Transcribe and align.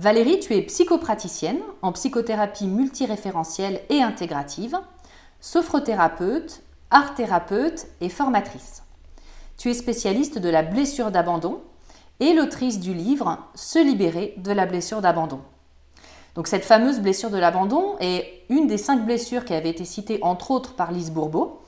Valérie, 0.00 0.40
tu 0.40 0.54
es 0.54 0.62
psychopraticienne 0.62 1.60
en 1.82 1.92
psychothérapie 1.92 2.66
multiréférentielle 2.66 3.82
et 3.90 4.00
intégrative, 4.00 4.78
sophrothérapeute, 5.40 6.62
art 6.90 7.14
thérapeute 7.14 7.86
et 8.00 8.08
formatrice. 8.08 8.82
Tu 9.58 9.68
es 9.68 9.74
spécialiste 9.74 10.38
de 10.38 10.48
la 10.48 10.62
blessure 10.62 11.10
d'abandon 11.10 11.60
et 12.18 12.32
l'autrice 12.32 12.80
du 12.80 12.94
livre 12.94 13.40
Se 13.54 13.78
libérer 13.78 14.32
de 14.38 14.52
la 14.52 14.64
blessure 14.64 15.02
d'abandon. 15.02 15.40
Donc 16.34 16.46
cette 16.46 16.64
fameuse 16.64 17.00
blessure 17.00 17.28
de 17.28 17.36
l'abandon 17.36 17.96
est 18.00 18.44
une 18.48 18.68
des 18.68 18.78
cinq 18.78 19.04
blessures 19.04 19.44
qui 19.44 19.52
avait 19.52 19.68
été 19.68 19.84
citée 19.84 20.18
entre 20.22 20.50
autres 20.50 20.76
par 20.76 20.92
Lise 20.92 21.10
Bourbeau 21.10 21.60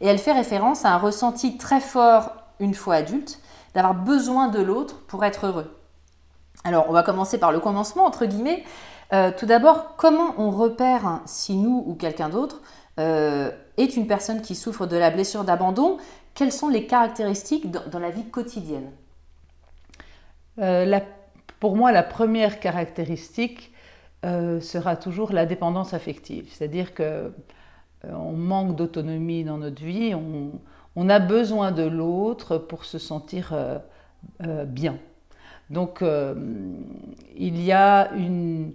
et 0.00 0.08
elle 0.08 0.18
fait 0.18 0.32
référence 0.32 0.84
à 0.84 0.90
un 0.90 0.98
ressenti 0.98 1.56
très 1.56 1.80
fort 1.80 2.32
une 2.58 2.74
fois 2.74 2.96
adulte 2.96 3.38
d'avoir 3.74 3.94
besoin 3.94 4.48
de 4.48 4.60
l'autre 4.60 5.02
pour 5.06 5.24
être 5.24 5.46
heureux. 5.46 5.70
Alors, 6.66 6.86
on 6.88 6.92
va 6.92 7.04
commencer 7.04 7.38
par 7.38 7.52
le 7.52 7.60
commencement, 7.60 8.04
entre 8.04 8.26
guillemets. 8.26 8.64
Euh, 9.12 9.30
tout 9.30 9.46
d'abord, 9.46 9.94
comment 9.94 10.34
on 10.36 10.50
repère 10.50 11.20
si 11.24 11.56
nous 11.56 11.84
ou 11.86 11.94
quelqu'un 11.94 12.28
d'autre 12.28 12.60
euh, 12.98 13.52
est 13.76 13.96
une 13.96 14.08
personne 14.08 14.42
qui 14.42 14.56
souffre 14.56 14.84
de 14.86 14.96
la 14.96 15.10
blessure 15.10 15.44
d'abandon? 15.44 15.98
Quelles 16.34 16.50
sont 16.50 16.68
les 16.68 16.88
caractéristiques 16.88 17.70
dans, 17.70 18.00
la 18.00 18.10
vie 18.10 18.24
quotidienne? 18.24 18.90
Euh, 20.58 20.98
pour 21.60 21.76
moi, 21.76 21.92
la 21.92 22.02
première 22.02 22.58
caractéristique 22.58 23.72
sera 24.24 24.96
toujours 24.96 25.32
la 25.32 25.46
dépendance 25.46 25.94
affective. 25.94 26.48
C'est-à-dire 26.50 26.94
que 26.94 27.32
on 28.02 28.32
manque 28.32 28.74
d'autonomie 28.74 29.44
dans 29.44 29.58
notre 29.58 29.84
vie, 29.84 30.16
on, 30.16 31.08
a 31.08 31.20
besoin 31.20 31.70
de 31.70 31.84
l'autre 31.84 32.58
pour 32.58 32.84
se 32.84 32.98
sentir 32.98 33.54
bien. 34.40 34.98
Donc, 35.70 36.02
euh, 36.02 36.34
il 37.36 37.62
y 37.62 37.72
a 37.72 38.12
une, 38.14 38.74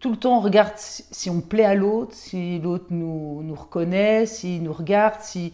Tout 0.00 0.10
le 0.10 0.16
temps, 0.16 0.38
on 0.38 0.40
regarde 0.40 0.74
si, 0.76 1.04
si 1.10 1.30
on 1.30 1.40
plaît 1.40 1.64
à 1.64 1.74
l'autre, 1.74 2.14
si 2.14 2.58
l'autre 2.58 2.86
nous, 2.90 3.42
nous 3.42 3.54
reconnaît, 3.54 4.26
s'il 4.26 4.62
nous 4.62 4.72
regarde, 4.72 5.20
si... 5.20 5.52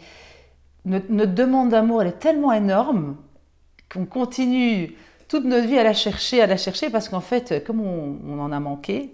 Notre, 0.86 1.34
demande 1.34 1.68
d'amour, 1.68 2.00
elle 2.00 2.08
est 2.08 2.18
tellement 2.18 2.52
énorme 2.52 3.16
qu'on 3.92 4.06
continue 4.06 4.96
toute 5.28 5.44
notre 5.44 5.66
vie 5.66 5.78
à 5.78 5.84
la 5.84 5.92
chercher, 5.92 6.40
à 6.40 6.46
la 6.46 6.56
chercher, 6.56 6.88
parce 6.88 7.10
qu'en 7.10 7.20
fait, 7.20 7.62
comme 7.66 7.82
on, 7.82 8.18
on 8.26 8.40
en 8.40 8.50
a 8.50 8.60
manqué, 8.60 9.12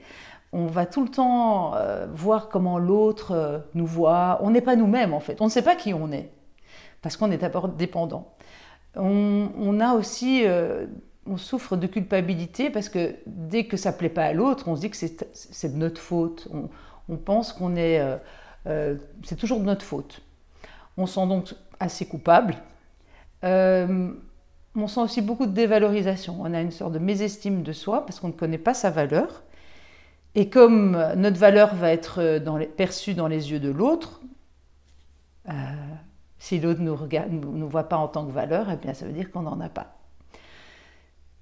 on 0.52 0.66
va 0.66 0.86
tout 0.86 1.02
le 1.02 1.08
temps 1.10 1.74
euh, 1.74 2.06
voir 2.14 2.48
comment 2.48 2.78
l'autre 2.78 3.32
euh, 3.32 3.58
nous 3.74 3.86
voit. 3.86 4.38
On 4.42 4.50
n'est 4.50 4.60
pas 4.60 4.76
nous-mêmes, 4.76 5.12
en 5.12 5.20
fait. 5.20 5.40
On 5.40 5.46
ne 5.46 5.50
sait 5.50 5.62
pas 5.62 5.74
qui 5.74 5.92
on 5.92 6.12
est, 6.12 6.30
parce 7.02 7.16
qu'on 7.16 7.30
est 7.30 7.38
d'abord 7.38 7.68
dépendant. 7.68 8.35
On, 8.96 9.80
a 9.80 9.94
aussi, 9.94 10.42
euh, 10.46 10.86
on 11.26 11.36
souffre 11.36 11.76
de 11.76 11.86
culpabilité, 11.86 12.70
parce 12.70 12.88
que 12.88 13.14
dès 13.26 13.64
que 13.64 13.76
ça 13.76 13.92
ne 13.92 13.96
plaît 13.96 14.08
pas 14.08 14.24
à 14.24 14.32
l'autre, 14.32 14.68
on 14.68 14.76
se 14.76 14.80
dit 14.80 14.90
que 14.90 14.96
c'est 14.96 15.72
de 15.72 15.76
notre 15.76 16.00
faute. 16.00 16.48
On, 17.08 17.16
pense 17.16 17.52
qu'on 17.52 17.76
est... 17.76 18.00
euh, 18.00 18.16
euh, 18.66 18.96
c'est 19.22 19.36
toujours 19.36 19.60
de 19.60 19.64
notre 19.64 19.84
faute. 19.84 20.22
On 20.96 21.06
se 21.06 21.14
sent 21.14 21.26
donc 21.26 21.54
assez 21.78 22.06
coupable. 22.06 22.56
On 23.42 24.88
sent 24.88 25.00
aussi 25.00 25.22
beaucoup 25.22 25.46
de 25.46 25.52
dévalorisation. 25.52 26.38
On 26.40 26.52
a 26.52 26.60
une 26.60 26.70
sorte 26.70 26.92
de 26.92 26.98
mésestime 26.98 27.62
de 27.62 27.72
soi 27.72 28.04
parce 28.04 28.18
qu'on 28.18 28.28
ne 28.28 28.32
connaît 28.32 28.58
pas 28.58 28.74
sa 28.74 28.90
valeur. 28.90 29.42
Et 30.34 30.50
comme 30.50 30.92
notre 31.16 31.38
valeur 31.38 31.74
va 31.74 31.92
être 31.92 32.40
perçue 32.76 33.14
dans 33.14 33.28
les 33.28 33.52
yeux 33.52 33.60
de 33.60 33.70
l'autre, 33.70 34.20
si 36.38 36.60
l'autre 36.60 36.80
nous, 36.80 36.94
regarde- 36.94 37.30
nous, 37.30 37.68
voit 37.68 37.88
pas 37.88 37.96
en 37.96 38.08
tant 38.08 38.26
que 38.26 38.32
valeur, 38.32 38.66
eh 38.70 38.76
bien, 38.76 38.94
ça 38.94 39.06
veut 39.06 39.12
dire 39.12 39.30
qu'on 39.30 39.42
n'en 39.42 39.60
a 39.60 39.68
pas. 39.68 39.96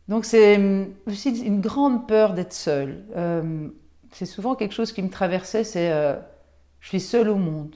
Donc 0.09 0.25
c'est 0.25 0.56
hum, 0.56 0.93
aussi 1.06 1.31
une 1.44 1.60
grande 1.60 2.06
peur 2.06 2.34
d'être 2.34 2.53
seul. 2.53 3.05
Euh, 3.16 3.69
c'est 4.12 4.27
souvent 4.27 4.55
quelque 4.55 4.75
chose 4.75 4.93
qui 4.93 5.03
me 5.03 5.10
traversait, 5.10 5.65
c'est 5.65 5.91
euh, 5.93 6.15
je 6.81 6.88
suis 6.88 7.00
seule 7.00 7.28
au 7.28 7.37
monde. 7.37 7.75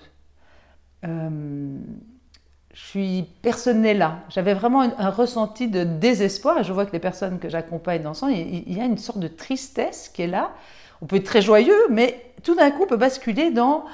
Euh, 1.05 1.79
je 2.75 2.81
suis 2.85 3.25
personne 3.43 3.81
n'est 3.81 3.95
là. 3.95 4.21
J'avais 4.29 4.55
vraiment 4.55 4.83
un, 4.83 5.11
ressenti 5.11 5.69
de 5.69 5.85
désespoir. 5.85 6.63
Je 6.63 6.73
vois 6.73 6.87
que 6.87 6.93
les 6.93 7.01
personnes 7.01 7.39
que 7.39 7.49
j'accompagne 7.49 8.03
dans 8.03 8.15
ça, 8.15 8.31
il, 8.31 8.69
il 8.69 8.77
y 8.77 8.81
a 8.81 8.85
une 8.85 8.99
sorte 8.99 9.19
de 9.19 9.29
tristesse 9.29 10.09
qui 10.09 10.23
est 10.23 10.27
là. 10.29 10.53
On 11.01 11.07
peut 11.07 11.17
être 11.17 11.25
très 11.25 11.43
joyeux, 11.43 11.89
mais 11.91 12.33
tout 12.43 12.55
d'un 12.55 12.71
coup, 12.71 12.83
on 12.85 12.87
peut 12.87 12.97
basculer 12.97 13.51
dans 13.51 13.85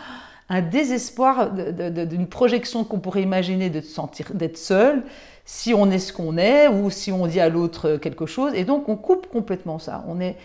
un 0.49 0.61
désespoir 0.61 1.53
d'une 1.53 2.27
projection 2.27 2.85
qu'on 2.85 3.01
pourrait 3.01 3.23
imaginer 3.23 3.71
de 3.71 3.81
se 3.81 3.89
sentir 3.89 4.35
d'être 4.35 4.59
seul, 4.59 5.03
si 5.45 5.75
on 5.75 5.91
est 5.91 5.99
ce 5.99 6.13
qu'on 6.13 6.37
est 6.37 6.69
ou 6.69 6.91
si 6.91 7.13
on 7.13 7.27
dit 7.27 7.41
à 7.41 7.49
l'autre 7.49 7.97
quelque 7.97 8.27
chose. 8.27 8.53
Et 8.55 8.65
donc, 8.65 8.89
on 8.89 8.97
coupe 8.97 9.27
complètement 9.27 9.79
ça. 9.79 10.05
On, 10.07 10.21
est, 10.21 10.37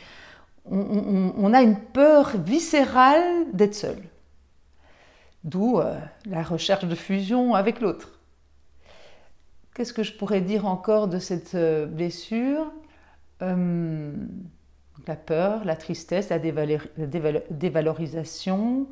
on, 0.66 1.54
a 1.54 1.62
une 1.62 1.78
peur 1.78 2.32
viscérale 2.38 3.46
d'être 3.54 3.76
seul. 3.76 3.98
D'où 5.44 5.80
euh, 5.80 5.98
la 6.26 6.44
recherche 6.44 6.86
de 6.86 6.96
fusion 6.96 7.54
avec 7.56 7.80
l'autre. 7.80 8.20
Qu'est-ce 9.74 9.94
que 9.94 10.04
je 10.04 10.14
pourrais 10.14 10.42
dire 10.42 10.66
encore 10.66 11.08
de 11.08 11.20
cette 11.20 11.56
euh, 11.56 11.86
blessure? 11.86 12.72
Euh, 13.42 14.12
La 15.08 15.16
peur, 15.16 15.64
la 15.64 15.78
tristesse, 15.78 16.28
la, 16.30 16.40
dévalor- 16.40 16.90
la 16.98 17.08
dévalo- 17.08 17.44
dévalorisation, 17.50 18.88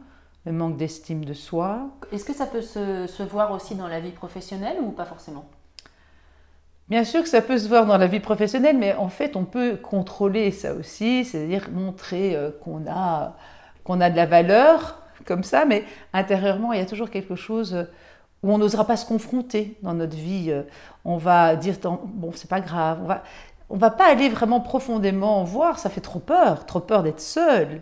le 0.47 0.53
manque 0.53 0.77
d'estime 0.77 1.25
de 1.25 1.33
soi. 1.33 1.89
Est-ce 2.13 2.23
que 2.23 2.33
ça 2.33 2.45
peut 2.45 2.61
se, 2.61 3.05
se 3.05 3.21
voir 3.21 3.51
aussi 3.51 3.75
dans 3.75 3.89
la 3.89 3.99
vie 3.99 4.11
professionnelle 4.11 4.77
ou 4.81 4.91
pas 4.91 5.03
forcément? 5.03 5.45
Bien 6.87 7.03
sûr 7.03 7.21
que 7.21 7.27
ça 7.27 7.41
peut 7.41 7.57
se 7.57 7.67
voir 7.67 7.85
dans 7.85 7.97
la 7.97 8.07
vie 8.07 8.21
professionnelle, 8.21 8.77
mais 8.77 8.95
en 8.95 9.09
fait, 9.09 9.35
on 9.35 9.43
peut 9.43 9.75
contrôler 9.75 10.51
ça 10.51 10.73
aussi, 10.73 11.25
c'est-à-dire 11.25 11.67
montrer 11.69 12.33
euh, 12.33 12.51
qu'on 12.63 12.85
a, 12.89 13.35
qu'on 13.83 13.99
a 13.99 14.09
de 14.09 14.15
la 14.15 14.25
valeur, 14.25 15.03
comme 15.25 15.43
ça, 15.43 15.65
mais 15.65 15.83
intérieurement, 16.13 16.71
il 16.71 16.79
y 16.79 16.81
a 16.81 16.85
toujours 16.85 17.09
quelque 17.09 17.35
chose 17.35 17.73
euh, 17.73 17.83
où 18.41 18.53
on 18.53 18.57
n'osera 18.57 18.85
pas 18.85 18.95
se 18.95 19.05
confronter 19.05 19.77
dans 19.81 19.95
notre 19.95 20.15
vie. 20.15 20.49
Euh, 20.49 20.63
On 21.03 21.17
va 21.17 21.57
dire, 21.57 21.75
bon, 22.05 22.31
c'est 22.33 22.49
pas 22.49 22.61
grave, 22.61 22.99
on 23.03 23.07
va, 23.07 23.23
on 23.69 23.75
va 23.75 23.89
pas 23.89 24.09
aller 24.09 24.29
vraiment 24.29 24.61
profondément 24.61 25.43
voir, 25.43 25.77
ça 25.77 25.89
fait 25.89 25.99
trop 25.99 26.19
peur, 26.19 26.65
trop 26.65 26.79
peur 26.79 27.03
d'être 27.03 27.19
seul. 27.19 27.81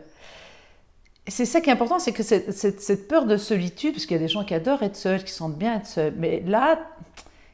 C'est 1.28 1.46
ça 1.46 1.62
qui 1.62 1.70
est 1.70 1.74
important, 1.74 2.00
c'est 2.00 2.12
que 2.12 2.24
cette, 2.24 2.52
cette, 2.52 3.08
peur 3.08 3.26
de 3.26 3.38
solitude, 3.38 3.94
parce 3.94 4.06
qu'il 4.06 4.16
y 4.16 4.20
a 4.20 4.24
des 4.24 4.28
gens 4.28 4.44
qui 4.44 4.54
adorent 4.54 4.84
être 4.84 4.96
seuls, 4.96 5.24
qui 5.24 5.32
sentent 5.32 5.58
bien 5.58 5.78
être 5.78 5.88
seuls, 5.88 6.14
mais 6.18 6.44
là, 6.46 6.80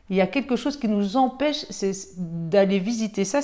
il 0.09 0.17
y 0.17 0.21
a 0.21 0.27
quelque 0.27 0.57
chose 0.57 0.77
qui 0.77 0.89
nous 0.89 1.15
empêche 1.15 1.65
d'aller 2.17 2.79
visiter 2.79 3.23
ça. 3.23 3.39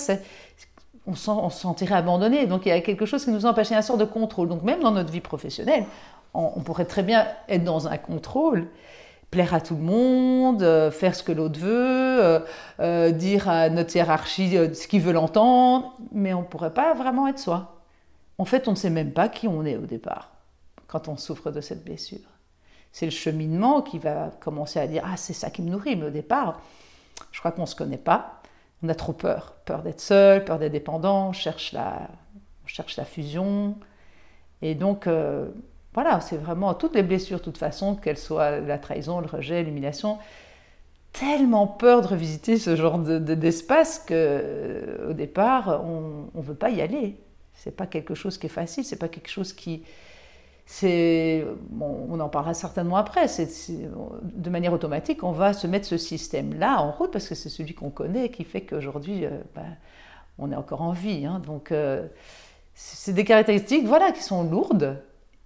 on, 1.05 1.13
on 1.13 1.49
se 1.49 1.59
sentirait 1.61 1.95
abandonné. 1.95 2.45
Donc 2.45 2.65
il 2.65 2.69
y 2.69 2.73
a 2.73 2.81
quelque 2.81 3.05
chose 3.05 3.23
qui 3.23 3.31
nous 3.31 3.45
empêche, 3.45 3.69
il 3.69 3.77
une 3.77 3.81
sorte 3.81 4.01
de 4.01 4.05
contrôle. 4.05 4.49
Donc 4.49 4.63
même 4.63 4.81
dans 4.81 4.91
notre 4.91 5.11
vie 5.11 5.21
professionnelle, 5.21 5.85
on, 6.33 6.59
pourrait 6.59 6.85
très 6.85 7.03
bien 7.03 7.25
être 7.47 7.63
dans 7.63 7.87
un 7.87 7.97
contrôle, 7.97 8.67
plaire 9.31 9.53
à 9.53 9.61
tout 9.61 9.75
le 9.75 9.81
monde, 9.81 10.61
euh, 10.61 10.91
faire 10.91 11.15
ce 11.15 11.23
que 11.23 11.31
l'autre 11.31 11.59
veut, 11.59 12.23
euh, 12.23 12.39
euh, 12.81 13.11
dire 13.11 13.49
à 13.49 13.69
notre 13.69 13.95
hiérarchie 13.95 14.57
ce 14.73 14.87
qu'il 14.87 15.01
veut 15.01 15.13
l'entendre, 15.13 15.93
mais 16.11 16.33
on 16.33 16.41
ne 16.41 16.45
pourrait 16.45 16.73
pas 16.73 16.93
vraiment 16.93 17.27
être 17.27 17.39
soi. 17.39 17.76
En 18.37 18.45
fait, 18.45 18.67
on 18.67 18.71
ne 18.71 18.75
sait 18.75 18.89
même 18.89 19.13
pas 19.13 19.29
qui 19.29 19.47
on 19.47 19.65
est 19.65 19.77
au 19.77 19.85
départ 19.85 20.31
quand 20.87 21.07
on 21.07 21.17
souffre 21.17 21.51
de 21.51 21.61
cette 21.61 21.83
blessure. 21.83 22.29
C'est 22.91 23.05
le 23.05 23.11
cheminement 23.11 23.81
qui 23.81 23.99
va 23.99 24.31
commencer 24.39 24.79
à 24.79 24.87
dire 24.87 25.03
Ah, 25.05 25.17
c'est 25.17 25.33
ça 25.33 25.49
qui 25.49 25.61
me 25.61 25.69
nourrit, 25.69 25.95
mais 25.95 26.07
au 26.07 26.11
départ, 26.11 26.61
je 27.31 27.39
crois 27.39 27.51
qu'on 27.51 27.63
ne 27.63 27.67
se 27.67 27.75
connaît 27.75 27.97
pas. 27.97 28.41
On 28.83 28.89
a 28.89 28.95
trop 28.95 29.13
peur. 29.13 29.55
Peur 29.65 29.81
d'être 29.81 30.01
seul, 30.01 30.45
peur 30.45 30.59
d'être 30.59 30.71
dépendant, 30.71 31.29
on 31.29 31.33
cherche 31.33 31.73
la, 31.73 32.07
cherche 32.65 32.95
la 32.97 33.05
fusion. 33.05 33.75
Et 34.61 34.75
donc, 34.75 35.07
voilà, 35.93 36.21
c'est 36.21 36.37
vraiment 36.37 36.73
toutes 36.73 36.95
les 36.95 37.03
blessures, 37.03 37.39
de 37.39 37.43
toute 37.43 37.57
façon, 37.57 37.95
qu'elles 37.95 38.17
soient 38.17 38.59
la 38.59 38.77
trahison, 38.77 39.19
le 39.19 39.27
rejet, 39.27 39.63
l'humiliation, 39.63 40.19
tellement 41.11 41.67
peur 41.67 42.01
de 42.01 42.07
revisiter 42.07 42.57
ce 42.57 42.75
genre 42.75 42.99
d'espace 42.99 44.05
de, 44.05 44.09
que 44.09 45.09
au 45.09 45.13
départ, 45.13 45.83
on 45.83 46.29
ne 46.33 46.41
veut 46.41 46.55
pas 46.55 46.69
y 46.69 46.81
aller. 46.81 47.17
C'est 47.57 47.75
pas 47.75 47.87
quelque 47.87 48.13
chose 48.13 48.37
qui 48.37 48.45
est 48.45 48.49
facile, 48.49 48.85
c'est 48.85 48.97
pas 48.97 49.09
quelque 49.09 49.29
chose 49.29 49.51
qui. 49.51 49.83
C'est, 50.67 51.45
on 51.79 52.19
en 52.19 52.29
parlera 52.29 52.53
certainement 52.53 52.97
après. 52.97 53.27
C'est, 53.27 53.89
de 54.21 54.49
manière 54.49 54.73
automatique, 54.73 55.23
on 55.23 55.31
va 55.31 55.53
se 55.53 55.65
mettre 55.65 55.87
ce 55.87 55.97
système-là 55.97 56.81
en 56.81 56.91
route 56.91 57.11
parce 57.11 57.27
que 57.27 57.35
c'est 57.35 57.49
celui 57.49 57.73
qu'on 57.73 57.89
connaît 57.89 58.29
qui 58.29 58.43
fait 58.43 58.61
qu'aujourd'hui, 58.61 59.25
euh, 59.25 59.29
ben, 59.55 59.65
on 60.37 60.51
est 60.51 60.55
encore 60.55 60.81
en 60.81 60.91
vie. 60.91 61.25
Hein. 61.25 61.41
donc, 61.45 61.71
euh, 61.71 62.05
c'est 62.75 63.13
des 63.13 63.23
caractéristiques, 63.23 63.85
voilà, 63.87 64.11
qui 64.11 64.21
sont 64.21 64.43
lourdes, 64.43 65.01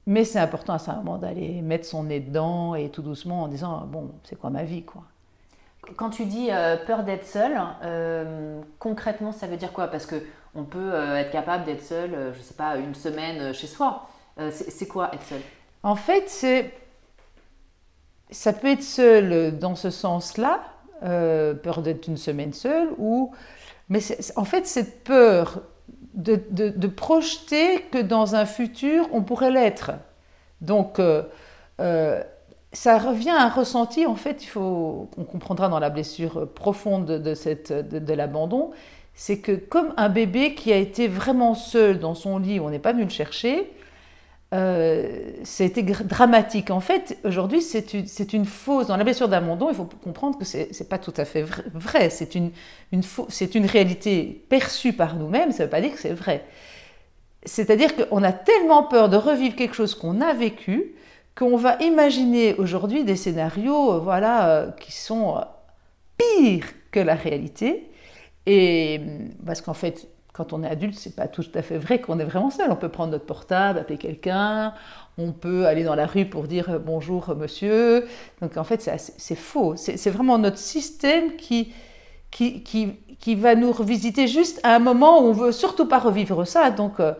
mais 0.06 0.26
c'est 0.26 0.40
important 0.40 0.74
à 0.74 0.80
ce 0.80 0.92
moment 0.92 1.18
d'aller 1.18 1.62
mettre 1.62 1.86
son 1.86 2.04
nez 2.04 2.20
dedans 2.20 2.76
et 2.76 2.90
tout 2.90 3.04
doucement 3.04 3.44
en 3.44 3.48
disant 3.48 3.86
bon, 3.86 4.12
c'est 4.24 4.38
quoi 4.38 4.50
ma 4.50 4.64
vie 4.64 4.84
quoi? 4.84 5.04
Quand 5.96 6.10
tu 6.10 6.26
dis 6.26 6.50
euh, 6.52 6.78
peur 6.86 7.04
d'être 7.04 7.26
seul, 7.26 7.58
concrètement, 8.80 9.32
ça 9.32 9.48
veut 9.48 9.58
dire 9.58 9.72
quoi? 9.72 9.88
Parce 9.88 10.06
que 10.06 10.16
on 10.56 10.64
peut 10.64 10.94
euh, 10.94 11.18
être 11.18 11.32
capable 11.32 11.66
d'être 11.66 11.84
seul, 11.84 12.34
je 12.36 12.42
sais 12.42 12.54
pas, 12.54 12.78
une 12.78 12.96
semaine 12.96 13.54
chez 13.54 13.68
soi. 13.68 14.10
c'est 14.52 14.88
quoi 14.88 15.14
être 15.14 15.24
seul? 15.24 15.42
En 15.84 15.96
fait, 15.96 16.30
c'est 16.30 16.74
ça 18.30 18.54
peut 18.54 18.70
être 18.70 18.84
seul 18.84 19.58
dans 19.58 19.76
ce 19.76 19.90
sens-là, 19.90 20.62
peur 21.02 21.82
d'être 21.82 22.08
une 22.08 22.18
semaine 22.18 22.54
seule, 22.54 22.90
ou 22.98 23.34
mais 23.90 24.00
en 24.38 24.46
fait 24.46 24.68
cette 24.68 25.04
peur 25.04 25.62
de, 26.14 26.88
projeter 26.88 27.82
que 27.92 27.98
dans 27.98 28.36
un 28.36 28.46
futur, 28.46 29.08
on 29.12 29.24
pourrait 29.24 29.52
l'être. 29.52 29.92
Donc, 30.62 31.00
euh, 31.00 31.24
euh, 31.80 32.22
ça 32.74 32.98
revient 32.98 33.32
à 33.32 33.44
un 33.44 33.50
ressenti, 33.50 34.06
en 34.06 34.16
fait, 34.16 34.44
il 34.44 34.48
faut, 34.48 35.10
on 35.18 35.24
comprendra 35.24 35.68
dans 35.70 35.80
la 35.80 35.90
blessure 35.90 36.48
profonde 36.54 37.06
de, 37.06 37.18
de, 37.20 38.00
de 38.00 38.14
l'abandon, 38.14 38.72
c'est 39.14 39.40
que 39.40 39.52
comme 39.52 39.94
un 39.98 40.10
bébé 40.10 40.56
qui 40.56 40.72
a 40.74 40.78
été 40.78 41.08
vraiment 41.08 41.54
seul 41.56 42.00
dans 42.00 42.16
son 42.16 42.38
lit, 42.38 42.60
on 42.60 42.70
n'est 42.70 42.80
pas 42.80 42.94
venu 42.94 43.04
le 43.04 43.10
chercher, 43.10 43.72
euh, 44.54 45.32
c'était 45.44 45.84
dramatique. 45.84 46.72
En 46.72 46.82
fait, 46.82 47.18
aujourd'hui, 47.24 47.62
c'est 47.62 47.94
une, 48.34 48.46
fausse. 48.46 48.88
Dans 48.88 48.98
la 48.98 49.04
blessure 49.04 49.30
d'abandon, 49.30 49.70
il 49.70 49.76
faut 49.76 49.86
comprendre 50.04 50.38
que 50.38 50.46
ce 50.46 50.58
n'est 50.58 50.90
pas 50.90 50.98
tout 50.98 51.14
à 51.18 51.26
fait 51.26 51.44
vrai. 51.74 52.10
C'est 52.10 52.36
une, 52.36 52.52
une, 52.92 53.04
une 53.56 53.66
réalité 53.66 54.46
perçue 54.50 54.94
par 54.94 55.16
nous-mêmes, 55.16 55.52
ça 55.52 55.60
ne 55.60 55.64
veut 55.64 55.70
pas 55.70 55.82
dire 55.82 55.94
que 55.94 56.00
c'est 56.00 56.14
vrai. 56.14 56.46
C'est-à-dire 57.44 57.96
qu'on 57.96 58.24
a 58.24 58.34
tellement 58.34 58.84
peur 58.84 59.10
de 59.10 59.18
revivre 59.18 59.56
quelque 59.56 59.76
chose 59.76 59.96
qu'on 59.96 60.22
a 60.22 60.34
vécu 60.34 60.96
qu'on 61.36 61.56
va 61.56 61.78
imaginer 61.82 62.56
aujourd'hui 62.56 63.04
des 63.04 63.16
scénarios 63.16 63.94
euh, 63.94 64.00
voilà, 64.00 64.50
euh, 64.50 64.72
qui 64.72 64.92
sont 64.92 65.38
euh, 65.38 65.42
pires 66.18 66.68
que 66.92 67.00
la 67.00 67.16
réalité. 67.16 67.90
Et 68.46 69.02
parce 69.46 69.62
qu'en 69.62 69.74
fait, 69.74 70.08
quand 70.34 70.54
on 70.54 70.64
est 70.64 70.68
adulte, 70.68 70.96
c'est 70.98 71.16
pas 71.16 71.28
tout 71.28 71.44
à 71.54 71.62
fait 71.62 71.78
vrai 71.78 72.00
qu'on 72.00 72.20
est 72.20 72.24
vraiment 72.24 72.50
seul. 72.50 72.72
On 72.72 72.76
peut 72.76 72.90
prendre 72.90 73.12
notre 73.12 73.26
portable, 73.26 73.80
appeler 73.80 73.98
quelqu'un, 73.98 74.74
on 75.18 75.32
peut 75.34 75.66
aller 75.66 75.84
dans 75.84 75.96
la 75.96 76.06
rue 76.06 76.26
pour 76.26 76.48
dire 76.48 76.70
euh, 76.70 76.80
bonjour 76.80 77.30
euh, 77.30 77.36
monsieur. 77.36 78.08
Donc 78.42 78.58
en 78.58 78.64
fait, 78.64 78.90
c'est 78.98 79.36
faux. 79.36 79.76
C'est 79.76 80.10
vraiment 80.10 80.38
notre 80.38 80.58
système 80.58 81.36
qui, 81.36 81.74
qui, 82.32 82.64
qui, 82.64 82.94
qui, 83.20 83.36
va 83.36 83.56
nous 83.56 83.72
revisiter 83.72 84.28
juste 84.28 84.62
à 84.64 84.76
un 84.76 84.80
moment 84.80 85.22
où 85.22 85.26
on 85.26 85.34
veut 85.34 85.52
surtout 85.52 85.88
pas 85.88 86.00
revivre 86.00 86.48
ça. 86.48 86.72
Donc, 86.72 87.00
euh, 87.00 87.14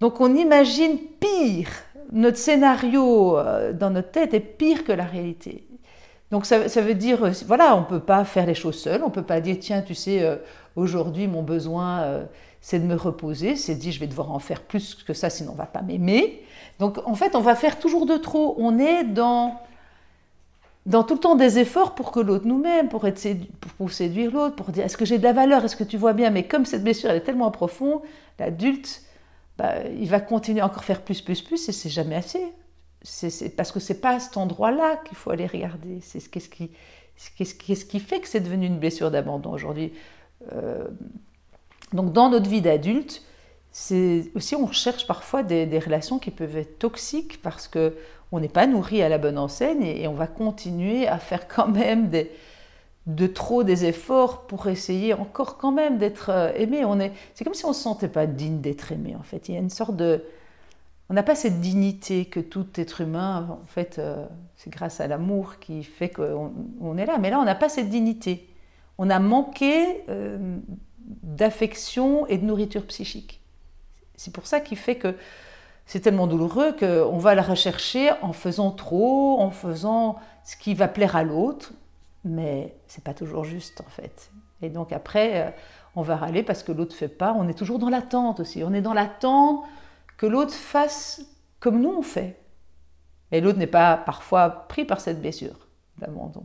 donc 0.00 0.20
on 0.20 0.34
imagine 0.36 0.98
pire. 1.20 1.70
Notre 2.10 2.38
scénario 2.38 3.36
dans 3.74 3.90
notre 3.90 4.10
tête 4.12 4.32
est 4.32 4.40
pire 4.40 4.84
que 4.84 4.92
la 4.92 5.04
réalité. 5.04 5.67
Donc 6.30 6.44
ça, 6.44 6.58
veut 6.58 6.94
dire, 6.94 7.30
voilà, 7.46 7.74
on 7.74 7.80
ne 7.80 7.86
peut 7.86 8.00
pas 8.00 8.24
faire 8.24 8.44
les 8.44 8.54
choses 8.54 8.78
seul, 8.78 9.02
on 9.02 9.06
ne 9.06 9.12
peut 9.12 9.22
pas 9.22 9.40
dire, 9.40 9.56
tiens, 9.60 9.80
tu 9.80 9.94
sais, 9.94 10.22
Aujourd'hui, 10.78 11.26
mon 11.26 11.42
besoin, 11.42 12.02
euh, 12.02 12.24
c'est 12.60 12.78
de 12.78 12.84
me 12.84 12.94
reposer. 12.94 13.56
C'est 13.56 13.74
dit, 13.74 13.90
je 13.90 13.98
vais 13.98 14.06
devoir 14.06 14.30
en 14.30 14.38
faire 14.38 14.62
plus 14.62 14.94
que 14.94 15.12
ça, 15.12 15.28
sinon 15.28 15.50
on 15.50 15.54
ne 15.54 15.58
va 15.58 15.66
pas 15.66 15.82
m'aimer. 15.82 16.40
Donc, 16.78 16.98
en 17.04 17.16
fait, 17.16 17.34
on 17.34 17.40
va 17.40 17.56
faire 17.56 17.80
toujours 17.80 18.06
de 18.06 18.16
trop. 18.16 18.54
On 18.58 18.78
est 18.78 19.02
dans, 19.02 19.60
dans 20.86 21.02
tout 21.02 21.14
le 21.14 21.20
temps 21.20 21.34
des 21.34 21.58
efforts 21.58 21.96
pour 21.96 22.12
que 22.12 22.20
l'autre 22.20 22.46
nous 22.46 22.58
m'aime, 22.58 22.88
pour, 22.88 23.04
pour, 23.76 23.90
séduire 23.90 24.30
l'autre, 24.30 24.54
pour 24.54 24.70
dire, 24.70 24.84
est-ce 24.84 24.96
que 24.96 25.04
j'ai 25.04 25.18
de 25.18 25.24
la 25.24 25.32
valeur, 25.32 25.64
est-ce 25.64 25.74
que 25.74 25.82
tu 25.82 25.96
vois 25.96 26.12
bien? 26.12 26.30
Mais 26.30 26.46
comme 26.46 26.64
cette 26.64 26.84
blessure, 26.84 27.10
elle 27.10 27.16
est 27.16 27.22
tellement 27.22 27.50
profonde, 27.50 28.00
l'adulte, 28.38 29.02
bah, 29.56 29.82
il 29.98 30.08
va 30.08 30.20
continuer 30.20 30.60
à 30.60 30.66
encore 30.66 30.84
faire 30.84 31.02
plus, 31.02 31.20
plus, 31.20 31.42
plus, 31.42 31.68
et 31.68 31.72
c'est 31.72 31.90
jamais 31.90 32.14
assez. 32.14 32.52
C'est 33.02 33.56
parce 33.56 33.72
que 33.72 33.80
c'est 33.80 34.00
pas 34.00 34.16
à 34.16 34.20
cet 34.20 34.36
endroit-là 34.36 34.96
qu'il 35.04 35.16
faut 35.16 35.30
aller 35.30 35.46
regarder. 35.46 36.00
C'est 36.00 36.20
qui, 36.28 36.70
qu'est-ce 37.36 37.84
qui 37.84 38.00
fait 38.00 38.20
que 38.20 38.28
c'est 38.28 38.40
devenu 38.40 38.66
une 38.66 38.78
blessure 38.78 39.10
d'abandon 39.10 39.52
aujourd'hui 39.52 39.92
euh, 40.52 40.86
donc 41.92 42.12
dans 42.12 42.28
notre 42.28 42.48
vie 42.48 42.60
d'adulte, 42.60 43.22
c'est 43.70 44.30
aussi 44.34 44.54
on 44.56 44.70
cherche 44.72 45.06
parfois 45.06 45.42
des, 45.42 45.78
relations 45.78 46.18
qui 46.18 46.30
peuvent 46.30 46.56
être 46.56 46.78
toxiques 46.78 47.40
parce 47.42 47.68
que 47.68 47.94
on 48.30 48.40
n'est 48.40 48.48
pas 48.48 48.66
nourri 48.66 49.02
à 49.02 49.08
la 49.08 49.16
bonne 49.16 49.38
enseigne 49.38 49.82
et, 49.82 50.06
on 50.06 50.12
va 50.12 50.26
continuer 50.26 51.06
à 51.06 51.18
faire 51.18 51.48
quand 51.54 51.68
même 51.68 52.10
de 53.06 53.26
trop 53.26 53.64
des 53.64 53.86
efforts 53.86 54.46
pour 54.46 54.68
essayer 54.68 55.14
encore 55.14 55.56
quand 55.56 55.72
même 55.72 55.98
d'être 55.98 56.30
euh, 56.30 56.52
aimé. 56.54 56.84
On 56.84 57.00
est, 57.00 57.12
c'est 57.34 57.44
comme 57.44 57.54
si 57.54 57.64
on 57.64 57.70
ne 57.70 57.74
se 57.74 57.80
sentait 57.80 58.08
pas 58.08 58.26
digne 58.26 58.60
d'être 58.60 58.92
aimé 58.92 59.16
en 59.18 59.22
fait. 59.22 59.48
Il 59.48 59.54
y 59.54 59.56
a 59.56 59.60
une 59.60 59.70
sorte 59.70 59.96
de, 59.96 60.22
on 61.10 61.14
n'a 61.14 61.22
pas 61.22 61.34
cette 61.34 61.60
dignité 61.60 62.26
que 62.26 62.40
tout 62.40 62.66
être 62.74 63.00
humain, 63.00 63.58
en 63.62 63.66
fait, 63.66 63.98
euh, 63.98 64.26
c'est 64.56 64.70
grâce 64.70 65.00
à 65.00 65.06
l'amour 65.06 65.58
qui 65.58 65.82
fait 65.84 66.10
qu'on 66.10 66.52
on 66.80 66.98
est 66.98 67.06
là. 67.06 67.18
Mais 67.18 67.30
là, 67.30 67.38
on 67.40 67.44
n'a 67.44 67.54
pas 67.54 67.68
cette 67.68 67.88
dignité 67.88 68.48
on 68.98 69.10
a 69.10 69.20
manqué 69.20 70.04
euh, 70.08 70.58
d'affection 70.98 72.26
et 72.26 72.36
de 72.36 72.44
nourriture 72.44 72.84
psychique. 72.86 73.40
C'est 74.16 74.32
pour 74.32 74.46
ça 74.46 74.60
qui 74.60 74.74
fait 74.76 74.96
que 74.96 75.14
c'est 75.86 76.00
tellement 76.00 76.26
douloureux 76.26 76.72
qu'on 76.72 77.16
va 77.16 77.34
la 77.34 77.42
rechercher 77.42 78.10
en 78.20 78.32
faisant 78.32 78.72
trop, 78.72 79.40
en 79.40 79.50
faisant 79.50 80.16
ce 80.44 80.56
qui 80.56 80.74
va 80.74 80.88
plaire 80.88 81.16
à 81.16 81.22
l'autre, 81.22 81.72
mais 82.24 82.74
c'est 82.88 83.02
pas 83.02 83.14
toujours 83.14 83.44
juste 83.44 83.80
en 83.80 83.88
fait. 83.88 84.30
Et 84.60 84.68
donc 84.68 84.92
après, 84.92 85.46
euh, 85.46 85.50
on 85.94 86.02
va 86.02 86.16
râler 86.16 86.42
parce 86.42 86.64
que 86.64 86.72
l'autre 86.72 86.94
fait 86.94 87.08
pas. 87.08 87.34
On 87.38 87.48
est 87.48 87.54
toujours 87.54 87.78
dans 87.78 87.88
l'attente 87.88 88.40
aussi. 88.40 88.64
On 88.64 88.74
est 88.74 88.82
dans 88.82 88.92
l'attente 88.92 89.64
que 90.18 90.26
l'autre 90.26 90.52
fasse 90.52 91.22
comme 91.60 91.80
nous 91.80 91.94
on 91.96 92.02
fait. 92.02 92.38
Et 93.32 93.40
l'autre 93.40 93.58
n'est 93.58 93.66
pas 93.66 93.96
parfois 93.96 94.50
pris 94.68 94.84
par 94.84 95.00
cette 95.00 95.20
blessure 95.20 95.68
d'abandon. 95.98 96.44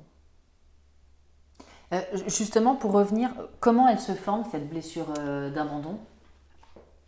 Euh, 1.92 2.02
justement, 2.28 2.76
pour 2.76 2.92
revenir, 2.92 3.32
comment 3.60 3.88
elle 3.88 4.00
se 4.00 4.14
forme, 4.14 4.44
cette 4.50 4.70
blessure 4.70 5.08
euh, 5.20 5.50
d'abandon 5.50 5.98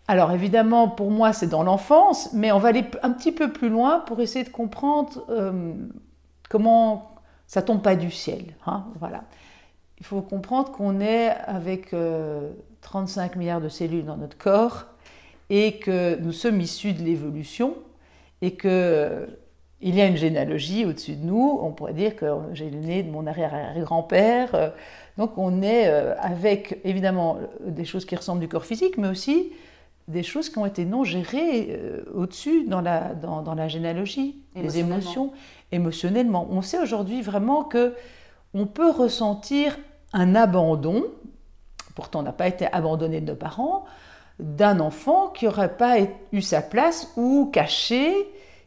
alors 0.08 0.32
évidemment, 0.32 0.88
pour 0.88 1.10
moi, 1.10 1.34
c'est 1.34 1.48
dans 1.48 1.64
l'enfance, 1.64 2.32
mais 2.32 2.52
on 2.52 2.60
va 2.60 2.70
aller 2.70 2.86
un 3.02 3.10
petit 3.10 3.32
peu 3.32 3.52
plus 3.52 3.70
loin 3.70 4.02
pour 4.02 4.22
essayer 4.22 4.46
de 4.46 4.52
comprendre 4.52 5.26
euh, 5.32 5.74
comment 6.48 7.16
ça 7.48 7.64
tombe 7.64 7.82
pas 7.82 7.96
du 7.96 8.12
ciel. 8.12 8.56
Hein, 8.68 8.86
voilà. 9.00 9.24
Il 9.98 10.06
faut 10.06 10.22
comprendre 10.22 10.72
qu'on 10.72 11.00
est 11.00 11.30
avec 11.48 11.96
35 12.82 13.36
milliards 13.36 13.62
de 13.62 13.68
cellules 13.68 14.06
dans 14.06 14.18
notre 14.18 14.38
corps 14.38 14.86
et 15.50 15.78
que 15.78 16.18
nous 16.18 16.32
sommes 16.32 16.60
issus 16.62 16.94
de 16.94 17.04
l'évolution 17.04 17.75
et 18.42 18.52
que 18.52 19.28
il 19.82 19.94
y 19.96 20.02
a 20.02 20.08
une 20.08 20.18
généalogie 20.18 20.86
au-dessus 20.86 21.16
de 21.16 21.25
nous. 21.25 21.60
On 21.62 21.72
pourrait 21.72 21.94
dire 21.94 22.16
que 22.16 22.25
j'ai 22.54 22.70
le 22.70 22.80
nez 22.80 23.04
de 23.04 23.12
mon 23.12 23.28
arrière-grand-père. 23.28 24.74
Donc 25.18 25.38
on 25.38 25.62
est 25.62 25.88
euh, 25.88 26.16
avec 26.20 26.80
évidemment 26.84 27.38
des 27.66 27.86
choses 27.86 28.06
qui 28.06 28.16
ressemblent 28.16 28.42
du 28.42 28.48
corps 28.48 28.66
physique, 28.66 28.98
mais 28.98 29.08
aussi 29.08 29.52
des 30.08 30.24
choses 30.24 30.50
qui 30.50 30.58
ont 30.58 30.66
été 30.66 30.86
non 30.86 31.04
gérées 31.04 31.68
euh, 31.70 32.04
au-dessus 32.14 32.66
dans 32.66 32.82
la, 32.82 33.14
dans, 33.14 33.42
dans 33.42 33.56
la 33.56 33.68
généalogie, 33.68 34.38
les 34.56 34.80
émotions, 34.80 35.32
émotionnellement. 35.72 36.48
On 36.50 36.62
sait 36.62 36.80
aujourd'hui 36.80 37.22
vraiment 37.22 37.64
que 37.64 37.94
on 38.54 38.68
peut 38.68 38.90
ressentir 38.90 39.78
un 40.14 40.36
abandon, 40.36 41.06
pourtant 41.96 42.20
on 42.20 42.24
n'a 42.24 42.32
pas 42.32 42.48
été 42.48 42.68
abandonné 42.72 43.20
de 43.20 43.32
nos 43.32 43.36
parents, 43.36 43.86
d'un 44.39 44.80
enfant 44.80 45.30
qui 45.30 45.46
n'aurait 45.46 45.77
pas 45.77 45.98
eu 46.32 46.42
sa 46.42 46.62
place 46.62 47.12
ou 47.15 47.50
caché, 47.51 48.13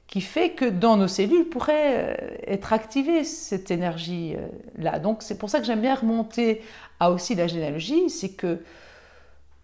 qui 0.06 0.22
fait 0.22 0.50
que 0.50 0.64
dans 0.64 0.96
nos 0.96 1.08
cellules 1.08 1.44
pourrait 1.44 2.16
euh, 2.18 2.36
être 2.46 2.72
activée 2.72 3.24
cette 3.24 3.70
énergie-là. 3.70 4.96
Euh, 4.96 4.98
Donc 4.98 5.22
c'est 5.22 5.36
pour 5.36 5.50
ça 5.50 5.60
que 5.60 5.66
j'aime 5.66 5.82
bien 5.82 5.94
remonter 5.94 6.62
à 6.98 7.12
aussi 7.12 7.34
la 7.34 7.46
généalogie, 7.46 8.08
c'est 8.08 8.30
que 8.30 8.60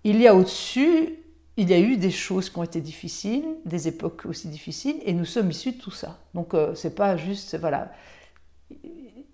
il 0.04 0.20
y 0.20 0.28
a 0.28 0.34
au-dessus, 0.34 1.14
il 1.56 1.70
y 1.70 1.72
a 1.72 1.80
eu 1.80 1.96
des 1.96 2.10
choses 2.10 2.50
qui 2.50 2.58
ont 2.58 2.62
été 2.62 2.82
difficiles, 2.82 3.46
des 3.64 3.88
époques 3.88 4.26
aussi 4.26 4.48
difficiles, 4.48 4.96
et 5.06 5.14
nous 5.14 5.24
sommes 5.24 5.50
issus 5.50 5.72
de 5.72 5.80
tout 5.80 5.90
ça. 5.90 6.18
Donc 6.34 6.52
euh, 6.52 6.74
c'est 6.74 6.94
pas 6.94 7.16
juste, 7.16 7.58
voilà. 7.58 7.90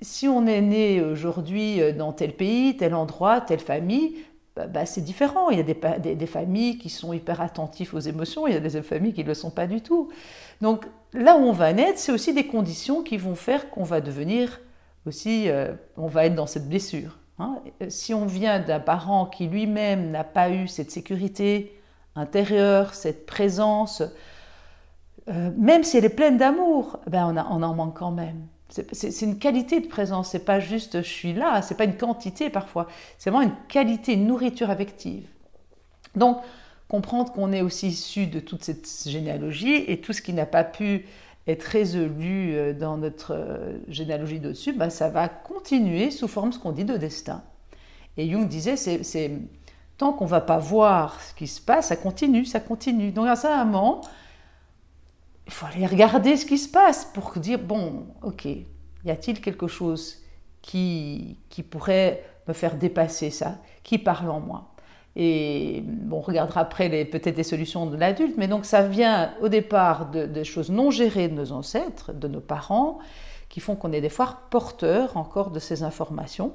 Si 0.00 0.28
on 0.28 0.46
est 0.46 0.62
né 0.62 1.02
aujourd'hui 1.02 1.80
dans 1.92 2.12
tel 2.12 2.34
pays, 2.34 2.76
tel 2.76 2.94
endroit, 2.94 3.40
telle 3.40 3.60
famille, 3.60 4.14
bah, 4.60 4.66
bah, 4.66 4.86
c'est 4.86 5.00
différent. 5.00 5.50
Il 5.50 5.58
y 5.58 5.60
a 5.60 5.98
des, 5.98 6.14
des, 6.14 6.26
familles 6.26 6.78
qui 6.78 6.88
sont 6.88 7.12
hyper 7.12 7.40
attentives 7.40 7.94
aux 7.94 8.00
émotions, 8.00 8.46
il 8.46 8.54
y 8.54 8.56
a 8.56 8.60
des 8.60 8.82
familles 8.82 9.12
qui 9.12 9.22
ne 9.22 9.28
le 9.28 9.34
sont 9.34 9.50
pas 9.50 9.66
du 9.66 9.80
tout. 9.80 10.08
Donc 10.60 10.86
là 11.12 11.36
où 11.36 11.40
on 11.40 11.52
va 11.52 11.72
naître, 11.72 11.98
c'est 11.98 12.12
aussi 12.12 12.34
des 12.34 12.46
conditions 12.46 13.02
qui 13.02 13.16
vont 13.16 13.34
faire 13.34 13.70
qu'on 13.70 13.84
va 13.84 14.00
devenir 14.00 14.60
aussi, 15.06 15.48
euh, 15.48 15.72
on 15.96 16.06
va 16.06 16.26
être 16.26 16.34
dans 16.34 16.46
cette 16.46 16.68
blessure. 16.68 17.18
Hein. 17.38 17.56
Si 17.88 18.12
on 18.12 18.26
vient 18.26 18.60
d'un 18.60 18.80
parent 18.80 19.26
qui 19.26 19.46
lui-même 19.46 20.10
n'a 20.10 20.24
pas 20.24 20.50
eu 20.50 20.68
cette 20.68 20.90
sécurité 20.90 21.80
intérieure, 22.14 22.94
cette 22.94 23.24
présence, 23.24 24.02
euh, 25.28 25.50
même 25.56 25.84
si 25.84 25.96
elle 25.96 26.04
est 26.04 26.08
pleine 26.10 26.36
d'amour, 26.36 26.98
ben 27.06 27.26
on, 27.26 27.58
on 27.58 27.62
en 27.62 27.74
manque 27.74 27.96
quand 27.96 28.10
même. 28.10 28.46
C'est 28.70 29.22
une 29.22 29.38
qualité 29.38 29.80
de 29.80 29.88
présence, 29.88 30.30
c'est 30.30 30.44
pas 30.44 30.60
juste 30.60 31.02
je 31.02 31.08
suis 31.08 31.32
là, 31.32 31.60
c'est 31.60 31.76
pas 31.76 31.84
une 31.84 31.96
quantité 31.96 32.50
parfois, 32.50 32.86
c'est 33.18 33.30
vraiment 33.30 33.44
une 33.44 33.56
qualité, 33.68 34.12
une 34.12 34.26
nourriture 34.26 34.70
affective. 34.70 35.26
Donc, 36.14 36.38
comprendre 36.88 37.32
qu'on 37.32 37.52
est 37.52 37.62
aussi 37.62 37.88
issu 37.88 38.26
de 38.26 38.40
toute 38.40 38.64
cette 38.64 38.88
généalogie 39.06 39.84
et 39.88 40.00
tout 40.00 40.12
ce 40.12 40.22
qui 40.22 40.32
n'a 40.32 40.46
pas 40.46 40.64
pu 40.64 41.06
être 41.46 41.62
résolu 41.62 42.54
euh, 42.54 42.72
dans 42.72 42.96
notre 42.96 43.34
euh, 43.34 43.78
généalogie 43.88 44.40
dessus, 44.40 44.72
bah, 44.72 44.90
ça 44.90 45.08
va 45.08 45.28
continuer 45.28 46.10
sous 46.10 46.28
forme 46.28 46.52
ce 46.52 46.58
qu'on 46.58 46.72
dit 46.72 46.84
de 46.84 46.96
destin. 46.96 47.42
Et 48.16 48.28
Jung 48.28 48.46
disait, 48.48 48.76
c'est 48.76 49.32
tant 49.96 50.12
qu'on 50.12 50.26
va 50.26 50.40
pas 50.40 50.58
voir 50.58 51.20
ce 51.20 51.34
qui 51.34 51.46
se 51.46 51.60
passe, 51.60 51.88
ça 51.88 51.96
continue, 51.96 52.44
ça 52.44 52.60
continue. 52.60 53.12
Donc 53.12 53.26
à 53.26 53.60
un 53.60 53.64
moment, 53.64 54.00
il 55.50 55.52
faut 55.52 55.66
aller 55.66 55.85
regarder 55.85 56.37
ce 56.37 56.47
qui 56.47 56.59
se 56.59 56.69
passe 56.69 57.04
pour 57.04 57.33
dire, 57.37 57.59
bon, 57.59 58.07
ok, 58.23 58.45
y 58.47 59.11
a-t-il 59.11 59.40
quelque 59.40 59.66
chose 59.66 60.19
qui, 60.62 61.38
qui 61.49 61.64
pourrait 61.64 62.23
me 62.47 62.52
faire 62.52 62.76
dépasser 62.76 63.30
ça, 63.30 63.59
qui 63.83 63.99
parle 63.99 64.30
en 64.30 64.38
moi 64.38 64.69
et 65.16 65.83
bon, 65.85 66.19
on 66.19 66.21
regardera 66.21 66.61
après 66.61 67.04
peut-être 67.04 67.35
des 67.35 67.42
solutions 67.42 67.87
de 67.87 67.97
l'adulte, 67.97 68.37
mais 68.38 68.47
donc 68.47 68.64
ça 68.64 68.83
vient 68.87 69.33
au 69.42 69.49
départ 69.49 70.09
de, 70.09 70.45
choses 70.45 70.71
non 70.71 70.92
gérées 70.92 71.26
de 71.26 71.35
nos 71.35 71.50
ancêtres, 71.50 72.12
de 72.12 72.28
nos 72.28 72.40
parents, 72.40 73.00
qui 73.49 73.59
font 73.59 73.75
qu'on 73.75 73.90
est 73.90 74.00
des 74.00 74.09
fois 74.09 74.38
porteurs 74.50 75.16
encore 75.16 75.50
de 75.50 75.59
ces 75.59 75.83
informations. 75.83 76.52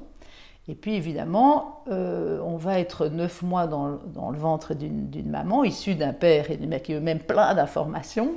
Et 0.68 0.74
puis 0.74 0.94
évidemment, 0.94 1.84
euh, 1.88 2.40
on 2.40 2.56
va 2.56 2.80
être 2.80 3.08
neuf 3.08 3.42
mois 3.42 3.66
dans, 3.66 3.98
dans 4.06 4.30
le 4.30 4.38
ventre 4.38 4.72
d'une 4.72 5.30
maman, 5.30 5.62
issue 5.62 5.94
d'un 5.94 6.14
père 6.14 6.50
et 6.50 6.56
d'une 6.56 6.70
mère 6.70 6.82
qui 6.82 6.94
eux-mêmes 6.94 7.20
plein 7.20 7.54
d'informations 7.54 8.32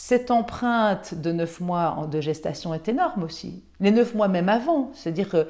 cette 0.00 0.30
empreinte 0.30 1.14
de 1.14 1.32
neuf 1.32 1.58
mois 1.58 2.06
de 2.08 2.20
gestation 2.20 2.72
est 2.72 2.88
énorme 2.88 3.24
aussi. 3.24 3.64
Les 3.80 3.90
neuf 3.90 4.14
mois 4.14 4.28
même 4.28 4.48
avant, 4.48 4.92
c'est-à-dire 4.94 5.28
que 5.28 5.48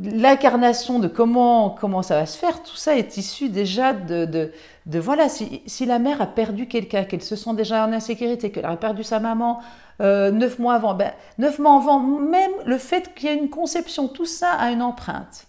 l'incarnation 0.00 1.00
de 1.00 1.08
comment, 1.08 1.70
comment 1.70 2.02
ça 2.02 2.14
va 2.14 2.24
se 2.24 2.38
faire, 2.38 2.62
tout 2.62 2.76
ça 2.76 2.96
est 2.96 3.16
issu 3.16 3.48
déjà 3.48 3.92
de, 3.92 4.52
de, 4.86 4.98
voilà, 5.00 5.28
si, 5.28 5.60
si, 5.66 5.86
la 5.86 5.98
mère 5.98 6.22
a 6.22 6.26
perdu 6.26 6.68
quelqu'un, 6.68 7.02
qu'elle 7.02 7.22
se 7.22 7.34
sent 7.34 7.54
déjà 7.54 7.84
en 7.84 7.92
insécurité, 7.92 8.52
qu'elle 8.52 8.64
a 8.64 8.76
perdu 8.76 9.02
sa 9.02 9.18
maman 9.18 9.60
euh, 10.00 10.30
neuf 10.30 10.60
mois 10.60 10.74
avant, 10.74 10.94
ben, 10.94 11.12
mois 11.58 11.78
avant, 11.78 11.98
même 11.98 12.52
le 12.64 12.78
fait 12.78 13.12
qu'il 13.16 13.28
y 13.28 13.32
ait 13.32 13.36
une 13.36 13.50
conception, 13.50 14.06
tout 14.06 14.24
ça 14.24 14.52
a 14.52 14.70
une 14.70 14.82
empreinte. 14.82 15.48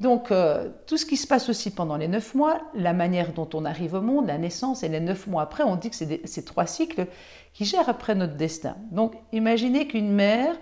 Donc, 0.00 0.30
euh, 0.30 0.68
tout 0.86 0.96
ce 0.96 1.04
qui 1.04 1.16
se 1.16 1.26
passe 1.26 1.48
aussi 1.48 1.72
pendant 1.72 1.96
les 1.96 2.06
neuf 2.06 2.34
mois, 2.34 2.60
la 2.74 2.92
manière 2.92 3.32
dont 3.32 3.48
on 3.54 3.64
arrive 3.64 3.94
au 3.94 4.00
monde, 4.00 4.28
la 4.28 4.38
naissance 4.38 4.84
et 4.84 4.88
les 4.88 5.00
neuf 5.00 5.26
mois 5.26 5.42
après, 5.42 5.64
on 5.64 5.74
dit 5.74 5.90
que 5.90 5.96
c'est 5.96 6.24
ces 6.26 6.44
trois 6.44 6.66
cycles 6.66 7.06
qui 7.52 7.64
gèrent 7.64 7.88
après 7.88 8.14
notre 8.14 8.34
destin. 8.34 8.76
Donc, 8.92 9.14
imaginez 9.32 9.88
qu'une 9.88 10.12
mère 10.12 10.54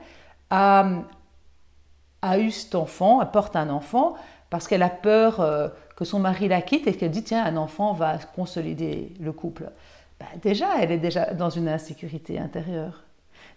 a, 0.49 0.89
a, 2.23 2.39
eu 2.39 2.51
cet 2.51 2.75
enfant, 2.75 3.21
elle 3.21 3.31
porte 3.31 3.57
un 3.57 3.69
enfant 3.69 4.15
parce 4.49 4.69
qu'elle 4.69 4.83
a 4.83 4.89
peur 4.89 5.41
euh, 5.41 5.69
que 5.97 6.07
son 6.07 6.19
mari 6.19 6.49
la 6.49 6.63
quitte 6.63 6.87
et 6.87 6.95
qu'elle 6.95 7.11
dit 7.11 7.25
tiens, 7.25 7.45
un 7.45 7.59
enfant 7.59 7.93
va 7.93 8.17
consolider 8.19 9.13
le 9.21 9.33
couple. 9.33 9.71
Ben, 10.19 10.27
déjà, 10.41 10.81
elle 10.81 10.93
est 10.93 10.99
déjà 10.99 11.35
dans 11.35 11.51
une 11.51 11.69
insécurité 11.69 12.39
intérieure. 12.39 13.03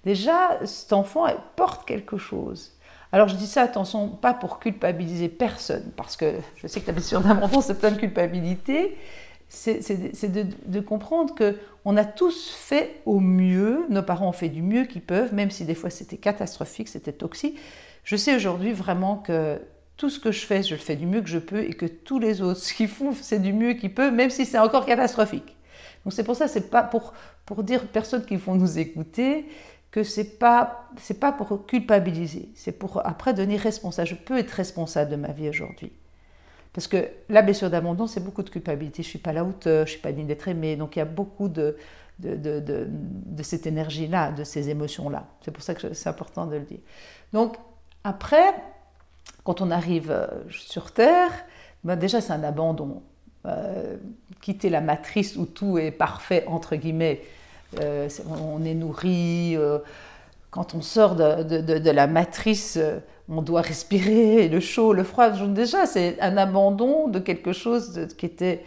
Déjà, 0.04 0.66
cet 0.66 0.92
enfant 0.92 1.26
elle 1.26 1.40
porte 1.56 1.86
quelque 1.86 2.18
chose. 2.18 2.74
Alors 3.12 3.28
je 3.28 3.36
dis 3.36 3.48
ça, 3.48 3.64
attention, 3.64 4.08
pas 4.08 4.34
pour 4.34 4.60
culpabiliser 4.60 5.30
personne, 5.30 5.92
parce 5.96 6.16
que 6.16 6.36
je 6.58 6.68
sais 6.68 6.82
que 6.82 6.88
la 6.88 6.94
blessure 6.94 7.22
d'un 7.22 7.42
enfant, 7.42 7.62
c'est 7.62 7.80
plein 7.80 7.92
de 7.92 7.98
culpabilité. 7.98 8.96
C'est 9.48 10.32
de, 10.68 10.80
comprendre 10.80 11.34
que 11.34 11.58
on 11.84 11.98
a 11.98 12.06
tous 12.06 12.52
fait 12.52 13.02
au 13.08 13.20
mieux, 13.20 13.86
nos 13.90 14.04
parents 14.04 14.30
ont 14.30 14.34
fait 14.34 14.50
du 14.50 14.62
mieux 14.62 14.86
qu'ils 14.86 15.02
peuvent, 15.02 15.34
même 15.34 15.50
si 15.50 15.66
des 15.66 15.74
fois 15.74 15.90
c'était 15.90 16.18
catastrophique, 16.18 16.88
c'était 16.88 17.14
toxique. 17.14 17.58
Je 18.04 18.16
sais 18.16 18.36
aujourd'hui 18.36 18.74
vraiment 18.74 19.16
que 19.16 19.60
tout 19.98 20.12
ce 20.12 20.20
que 20.20 20.32
je 20.32 20.46
fais, 20.46 20.62
je 20.62 20.76
le 20.76 20.80
fais 20.80 20.96
du 20.96 21.08
mieux 21.08 21.22
que 21.22 21.28
je 21.28 21.40
peux, 21.40 21.64
et 21.64 21.74
que 21.74 21.88
tous 21.88 22.20
les 22.20 22.42
autres, 22.44 22.60
ce 22.64 22.74
qu'ils 22.74 22.90
font, 22.90 23.12
c'est 23.20 23.40
du 23.40 23.52
mieux 23.52 23.74
qu'ils 23.74 23.94
peuvent, 23.94 24.14
même 24.14 24.30
si 24.30 24.46
c'est 24.46 24.60
encore 24.60 24.86
catastrophique. 24.86 25.58
Donc 26.06 26.14
c'est 26.14 26.24
pour 26.24 26.36
ça, 26.36 26.48
c'est 26.48 26.70
pas 26.70 26.84
pour, 26.84 27.14
pour 27.46 27.64
dire 27.64 27.88
personne 27.88 28.24
qui 28.24 28.36
vont 28.36 28.54
nous 28.54 28.78
écouter, 28.78 29.46
que 29.92 30.04
c'est 30.04 30.38
pas 30.38 30.88
c'est 30.98 31.20
pas 31.20 31.32
pour 31.32 31.66
culpabiliser, 31.66 32.50
c'est 32.56 32.72
pour 32.72 33.06
après 33.06 33.34
devenir 33.34 33.60
responsable. 33.60 34.08
Je 34.08 34.16
peux 34.16 34.38
être 34.38 34.52
responsable 34.52 35.12
de 35.12 35.16
ma 35.16 35.32
vie 35.32 35.50
aujourd'hui. 35.50 35.92
Parce 36.74 36.88
que 36.88 37.10
la 37.30 37.42
blessure 37.42 37.70
d'abandon, 37.70 38.06
c'est 38.06 38.24
beaucoup 38.24 38.44
de 38.44 38.50
culpabilité. 38.50 39.02
Je 39.02 39.08
suis 39.08 39.20
pas 39.20 39.34
la 39.34 39.44
hauteur, 39.44 39.88
je 39.88 39.94
suis 39.94 40.02
pas 40.02 40.12
digne 40.12 40.28
d'être 40.28 40.48
aimée. 40.48 40.76
Donc 40.76 40.96
il 40.96 41.00
y 41.00 41.02
a 41.02 41.06
beaucoup 41.06 41.50
de, 41.50 41.78
de, 42.20 42.36
de, 42.36 42.60
de, 42.88 43.44
cette 43.44 43.66
énergie-là, 43.66 44.32
de 44.32 44.44
ces 44.44 44.70
émotions-là. 44.70 45.26
C'est 45.42 45.52
pour 45.52 45.64
ça 45.64 45.74
que 45.74 45.94
c'est 45.94 46.10
important 46.10 46.46
de 46.46 46.58
le 46.58 46.64
dire. 46.64 46.80
Donc 47.34 47.58
après, 48.04 48.54
quand 49.44 49.62
on 49.62 49.72
arrive 49.72 50.12
euh, 50.12 50.28
sur 50.52 50.92
Terre, 50.92 51.32
ben 51.84 51.96
déjà 51.96 52.22
c'est 52.22 52.34
un 52.34 52.44
abandon. 52.44 53.02
Euh, 53.46 53.98
quitter 54.42 54.70
la 54.70 54.82
matrice 54.82 55.38
où 55.38 55.46
tout 55.46 55.78
est 55.78 55.92
parfait, 55.92 56.44
entre 56.48 56.76
guillemets, 56.76 57.22
on 57.78 58.64
est 58.64 58.74
nourri. 58.74 59.56
Euh, 59.56 59.80
quand 60.52 60.74
on 60.74 60.82
sort 60.82 61.16
de, 61.16 61.90
la 61.92 62.08
matrice, 62.08 62.78
euh, 62.78 63.00
on 63.30 63.42
doit 63.42 63.62
respirer 63.62 64.48
le 64.48 64.60
chaud, 64.60 64.94
le 64.94 65.04
froid. 65.04 65.30
Déjà, 65.30 65.86
c'est 65.86 66.20
un 66.22 66.38
abandon 66.38 67.08
de 67.08 67.20
quelque 67.20 67.54
chose 67.54 68.08
qui, 68.18 68.26
était, 68.26 68.64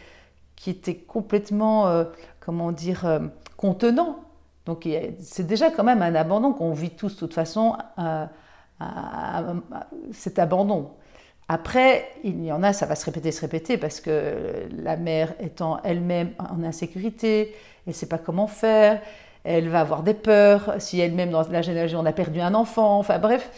qui 0.55 0.71
était 0.71 0.95
complètement, 0.95 2.05
comment 2.39 2.71
dire, 2.71 3.21
contenant. 3.57 4.21
Donc 4.65 4.89
c'est 5.21 5.47
déjà 5.47 5.73
quand 5.73 5.83
même 5.83 6.03
un 6.03 6.15
abandon 6.15 6.53
qu'on 6.53 6.73
vit 6.73 6.91
tous 6.91 7.15
de 7.15 7.19
toute 7.19 7.35
façon, 7.35 7.77
cet 10.13 10.39
abandon. 10.39 10.93
Après, 11.49 12.09
il 12.25 12.45
y 12.45 12.53
en 12.53 12.63
a, 12.63 12.73
ça 12.73 12.87
va 12.87 12.95
se 12.95 13.05
répéter, 13.05 13.31
se 13.33 13.41
répéter, 13.41 13.77
parce 13.77 14.01
que 14.01 14.69
la 14.75 14.97
mère 14.97 15.35
étant 15.41 15.81
elle-même 15.83 16.31
en 16.39 16.63
insécurité, 16.63 17.55
elle 17.87 17.91
ne 17.91 17.95
sait 17.95 18.07
pas 18.07 18.19
comment 18.19 18.47
faire, 18.47 19.01
elle 19.45 19.69
va 19.69 19.81
avoir 19.81 20.03
des 20.03 20.15
peurs, 20.15 20.75
si 20.79 21.01
elle-même 21.01 21.31
dans 21.31 21.43
la 21.49 21.63
généalogie 21.63 21.97
on 21.97 22.07
a 22.07 22.13
perdu 22.13 22.41
un 22.41 22.55
enfant, 22.55 22.99
enfin 22.99 23.19
bref, 23.19 23.51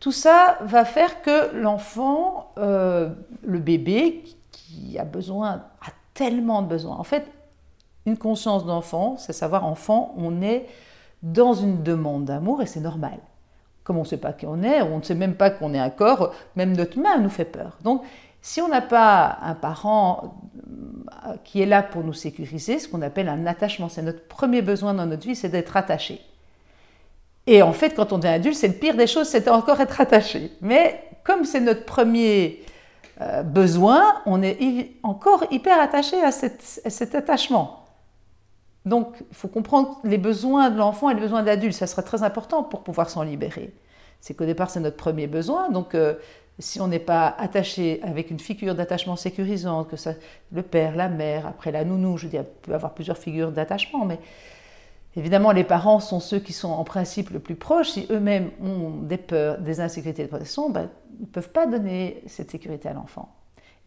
tout 0.00 0.12
ça 0.12 0.58
va 0.62 0.84
faire 0.84 1.22
que 1.22 1.54
l'enfant, 1.54 2.52
euh, 2.58 3.10
le 3.42 3.58
bébé 3.58 4.24
qui 4.50 4.98
a 4.98 5.04
besoin, 5.04 5.62
a 5.82 5.90
tellement 6.14 6.62
de 6.62 6.68
besoins. 6.68 6.96
En 6.96 7.04
fait, 7.04 7.26
une 8.06 8.16
conscience 8.16 8.64
d'enfant, 8.64 9.16
c'est 9.18 9.32
savoir 9.32 9.66
enfant, 9.66 10.14
on 10.16 10.40
est 10.42 10.66
dans 11.22 11.52
une 11.52 11.82
demande 11.82 12.24
d'amour 12.24 12.62
et 12.62 12.66
c'est 12.66 12.80
normal. 12.80 13.18
Comme 13.84 13.98
on 13.98 14.02
ne 14.02 14.06
sait 14.06 14.16
pas 14.16 14.32
qui 14.32 14.46
on 14.46 14.62
est, 14.62 14.82
on 14.82 14.98
ne 14.98 15.02
sait 15.02 15.14
même 15.14 15.34
pas 15.34 15.50
qu'on 15.50 15.74
est 15.74 15.78
un 15.78 15.90
corps, 15.90 16.32
même 16.56 16.76
notre 16.76 16.98
main 16.98 17.18
nous 17.18 17.28
fait 17.28 17.44
peur. 17.44 17.78
Donc, 17.82 18.02
si 18.42 18.60
on 18.60 18.68
n'a 18.68 18.80
pas 18.80 19.38
un 19.42 19.54
parent 19.54 20.40
euh, 21.26 21.34
qui 21.44 21.60
est 21.60 21.66
là 21.66 21.82
pour 21.82 22.02
nous 22.04 22.12
sécuriser, 22.12 22.78
ce 22.78 22.88
qu'on 22.88 23.02
appelle 23.02 23.28
un 23.28 23.46
attachement, 23.46 23.88
c'est 23.88 24.02
notre 24.02 24.26
premier 24.26 24.62
besoin 24.62 24.94
dans 24.94 25.06
notre 25.06 25.26
vie, 25.26 25.36
c'est 25.36 25.50
d'être 25.50 25.76
attaché. 25.76 26.20
Et 27.46 27.62
en 27.62 27.72
fait, 27.72 27.94
quand 27.94 28.12
on 28.12 28.20
est 28.20 28.28
adulte, 28.28 28.56
c'est 28.56 28.68
le 28.68 28.74
pire 28.74 28.96
des 28.96 29.06
choses, 29.06 29.28
c'est 29.28 29.48
encore 29.48 29.80
être 29.80 30.00
attaché. 30.00 30.52
Mais 30.60 31.04
comme 31.24 31.44
c'est 31.44 31.60
notre 31.60 31.84
premier 31.84 32.62
euh, 33.20 33.42
besoin, 33.42 34.22
on 34.24 34.42
est 34.42 34.92
encore 35.02 35.44
hyper 35.50 35.78
attaché 35.80 36.22
à, 36.22 36.32
cet 36.32 37.14
attachement. 37.14 37.84
Donc, 38.86 39.16
il 39.30 39.36
faut 39.36 39.48
comprendre 39.48 39.98
les 40.04 40.16
besoins 40.16 40.70
de 40.70 40.78
l'enfant 40.78 41.10
et 41.10 41.14
les 41.14 41.20
besoins 41.20 41.42
de 41.42 41.46
l'adulte. 41.46 41.74
Ça 41.74 41.86
sera 41.86 42.02
très 42.02 42.22
important 42.22 42.62
pour 42.62 42.82
pouvoir 42.82 43.10
s'en 43.10 43.22
libérer. 43.22 43.74
C'est 44.20 44.34
qu'au 44.34 44.46
départ, 44.46 44.70
c'est 44.70 44.80
notre 44.80 44.96
premier 44.96 45.26
besoin. 45.26 45.68
Donc, 45.68 45.94
euh, 45.94 46.14
si 46.60 46.80
on 46.80 46.86
n'est 46.86 46.98
pas 46.98 47.34
attaché 47.38 48.00
avec 48.02 48.30
une 48.30 48.38
figure 48.38 48.74
d'attachement 48.74 49.16
sécurisante, 49.16 49.88
que 49.88 49.96
ça, 49.96 50.14
le 50.52 50.62
père, 50.62 50.94
la 50.94 51.08
mère, 51.08 51.46
après 51.46 51.72
la 51.72 51.84
nounou, 51.84 52.16
je 52.16 52.24
veux 52.24 52.30
dire, 52.30 52.44
peut 52.62 52.74
avoir 52.74 52.94
plusieurs 52.94 53.18
figures 53.18 53.50
d'attachement, 53.50 54.04
mais 54.04 54.18
évidemment, 55.16 55.52
les 55.52 55.64
parents 55.64 56.00
sont 56.00 56.20
ceux 56.20 56.38
qui 56.38 56.52
sont 56.52 56.70
en 56.70 56.84
principe 56.84 57.30
le 57.30 57.40
plus 57.40 57.56
proches. 57.56 57.90
Si 57.90 58.06
eux-mêmes 58.10 58.50
ont 58.62 58.90
des 59.02 59.16
peurs, 59.16 59.58
des 59.58 59.80
insécurités 59.80 60.22
de 60.22 60.28
protection, 60.28 60.70
ben, 60.70 60.88
ils 61.18 61.22
ne 61.22 61.26
peuvent 61.26 61.50
pas 61.50 61.66
donner 61.66 62.22
cette 62.26 62.50
sécurité 62.50 62.88
à 62.88 62.92
l'enfant. 62.92 63.34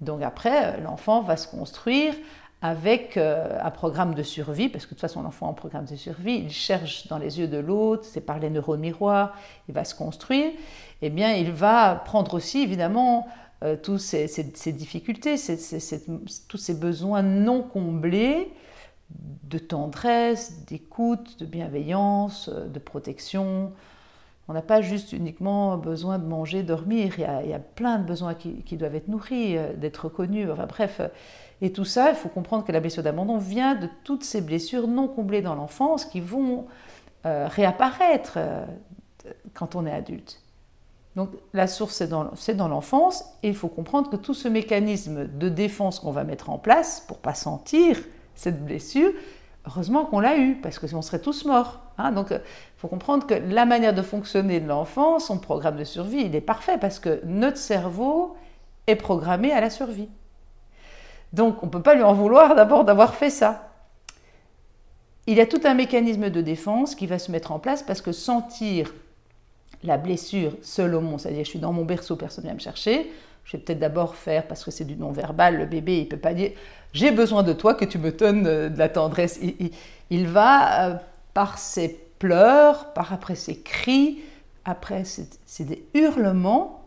Donc 0.01 0.21
après, 0.21 0.79
l'enfant 0.81 1.21
va 1.21 1.37
se 1.37 1.47
construire 1.47 2.13
avec 2.63 3.17
euh, 3.17 3.59
un 3.61 3.71
programme 3.71 4.15
de 4.15 4.23
survie, 4.23 4.69
parce 4.69 4.85
que 4.85 4.91
de 4.91 4.95
toute 4.95 5.01
façon 5.01 5.21
l'enfant 5.21 5.49
en 5.49 5.53
programme 5.53 5.83
de 5.83 5.97
survie, 5.97 6.35
il 6.35 6.49
cherche 6.49 7.07
dans 7.07 7.17
les 7.17 7.37
yeux 7.39 7.47
de 7.49 7.57
l'autre, 7.57 8.05
c'est 8.05 8.21
par 8.21 8.39
les 8.39 8.49
neurones 8.49 8.79
miroirs, 8.79 9.35
il 9.67 9.73
va 9.73 9.83
se 9.83 9.93
construire, 9.93 10.53
eh 11.05 11.10
bien 11.10 11.33
il 11.33 11.51
va 11.51 11.95
prendre 11.95 12.33
aussi 12.33 12.62
évidemment 12.62 13.27
euh, 13.63 13.75
tous 13.75 13.98
ces, 13.98 14.27
difficultés, 14.74 15.36
tous 16.48 16.57
ces 16.57 16.74
besoins 16.74 17.22
non 17.22 17.62
comblés 17.62 18.51
de 19.43 19.57
tendresse, 19.57 20.65
d'écoute, 20.65 21.39
de 21.39 21.45
bienveillance, 21.45 22.50
de 22.50 22.79
protection. 22.79 23.72
On 24.48 24.53
n'a 24.53 24.62
pas 24.62 24.81
juste 24.81 25.13
uniquement 25.13 25.77
besoin 25.77 26.17
de 26.19 26.25
manger, 26.25 26.63
dormir, 26.63 27.13
il 27.17 27.50
y 27.50 27.53
a, 27.53 27.60
plein 27.60 28.00
de 28.00 28.03
besoins 28.03 28.33
qui, 28.33 28.77
doivent 28.77 28.95
être 28.95 29.07
nourris, 29.07 29.57
euh, 29.57 29.74
d'être 29.74 30.05
reconnus, 30.05 30.50
enfin 30.51 30.65
bref 30.65 31.00
et 31.63 31.72
tout 31.72 31.86
ça, 31.86 32.10
il 32.10 32.15
faut 32.17 32.27
comprendre 32.27 32.65
que 32.65 32.74
la 32.74 32.81
blessure 32.81 33.03
d'abandon 33.03 33.38
vient 33.38 33.74
de 33.74 33.88
toutes 34.03 34.25
ces 34.25 34.41
blessures 34.41 34.86
non 34.86 35.07
comblées 35.07 35.41
dans 35.41 35.55
l'enfance 35.55 36.03
qui 36.03 36.19
vont 36.19 36.65
euh, 37.25 37.48
réapparaître 37.48 38.33
euh, 38.36 38.65
quand 39.53 39.75
on 39.77 39.86
est 39.86 39.91
adulte. 39.93 40.42
Donc 41.15 41.29
la 41.53 41.67
source, 41.67 41.93
c'est 41.93 42.08
dans, 42.55 42.67
l'enfance, 42.67 43.24
et 43.43 43.50
il 43.50 43.55
faut 43.55 43.67
comprendre 43.67 44.10
que 44.10 44.15
tout 44.15 44.34
ce 44.34 44.48
mécanisme 44.48 45.27
de 45.27 45.50
défense 45.50 46.00
qu'on 46.00 46.12
va 46.12 46.24
mettre 46.24 46.50
en 46.50 46.58
place 46.58 47.03
pour 47.08 47.20
pas 47.20 47.36
sentir 47.36 48.00
cette 48.34 48.65
blessure, 48.65 49.12
heureusement 49.67 50.05
qu'on 50.05 50.20
l'a 50.20 50.38
eu, 50.38 50.55
parce 50.55 50.79
que 50.79 50.88
sinon 50.88 51.00
on 51.00 51.03
serait 51.03 51.22
tous 51.22 51.46
morts. 51.46 51.82
Hein. 52.00 52.12
Donc 52.12 52.27
il 52.32 52.41
faut 52.77 52.88
comprendre 52.88 53.27
que 53.27 53.36
la 53.36 53.65
manière 53.65 53.93
de 53.93 54.01
fonctionner 54.01 54.60
de 54.60 54.67
l'enfant, 54.67 55.20
son 55.20 55.38
programme 55.38 55.77
de 55.77 55.84
survie, 55.84 56.24
il 56.25 56.36
est 56.36 56.41
parfait, 56.41 56.79
parce 56.79 56.98
que 56.98 57.22
notre 57.25 57.58
cerveau 57.58 58.36
est 58.88 58.96
programmé 58.96 59.51
à 59.51 59.62
la 59.62 59.70
survie. 59.70 60.10
Donc 61.32 61.62
on 61.62 61.67
ne 61.67 61.72
peut 61.72 61.82
pas 61.82 61.93
lui 61.93 62.03
en 62.03 62.13
vouloir 62.13 62.55
d'abord 62.55 62.86
d'avoir 62.86 63.13
fait 63.13 63.29
ça. 63.29 63.70
Il 65.27 65.38
y 65.38 65.41
a 65.41 65.46
tout 65.46 65.62
un 65.63 65.74
mécanisme 65.75 66.29
de 66.29 66.41
défense 66.41 66.96
qui 66.96 67.08
va 67.08 67.20
se 67.20 67.32
mettre 67.32 67.51
en 67.51 67.60
place 67.60 67.84
parce 67.84 68.01
que 68.01 68.12
sentir 68.12 68.91
la 69.83 69.97
blessure 69.97 70.51
monde, 70.79 71.19
c'est-à-dire 71.19 71.43
je 71.43 71.49
suis 71.49 71.59
dans 71.59 71.73
mon 71.73 71.85
berceau, 71.85 72.15
personne 72.15 72.43
ne 72.43 72.49
vient 72.49 72.55
me 72.55 72.59
chercher, 72.59 73.11
je 73.45 73.57
vais 73.57 73.63
peut-être 73.63 73.79
d'abord 73.79 74.15
faire, 74.15 74.47
parce 74.47 74.63
que 74.63 74.71
c'est 74.71 74.85
du 74.85 74.95
non-verbal, 74.95 75.57
le 75.57 75.65
bébé, 75.65 75.99
il 75.99 76.07
peut 76.07 76.17
pas 76.17 76.33
dire 76.33 76.51
j'ai 76.93 77.11
besoin 77.11 77.43
de 77.43 77.53
toi, 77.53 77.73
que 77.73 77.85
tu 77.85 77.97
me 77.97 78.11
donnes 78.11 78.45
euh, 78.45 78.69
de 78.69 78.77
la 78.77 78.87
tendresse. 78.87 79.39
Il, 80.11 80.27
va, 80.27 80.89
euh, 80.89 80.95
par 81.33 81.57
ses 81.57 81.99
pleurs, 82.19 82.93
par 82.93 83.11
après 83.11 83.35
ses 83.35 83.59
cris, 83.59 84.19
après 84.63 85.03
c'est 85.03 85.63
des 85.63 85.85
hurlements, 85.93 86.85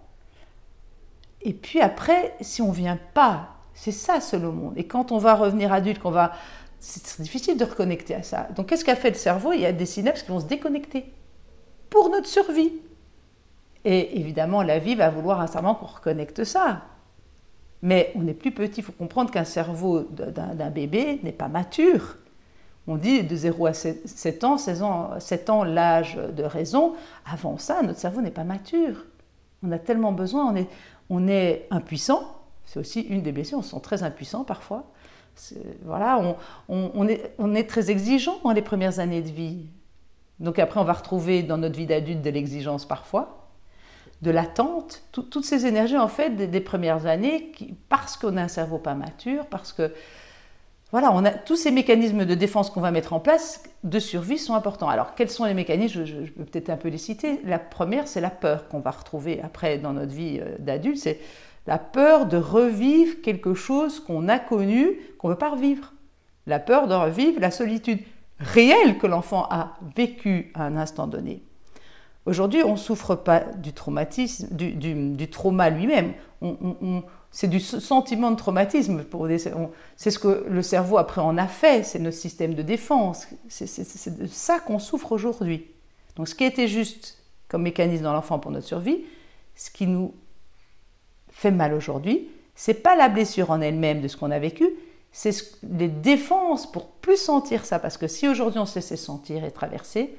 et 1.42 1.52
puis 1.52 1.80
après, 1.80 2.34
si 2.40 2.62
on 2.62 2.72
vient 2.72 2.98
pas 3.14 3.56
c'est 3.76 3.92
ça 3.92 4.20
seul 4.20 4.44
au 4.46 4.52
monde. 4.52 4.72
Et 4.76 4.84
quand 4.84 5.12
on 5.12 5.18
va 5.18 5.34
revenir 5.34 5.72
adulte, 5.72 6.00
qu'on 6.00 6.10
va, 6.10 6.32
c'est 6.80 7.20
difficile 7.20 7.56
de 7.56 7.64
reconnecter 7.64 8.14
à 8.14 8.22
ça. 8.22 8.48
Donc 8.56 8.68
qu'est-ce 8.68 8.84
qu'a 8.84 8.96
fait 8.96 9.10
le 9.10 9.16
cerveau? 9.16 9.52
Il 9.52 9.60
y 9.60 9.66
a 9.66 9.72
des 9.72 9.86
synapses 9.86 10.22
qui 10.22 10.30
vont 10.30 10.40
se 10.40 10.46
déconnecter 10.46 11.12
pour 11.90 12.08
notre 12.08 12.26
survie. 12.26 12.72
Et 13.88 14.18
évidemment, 14.18 14.62
la 14.62 14.80
vie 14.80 14.96
va 14.96 15.10
vouloir 15.10 15.40
un 15.40 15.46
certain 15.46 15.72
qu'on 15.74 15.86
reconnecte 15.86 16.42
ça. 16.42 16.82
Mais 17.82 18.12
on 18.16 18.26
est 18.26 18.34
plus 18.34 18.50
petit, 18.50 18.80
il 18.80 18.82
faut 18.82 18.90
comprendre 18.90 19.30
qu'un 19.30 19.44
cerveau 19.44 20.00
d'un 20.00 20.70
bébé 20.70 21.20
n'est 21.22 21.30
pas 21.30 21.46
mature. 21.46 22.16
On 22.88 22.96
dit 22.96 23.22
de 23.22 23.36
0 23.36 23.66
à 23.66 23.74
7 23.74 24.42
ans, 24.42 24.58
16 24.58 24.82
ans, 24.82 25.20
7 25.20 25.50
ans 25.50 25.62
l'âge 25.62 26.16
de 26.16 26.42
raison. 26.42 26.94
Avant 27.24 27.58
ça, 27.58 27.80
notre 27.82 28.00
cerveau 28.00 28.22
n'est 28.22 28.32
pas 28.32 28.42
mature. 28.42 29.04
On 29.62 29.70
a 29.70 29.78
tellement 29.78 30.10
besoin, 30.10 30.52
on 30.52 30.56
est, 30.56 30.68
on 31.08 31.28
est 31.28 31.68
impuissant, 31.70 32.22
c'est 32.64 32.80
aussi 32.80 33.02
une 33.02 33.22
des 33.22 33.30
blessures. 33.30 33.58
On 33.58 33.62
se 33.62 33.70
sent 33.70 33.80
très 33.84 34.02
impuissant 34.02 34.42
parfois. 34.42 34.90
Voilà, 35.84 36.36
on, 36.68 37.06
est, 37.06 37.68
très 37.68 37.92
exigeant 37.92 38.40
dans 38.42 38.50
les 38.50 38.62
premières 38.62 38.98
années 38.98 39.22
de 39.22 39.30
vie. 39.30 39.66
Donc 40.40 40.58
après, 40.58 40.80
on 40.80 40.84
va 40.84 40.94
retrouver 40.94 41.44
dans 41.44 41.58
notre 41.58 41.76
vie 41.76 41.86
d'adulte 41.86 42.22
de 42.22 42.30
l'exigence 42.30 42.84
parfois, 42.84 43.45
de 44.22 44.30
l'attente, 44.30 45.02
toutes 45.12 45.44
ces 45.44 45.66
énergies 45.66 45.98
en 45.98 46.08
fait 46.08 46.30
des, 46.30 46.60
premières 46.60 47.06
années, 47.06 47.52
parce 47.88 48.16
qu'on 48.16 48.36
a 48.36 48.42
un 48.42 48.48
cerveau 48.48 48.78
pas 48.78 48.94
mature, 48.94 49.46
parce 49.46 49.72
que 49.72 49.92
voilà, 50.92 51.10
on 51.12 51.24
a 51.24 51.30
tous 51.30 51.56
ces 51.56 51.70
mécanismes 51.70 52.24
de 52.24 52.34
défense 52.34 52.70
qu'on 52.70 52.80
va 52.80 52.90
mettre 52.90 53.12
en 53.12 53.20
place 53.20 53.64
de 53.84 53.98
survie 53.98 54.38
sont 54.38 54.54
importants. 54.54 54.88
Alors 54.88 55.14
quels 55.14 55.28
sont 55.28 55.44
les 55.44 55.52
mécanismes? 55.52 56.04
Je, 56.04 56.24
je 56.24 56.30
peux 56.32 56.44
peut-être 56.44 56.70
un 56.70 56.76
peu 56.76 56.88
les 56.88 56.98
citer. 56.98 57.40
La 57.44 57.58
première, 57.58 58.08
c'est 58.08 58.20
la 58.20 58.30
peur 58.30 58.68
qu'on 58.68 58.80
va 58.80 58.92
retrouver 58.92 59.40
après 59.42 59.78
dans 59.78 59.92
notre 59.92 60.12
vie 60.12 60.38
euh, 60.40 60.56
d'adulte. 60.58 60.98
C'est 60.98 61.20
la 61.66 61.78
peur 61.78 62.26
de 62.26 62.36
revivre 62.36 63.20
quelque 63.20 63.52
chose 63.52 64.00
qu'on 64.00 64.28
a 64.28 64.38
connu, 64.38 64.98
qu'on 65.18 65.28
ne 65.28 65.32
veut 65.32 65.38
pas 65.38 65.50
revivre. 65.50 65.92
La 66.46 66.60
peur 66.60 66.86
de 66.86 66.94
revivre 66.94 67.40
la 67.40 67.50
solitude 67.50 67.98
réelle 68.38 68.98
que 68.98 69.06
l'enfant 69.06 69.46
a 69.50 69.76
vécue 69.96 70.52
à 70.54 70.64
un 70.64 70.76
instant 70.76 71.06
donné. 71.06 71.42
Aujourd'hui, 72.26 72.64
on 72.64 72.72
ne 72.72 72.76
souffre 72.76 73.14
pas 73.14 73.40
du 73.40 73.72
traumatisme, 73.72 74.48
du, 74.50 75.30
trauma 75.30 75.70
lui-même. 75.70 76.12
c'est 77.30 77.46
du 77.46 77.60
sentiment 77.60 78.32
de 78.32 78.36
traumatisme. 78.36 79.04
C'est 79.96 80.10
ce 80.10 80.18
que 80.18 80.44
le 80.48 80.62
cerveau 80.62 80.98
après 80.98 81.20
en 81.20 81.38
a 81.38 81.46
fait. 81.46 81.84
C'est 81.84 82.00
notre 82.00 82.16
système 82.16 82.54
de 82.54 82.62
défense. 82.62 83.28
C'est 83.48 84.18
de 84.18 84.26
ça 84.26 84.58
qu'on 84.58 84.80
souffre 84.80 85.12
aujourd'hui. 85.12 85.66
Donc, 86.16 86.28
ce 86.28 86.34
qui 86.34 86.42
était 86.42 86.66
juste 86.66 87.22
comme 87.48 87.62
mécanisme 87.62 88.02
dans 88.02 88.12
l'enfant 88.12 88.40
pour 88.40 88.50
notre 88.50 88.66
survie, 88.66 89.04
ce 89.54 89.70
qui 89.70 89.86
nous 89.86 90.12
fait 91.30 91.52
mal 91.52 91.74
aujourd'hui, 91.74 92.28
c'est 92.56 92.82
pas 92.82 92.96
la 92.96 93.08
blessure 93.08 93.50
en 93.50 93.60
elle-même 93.60 94.00
de 94.00 94.08
ce 94.08 94.16
qu'on 94.16 94.32
a 94.32 94.38
vécu, 94.40 94.68
c'est 95.12 95.32
les 95.62 95.88
défenses 95.88 96.70
pour 96.70 96.88
plus 96.88 97.18
sentir 97.18 97.64
ça. 97.64 97.78
Parce 97.78 97.96
que 97.96 98.08
si 98.08 98.26
aujourd'hui 98.26 98.58
on 98.58 98.66
se 98.66 98.74
laissait 98.74 98.96
sentir 98.96 99.44
et 99.44 99.52
traverser, 99.52 100.16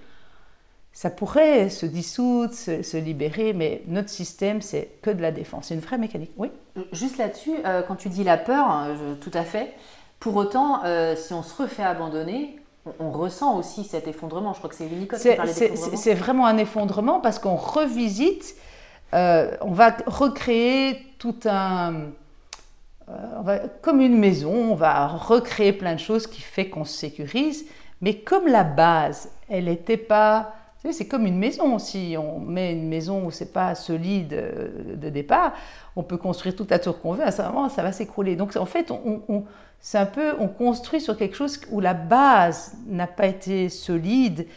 ça 0.97 1.11
pourrait 1.11 1.69
se 1.69 1.85
dissoudre, 1.85 2.53
se, 2.55 2.97
libérer, 2.97 3.53
mais 3.53 3.83
notre 3.85 4.09
système, 4.09 4.63
c'est 4.63 4.89
que 5.03 5.11
de 5.11 5.21
la 5.21 5.31
défense. 5.31 5.67
C'est 5.67 5.75
une 5.75 5.79
vraie 5.79 5.99
mécanique. 5.99 6.31
Oui 6.37 6.49
Juste 6.91 7.19
là-dessus, 7.19 7.53
euh, 7.65 7.83
quand 7.83 7.97
tu 7.97 8.09
dis 8.09 8.23
la 8.23 8.35
peur, 8.35 8.65
hein, 8.67 8.95
tout 9.21 9.31
à 9.35 9.43
fait, 9.43 9.73
pour 10.19 10.35
autant, 10.35 10.83
euh, 10.85 11.15
si 11.15 11.33
on 11.33 11.43
se 11.43 11.61
refait 11.61 11.83
abandonner, 11.83 12.59
on, 12.99 13.11
ressent 13.11 13.59
aussi 13.59 13.83
cet 13.83 14.07
effondrement. 14.07 14.53
Je 14.53 14.57
crois 14.57 14.71
que 14.71 14.75
c'est 14.75 14.85
Winnicott 14.85 15.19
qui 15.19 15.35
parlait 15.35 15.53
d'effondrement. 15.53 15.97
C'est 15.97 16.13
vraiment 16.15 16.47
un 16.47 16.57
effondrement 16.57 17.19
parce 17.19 17.37
qu'on 17.37 17.57
revisite 17.57 18.55
euh, 19.13 19.55
on 19.61 19.71
va 19.71 19.95
recréer 20.05 21.13
tout 21.17 21.35
un... 21.45 22.07
Euh, 23.09 23.59
comme 23.81 24.01
une 24.01 24.17
maison, 24.17 24.71
on 24.71 24.75
va 24.75 25.07
recréer 25.07 25.73
plein 25.73 25.93
de 25.93 25.99
choses 25.99 26.27
qui 26.27 26.41
fait 26.41 26.69
qu'on 26.69 26.83
se 26.83 26.97
sécurise, 26.97 27.65
mais 28.01 28.19
comme 28.19 28.47
la 28.47 28.63
base, 28.63 29.31
elle 29.49 29.65
n'était 29.65 29.97
pas... 29.97 30.53
C'est 30.91 31.07
comme 31.07 31.25
une 31.25 31.37
maison. 31.37 31.79
Si 31.79 32.15
on 32.17 32.39
met 32.39 32.73
une 32.73 32.87
maison 32.87 33.25
où 33.25 33.31
c'est 33.31 33.51
pas 33.51 33.75
solide 33.75 34.33
euh, 34.33 34.95
de 34.95 35.09
départ, 35.09 35.53
on 35.95 36.03
peut 36.03 36.17
construire 36.17 36.55
toute 36.55 36.71
la 36.71 36.79
tour 36.79 36.99
qu'on 36.99 37.13
veut. 37.13 37.23
À 37.23 37.31
ce 37.31 37.41
moment, 37.41 37.69
ça 37.69 37.83
va 37.83 37.91
s'écrouler. 37.91 38.35
Donc 38.35 38.55
en 38.55 38.65
fait, 38.65 38.91
on, 38.91 39.43
c'est 39.79 39.97
un 39.97 40.05
peu, 40.05 40.33
on 40.39 40.47
construit 40.47 41.01
sur 41.01 41.17
quelque 41.17 41.35
chose 41.35 41.59
où 41.71 41.79
la 41.79 41.93
base 41.93 42.75
n'a 42.87 43.07
pas 43.07 43.27
été 43.27 43.69
solide 43.69 44.47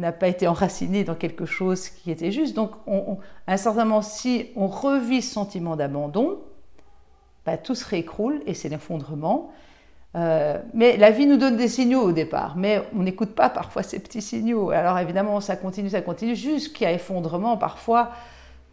n'a 0.00 0.12
pas 0.12 0.28
été 0.28 0.48
enraciné 0.48 1.04
dans 1.04 1.14
quelque 1.14 1.44
chose 1.44 1.88
qui 1.88 2.10
était 2.10 2.32
juste. 2.32 2.56
Donc, 2.56 2.72
à 3.46 3.52
un 3.52 3.56
certain 3.56 3.84
moment, 3.84 4.02
si 4.02 4.48
on 4.56 4.66
revit 4.66 5.22
ce 5.22 5.34
sentiment 5.34 5.76
d'abandon, 5.76 6.38
bah, 7.44 7.56
tout 7.56 7.74
se 7.74 7.86
réécroule 7.86 8.40
et 8.46 8.54
c'est 8.54 8.68
l'effondrement. 8.68 9.52
Euh, 10.16 10.58
mais 10.74 10.96
la 10.96 11.10
vie 11.10 11.26
nous 11.26 11.36
donne 11.36 11.56
des 11.56 11.68
signaux 11.68 12.02
au 12.02 12.12
départ, 12.12 12.56
mais 12.56 12.82
on 12.96 13.02
n'écoute 13.02 13.34
pas 13.34 13.48
parfois 13.48 13.82
ces 13.82 14.00
petits 14.00 14.22
signaux. 14.22 14.70
Alors 14.70 14.98
évidemment, 14.98 15.40
ça 15.40 15.56
continue, 15.56 15.90
ça 15.90 16.02
continue, 16.02 16.34
jusqu'à 16.34 16.92
effondrement 16.92 17.56
parfois 17.56 18.10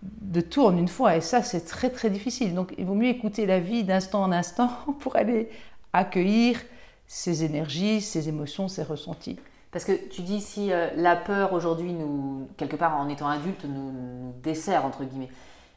de 0.02 0.41
tourne 0.41 0.78
une 0.78 0.88
fois, 0.88 1.15
et 1.15 1.21
ça 1.21 1.43
c'est 1.43 1.65
très 1.65 1.89
très 1.89 2.10
difficile. 2.10 2.56
Donc 2.56 2.73
il 2.78 2.86
vaut 2.86 2.95
mieux 2.95 3.10
écouter 3.10 3.45
la 3.45 3.60
vie 3.60 3.84
d'instant 3.84 4.23
en 4.23 4.32
instant 4.32 4.69
pour 5.00 5.15
aller 5.15 5.50
accueillir 5.93 6.60
ces 7.06 7.43
énergies, 7.43 8.02
ces 8.02 8.30
émotions, 8.30 8.67
ces 8.67 8.84
ressentis. 8.84 9.38
Parce 9.71 9.86
que 9.86 9.91
tu 9.91 10.21
dis 10.21 10.41
si 10.41 10.71
euh, 10.71 10.89
la 10.95 11.15
peur 11.15 11.54
aujourd'hui, 11.54 11.93
nous, 11.93 12.47
quelque 12.58 12.76
part 12.76 12.97
en 12.97 13.10
étant 13.10 13.28
adulte, 13.28 13.65
nous, 13.65 14.34
dessert, 14.41 14.86
entre 14.86 15.04
guillemets. 15.04 15.30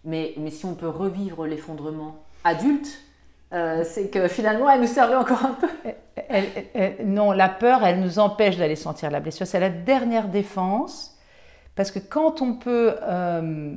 Mais, 0.05 0.33
mais 0.38 0.51
si 0.51 0.64
on 0.64 0.75
peut 0.75 0.88
revivre 0.88 1.44
l'effondrement 1.46 2.16
adulte, 2.44 3.03
euh, 3.53 3.83
c'est 3.85 4.11
que 4.11 4.29
finalement, 4.29 4.71
elle 4.71 4.81
nous 4.81 4.87
servait 4.87 5.17
encore 5.17 5.45
un 5.45 5.55
peu. 5.55 5.69
non, 7.05 7.33
la 7.33 7.49
peur, 7.49 7.85
elle 7.85 8.01
nous 8.01 8.21
empêche 8.21 8.57
d'aller 8.57 8.77
sentir 8.77 9.11
la 9.11 9.21
blessure. 9.21 9.47
C'est 9.47 9.59
la 9.59 9.71
dernière 9.71 10.29
défense, 10.29 11.19
parce 11.75 11.91
que 11.91 11.99
quand 11.99 12.43
on 12.43 12.55
peut 12.55 12.95
euh, 13.03 13.75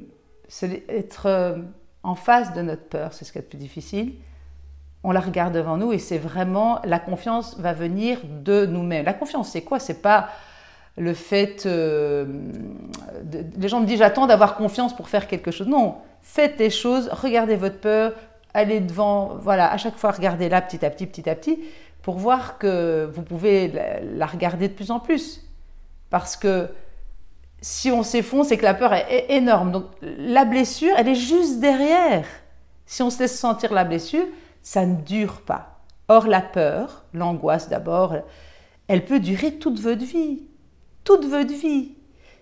être 0.90 1.26
euh, 1.26 1.58
en 2.04 2.14
face 2.14 2.54
de 2.54 2.62
notre 2.62 2.88
peur, 2.88 3.14
c'est 3.14 3.26
ce 3.26 3.32
qui 3.32 3.40
est 3.40 3.42
le 3.42 3.48
plus 3.48 3.58
difficile, 3.58 4.14
on 5.04 5.12
la 5.12 5.20
regarde 5.20 5.54
devant 5.54 5.76
nous 5.76 5.92
et 5.92 5.98
c'est 5.98 6.18
vraiment 6.18 6.80
la 6.86 7.00
confiance 7.00 7.60
va 7.60 7.74
venir 7.74 8.20
de 8.24 8.66
nous-mêmes. 8.66 9.04
La 9.04 9.14
confiance, 9.14 9.50
c'est 9.50 9.64
quoi? 9.64 9.80
C'est 9.80 10.02
pas 10.02 10.30
le 10.96 11.14
fait. 11.14 11.66
les 11.66 13.68
gens 13.68 13.82
me 13.82 13.86
disent 13.86 14.00
j'attends 14.00 14.28
d'avoir 14.28 14.56
confiance 14.56 14.96
pour 14.96 15.10
faire 15.10 15.28
quelque 15.28 15.52
chose. 15.52 15.68
Non, 15.68 15.98
faites 16.22 16.58
les 16.58 16.70
choses, 16.70 17.10
regardez 17.12 17.58
votre 17.58 17.80
peur, 17.80 18.14
allez 18.54 18.80
devant, 18.80 19.36
voilà, 19.36 19.72
à 19.72 19.78
chaque 19.78 19.98
fois 19.98 20.12
regardez 20.12 20.50
là 20.50 20.62
petit 20.62 20.86
à 20.86 20.90
petit, 20.90 21.06
petit 21.08 21.30
à 21.30 21.36
petit, 21.36 21.60
pour 22.02 22.18
voir 22.18 22.58
que 22.58 23.10
vous 23.14 23.22
pouvez 23.22 23.72
la, 24.16 24.26
regarder 24.26 24.68
de 24.68 24.74
plus 24.74 24.92
en 24.92 25.00
plus. 25.00 25.42
Parce 26.10 26.36
que 26.36 26.70
si 27.62 27.92
on 27.92 28.04
s'effondre, 28.04 28.46
c'est 28.46 28.58
que 28.58 28.64
la 28.64 28.74
peur 28.74 28.94
est, 28.94 29.26
énorme. 29.30 29.72
Donc 29.72 29.86
la 30.02 30.46
blessure, 30.46 30.94
elle 30.98 31.08
est 31.08 31.16
juste 31.16 31.60
derrière. 31.60 32.26
Si 32.86 33.02
on 33.02 33.10
se 33.10 33.20
laisse 33.20 33.40
sentir 33.40 33.74
la 33.74 33.86
blessure, 33.86 34.26
ça 34.62 34.86
ne 34.86 34.96
dure 35.02 35.42
pas. 35.42 35.80
Or 36.10 36.28
la 36.28 36.42
peur, 36.42 37.06
l'angoisse 37.14 37.70
d'abord, 37.70 38.16
elle 38.88 39.06
peut 39.06 39.20
durer 39.20 39.56
toute 39.56 39.80
votre 39.80 40.04
vie. 40.04 40.44
Toute 41.06 41.26
votre 41.26 41.54
vie. 41.54 41.94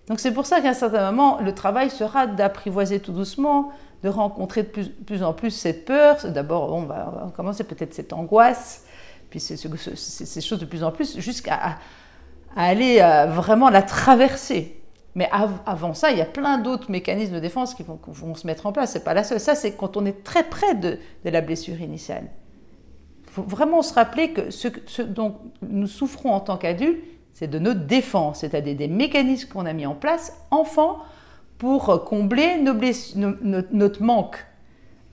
Donc 0.08 0.18
c'est 0.18 0.32
pour 0.32 0.46
ça 0.46 0.60
qu'à 0.60 0.70
un 0.70 0.74
certain 0.74 1.10
moment, 1.10 1.40
le 1.40 1.54
travail 1.54 1.88
sera 1.88 2.26
d'apprivoiser 2.26 3.00
tout 3.00 3.12
doucement, 3.12 3.70
de 4.02 4.08
rencontrer 4.08 4.64
de 4.64 4.68
plus, 4.68 5.22
en 5.22 5.32
plus 5.32 5.50
cette 5.50 5.84
peur. 5.84 6.16
D'abord, 6.24 6.72
on 6.72 6.82
va, 6.82 7.32
commencer 7.36 7.64
peut-être 7.64 7.94
cette 7.94 8.12
angoisse, 8.12 8.84
puis 9.30 9.40
ces 9.40 9.56
choses 10.40 10.58
de 10.58 10.64
plus 10.64 10.82
en 10.82 10.90
plus, 10.90 11.18
jusqu'à 11.18 11.78
aller 12.56 12.98
euh, 13.00 13.26
vraiment 13.26 13.70
la 13.70 13.82
traverser. 13.82 14.78
Mais 15.14 15.28
avant 15.66 15.92
ça, 15.92 16.10
il 16.10 16.18
y 16.18 16.22
a 16.22 16.26
plein 16.26 16.58
d'autres 16.58 16.90
mécanismes 16.90 17.34
de 17.34 17.40
défense 17.40 17.74
qui 17.74 17.82
vont, 17.82 18.34
se 18.34 18.46
mettre 18.46 18.64
en 18.64 18.72
place. 18.72 18.92
C'est 18.92 19.04
pas 19.04 19.12
la 19.12 19.24
seule. 19.24 19.40
Ça, 19.40 19.54
c'est 19.54 19.72
quand 19.72 19.96
on 19.98 20.06
est 20.06 20.24
très 20.24 20.42
près 20.42 20.74
de, 20.74 20.98
la 21.24 21.42
blessure 21.42 21.80
initiale. 21.80 22.28
Il 23.26 23.30
faut 23.30 23.42
vraiment 23.42 23.82
se 23.82 23.92
rappeler 23.92 24.32
que 24.32 24.50
ce, 24.50 25.02
dont 25.02 25.36
nous 25.60 25.86
souffrons 25.86 26.32
en 26.32 26.40
tant 26.40 26.56
qu'adultes, 26.56 27.02
c'est 27.34 27.48
de 27.48 27.58
notre 27.58 27.80
défense, 27.80 28.40
c'est-à-dire 28.40 28.76
des 28.76 28.88
mécanismes 28.88 29.48
qu'on 29.50 29.66
a 29.66 29.72
mis 29.72 29.86
en 29.86 29.94
place 29.94 30.36
enfant 30.50 30.98
pour 31.62 32.04
combler 32.04 32.56
notre 32.58 34.02
manque. 34.02 34.44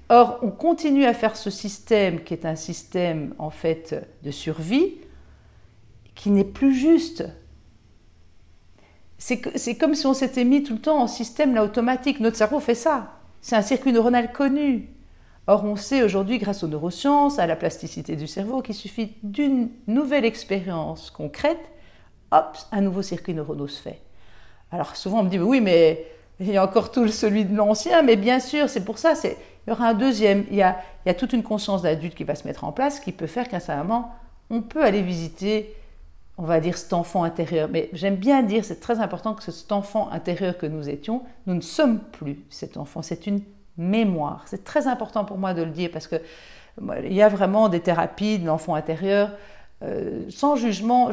Or, 0.09 0.39
on 0.41 0.49
continue 0.49 1.05
à 1.05 1.13
faire 1.13 1.35
ce 1.35 1.51
système 1.51 2.23
qui 2.23 2.33
est 2.33 2.43
un 2.43 2.55
système 2.55 3.35
en 3.38 3.51
fait 3.51 4.03
de 4.23 4.31
survie 4.31 4.95
qui 6.15 6.31
n'est 6.31 6.43
plus 6.43 6.73
juste. 6.73 7.23
C'est 9.19 9.77
comme 9.77 9.93
si 9.93 10.07
on 10.07 10.15
s'était 10.15 10.43
mis 10.43 10.63
tout 10.63 10.73
le 10.73 10.79
temps 10.79 10.99
en 10.99 11.05
système 11.05 11.53
là, 11.53 11.63
automatique. 11.63 12.19
Notre 12.19 12.38
cerveau 12.38 12.59
fait 12.59 12.73
ça. 12.73 13.19
C'est 13.41 13.55
un 13.55 13.62
circuit 13.62 13.93
neuronal 13.93 14.31
connu. 14.31 14.89
Or, 15.45 15.63
on 15.65 15.75
sait 15.75 16.01
aujourd'hui, 16.01 16.39
grâce 16.39 16.63
aux 16.63 16.67
neurosciences, 16.67 17.38
à 17.38 17.45
la 17.45 17.57
plasticité 17.57 18.15
du 18.15 18.25
cerveau, 18.25 18.63
qu'il 18.63 18.73
suffit 18.73 19.13
d'une 19.21 19.69
nouvelle 19.85 20.25
expérience 20.25 21.12
concrète, 21.12 21.62
hop, 22.31 22.57
un 22.71 22.81
nouveau 22.81 23.03
circuit 23.03 23.35
neuronal 23.35 23.69
se 23.69 23.79
fait. 23.79 24.01
Alors 24.71 24.95
souvent 24.95 25.19
on 25.19 25.23
me 25.25 25.29
dit, 25.29 25.38
oui, 25.38 25.62
mais 25.62 26.07
il 26.39 26.52
y 26.52 26.58
a 26.58 26.63
encore 26.63 26.91
tout 26.91 27.08
celui 27.08 27.45
de 27.45 27.56
l'ancien, 27.56 28.02
mais 28.02 28.15
bien 28.15 28.39
sûr, 28.39 28.69
c'est 28.69 28.86
pour 28.86 28.97
ça, 28.97 29.13
il 29.23 29.36
y 29.67 29.71
aura 29.71 29.89
un 29.89 29.93
deuxième. 29.93 30.45
Il 30.49 30.58
y 30.58 30.63
a, 30.63 30.78
toute 31.13 31.34
une 31.34 31.43
conscience 31.43 31.82
d'adulte 31.82 32.15
qui 32.15 32.23
va 32.23 32.36
se 32.36 32.47
mettre 32.47 32.63
en 32.63 32.71
place, 32.71 32.99
qui 32.99 33.12
peut 33.12 33.28
faire 33.28 33.49
qu'à 33.49 33.60
certain 33.60 33.84
moment, 33.84 34.13
on 34.49 34.62
peut 34.62 34.84
aller 34.84 35.02
visiter, 35.02 35.75
on 36.38 36.43
va 36.43 36.60
dire, 36.60 36.78
cet 36.78 36.93
enfant 36.93 37.23
intérieur. 37.23 37.67
Mais 37.71 37.89
j'aime 37.93 38.15
bien 38.15 38.41
dire, 38.41 38.63
c'est 38.63 38.80
très 38.80 38.99
important 38.99 39.34
que 39.34 39.43
cet 39.43 39.71
enfant 39.71 40.10
intérieur 40.12 40.58
que 40.58 40.65
nous 40.65 40.88
étions, 40.88 41.23
nous 41.45 41.56
ne 41.56 41.62
sommes 41.62 41.99
plus 41.99 42.39
cet 42.49 42.78
enfant. 42.78 43.02
C'est 43.02 43.28
une 43.28 43.41
mémoire. 43.78 44.43
C'est 44.45 44.63
très 44.63 44.88
important 44.88 45.25
pour 45.25 45.38
moi 45.38 45.54
de 45.54 45.63
le 45.63 45.71
dire 45.71 45.89
parce 45.91 46.08
que 46.08 46.17
il 47.04 47.13
y 47.13 47.21
a 47.21 47.28
vraiment 47.28 47.67
des 47.67 47.82
thérapies 47.82 48.39
de 48.39 48.45
l'enfant 48.45 48.75
intérieur. 48.75 49.32
Euh, 49.82 50.25
sans 50.30 50.56
jugement, 50.56 51.10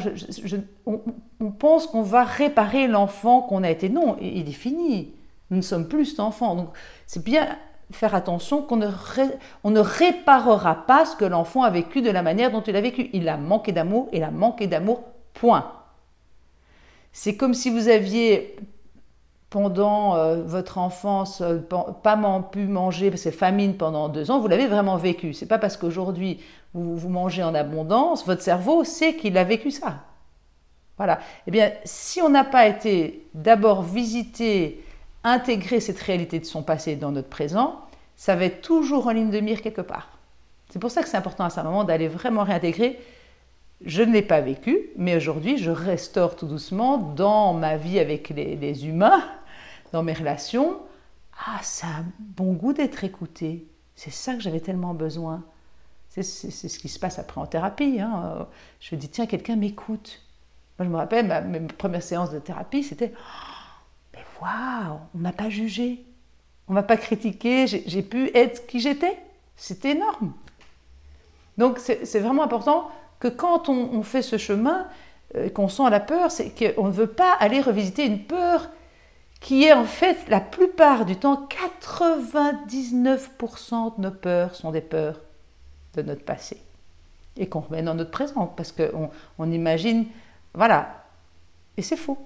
on, 0.85 1.51
pense 1.51 1.87
qu'on 1.87 2.01
va 2.01 2.23
réparer 2.23 2.87
l'enfant 2.87 3.41
qu'on 3.41 3.63
a 3.63 3.69
été. 3.69 3.89
Non, 3.89 4.17
il 4.21 4.47
est 4.47 4.53
fini. 4.53 5.13
Nous 5.49 5.57
ne 5.57 5.61
sommes 5.61 5.87
plus 5.87 6.05
cet 6.05 6.19
enfant. 6.19 6.55
Donc, 6.55 6.69
c'est 7.05 7.23
bien 7.23 7.57
faire 7.91 8.15
attention 8.15 8.61
qu'on 8.61 8.77
ne, 8.77 9.79
réparera 9.79 10.85
pas 10.87 11.05
ce 11.05 11.15
que 11.15 11.25
l'enfant 11.25 11.63
a 11.63 11.69
vécu 11.69 12.01
de 12.01 12.09
la 12.09 12.21
manière 12.21 12.51
dont 12.51 12.61
il 12.61 12.75
a 12.75 12.81
vécu. 12.81 13.09
Il 13.13 13.29
a 13.29 13.37
manqué 13.37 13.71
d'amour, 13.71 14.09
il 14.11 14.23
a 14.23 14.31
manqué 14.31 14.67
d'amour, 14.67 15.03
point. 15.33 15.71
C'est 17.13 17.37
comme 17.37 17.53
si 17.53 17.69
vous 17.69 17.87
aviez, 17.87 18.57
pendant 19.49 20.15
euh, 20.15 20.43
votre 20.43 20.77
enfance, 20.77 21.41
euh, 21.41 21.59
pas 22.03 22.41
pu 22.51 22.67
manger, 22.67 23.09
parce 23.09 23.23
que 23.23 23.31
famine 23.31 23.77
pendant 23.77 24.09
deux 24.09 24.29
ans, 24.31 24.39
vous 24.39 24.47
l'avez 24.47 24.67
vraiment 24.67 24.97
vécu. 24.97 25.33
C'est 25.33 25.45
pas 25.45 25.57
parce 25.57 25.77
qu'aujourd'hui 25.77 26.41
vous 26.73 27.09
mangez 27.09 27.41
en 27.41 27.55
abondance, 27.55 28.25
votre 28.25 28.41
cerveau 28.41 28.83
sait 28.83 29.15
qu'il 29.15 29.37
a 29.37 29.43
vécu 29.43 29.71
ça. 29.71 30.01
Voilà. 30.97 31.19
Eh 31.45 31.51
bien, 31.51 31.71
si 31.85 32.21
on 32.21 32.29
n'a 32.29 32.43
pas 32.43 32.67
été 32.67 33.27
d'abord 33.33 33.83
visité 33.83 34.83
intégrer 35.27 35.79
cette 35.79 35.99
réalité 35.99 36.39
de 36.39 36.45
son 36.45 36.63
passé 36.63 36.95
dans 36.95 37.11
notre 37.11 37.29
présent, 37.29 37.81
ça 38.15 38.35
va 38.35 38.45
être 38.45 38.61
toujours 38.61 39.07
en 39.07 39.11
ligne 39.11 39.29
de 39.29 39.39
mire 39.39 39.61
quelque 39.61 39.81
part. 39.81 40.09
C'est 40.69 40.79
pour 40.79 40.91
ça 40.91 41.01
que 41.01 41.09
c'est 41.09 41.17
important 41.17 41.45
à 41.45 41.49
ce 41.49 41.59
moment 41.61 41.83
d'aller 41.83 42.07
vraiment 42.07 42.43
réintégrer. 42.43 42.99
Je 43.85 44.01
ne 44.01 44.11
l'ai 44.11 44.21
pas 44.21 44.41
vécu, 44.41 44.89
mais 44.97 45.15
aujourd'hui, 45.15 45.57
je 45.57 45.69
restaure 45.69 46.35
tout 46.35 46.47
doucement 46.47 46.97
dans 46.97 47.53
ma 47.53 47.77
vie 47.77 47.99
avec 47.99 48.29
les, 48.29 48.87
humains, 48.87 49.23
dans 49.93 50.03
mes 50.03 50.13
relations. 50.13 50.79
Ah, 51.45 51.59
ça 51.61 51.87
a 51.87 52.03
bon 52.19 52.53
goût 52.53 52.73
d'être 52.73 53.03
écouté. 53.03 53.67
C'est 53.95 54.11
ça 54.11 54.33
que 54.33 54.41
j'avais 54.41 54.59
tellement 54.59 54.93
besoin. 54.93 55.43
C'est 56.09 56.23
ce 56.23 56.79
qui 56.79 56.89
se 56.89 56.97
passe 56.97 57.19
après 57.19 57.39
en 57.39 57.45
thérapie. 57.45 57.99
Hein. 57.99 58.47
Je 58.79 58.95
me 58.95 58.99
dis, 58.99 59.07
tiens, 59.07 59.27
quelqu'un 59.27 59.55
m'écoute. 59.55 60.23
Moi, 60.79 60.87
je 60.87 60.91
me 60.91 60.97
rappelle, 60.97 61.27
ma, 61.27 61.41
mes 61.41 61.59
premières 61.59 62.01
séances 62.01 62.31
de 62.31 62.39
thérapie, 62.39 62.83
c'était 62.83 63.13
waouh, 64.41 64.99
on 65.15 65.17
m'a 65.17 65.31
pas 65.31 65.49
jugé, 65.49 66.05
on 66.67 66.73
m'a 66.73 66.83
pas 66.83 66.97
critiqué, 66.97 67.65
j'ai 67.67 68.01
pu 68.01 68.29
être 68.35 68.67
qui 68.67 68.79
j'étais. 68.79 69.17
C'était 69.55 69.91
énorme. 69.91 70.33
Donc 71.57 71.79
c'est 71.79 72.19
vraiment 72.19 72.43
important 72.43 72.91
que 73.19 73.27
quand 73.27 73.69
on, 73.69 74.03
fait 74.03 74.21
ce 74.21 74.37
chemin, 74.37 74.87
euh, 75.35 75.49
qu'on 75.49 75.69
sent 75.69 75.89
la 75.89 75.99
peur, 75.99 76.31
c'est 76.31 76.51
qu'on 76.51 76.85
ne 76.85 76.91
veut 76.91 77.07
pas 77.07 77.33
aller 77.33 77.61
revisiter 77.61 78.05
une 78.05 78.23
peur 78.23 78.69
qui 79.39 79.63
est 79.63 79.73
en 79.73 79.85
fait 79.85 80.17
la 80.29 80.39
plupart 80.39 81.05
du 81.05 81.15
temps, 81.15 81.47
99% 81.81 83.97
de 83.97 84.01
nos 84.01 84.11
peurs 84.11 84.53
sont 84.55 84.71
des 84.71 84.81
peurs 84.81 85.19
de 85.95 86.03
notre 86.03 86.23
passé 86.23 86.61
et 87.37 87.47
qu'on 87.47 87.61
remet 87.61 87.81
dans 87.81 87.95
notre 87.95 88.11
présent 88.11 88.53
parce 88.55 88.71
qu'on 88.71 89.09
on 89.37 89.51
imagine, 89.51 90.05
voilà, 90.53 91.03
et 91.77 91.81
c'est 91.81 91.97
faux. 91.97 92.17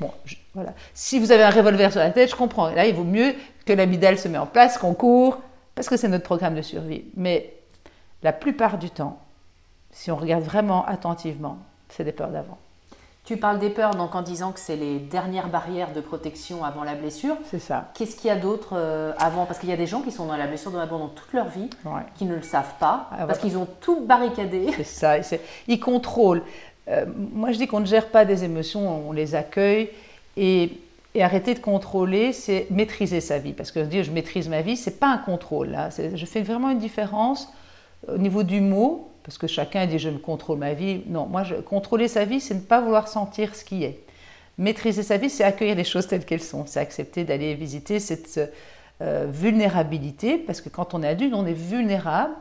Bon, 0.00 0.10
voilà. 0.54 0.72
Si 0.94 1.18
vous 1.18 1.32
avez 1.32 1.42
un 1.42 1.50
revolver 1.50 1.90
sur 1.90 2.00
la 2.00 2.10
tête, 2.10 2.30
je 2.30 2.36
comprends. 2.36 2.70
Là, 2.70 2.86
il 2.86 2.94
vaut 2.94 3.04
mieux 3.04 3.34
que 3.66 3.72
l'amidale 3.72 4.18
se 4.18 4.28
met 4.28 4.38
en 4.38 4.46
place, 4.46 4.78
qu'on 4.78 4.94
court, 4.94 5.38
parce 5.74 5.88
que 5.88 5.96
c'est 5.96 6.08
notre 6.08 6.24
programme 6.24 6.54
de 6.54 6.62
survie. 6.62 7.04
Mais 7.16 7.54
la 8.22 8.32
plupart 8.32 8.78
du 8.78 8.90
temps, 8.90 9.18
si 9.90 10.10
on 10.10 10.16
regarde 10.16 10.42
vraiment 10.42 10.84
attentivement, 10.86 11.58
c'est 11.88 12.04
des 12.04 12.12
peurs 12.12 12.30
d'avant. 12.30 12.58
Tu 13.28 13.36
parles 13.36 13.58
des 13.58 13.68
peurs 13.68 13.94
donc 13.94 14.14
en 14.14 14.22
disant 14.22 14.52
que 14.52 14.58
c'est 14.58 14.74
les 14.74 14.98
dernières 14.98 15.48
barrières 15.48 15.92
de 15.92 16.00
protection 16.00 16.64
avant 16.64 16.82
la 16.82 16.94
blessure. 16.94 17.36
C'est 17.44 17.58
ça. 17.58 17.90
Qu'est-ce 17.92 18.16
qu'il 18.16 18.28
y 18.28 18.30
a 18.30 18.36
d'autre 18.36 18.70
euh, 18.72 19.12
avant? 19.18 19.44
Parce 19.44 19.58
qu'il 19.58 19.68
y 19.68 19.72
a 19.72 19.76
des 19.76 19.86
gens 19.86 20.00
qui 20.00 20.10
sont 20.10 20.24
dans 20.24 20.36
la 20.38 20.46
blessure 20.46 20.70
de 20.70 20.78
l'abandon 20.78 21.08
toute 21.08 21.34
leur 21.34 21.48
vie, 21.48 21.68
qui 22.14 22.24
ne 22.24 22.34
le 22.34 22.40
savent 22.40 22.72
pas, 22.80 23.10
ah, 23.12 23.26
parce 23.26 23.38
qu'ils 23.38 23.58
ont 23.58 23.68
tout 23.82 24.00
barricadé. 24.00 24.70
C'est 24.76 24.84
ça. 24.84 25.38
Ils 25.66 25.78
contrôlent. 25.78 26.42
Euh, 26.88 27.04
moi, 27.16 27.52
je 27.52 27.58
dis 27.58 27.66
qu'on 27.66 27.80
ne 27.80 27.86
gère 27.86 28.08
pas 28.08 28.24
des 28.24 28.44
émotions, 28.44 29.08
on 29.08 29.12
les 29.12 29.34
accueille. 29.34 29.90
Et, 30.36 30.72
arrêter 31.20 31.54
de 31.54 31.58
contrôler, 31.58 32.32
c'est 32.32 32.68
maîtriser 32.70 33.20
sa 33.20 33.38
vie. 33.40 33.52
Parce 33.52 33.72
que 33.72 33.80
dire 33.80 34.04
je 34.04 34.12
maîtrise 34.12 34.48
ma 34.48 34.62
vie, 34.62 34.76
c'est 34.76 35.00
pas 35.00 35.08
un 35.08 35.18
contrôle. 35.18 35.76
Je 36.14 36.26
fais 36.26 36.42
vraiment 36.42 36.70
une 36.70 36.78
différence 36.78 37.52
au 38.06 38.18
niveau 38.18 38.44
du 38.44 38.60
mot, 38.60 39.10
parce 39.24 39.36
que 39.36 39.48
chacun 39.48 39.86
dit 39.86 39.98
je 39.98 40.10
ne 40.10 40.18
contrôle 40.18 40.58
ma 40.58 40.74
vie. 40.74 41.02
Non, 41.08 41.26
moi, 41.26 41.42
contrôler 41.66 42.06
sa 42.06 42.24
vie, 42.24 42.40
c'est 42.40 42.54
ne 42.54 42.60
pas 42.60 42.80
vouloir 42.80 43.08
sentir 43.08 43.56
ce 43.56 43.64
qui 43.64 43.82
est. 43.82 43.98
Maîtriser 44.58 45.02
sa 45.02 45.16
vie, 45.16 45.28
c'est 45.28 45.42
accueillir 45.42 45.74
les 45.74 45.82
choses 45.82 46.06
telles 46.06 46.24
qu'elles 46.24 46.40
sont. 46.40 46.66
C'est 46.66 46.78
accepter 46.78 47.24
d'aller 47.24 47.54
visiter 47.56 47.98
cette 47.98 48.40
euh, 49.00 49.26
vulnérabilité, 49.28 50.38
parce 50.38 50.60
que 50.60 50.68
quand 50.68 50.94
on 50.94 51.02
est 51.02 51.08
adulte, 51.08 51.34
on 51.34 51.46
est 51.46 51.52
vulnérable, 51.52 52.34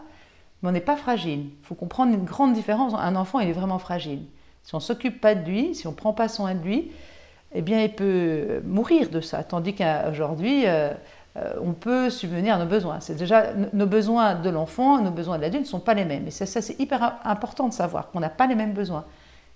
mais 0.62 0.70
on 0.70 0.72
n'est 0.72 0.82
pas 0.82 0.98
fragile. 0.98 1.46
Il 1.62 1.66
faut 1.66 1.76
comprendre 1.76 2.14
une 2.14 2.26
grande 2.26 2.54
différence. 2.54 2.94
Un 2.96 3.16
enfant, 3.16 3.40
il 3.40 3.50
est 3.50 3.54
vraiment 3.54 3.80
fragile. 3.80 4.22
Si 4.68 4.76
on 4.76 4.80
ne 4.80 4.84
s'occupe 4.84 5.22
pas 5.22 5.34
de 5.34 5.50
lui, 5.50 5.74
si 5.76 5.88
on 5.88 5.92
ne 5.92 5.96
prend 5.96 6.12
pas 6.12 6.28
soin 6.28 6.54
de 6.54 6.62
lui, 6.62 6.92
eh 7.54 7.62
bien, 7.62 7.84
il 7.84 7.94
peut 7.94 8.62
mourir 8.66 9.10
de 9.10 9.22
ça. 9.22 9.42
Tandis 9.42 9.74
qu'aujourd'hui, 9.74 10.68
euh, 10.68 10.90
euh, 11.38 11.54
on 11.64 11.72
peut 11.72 12.10
subvenir 12.10 12.56
à 12.56 12.58
nos 12.58 12.66
besoins. 12.66 13.00
C'est 13.00 13.16
déjà 13.16 13.54
nos 13.72 13.86
besoins 13.86 14.36
de 14.36 14.50
l'enfant, 14.50 15.02
nos 15.02 15.12
besoins 15.12 15.38
de 15.38 15.44
l'adulte 15.44 15.64
ne 15.64 15.70
sont 15.70 15.80
pas 15.80 15.94
les 15.94 16.04
mêmes. 16.04 16.28
Et 16.28 16.32
ça, 16.32 16.46
c'est 16.46 16.78
hyper 16.82 17.16
important 17.24 17.70
de 17.70 17.74
savoir 17.74 18.12
qu'on 18.12 18.20
n'a 18.20 18.28
pas 18.28 18.46
les 18.46 18.56
mêmes 18.56 18.74
besoins. 18.74 19.06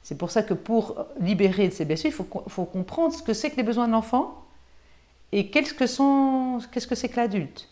C'est 0.01 0.17
pour 0.17 0.31
ça 0.31 0.43
que 0.43 0.53
pour 0.53 1.05
libérer 1.19 1.67
de 1.67 1.73
ces 1.73 1.83
blessures, 1.83 2.11
il 2.11 2.49
faut, 2.49 2.63
comprendre 2.63 3.13
ce 3.13 3.21
que 3.21 3.33
c'est 3.33 3.49
que 3.49 3.57
les 3.57 3.63
besoins 3.63 3.87
de 3.87 3.91
l'enfant 3.91 4.45
et 5.33 5.47
qu'est-ce 5.47 5.73
que 5.73 5.83
qu'est-ce 6.71 6.87
que 6.87 6.95
c'est 6.95 7.09
que 7.09 7.17
l'adulte. 7.17 7.67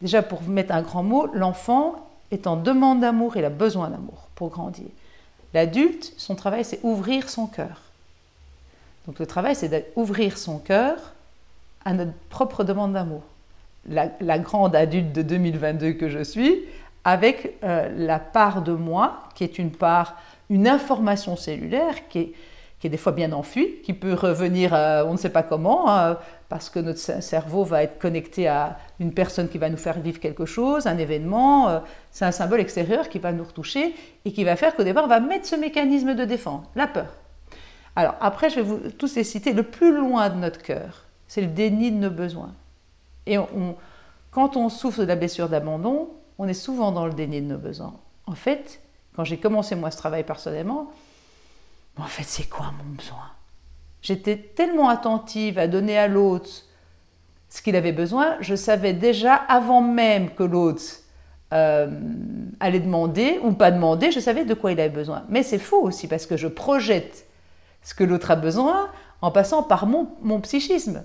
Déjà, 0.00 0.22
pour 0.22 0.40
mettre 0.44 0.72
un 0.72 0.80
grand 0.80 1.02
mot, 1.02 1.26
l'enfant 1.34 1.96
est 2.30 2.46
en 2.46 2.56
demande 2.56 3.00
d'amour, 3.00 3.36
il 3.36 3.44
a 3.44 3.50
besoin 3.50 3.90
d'amour 3.90 4.30
pour 4.34 4.48
grandir. 4.48 4.86
L'adulte, 5.54 6.12
son 6.16 6.34
travail, 6.34 6.64
c'est 6.64 6.80
ouvrir 6.82 7.28
son 7.28 7.46
cœur. 7.46 7.82
Donc 9.06 9.18
le 9.18 9.26
travail, 9.26 9.54
c'est 9.54 9.68
d'ouvrir 9.68 10.38
son 10.38 10.58
cœur 10.58 10.96
à 11.84 11.92
notre 11.92 12.12
propre 12.30 12.64
demande 12.64 12.92
d'amour. 12.92 13.22
La, 13.88 14.38
grande 14.38 14.76
adulte 14.76 15.12
de 15.12 15.22
2022 15.22 15.94
que 15.94 16.08
je 16.08 16.22
suis, 16.22 16.62
avec 17.02 17.56
euh, 17.64 17.88
la 17.96 18.20
part 18.20 18.62
de 18.62 18.72
moi, 18.72 19.24
qui 19.34 19.42
est 19.42 19.58
une 19.58 19.72
part, 19.72 20.16
une 20.50 20.68
information 20.68 21.36
cellulaire, 21.36 22.08
qui 22.08 22.18
est, 22.18 22.32
qui 22.78 22.88
des 22.88 22.96
fois 22.96 23.12
bien 23.12 23.32
enfuie, 23.32 23.80
qui 23.84 23.92
peut 23.92 24.14
revenir, 24.14 24.72
on 24.72 25.12
ne 25.12 25.16
sait 25.16 25.30
pas 25.30 25.42
comment, 25.42 25.90
hein, 25.90 26.18
parce 26.52 26.68
que 26.68 26.80
notre 26.80 27.00
cerveau 27.00 27.64
va 27.64 27.82
être 27.82 27.98
connecté 27.98 28.46
à 28.46 28.76
une 29.00 29.14
personne 29.14 29.48
qui 29.48 29.56
va 29.56 29.70
nous 29.70 29.78
faire 29.78 29.98
vivre 29.98 30.20
quelque 30.20 30.44
chose, 30.44 30.86
un 30.86 30.98
événement, 30.98 31.70
euh, 31.70 31.80
c'est 32.10 32.26
un 32.26 32.30
symbole 32.30 32.60
extérieur 32.60 33.08
qui 33.08 33.18
va 33.18 33.32
nous 33.32 33.42
retoucher 33.42 33.94
et 34.26 34.32
qui 34.34 34.44
va 34.44 34.54
faire 34.54 34.76
qu'au 34.76 34.84
départ, 34.84 35.04
on 35.04 35.08
va 35.08 35.18
mettre 35.18 35.46
ce 35.46 35.56
mécanisme 35.56 36.14
de 36.14 36.26
défense, 36.26 36.66
la 36.74 36.86
peur. 36.86 37.06
Alors 37.96 38.16
après, 38.20 38.50
je 38.50 38.56
vais 38.56 38.60
vous 38.60 38.80
tous 38.98 39.16
les 39.16 39.24
citer. 39.24 39.54
Le 39.54 39.62
plus 39.62 39.96
loin 39.96 40.28
de 40.28 40.34
notre 40.34 40.60
cœur, 40.60 41.04
c'est 41.26 41.40
le 41.40 41.46
déni 41.46 41.90
de 41.90 41.96
nos 41.96 42.10
besoins. 42.10 42.52
Et 43.24 43.38
quand 44.30 44.58
on 44.58 44.68
souffre 44.68 45.00
de 45.00 45.06
la 45.06 45.16
blessure 45.16 45.48
d'abandon, 45.48 46.10
on 46.36 46.46
est 46.48 46.52
souvent 46.52 46.92
dans 46.92 47.06
le 47.06 47.14
déni 47.14 47.40
de 47.40 47.46
nos 47.46 47.58
besoins. 47.58 47.94
En 48.26 48.34
fait, 48.34 48.82
quand 49.16 49.24
j'ai 49.24 49.38
commencé 49.38 49.74
moi 49.74 49.90
ce 49.90 49.96
travail 49.96 50.24
personnellement, 50.24 50.92
en 51.96 52.04
fait, 52.04 52.24
c'est 52.24 52.50
quoi 52.50 52.66
mon 52.76 52.94
besoin? 52.94 53.30
J'étais 54.02 54.36
tellement 54.36 54.88
attentive 54.88 55.58
à 55.58 55.68
donner 55.68 55.96
à 55.96 56.08
l'autre 56.08 56.50
ce 57.48 57.60
qu'il 57.60 57.76
avait 57.76 57.92
besoin, 57.92 58.36
je 58.40 58.54
savais 58.54 58.94
déjà 58.94 59.34
avant 59.34 59.82
même 59.82 60.30
que 60.30 60.42
l'autre 60.42 60.82
euh, 61.52 61.90
allait 62.60 62.80
demander 62.80 63.38
ou 63.42 63.52
pas 63.52 63.70
demander, 63.70 64.10
je 64.10 64.20
savais 64.20 64.46
de 64.46 64.54
quoi 64.54 64.72
il 64.72 64.80
avait 64.80 64.88
besoin. 64.88 65.24
Mais 65.28 65.42
c'est 65.42 65.58
faux 65.58 65.82
aussi 65.82 66.08
parce 66.08 66.24
que 66.24 66.38
je 66.38 66.48
projette 66.48 67.26
ce 67.82 67.94
que 67.94 68.04
l'autre 68.04 68.30
a 68.30 68.36
besoin 68.36 68.88
en 69.20 69.30
passant 69.30 69.62
par 69.62 69.86
mon, 69.86 70.40
psychisme. 70.40 71.04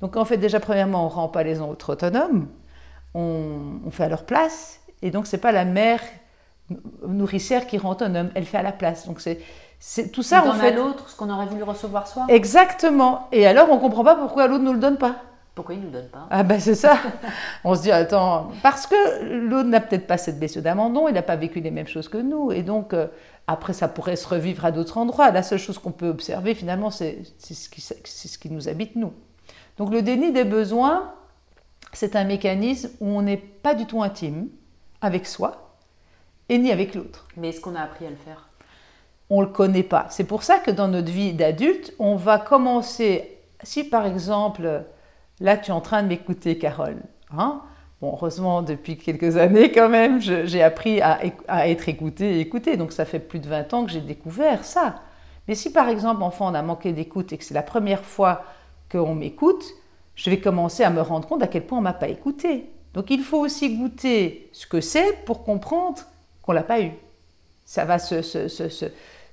Donc 0.00 0.16
en 0.16 0.24
fait 0.24 0.38
déjà 0.38 0.60
premièrement 0.60 1.04
on 1.04 1.08
rend 1.08 1.28
pas 1.28 1.42
les 1.42 1.60
autres 1.60 1.92
autonomes, 1.92 2.48
on, 3.12 3.80
on 3.84 3.90
fait 3.90 4.04
à 4.04 4.08
leur 4.08 4.24
place 4.24 4.80
et 5.02 5.10
donc 5.10 5.26
c'est 5.26 5.36
pas 5.36 5.52
la 5.52 5.66
mère 5.66 6.00
nourricière 7.06 7.66
qui 7.66 7.76
rend 7.76 7.90
autonome, 7.90 8.30
elle 8.34 8.46
fait 8.46 8.56
à 8.56 8.62
la 8.62 8.72
place. 8.72 9.06
Donc 9.06 9.20
c'est 9.20 9.40
c'est 9.84 10.12
tout 10.12 10.22
ça 10.22 10.44
on 10.46 10.52
fait. 10.52 10.70
l'autre 10.70 11.10
ce 11.10 11.16
qu'on 11.16 11.28
aurait 11.28 11.46
voulu 11.46 11.64
recevoir 11.64 12.06
soi. 12.06 12.26
Exactement. 12.28 13.26
Et 13.32 13.48
alors 13.48 13.68
on 13.68 13.78
comprend 13.78 14.04
pas 14.04 14.14
pourquoi 14.14 14.46
l'autre 14.46 14.62
nous 14.62 14.72
le 14.72 14.78
donne 14.78 14.96
pas. 14.96 15.16
Pourquoi 15.56 15.74
il 15.74 15.80
ne 15.80 15.86
nous 15.86 15.90
donne 15.90 16.08
pas 16.08 16.28
Ah 16.30 16.44
ben 16.44 16.60
c'est 16.60 16.76
ça. 16.76 16.98
on 17.64 17.74
se 17.74 17.82
dit 17.82 17.90
attends 17.90 18.52
parce 18.62 18.86
que 18.86 19.24
l'autre 19.24 19.68
n'a 19.68 19.80
peut-être 19.80 20.06
pas 20.06 20.18
cette 20.18 20.38
blessure 20.38 20.62
d'abandon, 20.62 21.08
il 21.08 21.14
n'a 21.14 21.22
pas 21.22 21.34
vécu 21.34 21.58
les 21.58 21.72
mêmes 21.72 21.88
choses 21.88 22.08
que 22.08 22.16
nous 22.16 22.52
et 22.52 22.62
donc 22.62 22.94
euh, 22.94 23.08
après 23.48 23.72
ça 23.72 23.88
pourrait 23.88 24.14
se 24.14 24.28
revivre 24.28 24.64
à 24.64 24.70
d'autres 24.70 24.98
endroits. 24.98 25.32
La 25.32 25.42
seule 25.42 25.58
chose 25.58 25.78
qu'on 25.78 25.90
peut 25.90 26.10
observer 26.10 26.54
finalement 26.54 26.90
c'est 26.90 27.24
ce 27.40 27.68
qui 27.68 27.80
ce 27.80 28.38
qui 28.38 28.50
nous 28.50 28.68
habite 28.68 28.94
nous. 28.94 29.12
Donc 29.78 29.92
le 29.92 30.00
déni 30.02 30.30
des 30.30 30.44
besoins 30.44 31.12
c'est 31.92 32.14
un 32.14 32.24
mécanisme 32.24 32.90
où 33.00 33.08
on 33.08 33.22
n'est 33.22 33.36
pas 33.36 33.74
du 33.74 33.86
tout 33.86 34.00
intime 34.00 34.46
avec 35.00 35.26
soi 35.26 35.74
et 36.48 36.58
ni 36.58 36.70
avec 36.70 36.94
l'autre. 36.94 37.26
Mais 37.36 37.48
est-ce 37.48 37.60
qu'on 37.60 37.74
a 37.74 37.80
appris 37.80 38.06
à 38.06 38.10
le 38.10 38.16
faire? 38.16 38.48
On 39.32 39.40
ne 39.40 39.46
le 39.46 39.50
connaît 39.50 39.82
pas. 39.82 40.06
C'est 40.10 40.24
pour 40.24 40.42
ça 40.42 40.58
que 40.58 40.70
dans 40.70 40.88
notre 40.88 41.10
vie 41.10 41.32
d'adulte, 41.32 41.94
on 41.98 42.16
va 42.16 42.38
commencer, 42.38 43.38
si 43.62 43.82
par 43.82 44.04
exemple, 44.04 44.84
là 45.40 45.56
tu 45.56 45.70
es 45.70 45.74
en 45.74 45.80
train 45.80 46.02
de 46.02 46.08
m'écouter 46.08 46.58
Carole, 46.58 46.98
hein, 47.34 47.62
bon, 48.02 48.12
heureusement 48.12 48.60
depuis 48.60 48.98
quelques 48.98 49.38
années 49.38 49.72
quand 49.72 49.88
même, 49.88 50.20
j'ai 50.20 50.62
appris 50.62 51.00
à, 51.00 51.18
être 51.66 51.88
écoutée 51.88 52.36
et 52.36 52.40
écoutée, 52.40 52.76
donc 52.76 52.92
ça 52.92 53.06
fait 53.06 53.20
plus 53.20 53.38
de 53.38 53.48
20 53.48 53.72
ans 53.72 53.86
que 53.86 53.90
j'ai 53.90 54.02
découvert 54.02 54.66
ça. 54.66 54.96
Mais 55.48 55.54
si 55.54 55.72
par 55.72 55.88
exemple, 55.88 56.22
enfant, 56.22 56.50
on 56.50 56.54
a 56.54 56.60
manqué 56.60 56.92
d'écoute 56.92 57.32
et 57.32 57.38
que 57.38 57.44
c'est 57.44 57.54
la 57.54 57.62
première 57.62 58.04
fois 58.04 58.44
qu'on 58.90 59.14
m'écoute, 59.14 59.64
je 60.14 60.28
vais 60.28 60.40
commencer 60.40 60.84
à 60.84 60.90
me 60.90 61.00
rendre 61.00 61.26
compte 61.26 61.42
à 61.42 61.46
quel 61.46 61.64
point 61.64 61.78
on 61.78 61.80
ne 61.80 61.86
m'a 61.86 61.94
pas 61.94 62.08
écouté. 62.08 62.66
Donc 62.92 63.08
il 63.08 63.22
faut 63.22 63.38
aussi 63.38 63.78
goûter 63.78 64.50
ce 64.52 64.66
que 64.66 64.82
c'est 64.82 65.24
pour 65.24 65.42
comprendre 65.42 66.02
qu'on 66.42 66.52
ne 66.52 66.58
l'a 66.58 66.64
pas 66.64 66.82
eu. 66.82 66.90
Ça 67.64 67.86
va 67.86 67.98
se, 67.98 68.20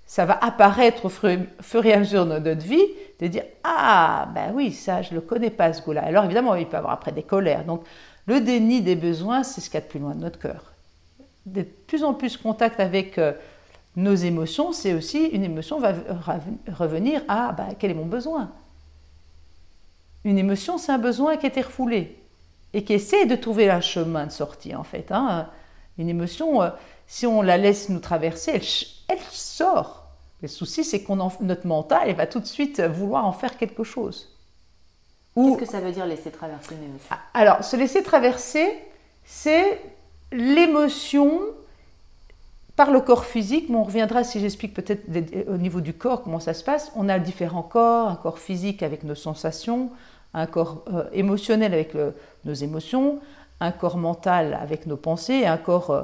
ça 0.10 0.26
va 0.26 0.44
apparaître 0.44 1.06
au 1.06 1.10
fur 1.10 1.86
et 1.86 1.94
à 1.94 2.00
mesure 2.00 2.26
de 2.26 2.40
notre 2.40 2.66
vie, 2.66 2.84
de 3.20 3.28
dire 3.28 3.44
Ah, 3.64 4.28
ben 4.34 4.52
oui, 4.56 4.72
ça, 4.72 5.04
je 5.04 5.12
ne 5.12 5.16
le 5.18 5.22
connais 5.22 5.52
pas 5.52 5.72
ce 5.72 5.84
goût-là. 5.84 6.04
Alors 6.04 6.26
évidemment, 6.26 6.56
il 6.56 6.66
peut 6.66 6.74
y 6.74 6.78
avoir 6.78 6.94
après 6.94 7.12
des 7.12 7.22
colères. 7.22 7.64
Donc 7.64 7.84
le 8.26 8.42
déni 8.42 8.82
des 8.82 8.96
besoins, 8.96 9.44
c'est 9.44 9.62
ce 9.62 9.70
qu'il 9.70 9.76
y 9.76 9.78
a 9.78 9.82
de 9.82 9.86
plus 9.86 10.00
loin 10.00 10.16
de 10.16 10.22
notre 10.22 10.40
cœur. 10.40 10.74
De 11.46 11.62
plus 11.62 12.04
en 12.04 12.16
plus 12.16 12.38
contact 12.38 12.80
avec 12.80 13.20
euh, 13.20 13.34
nos 13.96 14.16
émotions, 14.16 14.72
c'est 14.72 14.96
aussi 14.96 15.28
une 15.28 15.44
émotion 15.44 15.80
va 15.80 15.94
revenir 16.74 17.22
à 17.28 17.52
bah, 17.52 17.68
quel 17.78 17.92
est 17.92 17.94
mon 17.94 18.08
besoin? 18.08 18.50
Une 20.24 20.40
émotion, 20.40 20.80
c'est 20.80 20.92
un 20.92 20.98
besoin 20.98 21.38
qui 21.38 21.46
a 21.46 21.50
été 21.50 21.62
refoulé 21.62 22.18
et 22.74 22.84
qui 22.84 22.94
essaie 22.94 23.28
de 23.28 23.36
trouver 23.36 23.70
un 23.70 23.82
chemin 23.82 24.26
de 24.26 24.32
sortie 24.32 24.74
en 24.74 24.84
fait. 24.84 25.12
Hein. 25.12 25.50
Une 26.00 26.10
émotion, 26.10 26.64
euh, 26.64 26.72
si 27.06 27.28
on 27.28 27.44
la 27.44 27.58
laisse 27.58 27.90
nous 27.90 28.00
traverser, 28.00 28.54
elle, 28.56 28.64
elle 29.10 29.20
sort. 29.32 30.08
Le 30.42 30.48
souci, 30.48 30.84
c'est 30.84 31.02
que 31.04 31.12
notre 31.44 31.68
mental 31.68 32.14
va 32.14 32.26
tout 32.26 32.40
de 32.40 32.46
suite 32.46 32.80
vouloir 32.82 33.26
en 33.26 33.34
faire 33.34 33.58
quelque 33.58 33.84
chose. 33.84 34.34
Qu'est-ce 35.36 35.58
que 35.58 35.66
ça 35.66 35.80
veut 35.80 35.92
dire 35.92 36.06
laisser 36.06 36.32
traverser 36.32 36.76
une 36.76 36.84
émotion? 36.84 37.08
Ah, 37.12 37.20
Alors, 37.34 37.64
se 37.64 37.76
laisser 37.76 38.04
traverser, 38.04 38.68
c'est 39.26 39.82
l'émotion 40.32 41.42
par 42.76 42.92
le 42.92 43.02
corps 43.02 43.26
physique, 43.26 43.68
mais 43.70 43.76
on 43.76 43.84
reviendra 43.84 44.24
si 44.24 44.40
j'explique 44.40 44.74
peut-être 44.74 45.04
au 45.50 45.58
niveau 45.58 45.82
du 45.82 45.94
corps 45.94 46.24
comment 46.24 46.40
ça 46.40 46.54
se 46.54 46.64
passe. 46.64 46.92
On 46.96 47.10
a 47.10 47.20
différents 47.20 47.64
corps, 47.64 48.08
un 48.08 48.16
corps 48.16 48.40
physique 48.40 48.82
avec 48.84 49.04
nos 49.04 49.16
sensations, 49.16 49.90
un 50.34 50.46
corps 50.46 50.86
euh, 50.94 51.04
émotionnel 51.12 51.74
avec 51.74 51.94
nos 52.46 52.54
émotions, 52.54 53.20
un 53.60 53.72
corps 53.72 53.98
mental 53.98 54.58
avec 54.60 54.86
nos 54.86 54.98
pensées 54.98 55.46
un 55.46 55.58
corps 55.58 55.92
euh, 55.92 56.04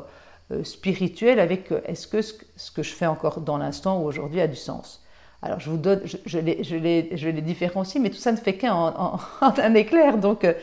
spirituel 0.64 1.40
avec 1.40 1.72
euh, 1.72 1.82
est-ce 1.86 2.08
que 2.08 2.22
ce 2.22 2.72
que 2.72 2.84
je 2.84 2.94
fais 2.94 3.08
encore 3.08 3.42
dans 3.42 3.58
l'instant 3.58 4.00
ou 4.00 4.06
aujourd'hui 4.06 4.42
a 4.42 4.48
du 4.48 4.56
sens. 4.56 5.04
Alors 5.42 5.60
je 5.60 5.70
vous 5.70 5.78
donne, 5.78 6.02
je, 6.06 6.18
je, 6.26 6.38
les, 6.38 6.64
je, 6.64 6.76
les, 6.76 7.18
je 7.18 7.30
les 7.30 7.42
différencie, 7.42 8.02
mais 8.02 8.10
tout 8.12 8.18
ça 8.18 8.32
ne 8.32 8.38
fait 8.38 8.56
qu'un 8.56 8.74
en, 8.76 9.20
un 9.42 9.74
éclair. 9.74 10.18
Donc 10.18 10.44
euh, 10.44 10.54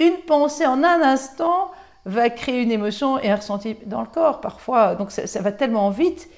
une 0.00 0.16
pensée 0.26 0.66
en 0.66 0.82
un 0.82 1.00
instant 1.02 1.70
va 2.06 2.28
créer 2.28 2.60
une 2.62 2.72
émotion 2.72 3.18
et 3.20 3.30
un 3.30 3.36
ressenti 3.36 3.76
dans 3.86 4.00
le 4.00 4.08
corps 4.08 4.40
parfois. 4.40 4.96
Donc 4.96 5.12
ça, 5.12 5.42
va 5.42 5.52
tellement 5.52 5.90
vite. 5.90 6.28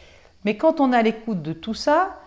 Mais 0.45 0.57
quand 0.57 0.81
on 0.81 0.93
a 0.93 1.01
l'écoute 1.03 1.41
de 1.41 1.53
tout 1.53 1.75
ça, 1.75 2.19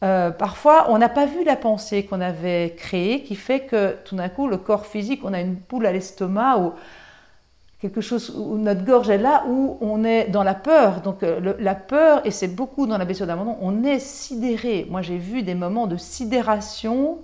parfois 0.00 0.86
on 0.90 0.98
n'a 0.98 1.08
pas 1.08 1.26
vu 1.26 1.44
la 1.44 1.54
pensée 1.54 2.04
qu'on 2.04 2.20
avait 2.20 2.74
créée 2.76 3.22
qui 3.22 3.36
fait 3.36 3.60
que 3.60 3.96
tout 4.04 4.16
d'un 4.16 4.28
coup 4.28 4.48
le 4.48 4.56
corps 4.56 4.84
physique, 4.84 5.20
on 5.22 5.32
a 5.32 5.40
une 5.40 5.54
boule 5.54 5.86
à 5.86 5.92
l'estomac 5.92 6.58
ou 6.58 6.72
quelque 7.82 8.00
chose 8.00 8.30
où 8.30 8.58
notre 8.58 8.84
gorge 8.84 9.10
est 9.10 9.18
là, 9.18 9.44
où 9.48 9.76
on 9.80 10.04
est 10.04 10.28
dans 10.28 10.44
la 10.44 10.54
peur. 10.54 11.00
Donc 11.00 11.24
euh, 11.24 11.54
la 11.58 11.74
peur, 11.74 12.24
et 12.24 12.30
c'est 12.30 12.46
beaucoup 12.46 12.86
dans 12.86 12.96
la 12.96 13.04
blessure 13.04 13.26
d'abandon, 13.26 13.56
on 13.60 13.82
est 13.82 13.98
sidéré. 13.98 14.86
Moi 14.88 15.02
j'ai 15.02 15.18
vu 15.18 15.42
des 15.42 15.56
moments 15.56 15.88
de 15.88 15.96
sidération 15.96 17.18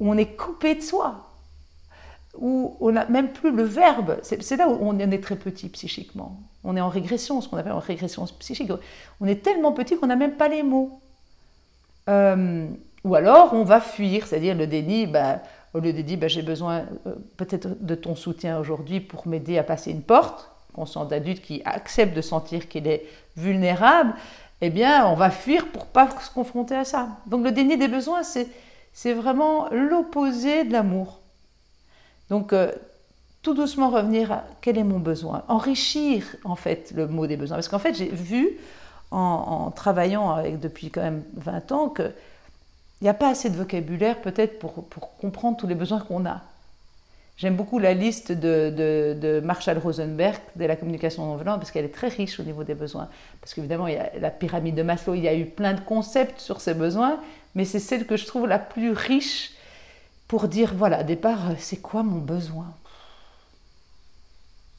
où 0.00 0.10
on 0.10 0.16
est 0.16 0.34
coupé 0.34 0.76
de 0.76 0.80
soi, 0.80 1.26
où 2.38 2.74
on 2.80 2.92
n'a 2.92 3.04
même 3.06 3.28
plus 3.28 3.50
le 3.50 3.64
verbe. 3.64 4.16
C'est 4.22 4.56
là 4.56 4.66
où 4.66 4.78
on 4.80 4.98
est 4.98 5.22
très 5.22 5.36
petit 5.36 5.68
psychiquement. 5.68 6.40
On 6.64 6.74
est 6.74 6.80
en 6.80 6.88
régression, 6.88 7.42
ce 7.42 7.48
qu'on 7.48 7.58
appelle 7.58 7.72
en 7.72 7.78
régression 7.78 8.24
psychique. 8.38 8.72
On 9.20 9.26
est 9.26 9.42
tellement 9.42 9.72
petit 9.72 9.98
qu'on 9.98 10.06
n'a 10.06 10.16
même 10.16 10.36
pas 10.36 10.48
les 10.48 10.62
mots. 10.62 11.00
Euh, 12.08 12.66
ou 13.04 13.14
alors 13.14 13.52
on 13.52 13.62
va 13.62 13.80
fuir, 13.80 14.26
c'est-à-dire 14.26 14.54
le 14.56 14.66
déni, 14.66 15.06
bah, 15.06 15.42
au 15.74 15.80
lieu 15.80 15.92
de 15.92 16.02
dire 16.02 16.18
bah, 16.18 16.28
j'ai 16.28 16.42
besoin 16.42 16.84
euh, 17.06 17.14
peut-être 17.36 17.68
de 17.80 17.94
ton 17.94 18.14
soutien 18.14 18.58
aujourd'hui 18.58 19.00
pour 19.00 19.26
m'aider 19.26 19.58
à 19.58 19.62
passer 19.62 19.90
une 19.90 20.02
porte, 20.02 20.50
conscient 20.72 21.04
d'adulte 21.04 21.42
qui 21.42 21.62
accepte 21.64 22.14
de 22.14 22.20
sentir 22.20 22.68
qu'il 22.68 22.86
est 22.86 23.04
vulnérable, 23.36 24.14
eh 24.60 24.70
bien 24.70 25.06
on 25.06 25.14
va 25.14 25.30
fuir 25.30 25.68
pour 25.68 25.86
pas 25.86 26.08
se 26.20 26.30
confronter 26.30 26.74
à 26.74 26.84
ça. 26.84 27.08
Donc 27.26 27.44
le 27.44 27.52
déni 27.52 27.76
des 27.76 27.88
besoins, 27.88 28.22
c'est, 28.22 28.48
c'est 28.92 29.12
vraiment 29.12 29.68
l'opposé 29.70 30.64
de 30.64 30.72
l'amour. 30.72 31.20
Donc 32.30 32.52
euh, 32.52 32.72
tout 33.42 33.54
doucement 33.54 33.90
revenir 33.90 34.32
à 34.32 34.44
quel 34.60 34.78
est 34.78 34.84
mon 34.84 34.98
besoin, 34.98 35.44
enrichir 35.48 36.24
en 36.44 36.56
fait 36.56 36.92
le 36.94 37.06
mot 37.06 37.26
des 37.26 37.36
besoins. 37.36 37.56
Parce 37.56 37.68
qu'en 37.68 37.78
fait 37.78 37.94
j'ai 37.94 38.08
vu 38.08 38.58
en, 39.10 39.18
en 39.18 39.70
travaillant 39.70 40.30
avec, 40.30 40.58
depuis 40.58 40.90
quand 40.90 41.02
même 41.02 41.22
20 41.36 41.72
ans 41.72 41.88
que 41.88 42.12
il 43.00 43.04
n'y 43.04 43.10
a 43.10 43.14
pas 43.14 43.28
assez 43.28 43.50
de 43.50 43.56
vocabulaire 43.56 44.20
peut-être 44.20 44.58
pour, 44.58 44.88
comprendre 45.18 45.56
tous 45.56 45.66
les 45.66 45.74
besoins 45.74 46.00
qu'on 46.00 46.24
a. 46.26 46.42
J'aime 47.36 47.54
beaucoup 47.54 47.78
la 47.78 47.92
liste 47.92 48.32
de, 48.32 49.40
Marshall 49.44 49.76
Rosenberg 49.76 50.40
de 50.56 50.64
la 50.64 50.76
communication 50.76 51.26
non 51.26 51.36
violente 51.36 51.60
parce 51.60 51.70
qu'elle 51.70 51.84
est 51.84 51.94
très 51.94 52.08
riche 52.08 52.40
au 52.40 52.42
niveau 52.42 52.64
des 52.64 52.74
besoins. 52.74 53.08
Parce 53.42 53.52
qu'évidemment, 53.52 53.86
il 53.88 53.94
y 53.94 53.98
a 53.98 54.10
la 54.18 54.30
pyramide 54.30 54.74
de 54.74 54.82
Maslow, 54.82 55.14
il 55.14 55.22
y 55.22 55.28
a 55.28 55.34
eu 55.34 55.44
plein 55.44 55.74
de 55.74 55.80
concepts 55.80 56.40
sur 56.40 56.62
ces 56.62 56.72
besoins, 56.72 57.20
mais 57.54 57.66
c'est 57.66 57.80
celle 57.80 58.06
que 58.06 58.16
je 58.16 58.24
trouve 58.24 58.46
la 58.46 58.58
plus 58.58 58.92
riche 58.92 59.52
pour 60.28 60.48
dire, 60.48 60.74
voilà, 60.74 61.00
au 61.00 61.04
départ, 61.04 61.52
c'est 61.58 61.76
quoi 61.76 62.02
mon 62.02 62.18
besoin? 62.18 62.72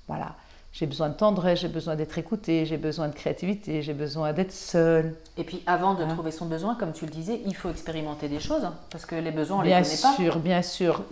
Voilà. 0.08 0.36
J'ai 0.78 0.86
besoin 0.86 1.10
de 1.10 1.16
tendresse, 1.16 1.62
j'ai 1.62 1.70
besoin 1.70 1.96
d'être 1.96 2.20
écouté, 2.20 2.68
j'ai 2.68 2.78
besoin 2.78 3.08
de 3.08 3.16
créativité, 3.16 3.82
j'ai 3.82 3.96
besoin 3.96 4.32
d'être 4.32 4.52
seul. 4.52 5.16
Et 5.36 5.44
puis 5.44 5.63
avant 5.66 5.96
de 5.96 6.04
hein? 6.04 6.08
trouver 6.10 6.30
son 6.30 6.46
besoin, 6.46 6.76
comme 6.76 6.94
tu 6.94 7.06
le 7.06 7.12
disais, 7.12 7.42
il 7.48 7.56
faut 7.56 7.72
expérimenter 7.72 8.30
des 8.30 8.40
choses, 8.40 8.62
parce 8.92 9.08
que 9.08 9.16
les 9.16 9.32
besoins, 9.32 9.58
on 9.58 9.62
bien 9.63 9.80
les 9.80 9.86
connaît 9.88 9.98
pas. 10.00 10.16
Bien 10.20 10.32
sûr, 10.32 10.40
bien 10.40 10.62
sûr. 10.62 11.04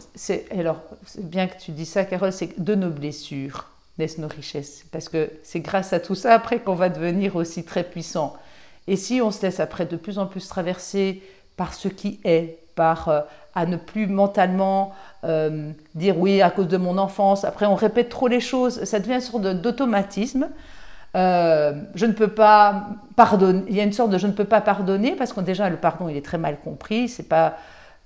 Alors, 0.51 0.78
c'est 1.08 1.28
bien 1.28 1.47
que 1.47 1.60
tu 1.60 1.71
dis 1.71 1.88
ça, 1.88 2.06
Carole, 2.06 2.32
c'est 2.32 2.60
de 2.63 2.75
nos 2.75 2.91
blessures 2.91 3.65
naissent 3.97 4.19
nos 4.19 4.28
richesses. 4.28 4.86
Parce 4.91 5.10
que 5.10 5.32
c'est 5.41 5.62
grâce 5.62 5.93
à 5.93 5.99
tout 5.99 6.13
ça, 6.13 6.36
après, 6.36 6.60
qu'on 6.60 6.75
va 6.75 6.89
devenir 6.89 7.36
aussi 7.36 7.63
très 7.63 7.84
puissant. 7.84 8.36
Et 8.86 8.95
si 8.95 9.19
on 9.19 9.32
se 9.32 9.41
laisse 9.41 9.60
après 9.60 9.88
de 9.88 9.97
plus 9.97 10.19
en 10.19 10.28
plus 10.28 10.47
traverser 10.47 11.23
par 11.58 11.73
ce 11.73 11.88
qui 11.88 12.19
est, 12.23 12.60
par 12.75 13.09
euh, 13.09 13.21
à 13.55 13.65
ne 13.65 13.77
plus 13.77 14.05
mentalement 14.07 14.93
euh, 15.23 15.71
dire 15.95 16.19
oui 16.19 16.41
à 16.41 16.49
cause 16.49 16.67
de 16.67 16.77
mon 16.77 16.97
enfance. 16.97 17.45
Après, 17.45 17.65
on 17.65 17.75
répète 17.75 18.09
trop 18.09 18.27
les 18.27 18.41
choses, 18.41 18.83
ça 18.83 18.99
devient 18.99 19.13
une 19.13 19.21
sorte 19.21 19.43
d'automatisme. 19.43 20.49
Euh, 21.15 21.73
je 21.95 22.05
ne 22.05 22.11
peux 22.11 22.27
pas 22.27 22.88
pardonner. 23.15 23.63
Il 23.69 23.75
y 23.75 23.79
a 23.79 23.83
une 23.83 23.93
sorte 23.93 24.11
de 24.11 24.17
je 24.17 24.27
ne 24.27 24.33
peux 24.33 24.45
pas 24.45 24.59
pardonner 24.59 25.15
parce 25.15 25.31
que 25.31 25.39
déjà 25.39 25.69
le 25.69 25.77
pardon 25.77 26.09
il 26.09 26.17
est 26.17 26.25
très 26.25 26.38
mal 26.38 26.57
compris. 26.59 27.07
C'est 27.07 27.27
pas 27.27 27.55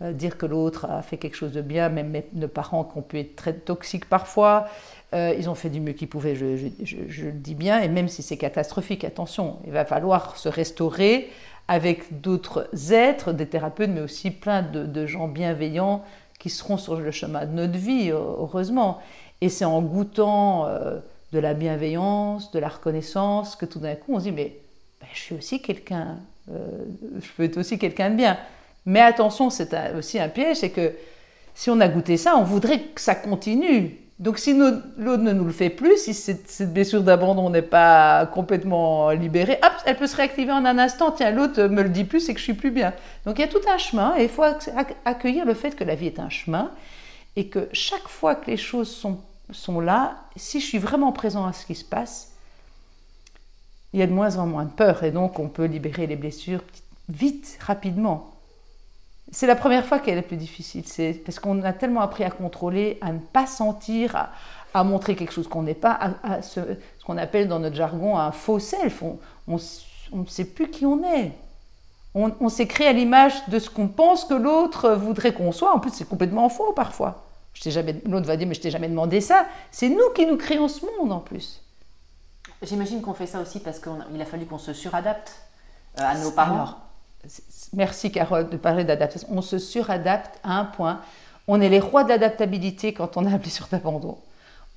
dire 0.01 0.37
que 0.37 0.45
l'autre 0.45 0.85
a 0.89 1.01
fait 1.01 1.17
quelque 1.17 1.35
chose 1.35 1.51
de 1.51 1.61
bien, 1.61 1.89
même 1.89 2.13
nos 2.33 2.47
parents 2.47 2.85
qui 2.85 2.97
ont 2.97 3.01
pu 3.01 3.19
être 3.19 3.35
très 3.35 3.51
toxiques 3.51 4.07
parfois. 4.07 4.69
ils 5.11 5.49
ont 5.49 5.55
fait 5.55 5.69
du 5.69 5.81
mieux 5.81 5.91
qu'ils 5.91 6.07
pouvaient, 6.07 6.35
je, 6.35 6.45
le 6.45 7.31
dis 7.33 7.53
bien, 7.53 7.81
et 7.81 7.89
même 7.89 8.07
si 8.07 8.23
c'est 8.23 8.37
catastrophique, 8.37 9.03
attention, 9.03 9.57
il 9.65 9.73
va 9.73 9.83
falloir 9.83 10.37
se 10.37 10.47
restaurer 10.47 11.27
avec 11.69 12.19
d'autres 12.19 12.67
êtres, 12.91 13.31
des 13.31 13.45
thérapeutes, 13.45 13.91
mais 13.91 14.01
aussi 14.01 14.31
plein 14.31 14.63
de, 14.63 15.05
gens 15.05 15.27
bienveillants 15.27 16.03
qui 16.39 16.49
seront 16.49 16.77
sur 16.77 16.95
le 16.95 17.11
chemin 17.11 17.45
de 17.45 17.51
notre 17.51 17.77
vie, 17.77 18.09
heureusement. 18.09 18.99
Et 19.39 19.49
c'est 19.49 19.65
en 19.65 19.81
goûtant 19.81 20.67
de 21.31 21.39
la 21.39 21.53
bienveillance, 21.53 22.49
de 22.51 22.57
la 22.57 22.69
reconnaissance, 22.69 23.55
que 23.55 23.67
tout 23.67 23.77
d'un 23.77 23.93
coup 23.93 24.15
on 24.15 24.19
se 24.19 24.23
dit, 24.23 24.31
mais 24.31 24.57
ben, 24.99 25.07
je 25.13 25.19
suis 25.19 25.35
aussi 25.35 25.61
quelqu'un, 25.61 26.17
je 26.47 27.27
peux 27.37 27.43
être 27.43 27.57
aussi 27.57 27.77
quelqu'un 27.77 28.09
de 28.09 28.15
bien. 28.15 28.37
Mais 28.87 29.01
attention, 29.01 29.51
c'est 29.51 29.71
aussi 29.95 30.19
un 30.19 30.29
piège, 30.29 30.57
c'est 30.57 30.71
que 30.71 30.93
si 31.53 31.69
on 31.69 31.79
a 31.81 31.87
goûté 31.87 32.17
ça, 32.17 32.35
on 32.35 32.43
voudrait 32.43 32.79
que 32.79 33.01
ça 33.01 33.13
continue. 33.13 33.95
Donc 34.19 34.37
si 34.37 34.53
l'autre 34.53 34.83
ne 34.97 35.31
nous 35.31 35.45
le 35.45 35.51
fait 35.53 35.69
plus, 35.69 35.97
si 35.97 36.13
cette, 36.13 36.73
blessure 36.73 37.03
d'abandon 37.03 37.49
n'est 37.49 37.61
pas 37.61 38.25
complètement 38.25 39.11
libérée, 39.11 39.57
hop, 39.63 39.71
elle 39.85 39.95
peut 39.95 40.07
se 40.07 40.17
réactiver 40.17 40.51
en 40.51 40.65
un 40.65 40.77
instant. 40.77 41.11
Tiens, 41.11 41.31
l'autre 41.31 41.63
me 41.63 41.81
le 41.81 41.89
dit 41.89 42.03
plus, 42.03 42.19
c'est 42.19 42.33
que 42.33 42.39
je 42.39 42.43
suis 42.43 42.53
plus 42.53 42.71
bien. 42.71 42.93
Donc 43.25 43.39
il 43.39 43.41
y 43.41 43.45
a 43.45 43.47
tout 43.47 43.61
un 43.73 43.77
chemin 43.77 44.17
et 44.17 44.23
il 44.23 44.29
faut 44.29 44.43
accueillir 45.05 45.45
le 45.45 45.53
fait 45.53 45.73
que 45.73 45.85
la 45.85 45.95
vie 45.95 46.07
est 46.07 46.19
un 46.19 46.29
chemin 46.29 46.71
et 47.37 47.47
que 47.47 47.69
chaque 47.71 48.09
fois 48.09 48.35
que 48.35 48.51
les 48.51 48.57
choses 48.57 48.91
sont, 48.91 49.21
sont 49.51 49.79
là, 49.79 50.17
si 50.35 50.59
je 50.59 50.65
suis 50.65 50.79
vraiment 50.79 51.13
présent 51.13 51.45
à 51.45 51.53
ce 51.53 51.65
qui 51.65 51.75
se 51.75 51.85
passe, 51.85 52.33
il 53.93 54.01
y 54.01 54.03
a 54.03 54.07
de 54.07 54.11
moins 54.11 54.35
en 54.35 54.47
moins 54.47 54.65
de 54.65 54.71
peur 54.71 55.03
et 55.03 55.11
donc 55.11 55.39
on 55.39 55.47
peut 55.47 55.65
libérer 55.65 56.07
les 56.07 56.17
blessures 56.17 56.61
vite, 57.07 57.57
rapidement. 57.61 58.38
C'est 59.31 59.47
la 59.47 59.55
première 59.55 59.85
fois 59.85 59.99
qu'elle 59.99 60.17
est 60.17 60.23
plus 60.23 60.37
difficile. 60.37 60.83
C'est 60.85 61.13
parce 61.25 61.39
qu'on 61.39 61.61
a 61.63 61.73
tellement 61.73 62.01
appris 62.01 62.23
à 62.23 62.31
contrôler, 62.31 62.97
à 63.01 63.11
ne 63.11 63.19
pas 63.19 63.45
sentir, 63.45 64.29
à, 64.73 64.83
montrer 64.83 65.15
quelque 65.15 65.33
chose 65.33 65.47
qu'on 65.47 65.63
n'est 65.63 65.75
pas, 65.75 65.99
à, 66.23 66.41
ce, 66.41 66.59
qu'on 67.05 67.17
appelle 67.17 67.47
dans 67.47 67.59
notre 67.59 67.75
jargon 67.75 68.17
un 68.17 68.31
faux 68.31 68.59
self. 68.59 69.03
On 69.47 69.57
ne 70.13 70.25
sait 70.25 70.45
plus 70.45 70.69
qui 70.69 70.85
on 70.85 71.03
est. 71.03 71.31
On, 72.15 72.49
s'est 72.49 72.67
créé 72.67 72.87
à 72.87 72.93
l'image 72.93 73.33
de 73.49 73.59
ce 73.59 73.69
qu'on 73.69 73.87
pense 73.87 74.25
que 74.25 74.33
l'autre 74.33 74.91
voudrait 74.91 75.33
qu'on 75.33 75.51
soit. 75.51 75.73
En 75.73 75.79
plus, 75.79 75.91
c'est 75.91 76.09
complètement 76.09 76.49
faux 76.49 76.73
parfois. 76.73 77.25
L'autre 78.05 78.25
va 78.25 78.35
dire, 78.35 78.47
mais 78.47 78.55
je 78.55 78.61
t'ai 78.61 78.71
jamais 78.71 78.89
demandé 78.89 79.21
ça. 79.21 79.45
C'est 79.71 79.89
nous 79.89 80.09
qui 80.15 80.25
nous 80.25 80.37
créons 80.37 80.67
ce 80.67 80.85
monde 80.97 81.11
en 81.11 81.19
plus. 81.19 81.61
J'imagine 82.63 83.01
qu'on 83.01 83.13
fait 83.13 83.27
ça 83.27 83.39
aussi 83.39 83.59
parce 83.59 83.79
qu'il 83.79 84.21
a 84.21 84.25
fallu 84.25 84.45
qu'on 84.45 84.57
se 84.57 84.73
suradapte 84.73 85.33
euh, 85.99 86.03
à 86.03 86.17
nos 86.17 86.31
parents. 86.31 86.75
Merci 87.73 88.11
Carole 88.11 88.49
de 88.49 88.57
parler 88.57 88.83
d'adaptation. 88.83 89.27
On 89.31 89.41
se 89.41 89.59
suradapte 89.59 90.39
à 90.43 90.59
un 90.59 90.65
point. 90.65 91.01
On 91.47 91.61
est 91.61 91.69
les 91.69 91.79
rois 91.79 92.03
de 92.03 92.09
l'adaptabilité 92.09 92.93
quand 92.93 93.17
on 93.17 93.25
a 93.25 93.33
appelé 93.33 93.49
sur 93.49 93.67
d'abandon. 93.67 94.17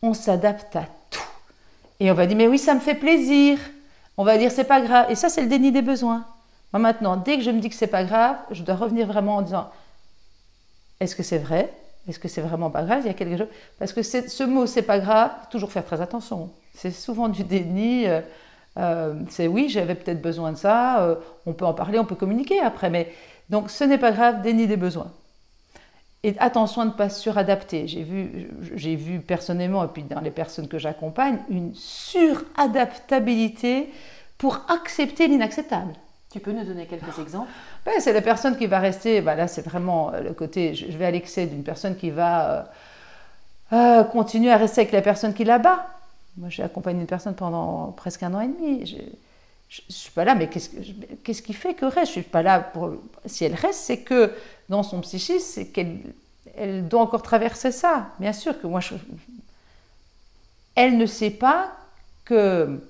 On 0.03 0.15
s'adapte 0.15 0.77
à 0.77 0.85
tout. 1.11 1.21
Et 2.01 2.11
on 2.11 2.15
va 2.15 2.27
dire, 2.27 2.37
mais 2.37 2.49
oui, 2.49 2.59
ça 2.59 2.75
me 2.75 2.81
fait 2.81 2.95
plaisir. 2.95 3.59
On 4.17 4.25
va 4.25 4.37
dire, 4.37 4.51
c'est 4.51 4.65
pas 4.65 4.81
grave. 4.81 5.07
Et 5.11 5.15
ça, 5.15 5.29
c'est 5.29 5.43
le 5.43 5.49
déni 5.49 5.73
des 5.73 5.83
besoins. 5.83 6.25
Moi, 6.73 6.81
maintenant, 6.81 7.17
dès 7.17 7.37
que 7.37 7.45
je 7.45 7.51
me 7.51 7.61
dis 7.61 7.69
que 7.69 7.75
c'est 7.75 7.87
pas 7.87 8.05
grave, 8.05 8.37
je 8.51 8.63
dois 8.63 8.75
revenir 8.75 9.07
vraiment 9.07 9.37
en 9.37 9.43
disant, 9.43 9.71
est-ce 11.01 11.17
que 11.17 11.23
c'est 11.23 11.39
vrai? 11.39 11.73
Est-ce 12.09 12.19
que 12.19 12.29
c'est 12.29 12.41
vraiment 12.41 12.71
pas 12.71 12.83
grave? 12.83 13.01
Il 13.05 13.07
y 13.07 13.11
a 13.11 13.15
quelque 13.15 13.39
chose. 13.39 13.47
Parce 13.79 13.93
que 13.93 14.03
ce 14.03 14.45
mot, 14.45 14.67
c'est 14.67 14.83
pas 14.83 14.99
grave, 14.99 15.31
toujours 15.51 15.71
faire 15.71 15.85
très 15.85 16.01
attention. 16.01 16.51
C'est 16.75 16.91
souvent 16.91 17.29
du 17.29 17.45
déni. 17.45 18.07
Euh, 18.07 18.21
euh, 18.79 19.15
c'est 19.29 19.47
oui, 19.47 19.69
j'avais 19.69 19.95
peut-être 19.95 20.23
besoin 20.23 20.53
de 20.53 20.57
ça, 20.57 21.03
euh, 21.03 21.17
on 21.47 21.53
peut 21.53 21.67
en 21.67 21.75
parler, 21.75 21.99
on 21.99 22.05
peut 22.05 22.15
communiquer 22.15 22.61
après, 22.61 22.91
mais 22.91 23.13
donc 23.51 23.71
ce 23.71 23.85
n'est 23.85 23.99
pas 23.99 24.13
grave, 24.13 24.43
déni 24.43 24.67
des 24.67 24.77
besoins. 24.77 25.11
Et 26.25 26.37
attention 26.39 26.83
à 26.83 26.85
ne 26.85 26.91
pas 26.91 27.11
suradapter. 27.11 27.89
J'ai 27.89 28.05
vu, 28.05 28.49
j'ai 28.77 28.95
vu 28.95 29.19
personnellement, 29.21 29.85
et 29.85 29.89
puis 29.89 30.05
dans 30.05 30.21
les 30.21 30.31
personnes 30.31 30.69
que 30.69 30.79
j'accompagne, 30.79 31.39
une 31.51 31.75
suradaptabilité 31.75 33.93
pour 34.39 34.61
accepter 34.69 35.27
l'inacceptable. 35.27 35.95
Tu 36.31 36.39
peux 36.41 36.53
nous 36.53 36.65
donner 36.65 36.87
quelques 36.87 37.19
exemples? 37.19 37.51
Ben, 37.85 37.95
C'est 37.99 38.13
la 38.13 38.23
personne 38.23 38.57
qui 38.57 38.67
va 38.67 38.79
rester, 38.79 39.21
ben 39.21 39.35
là 39.35 39.49
c'est 39.49 39.63
vraiment 39.63 40.13
le 40.13 40.33
côté, 40.33 40.75
je 40.75 40.97
vais 40.97 41.07
à 41.07 41.11
l'excès 41.11 41.47
d'une 41.47 41.65
personne 41.65 41.97
qui 41.97 42.11
va 42.11 42.71
euh, 43.73 44.05
continuer 44.05 44.51
à 44.51 44.57
rester 44.57 44.83
avec 44.83 44.93
la 44.93 45.03
personne 45.03 45.35
qui 45.35 45.45
la 45.45 45.59
bat. 45.59 45.87
Moi, 46.37 46.49
j'ai 46.49 46.63
accompagné 46.63 47.01
une 47.01 47.07
personne 47.07 47.35
pendant 47.35 47.93
presque 47.93 48.23
un 48.23 48.33
an 48.35 48.41
et 48.41 48.49
demi. 48.49 48.87
Je 48.87 48.97
ne 48.97 49.93
suis 49.93 50.11
pas 50.11 50.25
là, 50.25 50.35
mais 50.35 50.49
qu'est-ce 50.49 51.43
qui 51.43 51.53
fait 51.53 51.75
que 51.75 51.85
reste? 51.85 52.09
Je 52.09 52.13
suis 52.13 52.23
pas 52.23 52.43
là 52.43 52.61
pour. 52.61 52.95
Si 53.27 53.45
elle 53.45 53.55
reste, 53.55 53.81
c'est 53.81 54.01
que 54.01 54.33
dans 54.69 54.83
son 54.83 55.01
psychisme, 55.01 55.45
c'est 55.45 55.67
qu'elle 55.67 55.99
elle 56.57 56.89
doit 56.89 57.01
encore 57.01 57.23
traverser 57.23 57.73
ça. 57.73 58.09
Bien 58.19 58.33
sûr 58.33 58.61
que 58.61 58.67
moi, 58.67 58.81
je, 58.81 58.95
elle 60.75 60.99
ne 60.99 61.07
sait 61.07 61.31
pas 61.31 61.73
que 62.25 62.81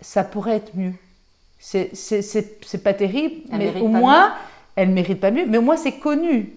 ça 0.00 0.24
pourrait 0.24 0.56
être 0.56 0.76
mieux. 0.76 0.94
C'est 1.58 2.82
pas 2.82 2.94
terrible, 2.94 3.48
mais 3.50 3.80
au 3.80 3.88
moins, 3.88 4.34
elle 4.76 4.90
mérite 4.90 5.20
pas 5.20 5.30
mieux, 5.30 5.46
mais 5.46 5.58
au 5.58 5.62
moins, 5.62 5.76
c'est 5.76 5.98
connu. 5.98 6.54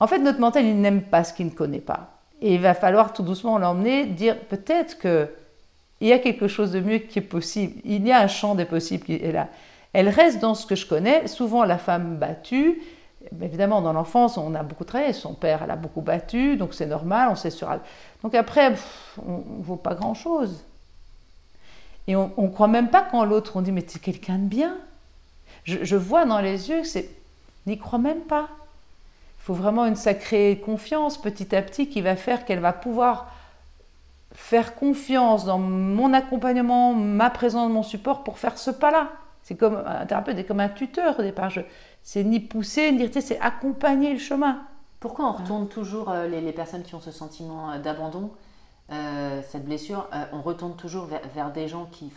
En 0.00 0.06
fait, 0.06 0.18
notre 0.18 0.38
mental, 0.38 0.64
il 0.64 0.80
n'aime 0.80 1.02
pas 1.02 1.24
ce 1.24 1.32
qu'il 1.32 1.46
ne 1.46 1.50
connaît 1.50 1.80
pas. 1.80 2.17
Et 2.40 2.54
il 2.54 2.60
va 2.60 2.74
falloir 2.74 3.12
tout 3.12 3.22
doucement 3.22 3.58
l'emmener, 3.58 4.06
dire 4.06 4.38
peut-être 4.38 4.98
que 4.98 5.28
il 6.00 6.08
y 6.08 6.12
a 6.12 6.18
quelque 6.18 6.46
chose 6.46 6.70
de 6.70 6.80
mieux 6.80 6.98
qui 6.98 7.18
est 7.18 7.22
possible. 7.22 7.80
Il 7.84 8.06
y 8.06 8.12
a 8.12 8.20
un 8.20 8.28
champ 8.28 8.54
des 8.54 8.64
possibles 8.64 9.04
qui 9.04 9.14
est 9.14 9.32
là. 9.32 9.48
Elle 9.92 10.08
reste 10.08 10.38
dans 10.38 10.54
ce 10.54 10.66
que 10.66 10.76
je 10.76 10.86
connais, 10.86 11.26
souvent 11.26 11.64
la 11.64 11.78
femme 11.78 12.16
battue. 12.16 12.80
Évidemment, 13.42 13.82
dans 13.82 13.92
l'enfance, 13.92 14.38
on 14.38 14.54
a 14.54 14.62
beaucoup 14.62 14.84
travaillé. 14.84 15.12
Son 15.12 15.34
père, 15.34 15.62
elle 15.64 15.70
a 15.70 15.76
beaucoup 15.76 16.00
battu, 16.00 16.56
donc 16.56 16.72
c'est 16.72 16.86
normal, 16.86 17.28
on 17.32 17.34
sait 17.34 17.50
sur. 17.50 17.68
Donc 18.22 18.34
après, 18.34 18.74
on 19.26 19.38
ne 19.58 19.62
vaut 19.62 19.76
pas 19.76 19.94
grand-chose. 19.94 20.64
Et 22.06 22.16
on 22.16 22.32
ne 22.38 22.48
croit 22.48 22.68
même 22.68 22.88
pas 22.88 23.06
quand 23.10 23.24
l'autre, 23.24 23.56
on 23.56 23.60
dit, 23.60 23.72
mais 23.72 23.84
c'est 23.86 23.98
quelqu'un 23.98 24.38
de 24.38 24.46
bien. 24.46 24.76
Je, 25.64 25.78
je, 25.82 25.96
vois 25.96 26.24
dans 26.24 26.40
les 26.40 26.70
yeux 26.70 26.80
que 26.80 26.86
c'est. 26.86 27.10
N'y 27.66 27.76
croit 27.76 27.98
même 27.98 28.20
pas 28.20 28.48
faut 29.48 29.54
vraiment 29.54 29.86
une 29.86 29.96
sacrée 29.96 30.60
confiance 30.62 31.16
petit 31.16 31.56
à 31.56 31.62
petit 31.62 31.88
qui 31.88 32.02
va 32.02 32.16
faire 32.16 32.44
qu'elle 32.44 32.60
va 32.60 32.74
pouvoir 32.74 33.32
faire 34.32 34.74
confiance 34.74 35.46
dans 35.46 35.58
mon 35.58 36.12
accompagnement, 36.12 36.92
ma 36.92 37.30
présence, 37.30 37.72
mon 37.72 37.82
support 37.82 38.24
pour 38.24 38.38
faire 38.38 38.58
ce 38.58 38.70
pas-là. 38.70 39.08
C'est 39.42 39.54
comme 39.54 39.82
un 39.86 40.04
thérapeute, 40.04 40.46
comme 40.46 40.60
un 40.60 40.68
tuteur 40.68 41.18
au 41.18 41.22
départ. 41.22 41.50
C'est 42.02 42.24
ni 42.24 42.40
pousser, 42.40 42.92
ni 42.92 43.08
dire, 43.08 43.22
c'est 43.22 43.40
accompagner 43.40 44.12
le 44.12 44.18
chemin. 44.18 44.66
Pourquoi 45.00 45.24
on 45.24 45.32
retourne 45.32 45.66
toujours 45.66 46.10
euh, 46.10 46.28
les, 46.28 46.52
personnes 46.52 46.82
qui 46.82 46.94
ont 46.94 47.00
ce 47.00 47.10
sentiment 47.10 47.70
euh, 47.70 47.78
d'abandon, 47.78 48.32
euh, 48.92 49.40
cette 49.48 49.64
blessure, 49.64 50.10
on 50.34 50.42
retourne 50.42 50.76
toujours 50.76 51.06
vers, 51.06 51.22
vers 51.34 51.52
des 51.52 51.68
gens 51.68 51.86
qui, 51.90 52.12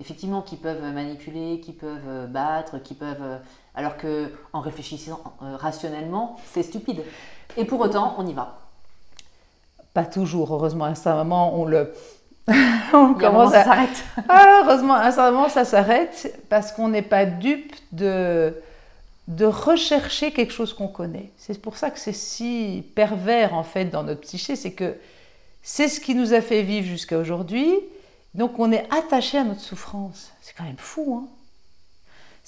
effectivement, 0.00 0.42
qui 0.42 0.56
peuvent 0.56 0.82
manipuler, 0.92 1.60
qui 1.60 1.72
peuvent 1.72 2.26
battre, 2.28 2.78
qui 2.78 2.94
peuvent 2.94 3.38
alors 3.76 3.96
que 3.96 4.32
en 4.52 4.60
réfléchissant 4.60 5.20
euh, 5.42 5.56
rationnellement, 5.56 6.36
c'est 6.52 6.62
stupide. 6.62 7.02
Et 7.56 7.64
pour 7.64 7.80
autant, 7.80 8.14
on 8.18 8.26
y 8.26 8.32
va. 8.32 8.58
Pas 9.94 10.04
toujours, 10.04 10.52
heureusement, 10.52 10.86
à 10.86 10.88
un 10.88 10.94
certain 10.94 11.24
moment, 11.24 11.58
on 11.58 11.64
le. 11.66 11.92
on 12.92 13.14
commence 13.14 13.52
à... 13.52 13.58
ça 13.58 13.64
s'arrête. 13.64 14.04
ah, 14.28 14.62
heureusement, 14.64 14.94
à 14.94 15.06
un 15.06 15.10
certain 15.10 15.30
moment, 15.30 15.48
ça 15.48 15.64
s'arrête 15.64 16.42
parce 16.48 16.72
qu'on 16.72 16.88
n'est 16.88 17.02
pas 17.02 17.26
dupe 17.26 17.74
de 17.92 18.54
de 19.28 19.44
rechercher 19.44 20.32
quelque 20.32 20.52
chose 20.52 20.72
qu'on 20.72 20.88
connaît. 20.88 21.32
C'est 21.36 21.60
pour 21.60 21.76
ça 21.76 21.90
que 21.90 21.98
c'est 21.98 22.12
si 22.12 22.84
pervers 22.94 23.54
en 23.54 23.64
fait 23.64 23.86
dans 23.86 24.04
notre 24.04 24.20
psyché, 24.20 24.54
c'est 24.54 24.72
que 24.72 24.96
c'est 25.62 25.88
ce 25.88 26.00
qui 26.00 26.14
nous 26.14 26.32
a 26.32 26.40
fait 26.40 26.62
vivre 26.62 26.86
jusqu'à 26.86 27.18
aujourd'hui, 27.18 27.74
donc 28.34 28.58
on 28.58 28.70
est 28.70 28.86
attaché 28.92 29.38
à 29.38 29.44
notre 29.44 29.60
souffrance. 29.60 30.32
C'est 30.40 30.54
quand 30.56 30.64
même 30.64 30.78
fou, 30.78 31.22
hein 31.22 31.28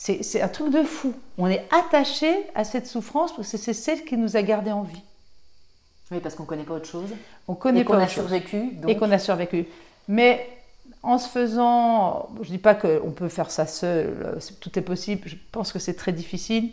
c'est 0.01 0.41
un 0.41 0.49
truc 0.49 0.73
de 0.73 0.85
fou. 0.85 1.13
On 1.39 1.49
est 1.49 1.67
attaché 1.73 2.47
à 2.55 2.63
cette 2.63 2.87
souffrance 2.87 3.35
parce 3.35 3.51
que 3.51 3.59
c'est 3.59 3.73
celle 3.73 4.05
qui 4.05 4.17
nous 4.17 4.37
a 4.37 4.43
gardé 4.43 4.71
en 4.71 4.83
vie. 4.83 5.03
Oui, 6.13 6.21
parce 6.21 6.37
qu'on 6.37 6.45
ne 6.45 6.49
connaît 6.49 6.63
pas 6.63 6.75
autre 6.75 6.87
chose. 6.87 7.11
On 7.49 7.55
connaît 7.55 7.81
et 7.81 7.85
qu'on 7.85 7.95
a 7.95 8.07
survécu. 8.07 8.79
Et 8.87 8.97
qu'on 8.97 9.11
a 9.11 9.19
survécu. 9.19 9.67
Mais 10.07 10.49
en 11.03 11.19
se 11.19 11.29
faisant, 11.29 12.29
je 12.43 12.49
ne 12.49 12.57
dis 12.57 12.59
pas 12.59 12.77
qu'on 12.77 13.11
peut 13.11 13.29
faire 13.29 13.51
ça 13.51 13.67
seul, 13.67 14.39
tout 14.61 14.79
est 14.79 14.83
possible, 14.83 15.23
je 15.27 15.37
pense 15.51 15.73
que 15.73 15.81
c'est 15.81 15.95
très 15.95 16.13
difficile. 16.13 16.71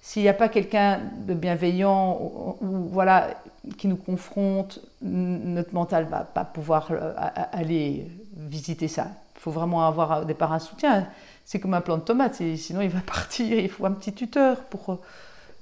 S'il 0.00 0.22
n'y 0.22 0.28
a 0.28 0.34
pas 0.34 0.48
quelqu'un 0.48 1.00
de 1.26 1.34
bienveillant 1.34 2.56
ou, 2.60 2.88
voilà, 2.90 3.34
qui 3.78 3.88
nous 3.88 3.96
confronte, 3.96 4.80
notre 5.02 5.74
mental 5.74 6.04
ne 6.04 6.10
va 6.10 6.20
pas 6.20 6.44
pouvoir 6.44 6.88
euh, 6.92 7.12
aller 7.52 8.06
visiter 8.34 8.86
ça. 8.86 9.08
Il 9.36 9.40
faut 9.40 9.50
vraiment 9.50 9.86
avoir 9.86 10.22
au 10.22 10.24
départ 10.24 10.52
un 10.52 10.58
soutien. 10.60 11.06
C'est 11.44 11.60
comme 11.60 11.74
un 11.74 11.80
plant 11.80 11.98
de 11.98 12.02
tomate, 12.02 12.42
sinon 12.56 12.80
il 12.80 12.90
va 12.90 13.00
partir. 13.06 13.58
Il 13.58 13.68
faut 13.68 13.86
un 13.86 13.92
petit 13.92 14.12
tuteur 14.12 14.64
pour 14.64 14.90
euh, 14.90 14.96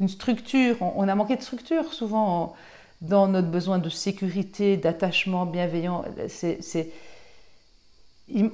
une 0.01 0.09
structure. 0.09 0.76
On 0.81 1.09
a 1.09 1.14
manqué 1.14 1.37
de 1.37 1.43
structure 1.43 1.93
souvent 1.93 2.55
dans 3.01 3.29
notre 3.29 3.49
besoin 3.49 3.79
de 3.79 3.89
sécurité, 3.89 4.76
d'attachement 4.76 5.47
bienveillant. 5.47 6.05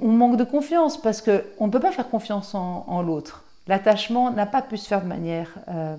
On 0.03 0.09
manque 0.09 0.37
de 0.37 0.45
confiance 0.45 1.01
parce 1.01 1.23
qu'on 1.23 1.67
ne 1.67 1.71
peut 1.71 1.81
pas 1.81 1.93
faire 1.93 2.09
confiance 2.09 2.55
en 2.55 3.03
l'autre. 3.03 3.45
L'attachement 3.67 4.31
n'a 4.31 4.47
pas 4.47 4.63
pu 4.63 4.77
se 4.77 4.87
faire 4.87 5.03
de 5.03 5.07
manière 5.07 5.51
euh, 5.69 5.97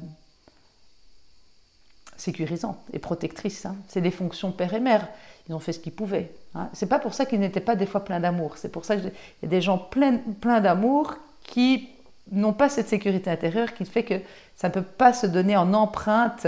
sécurisante 2.15 2.77
et 2.93 2.99
protectrice. 2.99 3.65
Hein. 3.65 3.75
C'est 3.87 4.01
des 4.01 4.11
fonctions 4.11 4.51
père 4.51 4.73
et 4.73 4.79
mère. 4.79 5.07
Ils 5.47 5.53
ont 5.53 5.59
fait 5.59 5.73
ce 5.73 5.79
qu'ils 5.79 5.93
pouvaient. 5.93 6.31
Hein. 6.55 6.69
C'est 6.73 6.87
pas 6.87 6.99
pour 6.99 7.13
ça 7.13 7.25
qu'ils 7.25 7.39
n'étaient 7.39 7.59
pas 7.59 7.75
des 7.75 7.85
fois 7.85 8.03
pleins 8.03 8.19
d'amour. 8.19 8.57
C'est 8.57 8.71
pour 8.71 8.85
ça 8.85 8.95
qu'il 8.95 9.11
y 9.43 9.45
a 9.45 9.49
des 9.49 9.61
gens 9.61 9.77
pleins, 9.77 10.17
pleins 10.41 10.61
d'amour 10.61 11.15
qui 11.43 11.89
n'ont 12.31 12.53
pas 12.53 12.69
cette 12.69 12.89
sécurité 12.89 13.29
intérieure 13.29 13.73
qui 13.73 13.85
fait 13.85 14.03
que 14.03 14.15
ça 14.55 14.69
ne 14.69 14.73
peut 14.73 14.81
pas 14.81 15.13
se 15.13 15.27
donner 15.27 15.55
en 15.55 15.73
empreinte 15.73 16.47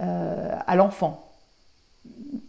euh, 0.00 0.58
à 0.66 0.76
l'enfant. 0.76 1.30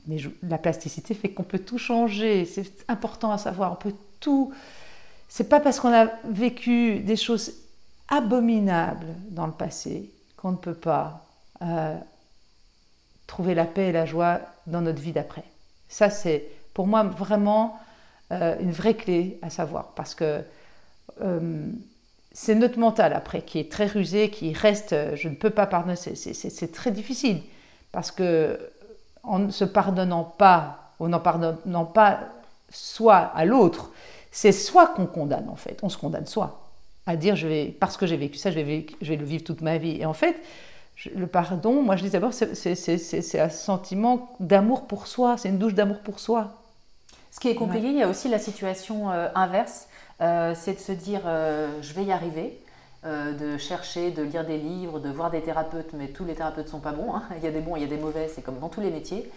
Mais 0.07 0.17
la 0.43 0.57
plasticité 0.57 1.13
fait 1.13 1.29
qu'on 1.29 1.43
peut 1.43 1.59
tout 1.59 1.77
changer. 1.77 2.45
C'est 2.45 2.83
important 2.89 3.31
à 3.31 3.37
savoir. 3.37 3.71
On 3.71 3.75
peut 3.75 3.93
tout. 4.19 4.53
C'est 5.29 5.49
pas 5.49 5.59
parce 5.59 5.79
qu'on 5.79 5.93
a 5.93 6.07
vécu 6.25 6.99
des 6.99 7.15
choses 7.15 7.53
abominable 8.09 9.07
dans 9.29 9.47
le 9.47 9.53
passé 9.53 10.09
qu'on 10.37 10.51
ne 10.51 10.57
peut 10.57 10.75
pas 10.75 11.25
euh, 11.61 11.97
trouver 13.27 13.55
la 13.55 13.65
paix 13.65 13.87
et 13.87 13.91
la 13.91 14.05
joie 14.05 14.41
dans 14.67 14.81
notre 14.81 15.01
vie 15.01 15.11
d'après. 15.11 15.43
Ça, 15.89 16.09
c'est 16.09 16.45
pour 16.73 16.87
moi 16.87 17.03
vraiment 17.03 17.79
euh, 18.31 18.55
une 18.59 18.71
vraie 18.71 18.95
clé 18.95 19.39
à 19.41 19.49
savoir 19.49 19.93
parce 19.95 20.15
que 20.15 20.41
euh, 21.21 21.67
c'est 22.33 22.55
notre 22.55 22.79
mental 22.79 23.13
après 23.13 23.41
qui 23.41 23.59
est 23.59 23.71
très 23.71 23.85
rusé, 23.85 24.29
qui 24.29 24.53
reste, 24.53 24.95
je 25.15 25.29
ne 25.29 25.35
peux 25.35 25.49
pas 25.49 25.65
pardonner, 25.65 25.95
c'est 25.95 26.71
très 26.71 26.91
difficile 26.91 27.41
parce 27.91 28.11
que 28.11 28.59
en 29.23 29.39
ne 29.39 29.51
se 29.51 29.63
pardonnant 29.63 30.23
pas, 30.23 30.91
ou 30.99 31.07
n'en 31.07 31.19
pardonnant 31.19 31.85
pas 31.85 32.19
soi 32.69 33.15
à 33.15 33.45
l'autre, 33.45 33.91
c'est 34.31 34.51
soi 34.51 34.87
qu'on 34.87 35.05
condamne 35.05 35.49
en 35.49 35.55
fait, 35.55 35.79
on 35.81 35.89
se 35.89 35.97
condamne 35.97 36.25
soi 36.25 36.65
à 37.05 37.15
dire 37.15 37.35
je 37.35 37.47
vais, 37.47 37.75
parce 37.79 37.97
que 37.97 38.05
j'ai 38.05 38.17
vécu 38.17 38.37
ça, 38.37 38.51
je 38.51 38.59
vais, 38.59 38.85
je 39.01 39.09
vais 39.09 39.17
le 39.17 39.25
vivre 39.25 39.43
toute 39.43 39.61
ma 39.61 39.77
vie. 39.77 39.97
Et 39.99 40.05
en 40.05 40.13
fait, 40.13 40.35
le 41.13 41.27
pardon, 41.27 41.83
moi 41.83 41.95
je 41.95 42.03
dis 42.03 42.09
d'abord, 42.09 42.31
c'est 42.33 43.39
un 43.39 43.49
sentiment 43.49 44.35
d'amour 44.39 44.87
pour 44.87 45.07
soi, 45.07 45.37
c'est 45.37 45.49
une 45.49 45.57
douche 45.57 45.73
d'amour 45.73 45.99
pour 45.99 46.19
soi. 46.19 46.51
Ce 47.31 47.39
qui 47.39 47.49
est 47.49 47.55
compliqué, 47.55 47.87
il 47.87 47.97
y 47.97 48.03
a 48.03 48.07
aussi 48.07 48.29
la 48.29 48.39
situation 48.39 49.11
euh, 49.11 49.27
inverse, 49.35 49.89
euh, 50.21 50.53
c'est 50.55 50.75
de 50.75 50.79
se 50.79 50.93
dire 50.93 51.21
euh, 51.25 51.67
je 51.81 51.93
vais 51.93 52.05
y 52.05 52.11
arriver, 52.11 52.59
de 53.03 53.55
chercher, 53.59 54.09
de 54.09 54.23
lire 54.23 54.43
des 54.43 54.57
livres, 54.57 54.99
de 54.99 55.09
voir 55.09 55.29
des 55.29 55.41
thérapeutes, 55.41 55.91
mais 55.93 56.07
tous 56.07 56.25
les 56.25 56.33
thérapeutes 56.33 56.65
ne 56.65 56.71
sont 56.71 56.79
pas 56.79 56.91
bons, 56.91 57.13
hein. 57.13 57.21
il 57.37 57.43
y 57.43 57.47
a 57.47 57.51
des 57.51 57.59
bons, 57.59 57.75
il 57.75 57.83
y 57.83 57.85
a 57.85 57.87
des 57.87 57.99
mauvais, 57.99 58.31
c'est 58.33 58.41
comme 58.41 58.57
dans 58.57 58.67
tous 58.67 58.81
les 58.81 58.89
métiers 58.89 59.29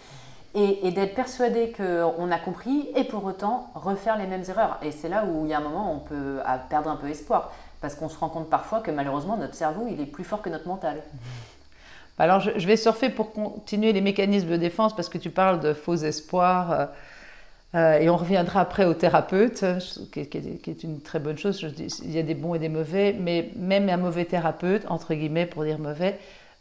et, 0.55 0.91
d'être 0.91 1.13
persuadé 1.13 1.71
qu'on 1.71 2.31
a 2.31 2.39
compris 2.39 2.89
et 2.95 3.03
pour 3.03 3.23
autant 3.25 3.69
refaire 3.75 4.17
les 4.17 4.25
mêmes 4.25 4.43
erreurs. 4.47 4.79
Et 4.81 4.91
c'est 4.91 5.09
là 5.09 5.25
où 5.25 5.45
il 5.45 5.51
y 5.51 5.53
a 5.53 5.59
un 5.59 5.61
moment 5.61 5.91
où 5.91 5.97
on 5.97 5.99
peut 5.99 6.39
perdre 6.69 6.89
un 6.89 6.95
peu 6.95 7.09
espoir 7.09 7.51
parce 7.81 7.95
qu'on 7.95 8.09
se 8.09 8.17
rend 8.17 8.29
compte 8.29 8.49
parfois 8.49 8.81
que 8.81 8.91
malheureusement 8.91 9.37
notre 9.37 9.55
cerveau 9.55 9.87
il 9.89 10.01
est 10.01 10.05
plus 10.05 10.23
fort 10.23 10.41
que 10.41 10.49
notre 10.49 10.67
mental. 10.67 11.01
Bah 12.19 12.25
alors 12.25 12.41
je, 12.41 12.67
vais 12.67 12.75
surfer 12.75 13.09
pour 13.09 13.31
continuer 13.31 13.93
les 13.93 14.01
mécanismes 14.01 14.49
de 14.49 14.57
défense 14.57 14.93
parce 14.93 15.07
que 15.07 15.17
tu 15.17 15.29
parles 15.29 15.61
de 15.61 15.73
faux 15.73 15.95
espoirs. 15.95 16.71
Euh, 16.71 16.85
euh, 17.75 17.99
et 17.99 18.09
on 18.09 18.17
reviendra 18.17 18.59
après 18.61 18.83
au 18.83 18.93
thérapeute, 18.93 19.63
qui, 20.11 20.27
qui, 20.27 20.69
est 20.69 20.83
une 20.83 21.01
très 21.01 21.19
bonne 21.19 21.37
chose. 21.37 21.65
Il 22.03 22.11
y 22.11 22.19
a 22.19 22.23
des 22.23 22.33
bons 22.33 22.55
et 22.55 22.59
des 22.59 22.67
mauvais, 22.67 23.15
mais 23.17 23.51
même 23.55 23.87
un 23.89 23.97
mauvais 23.97 24.25
thérapeute, 24.25 24.85
entre 24.89 25.13
guillemets 25.13 25.45
pour 25.45 25.63
dire 25.63 25.79
mauvais, 25.79 26.19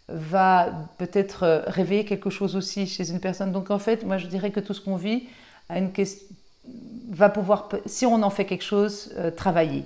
va 0.09 0.69
peut-être 0.99 1.43
euh, 1.43 1.63
réveiller 1.67 2.05
quelque 2.05 2.31
chose 2.31 2.55
aussi 2.55 2.87
chez 2.87 3.11
une 3.11 3.19
personne. 3.19 3.51
Donc 3.51 3.73
en 3.73 3.81
fait, 3.81 4.05
moi 4.05 4.17
je 4.17 4.29
dirais 4.29 4.53
que 4.53 4.61
tout 4.61 4.75
ce 4.75 4.81
qu'on 4.81 4.97
vit 4.97 5.25
a 5.69 5.79
une 5.79 5.91
question, 5.91 6.25
va 7.11 7.31
pouvoir, 7.31 7.69
si 7.87 8.07
on 8.07 8.23
en 8.23 8.31
fait 8.31 8.45
quelque 8.45 8.65
chose, 8.65 9.13
travailler. 9.37 9.85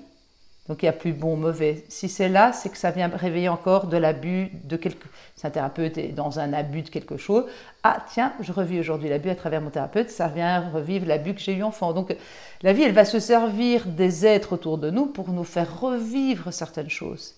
Donc 0.73 0.83
il 0.83 0.87
n'y 0.87 0.89
a 0.89 0.95
plus 0.95 1.13
bon, 1.13 1.37
mauvais. 1.37 1.85
Si 1.91 2.09
c'est 2.09 2.31
là, 2.31 2.55
c'est 2.55 2.71
que 2.71 2.79
ça 2.79 2.91
vient 2.91 3.09
réveiller 3.09 3.51
encore 3.51 3.89
de 3.89 3.99
l'abus 3.99 4.51
de 4.65 4.79
quelque... 4.79 5.07
Si 5.37 5.47
un 5.47 5.51
thérapeute 5.51 5.99
est 5.99 6.13
dans 6.13 6.39
un 6.39 6.55
abus 6.55 6.81
de 6.81 6.89
quelque 6.89 7.19
chose, 7.19 7.45
ah 7.83 8.03
tiens, 8.09 8.33
je 8.41 8.53
revis 8.53 8.81
aujourd'hui 8.81 9.11
l'abus 9.11 9.29
à 9.29 9.35
travers 9.35 9.61
mon 9.61 9.69
thérapeute, 9.69 10.09
ça 10.09 10.29
vient 10.29 10.71
revivre 10.71 11.05
l'abus 11.07 11.35
que 11.35 11.43
j'ai 11.43 11.53
eu 11.53 11.63
enfant. 11.63 11.93
Donc 11.93 12.17
la 12.63 12.73
vie, 12.73 12.85
elle 12.85 12.95
va 12.95 13.05
se 13.05 13.21
servir 13.21 13.85
des 13.85 14.25
êtres 14.25 14.55
autour 14.55 14.79
de 14.79 14.89
nous 14.89 15.05
pour 15.05 15.29
nous 15.29 15.45
faire 15.45 15.79
revivre 15.79 16.55
certaines 16.55 16.89
choses 16.89 17.35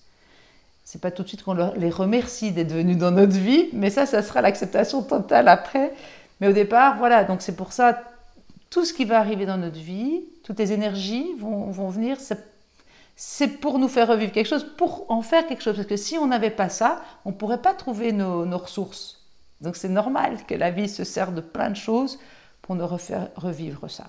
c'est 0.85 1.01
pas 1.01 1.11
tout 1.11 1.23
de 1.23 1.27
suite 1.27 1.43
qu'on 1.43 1.57
les 1.75 1.89
remercie 1.89 2.53
d'être 2.53 2.71
venus 2.71 2.95
dans 2.95 3.09
notre 3.09 3.35
vie, 3.35 3.69
mais 3.73 3.89
ça, 3.89 4.05
ça 4.05 4.21
sera 4.21 4.41
l'acceptation 4.41 5.01
totale 5.01 5.47
après. 5.47 5.91
Mais 6.39 6.47
au 6.47 6.53
départ, 6.53 6.99
voilà, 6.99 7.23
donc 7.23 7.41
c'est 7.41 7.55
pour 7.55 7.73
ça, 7.73 8.03
tout 8.69 8.85
ce 8.85 8.93
qui 8.93 9.03
va 9.03 9.17
arriver 9.17 9.47
dans 9.47 9.57
notre 9.57 9.79
vie, 9.79 10.21
toutes 10.43 10.59
les 10.59 10.73
énergies 10.73 11.33
vont, 11.39 11.71
vont 11.71 11.89
venir, 11.89 12.19
c'est 12.19 12.54
pour 13.61 13.79
nous 13.79 13.87
faire 13.87 14.07
revivre 14.07 14.31
quelque 14.31 14.47
chose, 14.47 14.65
pour 14.77 15.05
en 15.09 15.21
faire 15.21 15.47
quelque 15.47 15.63
chose. 15.63 15.75
Parce 15.75 15.87
que 15.87 15.97
si 15.97 16.17
on 16.17 16.27
n'avait 16.27 16.49
pas 16.49 16.69
ça, 16.69 17.01
on 17.23 17.29
ne 17.29 17.35
pourrait 17.35 17.61
pas 17.61 17.73
trouver 17.73 18.11
nos, 18.11 18.57
ressources. 18.57 19.21
Donc 19.61 19.75
c'est 19.75 19.89
normal 19.89 20.39
que 20.47 20.55
la 20.55 20.71
vie 20.71 20.89
se 20.89 21.03
sert 21.03 21.31
de 21.31 21.41
plein 21.41 21.69
de 21.69 21.75
choses 21.75 22.19
pour 22.61 22.75
nous 22.75 22.85
refaire 22.85 23.29
revivre 23.35 23.89
ça. 23.89 24.05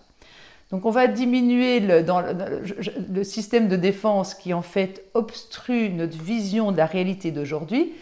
Donc 0.71 0.85
on 0.85 0.91
va 0.91 1.07
diminuer 1.07 1.79
le, 1.79 2.03
dans 2.03 2.21
le, 2.21 3.23
système 3.23 3.69
de 3.69 3.77
défense 3.77 4.35
qui 4.35 4.53
en 4.53 4.63
fait 4.63 5.05
obstrue 5.15 5.91
notre 5.91 6.19
vision 6.19 6.73
de 6.73 6.77
la 6.77 6.87
réalité 6.87 7.31
d'aujourd'hui 7.31 7.93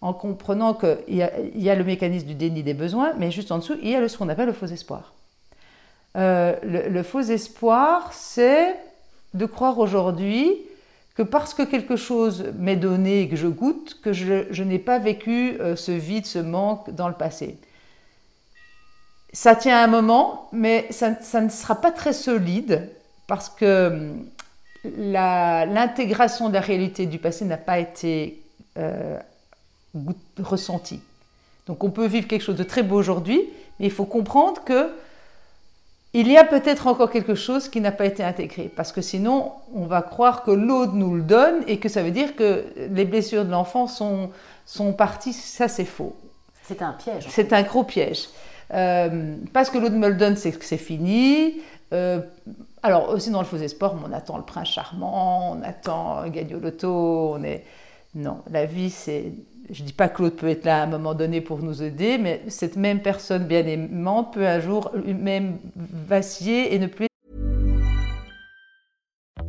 en 0.00 0.12
comprenant 0.12 0.74
qu'il 0.74 0.98
y, 1.08 1.62
y, 1.62 1.70
a 1.70 1.74
le 1.74 1.84
mécanisme 1.84 2.26
du 2.26 2.34
déni 2.34 2.62
des 2.62 2.74
besoins, 2.74 3.12
mais 3.18 3.32
juste 3.32 3.50
en 3.50 3.58
dessous, 3.58 3.76
il 3.82 3.90
y 3.90 3.96
a 3.96 4.08
ce 4.08 4.18
qu'on 4.18 4.28
appelle 4.28 4.46
le 4.46 4.52
faux 4.52 4.66
espoir. 4.66 5.12
Euh, 6.16 6.54
le, 6.62 7.02
faux 7.02 7.20
espoir, 7.20 8.12
c'est 8.12 8.76
de 9.34 9.46
croire 9.46 9.78
aujourd'hui 9.78 10.58
que 11.14 11.22
parce 11.22 11.54
que 11.54 11.62
quelque 11.62 11.96
chose 11.96 12.52
m'est 12.58 12.76
donné 12.76 13.22
et 13.22 13.28
que 13.28 13.36
je 13.36 13.46
goûte, 13.46 14.00
que 14.02 14.12
je, 14.12 14.62
n'ai 14.62 14.78
pas 14.78 14.98
vécu 14.98 15.56
euh, 15.60 15.76
ce 15.76 15.92
vide, 15.92 16.26
ce 16.26 16.38
manque 16.38 16.90
dans 16.90 17.08
le 17.08 17.14
passé 17.14 17.58
ça 19.32 19.56
tient 19.56 19.82
un 19.82 19.86
moment, 19.86 20.48
mais 20.52 20.86
ça, 20.90 21.10
ne 21.40 21.48
sera 21.48 21.76
pas 21.76 21.90
très 21.90 22.12
solide 22.12 22.90
parce 23.26 23.48
que 23.48 23.88
hum, 23.88 24.26
l'intégration 24.84 26.48
de 26.48 26.54
la 26.54 26.60
réalité 26.60 27.06
du 27.06 27.18
passé 27.18 27.44
n'a 27.44 27.56
pas 27.56 27.78
été 27.78 28.42
euh, 28.78 29.18
ressentie. 30.38 31.00
Donc 31.66 31.84
on 31.84 31.90
peut 31.90 32.06
vivre 32.06 32.26
quelque 32.26 32.42
chose 32.42 32.56
de 32.56 32.64
très 32.64 32.82
beau 32.82 32.96
aujourd'hui, 32.96 33.48
mais 33.78 33.86
il 33.86 33.92
faut 33.92 34.04
comprendre 34.04 34.64
que 34.64 34.90
il 36.14 36.30
y 36.30 36.36
a 36.36 36.44
peut-être 36.44 36.86
encore 36.86 37.10
quelque 37.10 37.34
chose 37.34 37.68
qui 37.68 37.80
n'a 37.80 37.92
pas 37.92 38.04
été 38.04 38.22
intégré, 38.22 38.70
parce 38.74 38.92
que 38.92 39.00
sinon 39.00 39.52
on 39.74 39.86
va 39.86 40.02
croire 40.02 40.42
que 40.42 40.50
l'autre 40.50 40.92
nous 40.92 41.14
le 41.14 41.22
donne 41.22 41.62
et 41.66 41.78
que 41.78 41.88
ça 41.88 42.02
veut 42.02 42.10
dire 42.10 42.36
que 42.36 42.66
les 42.90 43.04
blessures 43.04 43.44
de 43.44 43.50
l'enfant 43.50 43.86
sont, 43.86 44.30
sont 44.66 44.92
parties. 44.92 45.32
Ça 45.32 45.68
c'est 45.68 45.86
faux. 45.86 46.14
C'est 46.62 46.82
un 46.82 46.92
piège. 46.92 47.26
C'est 47.28 47.52
un 47.52 47.62
gros 47.62 47.84
piège. 47.84 48.28
Euh, 48.72 49.36
parce 49.52 49.70
que 49.70 49.78
l'autre 49.78 49.96
me 49.96 50.08
le 50.08 50.14
donne, 50.14 50.36
c'est 50.36 50.52
que 50.52 50.64
c'est 50.64 50.76
fini. 50.76 51.60
Euh, 51.92 52.20
alors 52.82 53.10
aussi 53.10 53.30
dans 53.30 53.40
le 53.40 53.46
faux 53.46 53.58
espoir, 53.58 53.94
on 54.02 54.12
attend 54.12 54.36
le 54.36 54.44
prince 54.44 54.68
charmant, 54.68 55.52
on 55.52 55.62
attend 55.62 56.26
gagner 56.28 56.54
au 56.54 56.60
loto, 56.60 57.34
on 57.34 57.42
est... 57.42 57.64
Non, 58.14 58.42
la 58.50 58.66
vie, 58.66 58.90
c'est... 58.90 59.32
Je 59.70 59.82
ne 59.82 59.86
dis 59.86 59.92
pas 59.92 60.08
que 60.08 60.22
l'autre 60.22 60.36
peut 60.36 60.48
être 60.48 60.64
là 60.64 60.80
à 60.80 60.84
un 60.84 60.86
moment 60.86 61.14
donné 61.14 61.40
pour 61.40 61.62
nous 61.62 61.82
aider, 61.82 62.18
mais 62.18 62.42
cette 62.48 62.76
même 62.76 63.00
personne 63.00 63.46
bien 63.46 63.66
aimante 63.66 64.34
peut 64.34 64.46
un 64.46 64.60
jour 64.60 64.90
même 65.04 65.58
vaciller 65.76 66.74
et 66.74 66.78
ne 66.78 66.86
plus 66.86 67.06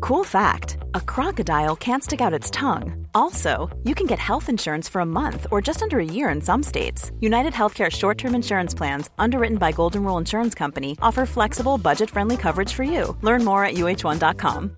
Cool 0.04 0.26
fact 0.26 0.76
a 0.94 1.00
crocodile 1.00 1.78
can't 1.78 2.04
stick 2.04 2.20
out 2.20 2.34
its 2.34 2.52
tongue. 2.52 3.08
Also, 3.16 3.70
you 3.84 3.96
can 3.96 4.06
get 4.06 4.20
health 4.20 4.50
insurance 4.50 4.90
for 4.90 5.00
a 5.00 5.06
month 5.06 5.48
or 5.50 5.62
just 5.62 5.82
under 5.82 5.98
a 6.00 6.06
year 6.06 6.28
in 6.28 6.42
some 6.42 6.62
states. 6.62 7.12
United 7.22 7.54
Healthcare 7.54 7.90
short 7.90 8.18
term 8.18 8.36
insurance 8.36 8.74
plans, 8.74 9.10
underwritten 9.18 9.58
by 9.58 9.72
Golden 9.72 10.04
Rule 10.04 10.18
Insurance 10.18 10.54
Company, 10.54 10.98
offer 11.02 11.26
flexible, 11.26 11.78
budget 11.78 12.10
friendly 12.10 12.36
coverage 12.36 12.74
for 12.74 12.84
you. 12.84 13.16
Learn 13.22 13.46
more 13.46 13.64
at 13.64 13.76
uh1.com. 13.76 14.78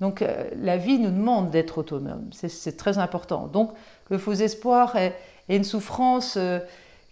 Donc 0.00 0.20
euh, 0.22 0.44
la 0.60 0.76
vie 0.76 0.98
nous 0.98 1.10
demande 1.10 1.50
d'être 1.50 1.78
autonome, 1.78 2.28
c'est- 2.32 2.76
très 2.76 2.98
important. 2.98 3.46
Donc 3.46 3.70
le 4.10 4.18
faux 4.18 4.32
espoir 4.34 4.96
est, 4.96 5.14
une 5.48 5.64
souffrance 5.64 6.34
euh, 6.36 6.58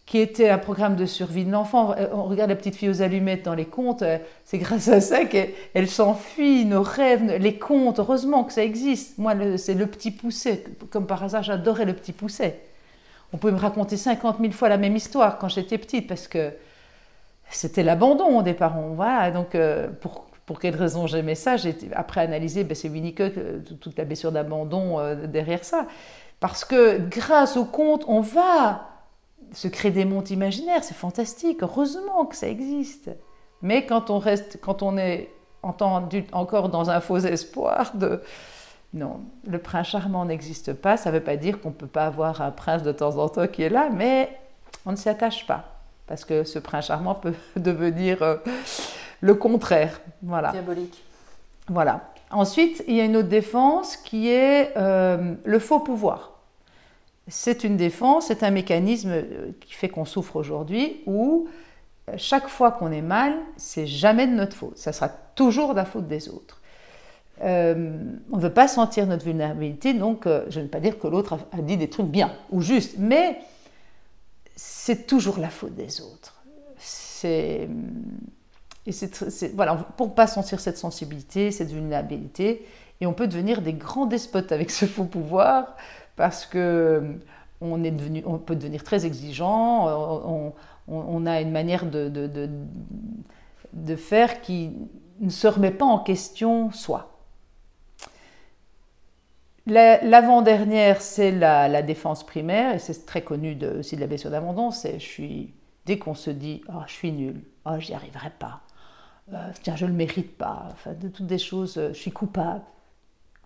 qui 0.07 0.19
était 0.19 0.51
un 0.51 0.59
programme 0.59 0.97
de 0.97 1.07
survie 1.07 1.45
de 1.47 1.51
l'enfant. 1.51 1.95
Euh, 1.97 2.09
On 2.13 2.25
regarde 2.25 2.51
la 2.51 2.57
petite 2.57 2.77
fille 2.77 2.91
aux 2.91 3.01
allumettes 3.01 3.45
dans 3.45 3.55
les 3.55 3.65
contes, 3.65 4.03
euh, 4.03 4.19
c'est 4.45 4.59
grâce 4.59 4.89
à 4.89 5.01
ça 5.01 5.25
qu'elle 5.25 5.51
elle 5.73 5.89
s'enfuit, 5.89 6.67
nos 6.67 6.83
rêves, 6.83 7.25
les 7.41 7.59
contes, 7.59 8.01
heureusement 8.01 8.45
que 8.45 8.53
ça 8.53 8.63
existe. 8.65 9.17
Moi, 9.19 9.35
c'est 9.57 9.75
le 9.75 9.87
petit 9.87 10.11
pousset, 10.11 10.65
comme 10.91 11.07
par 11.07 11.23
hasard, 11.25 11.43
j'adorais 11.43 11.87
le 11.87 11.95
petit 11.95 12.13
pousset. 12.13 12.61
On 13.33 13.39
pouvait 13.39 13.53
me 13.55 13.59
raconter 13.59 13.97
50 13.97 14.39
000 14.41 14.53
fois 14.53 14.69
la 14.69 14.77
même 14.77 14.95
histoire 14.95 15.39
quand 15.39 15.49
j'étais 15.49 15.79
petite, 15.79 16.07
parce 16.07 16.29
que 16.29 16.53
c'était 17.51 17.83
l'abandon 17.83 18.43
des 18.43 18.55
parents. 18.55 18.91
Voilà, 18.95 19.31
donc 19.31 19.57
pour, 20.01 20.27
pour 20.47 20.59
quelle 20.61 20.77
raison 20.77 21.07
j'aimais 21.07 21.35
ça 21.35 21.57
J'ai 21.57 21.75
après 21.95 22.21
analysé, 22.21 22.65
ben, 22.65 22.75
c'est 22.75 22.89
Winnicott, 22.89 23.33
euh, 23.39 23.61
tout- 23.61 23.75
toute 23.77 23.97
la 23.99 24.05
blessure 24.05 24.33
d'abandon 24.33 24.99
euh, 24.99 25.27
derrière 25.27 25.65
ça. 25.65 25.87
Parce 26.41 26.65
que 26.65 26.99
grâce 26.99 27.57
au 27.57 27.65
conte, 27.65 28.05
on 28.09 28.21
va 28.21 28.89
se 29.53 29.69
créer 29.69 29.91
des 29.93 30.05
mondes 30.05 30.31
imaginaires, 30.31 30.83
c'est 30.85 30.95
fantastique, 30.97 31.63
heureusement 31.63 32.27
que 32.27 32.37
ça 32.37 32.49
existe. 32.49 33.11
Mais 33.63 33.87
quand 33.87 34.11
on 34.11 34.19
reste, 34.19 34.59
quand 34.61 34.83
on 34.83 34.99
est 34.99 35.31
encore 36.33 36.69
dans 36.69 36.91
un 36.91 37.01
faux 37.01 37.19
espoir 37.19 37.93
de 37.97 38.21
non, 38.93 39.21
le 39.47 39.59
prince 39.59 39.89
charmant 39.89 40.25
n'existe 40.27 40.73
pas, 40.75 40.97
ça 40.97 41.11
ne 41.11 41.17
veut 41.17 41.23
pas 41.25 41.37
dire 41.37 41.61
qu'on 41.61 41.71
ne 41.71 41.75
peut 41.75 41.87
pas 41.87 42.05
avoir 42.07 42.43
un 42.43 42.51
prince 42.51 42.83
de 42.83 42.93
temps 42.93 43.17
en 43.19 43.29
temps 43.29 43.47
qui 43.47 43.63
est 43.63 43.69
là, 43.71 43.89
mais 43.93 44.29
on 44.87 44.93
ne 44.93 44.97
s'y 44.97 45.09
attache 45.09 45.47
pas. 45.47 45.65
Parce 46.07 46.25
que 46.25 46.45
ce 46.45 46.59
prince 46.59 46.87
charmant 46.87 47.15
peut 47.15 47.33
devenir 47.57 48.23
euh, 48.23 48.37
le 49.25 49.35
contraire. 49.35 50.03
Voilà. 50.23 50.53
Diabolique. 50.53 51.03
Voilà. 51.69 52.13
Ensuite, 52.31 52.85
il 52.87 52.95
y 52.95 53.01
a 53.01 53.05
une 53.05 53.17
autre 53.17 53.29
défense 53.29 53.97
qui 53.97 54.29
est 54.29 54.77
euh, 54.77 55.35
le 55.45 55.59
faux 55.59 55.81
pouvoir. 55.81 56.41
C'est 57.29 57.65
une 57.65 57.79
défense, 57.79 58.27
c'est 58.27 58.43
un 58.43 58.51
mécanisme 58.51 59.13
euh, 59.13 59.53
qui 59.63 59.73
fait 59.73 59.89
qu'on 59.89 60.05
souffre 60.05 60.37
aujourd'hui 60.37 61.01
où 61.07 61.49
euh, 62.11 62.15
chaque 62.19 62.49
fois 62.49 62.73
qu'on 62.73 62.93
est 62.93 63.01
mal, 63.01 63.35
c'est 63.57 63.87
jamais 63.87 64.27
de 64.27 64.33
notre 64.33 64.55
faute. 64.55 64.77
Ça 64.77 64.93
sera 64.93 65.09
toujours 65.09 65.71
de 65.71 65.77
la 65.77 65.87
faute 65.87 66.07
des 66.07 66.29
autres. 66.29 66.61
Euh, 67.41 67.99
on 68.31 68.37
ne 68.37 68.43
veut 68.43 68.53
pas 68.53 68.69
sentir 68.69 69.07
notre 69.07 69.25
vulnérabilité, 69.25 69.95
donc 69.95 70.27
euh, 70.27 70.45
je 70.51 70.59
ne 70.59 70.65
veux 70.65 70.71
pas 70.71 70.81
dire 70.81 70.99
que 70.99 71.07
l'autre 71.07 71.33
a, 71.33 71.57
a 71.57 71.63
dit 71.63 71.79
des 71.79 71.89
trucs 71.89 72.07
bien 72.09 72.31
ou 72.51 72.61
justes, 72.61 72.97
mais 72.99 73.39
c'est 74.55 75.07
toujours 75.07 75.39
la 75.39 75.49
faute 75.49 75.75
des 75.75 76.03
autres. 76.03 76.43
C'est 76.77 77.69
et 78.87 78.93
c'est 78.93 79.55
voilà, 79.55 79.77
pour 79.97 80.15
pas 80.15 80.27
sentir 80.27 80.61
cette 80.61 80.77
sensibilité, 80.79 81.51
cette 81.51 81.71
vulnérabilité, 81.71 82.67
et 83.01 83.07
on 83.07 83.13
peut 83.15 83.27
devenir 83.27 83.63
des 83.63 83.73
grands 83.73 84.07
despotes 84.07 84.53
avec 84.53 84.71
ce 84.71 84.85
faux 84.87 85.05
pouvoir, 85.05 85.77
parce 86.17 86.47
que 86.47 87.03
on, 87.61 87.83
est 87.83 87.91
devenu, 87.91 88.23
on 88.27 88.39
peut 88.39 88.57
devenir 88.57 88.85
très 88.85 89.07
exigeant, 89.07 89.89
on, 89.89 90.53
on- 90.89 91.27
a 91.27 91.41
une 91.41 91.51
manière 91.51 91.87
de, 91.87 92.09
de, 92.09 93.97
faire 93.97 94.41
qui 94.43 94.73
ne 95.21 95.31
se 95.31 95.47
remet 95.47 95.71
pas 95.71 95.87
en 95.87 95.99
question 95.99 96.71
soi. 96.73 97.11
La- 99.67 100.03
L'avant-dernière, 100.05 101.01
c'est 101.01 101.31
la, 101.31 101.83
défense 101.83 102.25
primaire, 102.25 102.75
et 102.75 102.79
c'est 102.79 103.07
très 103.07 103.23
connu 103.23 103.57
aussi 103.79 103.97
de 103.97 104.01
la 104.01 104.07
blessure 104.07 104.31
d'abandon, 104.31 104.71
c'est 104.71 104.99
je 104.99 105.05
suis, 105.07 105.55
dès 105.87 105.99
qu'on 105.99 106.15
se 106.15 106.31
dit 106.31 106.63
«oh, 106.69 106.83
je 106.87 106.93
suis 106.93 107.13
nul, 107.13 107.43
oh, 107.65 107.79
j'y 107.79 107.95
arriverai 107.95 108.31
pas 108.39 108.61
euh, 109.33 109.37
tiens, 109.63 109.77
je 109.77 109.87
ne 109.87 109.91
le 109.91 109.97
mérite 109.97 110.37
pas, 110.37 110.69
enfin, 110.73 110.93
de 110.93 111.09
toutes 111.09 111.27
des 111.27 111.39
choses, 111.39 111.79
euh, 111.79 111.89
je 111.95 111.99
suis 111.99 112.13
coupable, 112.13 112.63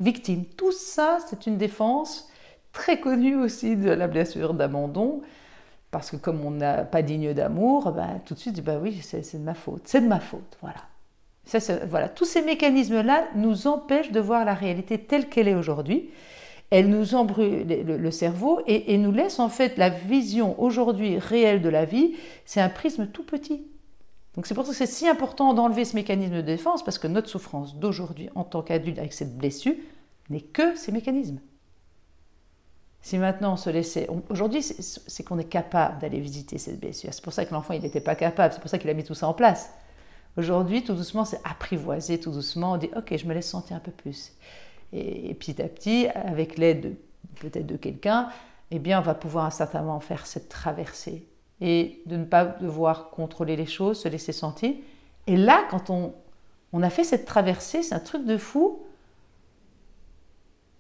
victime. 0.01 0.45
Tout 0.45 0.73
ça, 0.73 1.19
c'est 1.29 1.47
une 1.47 1.57
défense 1.57 2.29
très 2.73 3.01
connue 3.01 3.37
aussi 3.37 3.77
de 3.77 3.91
la 3.91 4.09
blessure 4.09 4.55
d'abandon, 4.55 5.23
parce 5.91 6.11
que 6.11 6.17
comme 6.17 6.45
on 6.45 6.51
n'a 6.51 6.85
pas 6.85 7.03
digne 7.03 7.33
d'amour, 7.33 7.93
ben, 7.93 8.21
tout 8.25 8.35
de 8.35 8.39
suite, 8.41 8.63
bah 8.63 8.79
oui, 8.83 9.01
c'est 9.03 9.37
de 9.37 9.43
ma 9.43 9.55
faute, 9.55 9.83
c'est 9.85 10.01
de 10.01 10.09
ma 10.09 10.21
faute, 10.21 10.59
voilà. 10.61 10.81
Ça, 11.45 11.59
voilà. 11.87 12.11
Tous 12.11 12.27
ces 12.27 12.43
mécanismes-là 12.43 13.29
nous 13.35 13.69
empêchent 13.69 14.13
de 14.13 14.21
voir 14.21 14.45
la 14.45 14.53
réalité 14.53 14.99
telle 14.99 15.31
qu'elle 15.31 15.49
est 15.49 15.55
aujourd'hui. 15.55 16.11
Elles 16.69 16.91
nous 16.91 17.15
embrouillent 17.15 17.65
le, 17.65 18.11
cerveau 18.11 18.61
et, 18.67 18.93
et 18.93 18.99
nous 18.99 19.13
laissent 19.13 19.39
en 19.39 19.49
fait 19.49 19.79
la 19.79 19.89
vision 19.89 20.61
aujourd'hui 20.61 21.19
réelle 21.19 21.63
de 21.63 21.71
la 21.71 21.87
vie, 21.87 22.17
c'est 22.45 22.61
un 22.61 22.69
prisme 22.69 23.07
tout 23.07 23.25
petit. 23.25 23.63
Donc 24.39 24.47
c'est 24.47 24.55
pour 24.55 24.65
ça 24.65 24.71
que 24.71 24.77
c'est 24.77 24.87
si 24.87 25.09
important 25.09 25.53
d'enlever 25.53 25.85
ce 25.85 25.97
mécanisme 25.97 26.37
de 26.37 26.43
défense, 26.43 26.85
parce 26.85 26.97
que 26.97 27.09
notre 27.09 27.29
souffrance 27.29 27.75
d'aujourd'hui 27.75 28.31
en 28.37 28.45
tant 28.45 28.63
qu'adulte 28.63 29.01
avec 29.01 29.13
cette 29.13 29.37
blessure 29.37 29.75
n'est 30.31 30.43
que 30.43 30.77
ces 30.77 30.93
mécanismes. 30.93 31.41
Si 33.03 33.19
maintenant 33.19 33.55
on 33.55 33.57
se 33.57 33.69
laissait... 33.69 34.09
Aujourd'hui, 34.31 34.63
c'est 34.63 35.25
qu'on 35.25 35.41
est 35.41 35.49
capable 35.49 35.99
d'aller 35.99 36.21
visiter 36.21 36.57
cette 36.57 36.79
blessure. 36.79 37.13
C'est 37.13 37.25
pour 37.25 37.33
ça 37.33 37.47
que 37.47 37.53
l'enfant, 37.53 37.75
il 37.75 37.83
n'était 37.83 38.01
pas 38.01 38.15
capable. 38.15 38.55
C'est 38.55 38.61
pour 38.61 38.71
ça 38.71 38.79
qu'il 38.79 38.89
a 38.89 38.95
mis 38.95 39.03
tout 39.03 39.15
ça 39.15 39.27
en 39.27 39.35
place. 39.35 39.73
Aujourd'hui, 40.37 40.85
tout 40.85 40.95
doucement, 40.95 41.25
c'est 41.25 41.41
apprivoisé, 41.43 42.21
tout 42.21 42.31
doucement. 42.31 42.75
On 42.75 42.77
dit, 42.77 42.91
OK, 42.95 43.17
je 43.17 43.27
me 43.27 43.35
laisse 43.35 43.51
sentir 43.51 43.75
un 43.75 43.81
peu 43.81 43.91
plus. 43.91 44.35
Et, 44.93 45.31
et 45.31 45.35
petit 45.35 45.61
à 45.61 45.67
petit, 45.67 46.07
avec 46.15 46.59
l'aide 46.59 46.81
de- 46.83 46.97
peut-être 47.41 47.67
de 47.67 47.77
quelqu'un, 47.77 48.29
eh 48.71 48.79
bien, 48.79 49.01
on 49.01 49.03
va 49.03 49.17
pouvoir 49.17 49.47
à 49.47 49.49
un 49.49 49.51
certain 49.51 49.81
moment 49.81 49.99
faire 49.99 50.29
cette 50.29 50.49
traversée 50.49 51.27
et 51.61 52.03
de 52.07 52.17
ne 52.17 52.25
pas 52.25 52.45
devoir 52.45 53.11
contrôler 53.11 53.57
les 53.57 53.67
choses, 53.67 54.01
se 54.01 54.09
laisser 54.09 54.33
sentir. 54.33 54.75
Et 55.27 55.37
là, 55.37 55.65
quand 55.71 55.91
on, 55.91 56.15
on 56.73 56.83
a 56.83 56.91
fait 56.91 57.05
cette 57.05 57.25
traversée, 57.25 57.83
c'est 57.83 57.95
un 57.95 58.01
truc 58.01 58.25
de 58.25 58.37
fou. 58.39 58.81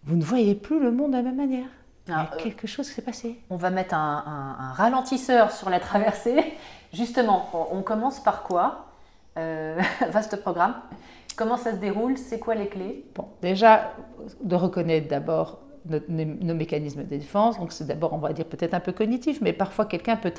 Vous 0.04 0.16
ne 0.16 0.22
voyez 0.24 0.54
plus 0.54 0.80
le 0.80 0.90
monde 0.90 1.12
de 1.12 1.16
la 1.16 1.22
même 1.22 1.36
manière. 1.36 1.66
Il 2.06 2.10
y 2.10 2.14
a 2.14 2.20
Ah, 2.20 2.30
euh, 2.32 2.36
quelque 2.42 2.66
chose 2.66 2.88
qui 2.88 2.94
s'est 2.94 3.02
passé. 3.02 3.40
On 3.50 3.56
va 3.56 3.70
mettre 3.70 3.94
un, 3.94 4.22
un- 4.26 4.64
un 4.64 4.72
ralentisseur 4.72 5.50
sur 5.52 5.68
la 5.70 5.80
traversée. 5.80 6.54
Justement, 6.92 7.48
on, 7.52 7.78
on 7.78 7.82
commence 7.82 8.20
par 8.22 8.42
quoi 8.42 8.86
Euh, 9.36 9.78
Vaste 10.10 10.40
programme. 10.40 10.74
Comment 11.36 11.56
ça 11.56 11.72
se 11.72 11.76
déroule? 11.76 12.16
C'est 12.16 12.38
quoi 12.38 12.54
les 12.54 12.68
clés? 12.68 13.04
Bon, 13.14 13.28
déjà, 13.42 13.92
de 14.42 14.54
reconnaître 14.56 15.08
d'abord 15.08 15.58
nos, 15.88 16.54
mécanismes 16.54 17.02
de 17.02 17.08
défense. 17.08 17.58
Donc, 17.58 17.72
c'est 17.72 17.86
d'abord, 17.86 18.12
on 18.12 18.18
va 18.18 18.32
dire 18.32 18.46
peut-être 18.46 18.74
un 18.74 18.80
peu 18.80 18.92
cognitif, 18.92 19.40
mais 19.40 19.52
parfois 19.52 19.86
quelqu'un 19.86 20.16
peut, 20.16 20.32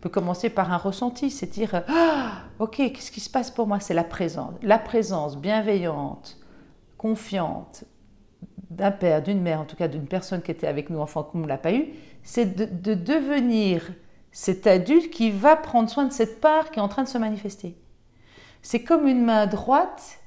peut 0.00 0.08
commencer 0.08 0.50
par 0.50 0.72
un 0.72 0.76
ressenti, 0.76 1.30
c'est 1.30 1.46
dire 1.46 1.82
Ah, 1.88 2.42
Ok, 2.58 2.76
qu'est-ce 2.76 3.10
qui 3.10 3.20
se 3.20 3.30
passe 3.30 3.50
pour 3.50 3.66
moi? 3.66 3.80
C'est 3.80 3.94
la 3.94 4.04
présence. 4.04 4.54
La 4.62 4.78
présence 4.78 5.36
bienveillante, 5.36 6.38
confiante 6.98 7.84
d'un 8.70 8.90
père, 8.90 9.22
d'une 9.22 9.40
mère, 9.40 9.60
en 9.60 9.64
tout 9.64 9.76
cas 9.76 9.88
d'une 9.88 10.06
personne 10.06 10.42
qui 10.42 10.50
était 10.50 10.66
avec 10.66 10.90
nous 10.90 10.98
enfants 10.98 11.22
qu'on 11.22 11.38
ne 11.38 11.46
l'a 11.46 11.58
pas 11.58 11.72
eu, 11.72 11.88
c'est 12.22 12.56
de 12.56 12.94
devenir 12.94 13.82
cet 14.32 14.66
adulte 14.66 15.10
qui 15.10 15.30
va 15.30 15.54
prendre 15.54 15.88
soin 15.88 16.06
de 16.06 16.12
cette 16.12 16.40
part 16.40 16.72
qui 16.72 16.80
est 16.80 16.82
en 16.82 16.88
train 16.88 17.04
de 17.04 17.08
se 17.08 17.18
manifester. 17.18 17.76
C'est 18.62 18.82
comme 18.82 19.06
une 19.06 19.24
main 19.24 19.46
droite 19.46 20.18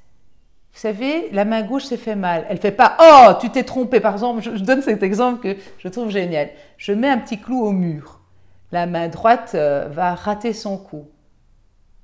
vous 0.78 0.82
savez, 0.82 1.28
la 1.32 1.44
main 1.44 1.62
gauche 1.62 1.86
s'est 1.86 1.96
fait 1.96 2.14
mal. 2.14 2.46
Elle 2.48 2.58
fait 2.58 2.70
pas 2.70 2.96
Oh, 3.00 3.32
tu 3.40 3.50
t'es 3.50 3.64
trompé. 3.64 3.98
Par 3.98 4.12
exemple, 4.12 4.42
je, 4.42 4.50
donne 4.62 4.80
cet 4.80 5.02
exemple 5.02 5.40
que 5.42 5.60
je 5.76 5.88
trouve 5.88 6.08
génial. 6.08 6.50
Je 6.76 6.92
mets 6.92 7.08
un 7.08 7.18
petit 7.18 7.40
clou 7.40 7.64
au 7.64 7.72
mur. 7.72 8.20
La 8.70 8.86
main 8.86 9.08
droite 9.08 9.56
euh, 9.56 9.88
va 9.90 10.14
rater 10.14 10.52
son 10.52 10.78
coup. 10.78 11.08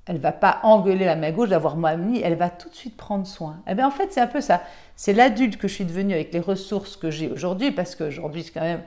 Elle 0.05 0.17
va 0.17 0.33
pas 0.33 0.59
engueuler 0.63 1.05
la 1.05 1.15
main 1.15 1.31
gauche 1.31 1.47
d'avoir 1.47 1.77
mal 1.77 1.99
mis. 1.99 2.19
Elle 2.19 2.35
va 2.35 2.49
tout 2.49 2.67
de 2.67 2.75
suite 2.75 2.97
prendre 2.97 3.25
soin. 3.25 3.61
Eh 3.65 3.75
bien, 3.75 3.87
en 3.87 3.91
fait, 3.91 4.11
c'est 4.11 4.19
un 4.19 4.27
peu 4.27 4.41
ça. 4.41 4.61
C'est 4.97 5.13
l'adulte 5.13 5.55
que 5.55 5.69
je 5.69 5.73
suis 5.73 5.85
devenue 5.85 6.13
avec 6.13 6.33
les 6.33 6.41
ressources 6.41 6.97
que 6.97 7.09
j'ai 7.09 7.31
aujourd'hui, 7.31 7.71
parce 7.71 7.95
qu'aujourd'hui, 7.95 8.43
c'est 8.43 8.51
quand 8.51 8.59
même 8.59 8.83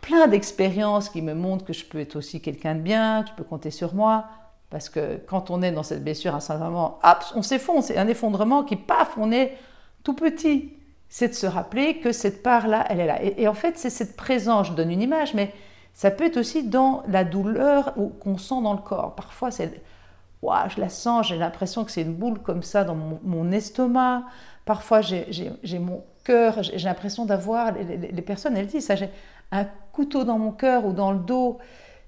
plein 0.00 0.28
d'expériences 0.28 1.08
qui 1.08 1.22
me 1.22 1.34
montrent 1.34 1.64
que 1.64 1.72
je 1.72 1.84
peux 1.84 1.98
être 1.98 2.14
aussi 2.14 2.40
quelqu'un 2.40 2.76
de 2.76 2.80
bien, 2.82 3.24
que 3.24 3.30
je 3.30 3.34
peux 3.34 3.42
compter 3.42 3.72
sur 3.72 3.96
moi. 3.96 4.26
Parce 4.72 4.88
que 4.88 5.20
quand 5.26 5.50
on 5.50 5.60
est 5.60 5.70
dans 5.70 5.82
cette 5.82 6.02
blessure, 6.02 6.34
à 6.34 6.56
moment, 6.56 6.98
on 7.34 7.42
s'effondre, 7.42 7.84
c'est 7.84 7.98
un 7.98 8.08
effondrement 8.08 8.64
qui, 8.64 8.76
paf, 8.76 9.18
on 9.18 9.30
est 9.30 9.58
tout 10.02 10.14
petit. 10.14 10.72
C'est 11.10 11.28
de 11.28 11.34
se 11.34 11.46
rappeler 11.46 11.98
que 11.98 12.10
cette 12.10 12.42
part-là, 12.42 12.86
elle 12.88 13.00
est 13.00 13.06
là. 13.06 13.22
Et, 13.22 13.46
en 13.46 13.52
fait, 13.52 13.76
c'est 13.76 13.90
cette 13.90 14.16
présence, 14.16 14.68
je 14.68 14.72
donne 14.72 14.90
une 14.90 15.02
image, 15.02 15.34
mais 15.34 15.52
ça 15.92 16.10
peut 16.10 16.24
être 16.24 16.38
aussi 16.38 16.62
dans 16.62 17.02
la 17.06 17.22
douleur 17.22 17.92
qu'on 18.20 18.38
sent 18.38 18.62
dans 18.62 18.72
le 18.72 18.80
corps. 18.80 19.14
Parfois, 19.14 19.50
c'est, 19.50 19.82
wow, 20.40 20.70
je 20.74 20.80
la 20.80 20.88
sens, 20.88 21.28
j'ai 21.28 21.36
l'impression 21.36 21.84
que 21.84 21.90
c'est 21.90 22.00
une 22.00 22.14
boule 22.14 22.38
comme 22.38 22.62
ça 22.62 22.82
dans 22.82 22.94
mon, 22.94 23.52
estomac. 23.52 24.22
Parfois, 24.64 25.02
j'ai 25.02 25.78
mon 25.78 26.02
cœur, 26.24 26.62
j'ai 26.62 26.78
l'impression 26.78 27.26
d'avoir, 27.26 27.72
les, 27.72 28.22
personnes, 28.22 28.56
elles 28.56 28.68
disent 28.68 28.86
ça, 28.86 28.96
j'ai 28.96 29.10
un 29.50 29.66
couteau 29.92 30.24
dans 30.24 30.38
mon 30.38 30.52
cœur 30.52 30.86
ou 30.86 30.94
dans 30.94 31.12
le 31.12 31.18
dos. 31.18 31.58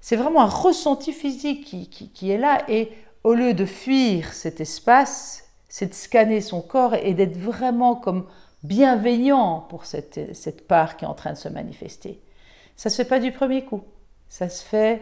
C'est 0.05 0.17
vraiment 0.17 0.43
un 0.43 0.45
ressenti 0.45 1.11
physique 1.11 1.65
qui, 2.13 2.29
est 2.29 2.37
là. 2.37 2.63
Et 2.69 2.91
au 3.23 3.33
lieu 3.33 3.55
de 3.55 3.65
fuir 3.65 4.33
cet 4.33 4.61
espace, 4.61 5.49
c'est 5.67 5.87
de 5.87 5.93
scanner 5.95 6.41
son 6.41 6.61
corps 6.61 6.93
et 6.93 7.15
d'être 7.15 7.39
vraiment 7.39 7.95
comme 7.95 8.27
bienveillant 8.61 9.65
pour 9.67 9.85
cette, 9.85 10.35
cette 10.35 10.67
part 10.67 10.95
qui 10.95 11.05
est 11.05 11.07
en 11.07 11.15
train 11.15 11.33
de 11.33 11.37
se 11.39 11.49
manifester. 11.49 12.21
Ça 12.75 12.89
ne 12.89 12.91
se 12.91 12.97
fait 12.97 13.09
pas 13.09 13.19
du 13.19 13.31
premier 13.31 13.65
coup. 13.65 13.81
Ça 14.29 14.47
se 14.47 14.63
fait 14.63 15.01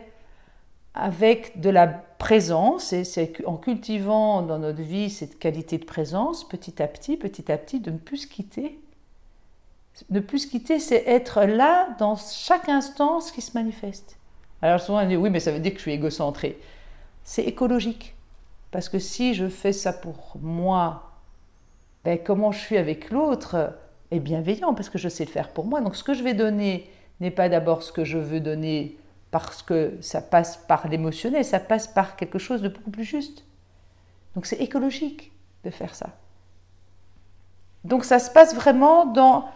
avec 0.93 1.59
de 1.59 1.69
la 1.69 1.87
présence, 1.87 2.93
et 2.93 3.03
c'est 3.03 3.45
en 3.45 3.57
cultivant 3.57 4.41
dans 4.41 4.57
notre 4.57 4.83
vie 4.83 5.09
cette 5.09 5.37
qualité 5.37 5.79
de 5.79 5.85
présence, 5.85 6.47
petit 6.47 6.81
à 6.81 6.87
petit, 6.87 7.17
petit 7.17 7.51
à 7.51 7.57
petit, 7.57 7.81
de 7.81 7.91
ne 7.91 7.97
plus 7.97 8.19
se 8.19 8.27
quitter. 8.27 8.79
Ne 10.09 10.21
plus 10.21 10.39
se 10.39 10.47
quitter, 10.47 10.79
c'est 10.79 11.03
être 11.05 11.43
là 11.43 11.89
dans 11.99 12.15
chaque 12.15 12.69
instant 12.69 13.19
ce 13.19 13.33
qui 13.33 13.41
se 13.41 13.57
manifeste. 13.57 14.15
Alors 14.63 14.79
souvent 14.79 15.03
on 15.03 15.05
dit 15.05 15.17
oui, 15.17 15.29
mais 15.29 15.41
ça 15.41 15.51
veut 15.51 15.59
dire 15.59 15.73
que 15.73 15.77
je 15.77 15.81
suis 15.81 15.91
égocentré. 15.91 16.57
C'est 17.25 17.43
écologique. 17.43 18.15
Parce 18.71 18.87
que 18.87 18.97
si 18.97 19.33
je 19.33 19.49
fais 19.49 19.73
ça 19.73 19.91
pour 19.91 20.37
moi, 20.39 21.11
ben, 22.05 22.17
comment 22.17 22.53
je 22.53 22.59
suis 22.59 22.77
avec 22.77 23.09
l'autre 23.09 23.77
est 24.09 24.21
bienveillant 24.21 24.73
parce 24.73 24.89
que 24.89 24.97
je 24.97 25.09
sais 25.09 25.25
le 25.25 25.29
faire 25.29 25.49
pour 25.49 25.65
moi. 25.65 25.81
Donc 25.81 25.97
ce 25.97 26.03
que 26.03 26.13
je 26.13 26.23
vais 26.23 26.33
donner 26.33 26.89
n'est 27.19 27.29
pas 27.29 27.49
d'abord 27.49 27.83
ce 27.83 27.91
que 27.91 28.05
je 28.05 28.17
veux 28.17 28.39
donner 28.39 28.97
parce 29.31 29.61
que 29.63 29.97
ça 29.99 30.21
passe 30.21 30.55
par 30.55 30.87
l'émotionnel, 30.87 31.43
ça 31.43 31.59
passe 31.59 31.87
par 31.87 32.15
quelque 32.15 32.39
chose 32.39 32.61
de 32.61 32.69
beaucoup 32.69 32.91
plus 32.91 33.03
juste. 33.03 33.43
Donc 34.33 34.45
c'est 34.45 34.61
écologique 34.61 35.33
de 35.65 35.71
faire 35.71 35.93
ça. 35.93 36.11
Donc 37.83 38.05
ça 38.05 38.17
se 38.17 38.31
passe 38.31 38.55
vraiment 38.55 39.07
dans 39.07 39.49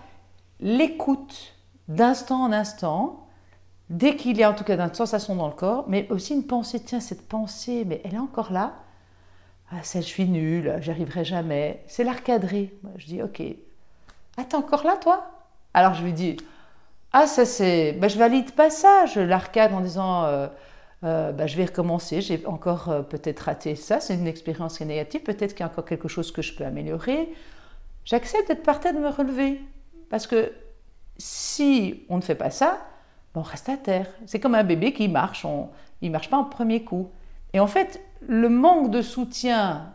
l'écoute 0.59 1.55
d'instant 1.87 2.43
en 2.43 2.51
instant, 2.51 3.26
dès 3.89 4.15
qu'il 4.15 4.37
y 4.37 4.43
a 4.43 4.51
en 4.51 4.53
tout 4.53 4.63
cas 4.63 4.77
une 4.77 4.93
sensation 4.93 5.35
dans 5.35 5.47
le 5.47 5.53
corps, 5.53 5.85
mais 5.87 6.07
aussi 6.09 6.33
une 6.33 6.45
pensée, 6.45 6.81
tiens, 6.81 6.99
cette 6.99 7.27
pensée, 7.27 7.83
mais 7.85 8.01
elle 8.03 8.15
est 8.15 8.19
encore 8.19 8.51
là. 8.51 8.73
Ah, 9.71 9.83
ça, 9.83 9.99
je 9.99 10.05
suis 10.05 10.25
nulle, 10.25 10.77
j'arriverai 10.79 11.25
jamais. 11.25 11.83
C'est 11.87 12.03
l'arcaderie. 12.03 12.71
Je 12.97 13.05
dis, 13.05 13.21
ok. 13.21 13.41
Ah, 14.37 14.43
t'es 14.45 14.55
encore 14.55 14.85
là, 14.85 14.97
toi? 14.97 15.29
Alors 15.73 15.93
je 15.93 16.03
lui 16.03 16.13
dis, 16.13 16.37
ah, 17.11 17.27
ça 17.27 17.45
c'est. 17.45 17.93
Ben, 17.93 18.09
je 18.09 18.17
valide 18.17 18.51
pas 18.51 18.69
ça. 18.69 19.05
Je 19.07 19.19
l'arcade 19.19 19.73
en 19.73 19.81
disant 19.81 20.49
ben, 21.01 21.47
je 21.47 21.57
vais 21.57 21.65
recommencer. 21.65 22.21
J'ai 22.21 22.45
encore 22.45 22.89
euh, 22.89 23.01
peut-être 23.01 23.41
raté 23.41 23.75
ça. 23.75 23.99
C'est 23.99 24.15
une 24.15 24.27
expérience 24.27 24.77
qui 24.77 24.83
est 24.83 24.87
négative. 24.87 25.21
Peut-être 25.21 25.53
qu'il 25.53 25.61
y 25.61 25.63
a 25.63 25.67
encore 25.67 25.85
quelque 25.85 26.07
chose 26.07 26.31
que 26.31 26.41
je 26.41 26.53
peux 26.55 26.65
améliorer. 26.65 27.33
J'accepte 28.05 28.47
d'être 28.47 28.63
par 28.63 28.79
de 28.79 28.99
me 28.99 29.09
relever. 29.09 29.61
Parce 30.09 30.27
que 30.27 30.51
si 31.17 32.05
on 32.09 32.17
ne 32.17 32.21
fait 32.21 32.35
pas 32.35 32.51
ça, 32.51 32.79
on 33.35 33.41
reste 33.41 33.69
à 33.69 33.77
terre. 33.77 34.07
C'est 34.25 34.39
comme 34.39 34.55
un 34.55 34.63
bébé 34.63 34.93
qui 34.93 35.07
marche. 35.07 35.45
On, 35.45 35.69
il 36.01 36.09
ne 36.09 36.13
marche 36.13 36.29
pas 36.29 36.37
en 36.37 36.43
premier 36.43 36.83
coup. 36.83 37.09
Et 37.53 37.59
en 37.59 37.67
fait, 37.67 38.01
le 38.21 38.49
manque 38.49 38.91
de 38.91 39.01
soutien 39.01 39.93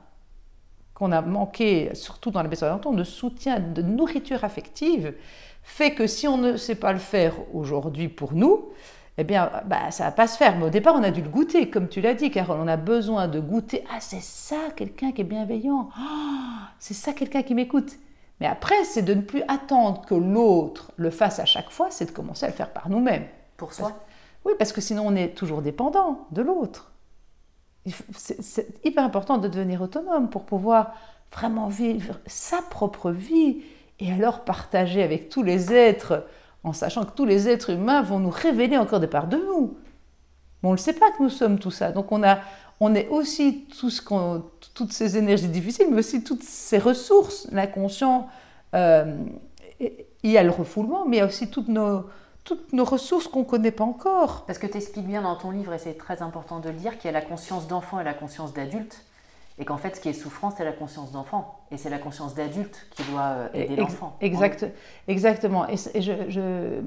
qu'on 0.94 1.12
a 1.12 1.20
manqué, 1.22 1.90
surtout 1.94 2.30
dans 2.30 2.42
les 2.42 2.48
blessures 2.48 2.78
de 2.78 3.04
soutien, 3.04 3.58
de 3.60 3.82
nourriture 3.82 4.44
affective, 4.44 5.14
fait 5.62 5.94
que 5.94 6.06
si 6.06 6.28
on 6.28 6.38
ne 6.38 6.56
sait 6.56 6.74
pas 6.74 6.92
le 6.92 6.98
faire 6.98 7.34
aujourd'hui 7.54 8.08
pour 8.08 8.34
nous, 8.34 8.70
eh 9.18 9.24
bien, 9.24 9.50
bah, 9.66 9.90
ça 9.90 10.04
va 10.04 10.10
pas 10.12 10.26
se 10.26 10.36
faire. 10.36 10.56
Mais 10.56 10.66
au 10.66 10.70
départ, 10.70 10.94
on 10.96 11.02
a 11.02 11.10
dû 11.10 11.22
le 11.22 11.28
goûter, 11.28 11.68
comme 11.70 11.88
tu 11.88 12.00
l'as 12.00 12.14
dit, 12.14 12.30
car 12.30 12.50
on 12.50 12.66
a 12.66 12.76
besoin 12.76 13.28
de 13.28 13.40
goûter. 13.40 13.84
Ah, 13.92 14.00
c'est 14.00 14.22
ça, 14.22 14.70
quelqu'un 14.74 15.12
qui 15.12 15.20
est 15.20 15.24
bienveillant. 15.24 15.90
Ah, 15.96 16.70
c'est 16.78 16.94
ça, 16.94 17.12
quelqu'un 17.12 17.42
qui 17.42 17.54
m'écoute. 17.54 17.98
Mais 18.42 18.48
après, 18.48 18.82
c'est 18.82 19.02
de 19.02 19.14
ne 19.14 19.20
plus 19.20 19.44
attendre 19.46 20.04
que 20.04 20.16
l'autre 20.16 20.90
le 20.96 21.10
fasse 21.10 21.38
à 21.38 21.44
chaque 21.44 21.70
fois, 21.70 21.92
c'est 21.92 22.06
de 22.06 22.10
commencer 22.10 22.44
à 22.44 22.48
le 22.48 22.54
faire 22.54 22.72
par 22.72 22.88
nous-mêmes. 22.90 23.24
Pour 23.56 23.72
soi 23.72 23.92
Oui, 24.44 24.54
parce 24.58 24.72
que 24.72 24.80
sinon, 24.80 25.04
on 25.06 25.14
est 25.14 25.36
toujours 25.36 25.62
dépendant 25.62 26.26
de 26.32 26.42
l'autre. 26.42 26.90
C'est 28.16 28.84
hyper 28.84 29.04
important 29.04 29.38
de 29.38 29.46
devenir 29.46 29.80
autonome 29.80 30.28
pour 30.28 30.44
pouvoir 30.44 30.92
vraiment 31.32 31.68
vivre 31.68 32.18
sa 32.26 32.62
propre 32.62 33.12
vie 33.12 33.62
et 34.00 34.10
alors 34.10 34.40
partager 34.40 35.04
avec 35.04 35.28
tous 35.28 35.44
les 35.44 35.72
êtres, 35.72 36.26
en 36.64 36.72
sachant 36.72 37.04
que 37.04 37.12
tous 37.12 37.24
les 37.24 37.48
êtres 37.48 37.70
humains 37.70 38.02
vont 38.02 38.18
nous 38.18 38.30
révéler 38.30 38.76
encore 38.76 38.98
des 38.98 39.06
parts 39.06 39.28
de 39.28 39.36
nous. 39.36 39.76
Mais 40.62 40.68
on 40.68 40.72
ne 40.72 40.78
sait 40.78 40.94
pas 40.94 41.12
que 41.12 41.22
nous 41.22 41.30
sommes 41.30 41.60
tout 41.60 41.70
ça. 41.70 41.92
Donc 41.92 42.10
on, 42.10 42.24
a, 42.24 42.40
on 42.84 42.96
est 42.96 43.08
aussi 43.08 43.64
tout 43.78 43.90
ce 43.90 44.02
toutes 44.74 44.92
ces 44.92 45.16
énergies 45.16 45.46
difficiles, 45.46 45.86
mais 45.88 45.98
aussi 45.98 46.24
toutes 46.24 46.42
ces 46.42 46.78
ressources. 46.78 47.46
L'inconscient, 47.52 48.28
euh, 48.74 49.16
il 49.78 50.30
y 50.30 50.36
a 50.36 50.42
le 50.42 50.50
refoulement, 50.50 51.04
mais 51.06 51.18
il 51.18 51.20
y 51.20 51.22
a 51.22 51.26
aussi 51.26 51.48
toutes 51.48 51.68
nos, 51.68 52.06
toutes 52.42 52.72
nos 52.72 52.84
ressources 52.84 53.28
qu'on 53.28 53.40
ne 53.40 53.44
connaît 53.44 53.70
pas 53.70 53.84
encore. 53.84 54.44
Parce 54.46 54.58
que 54.58 54.66
tu 54.66 54.78
expliques 54.78 55.06
bien 55.06 55.22
dans 55.22 55.36
ton 55.36 55.52
livre, 55.52 55.72
et 55.74 55.78
c'est 55.78 55.94
très 55.94 56.22
important 56.22 56.58
de 56.58 56.70
le 56.70 56.74
dire, 56.74 56.98
qu'il 56.98 57.04
y 57.04 57.08
a 57.08 57.12
la 57.12 57.24
conscience 57.24 57.68
d'enfant 57.68 58.00
et 58.00 58.04
la 58.04 58.14
conscience 58.14 58.52
d'adulte. 58.52 59.04
Et 59.60 59.64
qu'en 59.64 59.76
fait, 59.76 59.94
ce 59.94 60.00
qui 60.00 60.08
est 60.08 60.12
souffrant, 60.14 60.50
c'est 60.50 60.64
la 60.64 60.72
conscience 60.72 61.12
d'enfant. 61.12 61.60
Et 61.70 61.76
c'est 61.76 61.90
la 61.90 61.98
conscience 61.98 62.34
d'adulte 62.34 62.88
qui 62.96 63.04
doit 63.04 63.36
euh, 63.36 63.48
aider 63.54 63.76
l'enfant. 63.76 64.16
Exact, 64.20 64.66
Exactement. 65.06 65.68
Et, 65.68 65.76
je, 65.76 66.80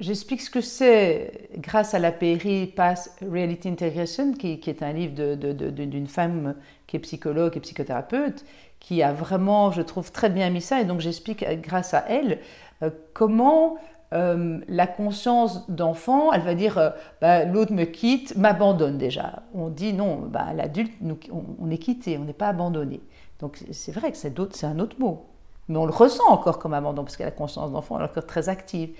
j'explique 0.00 0.40
ce 0.40 0.50
que 0.50 0.60
c'est 0.60 1.48
grâce 1.56 1.94
à 1.94 1.98
la 1.98 2.12
PRI 2.12 2.66
Pass 2.66 3.14
Reality 3.22 3.68
Integration, 3.68 4.32
qui, 4.32 4.60
est 4.66 4.82
un 4.82 4.92
livre 4.92 5.34
d'une 5.34 6.06
femme 6.06 6.54
qui 6.86 6.96
est 6.96 7.00
psychologue 7.00 7.56
et 7.56 7.60
psychothérapeute, 7.60 8.44
qui 8.80 9.02
a 9.02 9.12
vraiment, 9.12 9.70
je 9.70 9.82
trouve, 9.82 10.12
très 10.12 10.30
bien 10.30 10.50
mis 10.50 10.60
ça. 10.60 10.80
Et 10.80 10.84
donc, 10.84 11.00
j'explique 11.00 11.42
euh, 11.42 11.56
grâce 11.56 11.94
à 11.94 12.04
elle 12.08 12.38
euh, 12.82 12.90
comment 13.14 13.76
euh, 14.12 14.60
la 14.68 14.86
conscience 14.86 15.68
d'enfant, 15.70 16.32
elle 16.32 16.42
va 16.42 16.54
dire 16.54 16.92
bah, 17.20 17.44
l'autre 17.44 17.72
me 17.72 17.84
quitte, 17.84 18.36
m'abandonne 18.36 18.98
déjà. 18.98 19.42
On 19.54 19.68
dit 19.68 19.92
non, 19.92 20.16
bah, 20.16 20.52
l'adulte, 20.54 20.92
on, 21.32 21.70
est 21.70 21.78
quitté, 21.78 22.18
on 22.18 22.24
n'est 22.24 22.32
pas 22.32 22.48
abandonné. 22.48 23.00
Donc 23.40 23.58
c'est 23.72 23.92
vrai 23.92 24.12
que 24.12 24.16
c'est 24.16 24.66
un 24.66 24.78
autre 24.78 24.96
mot. 24.98 25.26
Mais 25.68 25.78
on 25.78 25.86
le 25.86 25.92
ressent 25.92 26.28
encore 26.28 26.58
comme 26.58 26.74
abandon, 26.74 27.04
parce 27.04 27.16
que 27.16 27.22
la 27.22 27.30
conscience 27.30 27.72
d'enfant 27.72 27.98
est 27.98 28.04
encore 28.04 28.26
très 28.26 28.48
active. 28.48 28.90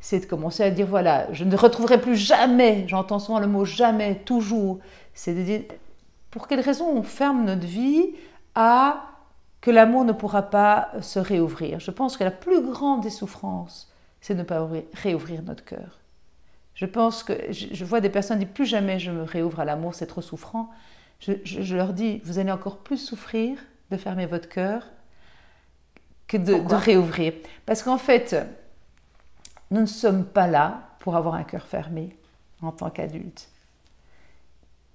C'est 0.00 0.20
de 0.20 0.26
commencer 0.26 0.62
à 0.62 0.70
dire 0.70 0.86
voilà, 0.86 1.32
je 1.32 1.44
ne 1.44 1.56
retrouverai 1.56 2.00
plus 2.00 2.16
jamais, 2.16 2.84
j'entends 2.86 3.18
souvent 3.18 3.40
le 3.40 3.46
mot 3.46 3.64
jamais, 3.64 4.16
toujours. 4.24 4.78
C'est 5.12 5.34
de 5.34 5.42
dire 5.42 5.62
pour 6.30 6.46
quelle 6.46 6.60
raison 6.60 6.86
on 6.88 7.02
ferme 7.02 7.44
notre 7.44 7.66
vie 7.66 8.14
à 8.54 9.04
que 9.60 9.70
l'amour 9.70 10.04
ne 10.04 10.12
pourra 10.12 10.42
pas 10.42 10.90
se 11.00 11.18
réouvrir? 11.18 11.80
Je 11.80 11.90
pense 11.90 12.16
que 12.16 12.24
la 12.24 12.30
plus 12.30 12.62
grande 12.62 13.02
des 13.02 13.10
souffrances, 13.10 13.92
c'est 14.20 14.34
ne 14.34 14.42
pas 14.42 14.68
réouvrir 14.94 15.42
notre 15.42 15.64
cœur. 15.64 15.98
Je 16.74 16.86
pense 16.86 17.24
que 17.24 17.32
je 17.50 17.84
vois 17.84 18.00
des 18.00 18.08
personnes 18.08 18.38
qui 18.38 18.44
disent 18.44 18.54
plus 18.54 18.66
jamais 18.66 19.00
je 19.00 19.10
me 19.10 19.24
réouvre 19.24 19.58
à 19.60 19.64
l'amour, 19.64 19.94
c'est 19.94 20.06
trop 20.06 20.22
souffrant. 20.22 20.70
Je, 21.18 21.74
leur 21.74 21.92
dis, 21.92 22.20
vous 22.24 22.38
allez 22.38 22.52
encore 22.52 22.78
plus 22.78 22.98
souffrir 22.98 23.58
de 23.90 23.96
fermer 23.96 24.26
votre 24.26 24.48
cœur 24.48 24.86
que 26.28 26.36
de, 26.36 26.54
de 26.54 26.74
réouvrir. 26.74 27.32
Parce 27.66 27.82
qu'en 27.82 27.98
fait, 27.98 28.36
nous 29.70 29.80
ne 29.80 29.86
sommes 29.86 30.24
pas 30.24 30.46
là 30.46 30.82
pour 30.98 31.16
avoir 31.16 31.34
un 31.34 31.44
cœur 31.44 31.66
fermé 31.66 32.16
en 32.62 32.72
tant 32.72 32.90
qu'adulte. 32.90 33.48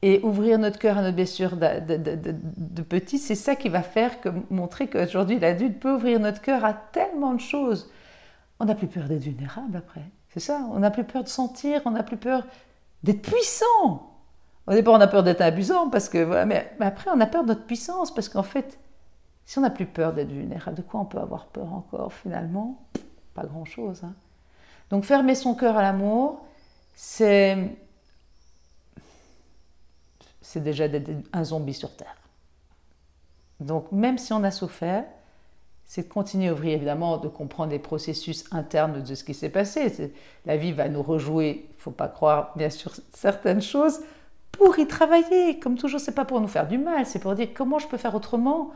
Et 0.01 0.19
ouvrir 0.21 0.59
notre 0.59 0.79
cœur 0.79 0.97
à 0.97 1.01
notre 1.01 1.15
blessure 1.15 1.55
de, 1.55 2.81
petit, 2.81 3.17
c'est 3.17 3.35
ça 3.35 3.55
qui 3.55 3.69
va 3.69 3.81
faire 3.81 4.19
que 4.19 4.29
montrer 4.49 4.89
qu'aujourd'hui 4.89 5.39
l'adulte 5.39 5.79
peut 5.79 5.93
ouvrir 5.93 6.19
notre 6.19 6.41
cœur 6.41 6.65
à 6.65 6.73
tellement 6.73 7.33
de 7.33 7.39
choses 7.39 7.89
on 8.63 8.65
n'a 8.65 8.75
plus 8.75 8.87
peur 8.87 9.05
d'être 9.05 9.23
vulnérable 9.23 9.75
après. 9.75 10.03
C'est 10.29 10.39
ça, 10.39 10.65
on 10.71 10.79
n'a 10.79 10.91
plus 10.91 11.03
peur 11.03 11.23
de 11.23 11.29
sentir, 11.29 11.81
on 11.85 11.91
n'a 11.91 12.03
plus 12.03 12.17
peur 12.17 12.45
d'être 13.03 13.21
puissant. 13.21 14.09
Au 14.67 14.71
départ, 14.71 14.93
on 14.93 15.01
a 15.01 15.07
peur 15.07 15.23
d'être 15.23 15.41
abusant, 15.41 15.89
parce 15.89 16.07
que, 16.07 16.23
voilà, 16.23 16.45
mais, 16.45 16.71
après, 16.79 17.11
on 17.13 17.19
a 17.19 17.25
peur 17.25 17.43
de 17.43 17.49
notre 17.49 17.65
puissance, 17.65 18.13
parce 18.13 18.29
qu'en 18.29 18.43
fait, 18.43 18.79
si 19.45 19.57
on 19.57 19.61
n'a 19.61 19.69
plus 19.69 19.85
peur 19.85 20.13
d'être 20.13 20.31
vulnérable, 20.31 20.77
de 20.77 20.81
quoi 20.81 21.01
on 21.01 21.05
peut 21.05 21.19
avoir 21.19 21.47
peur 21.47 21.73
encore 21.73 22.13
finalement? 22.13 22.81
Pas 23.33 23.43
grand-chose. 23.43 24.03
Hein. 24.05 24.13
Donc 24.89 25.05
fermer 25.05 25.35
son 25.35 25.55
cœur 25.55 25.77
à 25.77 25.81
l'amour, 25.81 26.45
c'est 26.93 27.57
c'est 30.41 30.61
déjà 30.61 30.87
d'être 30.87 31.09
un 31.31 31.43
zombie 31.43 31.73
sur 31.73 31.95
Terre. 31.95 32.15
Donc 33.59 33.91
même 33.91 34.17
si 34.17 34.33
on 34.33 34.43
a 34.43 34.51
souffert, 34.51 35.05
c'est 35.85 36.03
de 36.03 36.13
continuer 36.13 36.49
à 36.49 36.53
ouvrir, 36.53 36.73
évidemment, 36.73 37.17
de 37.17 37.27
comprendre 37.27 37.71
les 37.71 37.79
processus 37.79 38.45
internes 38.51 39.03
de 39.03 39.15
ce 39.15 39.23
qui 39.23 39.33
s'est 39.33 39.49
passé. 39.49 40.13
La 40.45 40.57
vie 40.57 40.71
va 40.71 40.89
nous 40.89 41.03
rejouer, 41.03 41.67
il 41.69 41.75
ne 41.75 41.81
faut 41.81 41.91
pas 41.91 42.07
croire, 42.07 42.51
bien 42.55 42.69
sûr, 42.69 42.93
certaines 43.13 43.61
choses 43.61 44.01
pour 44.51 44.77
y 44.79 44.87
travailler. 44.87 45.59
Comme 45.59 45.77
toujours, 45.77 45.99
c'est 45.99 46.15
pas 46.15 46.25
pour 46.25 46.41
nous 46.41 46.47
faire 46.47 46.67
du 46.67 46.77
mal, 46.77 47.05
c'est 47.05 47.19
pour 47.19 47.35
dire 47.35 47.49
comment 47.53 47.79
je 47.79 47.87
peux 47.87 47.97
faire 47.97 48.15
autrement 48.15 48.71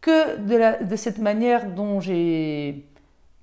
que 0.00 0.36
de, 0.36 0.56
la, 0.56 0.82
de 0.82 0.96
cette 0.96 1.18
manière 1.18 1.70
dont 1.70 2.00
j'ai 2.00 2.84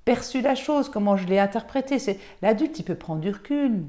perçu 0.06 0.42
la 0.42 0.56
chose, 0.56 0.90
comment 0.90 1.18
je 1.18 1.26
l'ai 1.28 1.40
interprétée. 1.40 2.00
C'est 2.00 2.20
l'adulte, 2.42 2.80
il 2.80 2.84
peut 2.84 2.96
prendre 2.96 3.22
du 3.22 3.32
recul. 3.32 3.84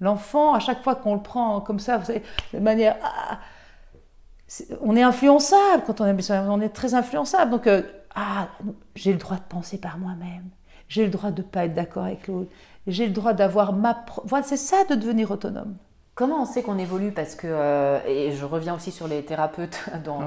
L'enfant, 0.00 0.54
à 0.54 0.60
chaque 0.60 0.82
fois 0.82 0.94
qu'on 0.94 1.14
le 1.14 1.22
prend 1.22 1.60
comme 1.60 1.80
ça, 1.80 1.98
vous 1.98 2.06
savez, 2.06 2.22
de 2.54 2.60
manière, 2.60 2.96
ah, 3.02 3.40
on 4.80 4.96
est 4.96 5.02
influençable 5.02 5.82
quand 5.86 6.00
on 6.00 6.06
est, 6.06 6.30
on 6.30 6.60
est 6.60 6.68
très 6.68 6.94
influençable. 6.94 7.50
Donc, 7.50 7.66
euh, 7.66 7.82
ah, 8.14 8.48
j'ai 8.94 9.12
le 9.12 9.18
droit 9.18 9.36
de 9.36 9.42
penser 9.42 9.78
par 9.78 9.98
moi-même. 9.98 10.48
J'ai 10.88 11.04
le 11.04 11.10
droit 11.10 11.30
de 11.30 11.42
ne 11.42 11.46
pas 11.46 11.64
être 11.66 11.74
d'accord 11.74 12.04
avec 12.04 12.28
l'autre. 12.28 12.50
J'ai 12.86 13.06
le 13.06 13.12
droit 13.12 13.34
d'avoir 13.34 13.74
ma. 13.74 14.04
Voilà, 14.24 14.44
c'est 14.44 14.56
ça 14.56 14.84
de 14.88 14.94
devenir 14.94 15.30
autonome. 15.30 15.76
Comment 16.18 16.42
on 16.42 16.46
sait 16.46 16.64
qu'on 16.64 16.78
évolue 16.78 17.12
Parce 17.12 17.36
que, 17.36 17.46
euh, 17.48 18.00
et 18.04 18.32
je 18.32 18.44
reviens 18.44 18.74
aussi 18.74 18.90
sur 18.90 19.06
les 19.06 19.24
thérapeutes 19.24 19.88
dans, 20.04 20.20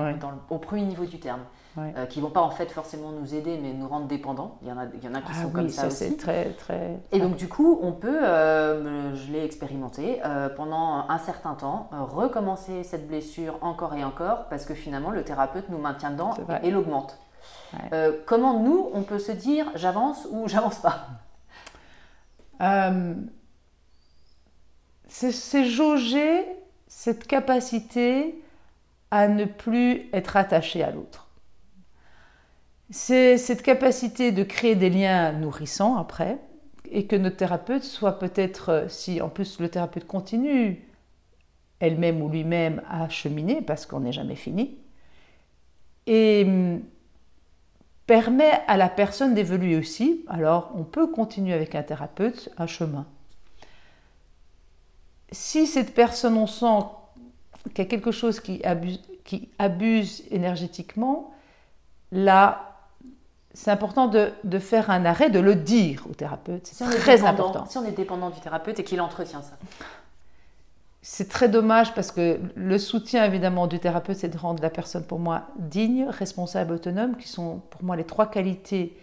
au 0.49 0.57
premier 0.57 0.83
niveau 0.83 1.03
du 1.03 1.19
terme, 1.19 1.41
euh, 1.77 2.05
qui 2.05 2.19
ne 2.19 2.23
vont 2.23 2.31
pas 2.31 2.39
en 2.39 2.49
fait 2.49 2.71
forcément 2.71 3.11
nous 3.11 3.35
aider, 3.35 3.59
mais 3.61 3.73
nous 3.73 3.89
rendre 3.89 4.07
dépendants. 4.07 4.57
Il 4.61 4.69
y 4.69 4.71
en 4.71 4.77
a, 4.77 4.85
il 4.85 5.03
y 5.03 5.07
en 5.09 5.15
a 5.15 5.19
qui 5.19 5.33
ah 5.37 5.41
sont 5.41 5.49
comme 5.49 5.67
ça, 5.67 5.87
aussi. 5.87 6.15
Très, 6.15 6.51
très... 6.51 6.97
Et 7.11 7.19
donc 7.19 7.35
du 7.35 7.49
coup, 7.49 7.77
on 7.81 7.91
peut, 7.91 8.23
euh, 8.23 9.13
je 9.15 9.33
l'ai 9.33 9.43
expérimenté, 9.43 10.21
pendant 10.55 11.03
un 11.09 11.17
certain 11.17 11.55
temps, 11.55 11.89
recommencer 11.91 12.83
cette 12.83 13.09
blessure 13.09 13.57
encore 13.59 13.93
et 13.93 14.05
encore, 14.05 14.45
parce 14.45 14.63
que 14.63 14.73
finalement, 14.73 15.09
le 15.11 15.25
thérapeute 15.25 15.67
nous 15.67 15.77
maintient 15.77 16.11
dedans 16.11 16.33
et 16.63 16.71
l'augmente. 16.71 17.19
comment 18.25 18.61
nous, 18.61 18.89
on 18.93 19.03
peut 19.03 19.19
se 19.19 19.33
dire 19.33 19.65
j'avance 19.75 20.25
ou 20.31 20.47
j'avance 20.47 20.79
pas? 20.79 21.07
C'est 25.11 25.65
jauger 25.65 26.45
cette 26.87 27.27
capacité 27.27 28.35
à 29.11 29.27
ne 29.27 29.45
plus 29.45 30.09
être 30.13 30.37
attaché 30.37 30.83
à 30.83 30.91
l'autre. 30.91 31.27
C'est 32.89 33.37
cette 33.37 33.61
capacité 33.61 34.31
de 34.31 34.43
créer 34.43 34.75
des 34.75 34.89
liens 34.89 35.33
nourrissants 35.33 35.97
après, 35.97 36.37
et 36.89 37.07
que 37.07 37.15
notre 37.15 37.37
thérapeute 37.37 37.83
soit 37.83 38.19
peut-être, 38.19 38.85
si 38.89 39.21
en 39.21 39.29
plus 39.29 39.59
le 39.59 39.69
thérapeute 39.69 40.07
continue 40.07 40.85
elle-même 41.79 42.21
ou 42.21 42.29
lui-même 42.29 42.81
à 42.89 43.09
cheminer, 43.09 43.61
parce 43.61 43.85
qu'on 43.85 44.01
n'est 44.01 44.11
jamais 44.11 44.35
fini, 44.35 44.77
et 46.07 46.43
hum, 46.45 46.81
permet 48.07 48.61
à 48.67 48.77
la 48.77 48.89
personne 48.89 49.33
d'évoluer 49.33 49.75
aussi. 49.75 50.25
Alors 50.27 50.71
on 50.75 50.83
peut 50.83 51.07
continuer 51.07 51.53
avec 51.53 51.75
un 51.75 51.83
thérapeute 51.83 52.49
un 52.57 52.67
chemin 52.67 53.07
si 55.31 55.67
cette 55.67 55.93
personne, 55.93 56.37
on 56.37 56.47
sent 56.47 56.85
qu'il 57.73 57.83
y 57.83 57.87
a 57.87 57.89
quelque 57.89 58.11
chose 58.11 58.39
qui 58.39 58.61
abuse, 59.59 60.23
énergétiquement, 60.31 61.31
là, 62.11 62.77
c'est 63.53 63.71
important 63.71 64.07
de, 64.07 64.59
faire 64.59 64.89
un 64.89 65.05
arrêt, 65.05 65.29
de 65.29 65.39
le 65.39 65.55
dire 65.55 66.05
au 66.09 66.13
thérapeute. 66.13 66.67
C'est 66.67 66.85
très 66.85 67.23
important. 67.23 67.65
Si 67.65 67.77
on 67.77 67.85
est 67.85 67.91
dépendant 67.91 68.29
du 68.29 68.39
thérapeute 68.39 68.79
et 68.79 68.83
qu'il 68.83 69.01
entretient 69.01 69.41
ça. 69.41 69.57
C'est 71.03 71.29
très 71.29 71.49
dommage 71.49 71.95
parce 71.95 72.11
que 72.11 72.39
le 72.55 72.77
soutien 72.77 73.25
évidemment 73.25 73.65
du 73.65 73.79
thérapeute, 73.79 74.17
c'est 74.17 74.29
de 74.29 74.37
rendre 74.37 74.61
la 74.61 74.69
personne 74.69 75.03
pour 75.03 75.17
moi 75.17 75.47
digne, 75.57 76.05
responsable, 76.07 76.73
autonome, 76.73 77.17
qui 77.17 77.27
sont 77.27 77.61
pour 77.71 77.83
moi 77.83 77.95
les 77.95 78.03
trois 78.03 78.29
qualités 78.29 78.95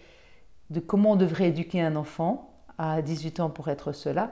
de 0.69 0.79
comment 0.79 1.11
on 1.11 1.15
devrait 1.17 1.49
éduquer 1.49 1.81
un 1.81 1.97
enfant 1.97 2.53
à 2.77 3.01
18 3.01 3.41
ans 3.41 3.49
pour 3.49 3.67
être 3.67 3.91
cela. 3.91 4.31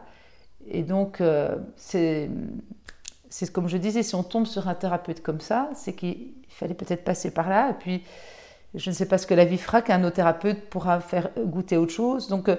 Et 0.70 0.84
donc, 0.84 1.22
euh, 1.22 1.56
c'est 1.76 2.30
comme 3.54 3.68
je 3.68 3.78
disais, 3.78 4.04
si 4.04 4.16
on 4.16 4.24
tombe 4.24 4.46
sur 4.46 4.68
un 4.68 4.76
thérapeute 4.76 5.22
comme 5.22 5.42
ça, 5.42 5.70
c'est 5.76 5.94
qu'il 5.94 6.34
fallait 6.50 6.74
peut-être 6.74 7.04
passer 7.04 7.32
par 7.32 7.50
là. 7.50 7.72
Et 7.72 7.74
puis, 7.74 8.04
je 8.76 8.90
ne 8.90 8.96
sais 8.96 9.08
pas 9.08 9.18
ce 9.18 9.28
que 9.28 9.34
la 9.34 9.46
vie 9.46 9.58
fera 9.58 9.82
qu'un 9.82 10.04
autre 10.04 10.16
thérapeute 10.16 10.70
pourra 10.70 11.00
faire 11.00 11.30
goûter 11.38 11.78
autre 11.78 11.94
chose. 11.94 12.28
Donc, 12.28 12.50
euh, 12.50 12.58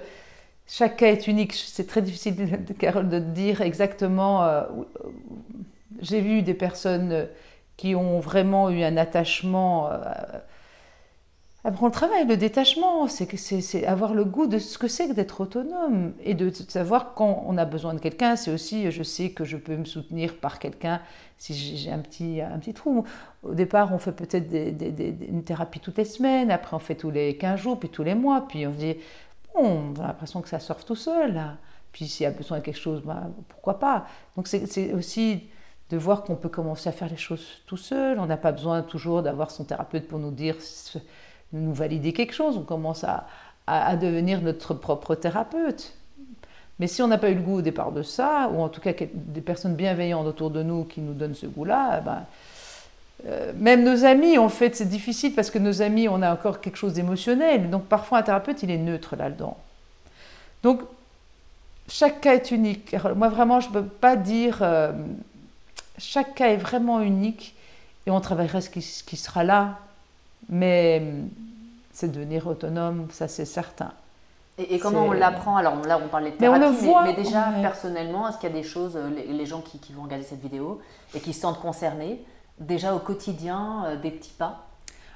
chaque 0.66 0.98
cas 0.98 1.08
est 1.08 1.26
unique. 1.26 1.52
C'est 1.54 1.86
très 1.86 2.02
difficile, 2.02 2.34
Carole, 2.78 3.08
de 3.08 3.18
dire 3.18 3.60
exactement. 3.62 4.44
Euh, 4.44 4.62
j'ai 6.00 6.20
vu 6.20 6.42
des 6.42 6.54
personnes 6.54 7.28
qui 7.76 7.94
ont 7.94 8.20
vraiment 8.20 8.70
eu 8.70 8.82
un 8.82 8.96
attachement 8.96 9.88
Apprendre 11.64 11.86
le 11.88 11.92
travail, 11.92 12.26
le 12.26 12.36
détachement, 12.36 13.08
c'est 13.08 13.36
c'est 13.36 13.84
avoir 13.84 14.14
le 14.14 14.24
goût 14.24 14.46
de 14.46 14.60
ce 14.60 14.78
que 14.78 14.86
c'est 14.86 15.08
que 15.08 15.12
d'être 15.12 15.40
autonome 15.40 16.12
et 16.22 16.34
de, 16.34 16.50
savoir 16.50 17.14
quand 17.14 17.42
on 17.46 17.58
a 17.58 17.64
besoin 17.64 17.94
de 17.94 17.98
quelqu'un. 17.98 18.36
C'est 18.36 18.52
aussi, 18.52 18.92
je 18.92 19.02
sais 19.02 19.30
que 19.30 19.44
je 19.44 19.56
peux 19.56 19.76
me 19.76 19.84
soutenir 19.84 20.36
par 20.36 20.60
quelqu'un 20.60 21.00
si 21.36 21.54
j'ai 21.54 21.90
un 21.90 21.98
petit, 21.98 22.40
un 22.40 22.58
petit 22.58 22.74
trou. 22.74 23.04
Au 23.42 23.54
départ, 23.54 23.92
on 23.92 23.98
fait 23.98 24.12
peut-être 24.12 24.54
une 24.54 25.42
thérapie 25.42 25.80
toutes 25.80 25.98
les 25.98 26.04
semaines, 26.04 26.52
après 26.52 26.76
on 26.76 26.78
fait 26.78 26.94
tous 26.94 27.10
les 27.10 27.36
15 27.36 27.58
jours, 27.58 27.78
puis 27.78 27.88
tous 27.88 28.04
les 28.04 28.14
mois, 28.14 28.46
puis 28.46 28.64
on 28.64 28.72
se 28.72 28.78
dit, 28.78 28.96
bon, 29.52 29.92
on 29.96 30.00
a 30.00 30.06
l'impression 30.06 30.40
que 30.42 30.48
ça 30.48 30.60
sort 30.60 30.84
tout 30.84 30.96
seul. 30.96 31.40
Puis 31.90 32.06
s'il 32.06 32.22
y 32.22 32.26
a 32.26 32.30
besoin 32.30 32.58
de 32.58 32.62
quelque 32.62 32.78
chose, 32.78 33.02
bah, 33.04 33.24
pourquoi 33.48 33.80
pas? 33.80 34.06
Donc 34.36 34.46
c'est 34.46 34.92
aussi 34.92 35.42
de 35.90 35.96
voir 35.96 36.22
qu'on 36.22 36.36
peut 36.36 36.48
commencer 36.48 36.88
à 36.88 36.92
faire 36.92 37.08
les 37.08 37.16
choses 37.16 37.62
tout 37.66 37.76
seul. 37.76 38.20
On 38.20 38.26
n'a 38.26 38.36
pas 38.36 38.52
besoin 38.52 38.82
toujours 38.82 39.22
d'avoir 39.22 39.50
son 39.50 39.64
thérapeute 39.64 40.06
pour 40.06 40.20
nous 40.20 40.30
dire 40.30 40.56
nous 41.52 41.72
valider 41.72 42.12
quelque 42.12 42.34
chose, 42.34 42.56
on 42.56 42.62
commence 42.62 43.04
à, 43.04 43.26
à, 43.66 43.96
devenir 43.96 44.40
notre 44.40 44.74
propre 44.74 45.14
thérapeute. 45.14 45.94
Mais 46.78 46.86
si 46.86 47.02
on 47.02 47.08
n'a 47.08 47.18
pas 47.18 47.30
eu 47.30 47.34
le 47.34 47.40
goût 47.40 47.58
au 47.58 47.62
départ 47.62 47.92
de 47.92 48.02
ça, 48.02 48.50
ou 48.52 48.60
en 48.60 48.68
tout 48.68 48.80
cas 48.80 48.92
des 49.12 49.40
personnes 49.40 49.74
bienveillantes 49.74 50.26
autour 50.26 50.50
de 50.50 50.62
nous 50.62 50.84
qui 50.84 51.00
nous 51.00 51.12
donnent 51.12 51.34
ce 51.34 51.46
goût-là, 51.46 51.98
eh 52.00 52.04
ben, 52.04 52.24
euh, 53.26 53.52
même 53.56 53.82
nos 53.82 54.04
amis, 54.04 54.38
en 54.38 54.48
fait, 54.48 54.76
c'est 54.76 54.88
difficile 54.88 55.34
parce 55.34 55.50
que 55.50 55.58
nos 55.58 55.82
amis, 55.82 56.08
on 56.08 56.22
a 56.22 56.32
encore 56.32 56.60
quelque 56.60 56.76
chose 56.76 56.92
d'émotionnel. 56.92 57.68
Donc 57.68 57.86
parfois, 57.86 58.18
un 58.18 58.22
thérapeute, 58.22 58.62
il 58.62 58.70
est 58.70 58.78
neutre 58.78 59.16
là-dedans. 59.16 59.56
Donc, 60.62 60.82
chaque 61.88 62.20
cas 62.20 62.34
est 62.34 62.50
unique. 62.50 62.94
Moi, 63.16 63.28
vraiment, 63.28 63.60
je 63.60 63.68
ne 63.68 63.74
peux 63.74 63.84
pas 63.84 64.16
dire. 64.16 64.58
Euh, 64.62 64.92
chaque 65.98 66.36
cas 66.36 66.48
est 66.48 66.56
vraiment 66.56 67.00
unique 67.00 67.56
et 68.06 68.10
on 68.10 68.20
travaillera 68.20 68.60
ce 68.60 68.70
qui, 68.70 68.82
ce 68.82 69.02
qui 69.02 69.16
sera 69.16 69.42
là 69.42 69.80
mais 70.48 71.02
c'est 71.92 72.12
devenir 72.12 72.46
autonome, 72.46 73.08
ça 73.10 73.28
c'est 73.28 73.44
certain. 73.44 73.92
Et, 74.58 74.80
comment 74.80 75.04
on 75.06 75.12
l'apprend? 75.12 75.56
Alors 75.56 75.80
là, 75.82 76.00
on 76.04 76.08
parlait 76.08 76.32
de 76.32 76.36
thérapie, 76.36 76.88
mais, 77.04 77.14
déjà 77.14 77.52
personnellement, 77.62 78.28
est-ce 78.28 78.38
qu'il 78.38 78.48
y 78.48 78.52
a 78.52 78.56
des 78.56 78.64
choses, 78.64 78.96
euh, 78.96 79.08
les, 79.08 79.46
gens 79.46 79.60
qui, 79.60 79.92
vont 79.92 80.02
regarder 80.02 80.24
cette 80.24 80.40
vidéo 80.40 80.80
et 81.14 81.20
qui 81.20 81.32
se 81.32 81.42
sentent 81.42 81.60
concernés, 81.60 82.24
déjà 82.58 82.94
au 82.94 82.98
quotidien, 82.98 83.84
euh, 83.86 83.96
des 83.96 84.10
petits 84.10 84.32
pas? 84.36 84.66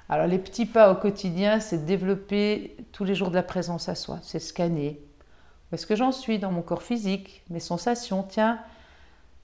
Alors 0.09 0.27
les 0.27 0.39
petits 0.39 0.67
pas 0.67 0.93
au 0.93 0.95
quotidien, 0.95 1.59
c'est 1.59 1.85
développer 1.85 2.77
tous 2.93 3.05
les 3.05 3.17
jours 3.17 3.31
de 3.31 3.35
la 3.35 3.43
présence 3.43 3.89
à 3.89 3.97
soi, 3.97 4.19
c'est 4.23 4.39
scanner. 4.39 5.01
Où 5.71 5.75
est-ce 5.75 5.87
que 5.87 5.97
j'en 5.97 6.13
suis 6.13 6.39
dans 6.39 6.53
mon 6.53 6.63
corps 6.63 6.83
physique, 6.83 7.43
mes 7.51 7.61
sensations? 7.61 8.23
Tiens, 8.29 8.61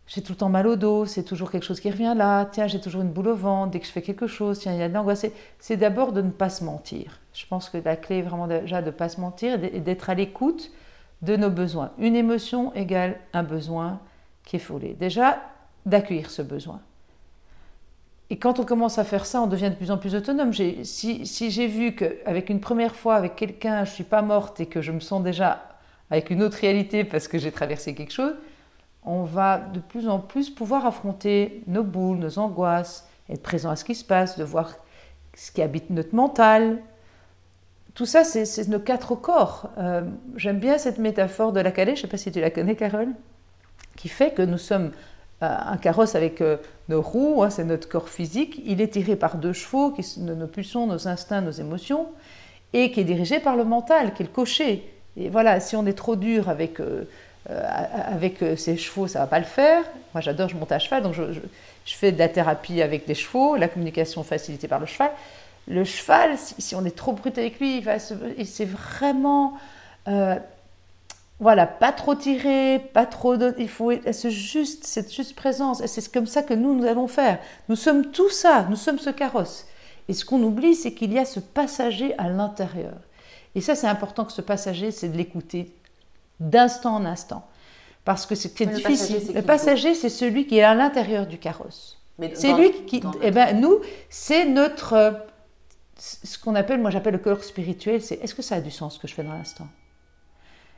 j'ai 0.08 0.22
tout 0.22 0.32
le 0.32 0.38
temps 0.38 0.48
mal 0.48 0.66
au 0.66 0.76
dos, 0.76 1.04
c'est 1.04 1.22
toujours 1.22 1.50
quelque 1.50 1.64
chose 1.64 1.80
qui 1.80 1.90
revient 1.90 2.14
là, 2.16 2.46
tiens, 2.46 2.66
j'ai 2.66 2.80
toujours 2.80 3.02
une 3.02 3.10
boule 3.10 3.28
au 3.28 3.36
ventre, 3.36 3.72
dès 3.72 3.80
que 3.80 3.86
je 3.86 3.92
fais 3.92 4.00
quelque 4.00 4.26
chose, 4.26 4.58
tiens, 4.58 4.72
il 4.72 4.78
y 4.78 4.82
a 4.82 4.88
de 4.88 4.94
l'angoisse. 4.94 5.26
C'est 5.58 5.76
d'abord 5.76 6.12
de 6.12 6.22
ne 6.22 6.30
pas 6.30 6.48
se 6.48 6.64
mentir. 6.64 7.20
Je 7.34 7.44
pense 7.46 7.68
que 7.68 7.76
la 7.76 7.94
clé 7.94 8.18
est 8.18 8.22
vraiment 8.22 8.46
déjà 8.46 8.80
de 8.80 8.86
ne 8.86 8.90
pas 8.90 9.10
se 9.10 9.20
mentir 9.20 9.62
et 9.62 9.80
d'être 9.80 10.08
à 10.08 10.14
l'écoute 10.14 10.70
de 11.20 11.36
nos 11.36 11.50
besoins. 11.50 11.90
Une 11.98 12.16
émotion 12.16 12.74
égale 12.74 13.20
un 13.34 13.42
besoin 13.42 14.00
qui 14.44 14.56
est 14.56 14.60
foulé. 14.60 14.96
Déjà, 14.98 15.42
d'accueillir 15.84 16.30
ce 16.30 16.40
besoin. 16.40 16.80
Et 18.30 18.38
quand 18.38 18.60
on 18.60 18.64
commence 18.64 18.98
à 18.98 19.04
faire 19.04 19.26
ça, 19.26 19.42
on 19.42 19.46
devient 19.46 19.70
de 19.70 19.74
plus 19.74 19.90
en 19.90 19.98
plus 19.98 20.14
autonome. 20.14 20.54
Si, 20.54 21.26
si 21.26 21.50
j'ai 21.50 21.66
vu 21.66 21.94
qu'avec 21.94 22.48
une 22.48 22.60
première 22.60 22.94
fois, 22.94 23.14
avec 23.14 23.36
quelqu'un, 23.36 23.84
je 23.84 23.90
ne 23.90 23.94
suis 23.94 24.04
pas 24.04 24.22
morte 24.22 24.58
et 24.60 24.66
que 24.66 24.80
je 24.80 24.92
me 24.92 25.00
sens 25.00 25.22
déjà 25.22 25.68
avec 26.10 26.30
une 26.30 26.42
autre 26.42 26.56
réalité 26.58 27.04
parce 27.04 27.28
que 27.28 27.38
j'ai 27.38 27.52
traversé 27.52 27.94
quelque 27.94 28.12
chose, 28.12 28.34
on 29.04 29.22
va 29.24 29.58
de 29.58 29.80
plus 29.80 30.08
en 30.08 30.18
plus 30.18 30.50
pouvoir 30.50 30.86
affronter 30.86 31.62
nos 31.66 31.82
boules, 31.82 32.18
nos 32.18 32.38
angoisses, 32.38 33.08
être 33.30 33.42
présent 33.42 33.70
à 33.70 33.76
ce 33.76 33.84
qui 33.84 33.94
se 33.94 34.04
passe, 34.04 34.38
de 34.38 34.44
voir 34.44 34.74
ce 35.34 35.52
qui 35.52 35.62
habite 35.62 35.90
notre 35.90 36.14
mental. 36.14 36.78
Tout 37.94 38.06
ça, 38.06 38.24
c'est 38.24 38.68
nos 38.68 38.78
quatre 38.78 39.14
corps. 39.14 39.70
Euh, 39.78 40.02
j'aime 40.36 40.58
bien 40.58 40.78
cette 40.78 40.98
métaphore 40.98 41.52
de 41.52 41.60
la 41.60 41.70
calèche, 41.70 42.00
je 42.00 42.02
ne 42.02 42.06
sais 42.06 42.10
pas 42.10 42.16
si 42.16 42.32
tu 42.32 42.40
la 42.40 42.50
connais, 42.50 42.76
Carole, 42.76 43.08
qui 43.96 44.08
fait 44.08 44.32
que 44.32 44.42
nous 44.42 44.58
sommes 44.58 44.92
euh, 45.42 45.56
un 45.58 45.76
carrosse 45.76 46.14
avec 46.14 46.40
euh, 46.40 46.58
nos 46.88 47.02
roues, 47.02 47.42
hein, 47.42 47.50
c'est 47.50 47.64
notre 47.64 47.88
corps 47.88 48.08
physique. 48.08 48.60
Il 48.64 48.80
est 48.80 48.88
tiré 48.88 49.16
par 49.16 49.36
deux 49.36 49.52
chevaux, 49.52 49.90
qui 49.90 50.02
sont 50.02 50.20
nos 50.20 50.46
pulsions, 50.46 50.86
nos 50.86 51.08
instincts, 51.08 51.40
nos 51.40 51.50
émotions, 51.50 52.06
et 52.72 52.90
qui 52.92 53.00
est 53.00 53.04
dirigé 53.04 53.40
par 53.40 53.56
le 53.56 53.64
mental, 53.64 54.14
qui 54.14 54.22
est 54.22 54.26
le 54.26 54.32
cocher. 54.32 54.92
Et 55.16 55.28
voilà, 55.28 55.58
si 55.60 55.74
on 55.74 55.86
est 55.86 55.96
trop 55.96 56.16
dur 56.16 56.48
avec 56.48 56.80
avec 57.48 58.42
euh, 58.42 58.56
ses 58.56 58.76
chevaux, 58.76 59.08
ça 59.08 59.20
va 59.20 59.26
pas 59.26 59.38
le 59.38 59.44
faire. 59.44 59.82
Moi, 60.14 60.20
j'adore, 60.20 60.48
je 60.48 60.56
monte 60.56 60.72
à 60.72 60.78
cheval, 60.78 61.02
donc 61.02 61.14
je, 61.14 61.40
fais 61.86 62.12
de 62.12 62.18
la 62.18 62.28
thérapie 62.28 62.82
avec 62.82 63.06
les 63.06 63.14
chevaux, 63.14 63.56
la 63.56 63.68
communication 63.68 64.22
facilitée 64.22 64.68
par 64.68 64.80
le 64.80 64.86
cheval. 64.86 65.10
Le 65.66 65.84
cheval, 65.84 66.36
si, 66.36 66.74
on 66.74 66.84
est 66.84 66.96
trop 66.96 67.12
brut 67.12 67.36
avec 67.38 67.58
lui, 67.58 67.84
c'est 68.44 68.64
vraiment. 68.64 69.54
Euh, 70.08 70.36
voilà, 71.40 71.66
pas 71.66 71.92
trop 71.92 72.14
tirer, 72.14 72.80
pas 72.92 73.06
trop 73.06 73.36
il 73.58 73.68
faut 73.68 73.92
être 73.92 74.28
juste 74.28 74.84
cette 74.84 75.12
juste 75.12 75.36
présence. 75.36 75.84
C'est 75.86 76.12
comme 76.12 76.26
ça 76.26 76.42
que 76.42 76.54
nous 76.54 76.74
nous 76.74 76.86
allons 76.86 77.06
faire. 77.06 77.38
Nous 77.68 77.76
sommes 77.76 78.06
tout 78.10 78.30
ça, 78.30 78.66
nous 78.68 78.76
sommes 78.76 78.98
ce 78.98 79.10
carrosse. 79.10 79.66
Et 80.08 80.14
ce 80.14 80.24
qu'on 80.24 80.42
oublie, 80.42 80.74
c'est 80.74 80.92
qu'il 80.92 81.12
y 81.12 81.18
a 81.18 81.24
ce 81.24 81.38
passager 81.38 82.14
à 82.18 82.28
l'intérieur. 82.28 82.94
Et 83.54 83.60
ça, 83.60 83.74
c'est 83.74 83.86
important 83.86 84.24
que 84.24 84.32
ce 84.32 84.40
passager, 84.40 84.90
c'est 84.90 85.08
de 85.08 85.16
l'écouter 85.16 85.70
d'instant 86.40 86.96
en 86.96 87.04
instant. 87.04 87.46
Parce 88.04 88.24
que 88.26 88.34
c'est 88.34 88.62
difficile. 88.66 89.34
le 89.34 89.42
passager, 89.42 89.94
c'est 89.94 90.08
celui 90.08 90.46
qui 90.46 90.58
est 90.58 90.62
à 90.62 90.74
l'intérieur 90.74 91.26
du 91.26 91.38
carrosse. 91.38 91.98
C'est 92.34 92.54
lui 92.54 92.84
qui. 92.86 93.02
Eh 93.22 93.30
ben, 93.30 93.60
nous, 93.60 93.80
c'est 94.08 94.46
notre. 94.46 94.92
Euh, 94.94 95.12
ce 95.98 96.38
qu'on 96.38 96.54
appelle, 96.54 96.80
moi 96.80 96.90
j'appelle 96.90 97.14
le 97.14 97.18
corps 97.18 97.42
spirituel, 97.42 98.00
c'est 98.00 98.14
est-ce 98.16 98.34
que 98.34 98.42
ça 98.42 98.56
a 98.56 98.60
du 98.60 98.70
sens 98.70 98.94
ce 98.94 98.98
que 99.00 99.08
je 99.08 99.14
fais 99.14 99.24
dans 99.24 99.32
l'instant? 99.32 99.66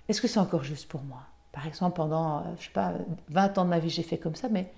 Est-ce 0.09 0.21
que 0.21 0.29
c'est 0.29 0.41
encore 0.41 0.65
juste 0.65 0.89
pour 0.89 1.03
moi? 1.03 1.21
Par 1.53 1.67
exemple, 1.67 1.97
pendant, 1.97 2.39
euh, 2.39 2.43
je 2.59 2.65
sais 2.65 2.71
pas, 2.73 2.95
20 3.29 3.59
ans 3.59 3.65
de 3.65 3.71
ma 3.71 3.79
vie, 3.79 3.91
j'ai 3.91 4.03
fait 4.03 4.19
comme 4.19 4.35
ça, 4.35 4.49
mais 4.49 4.73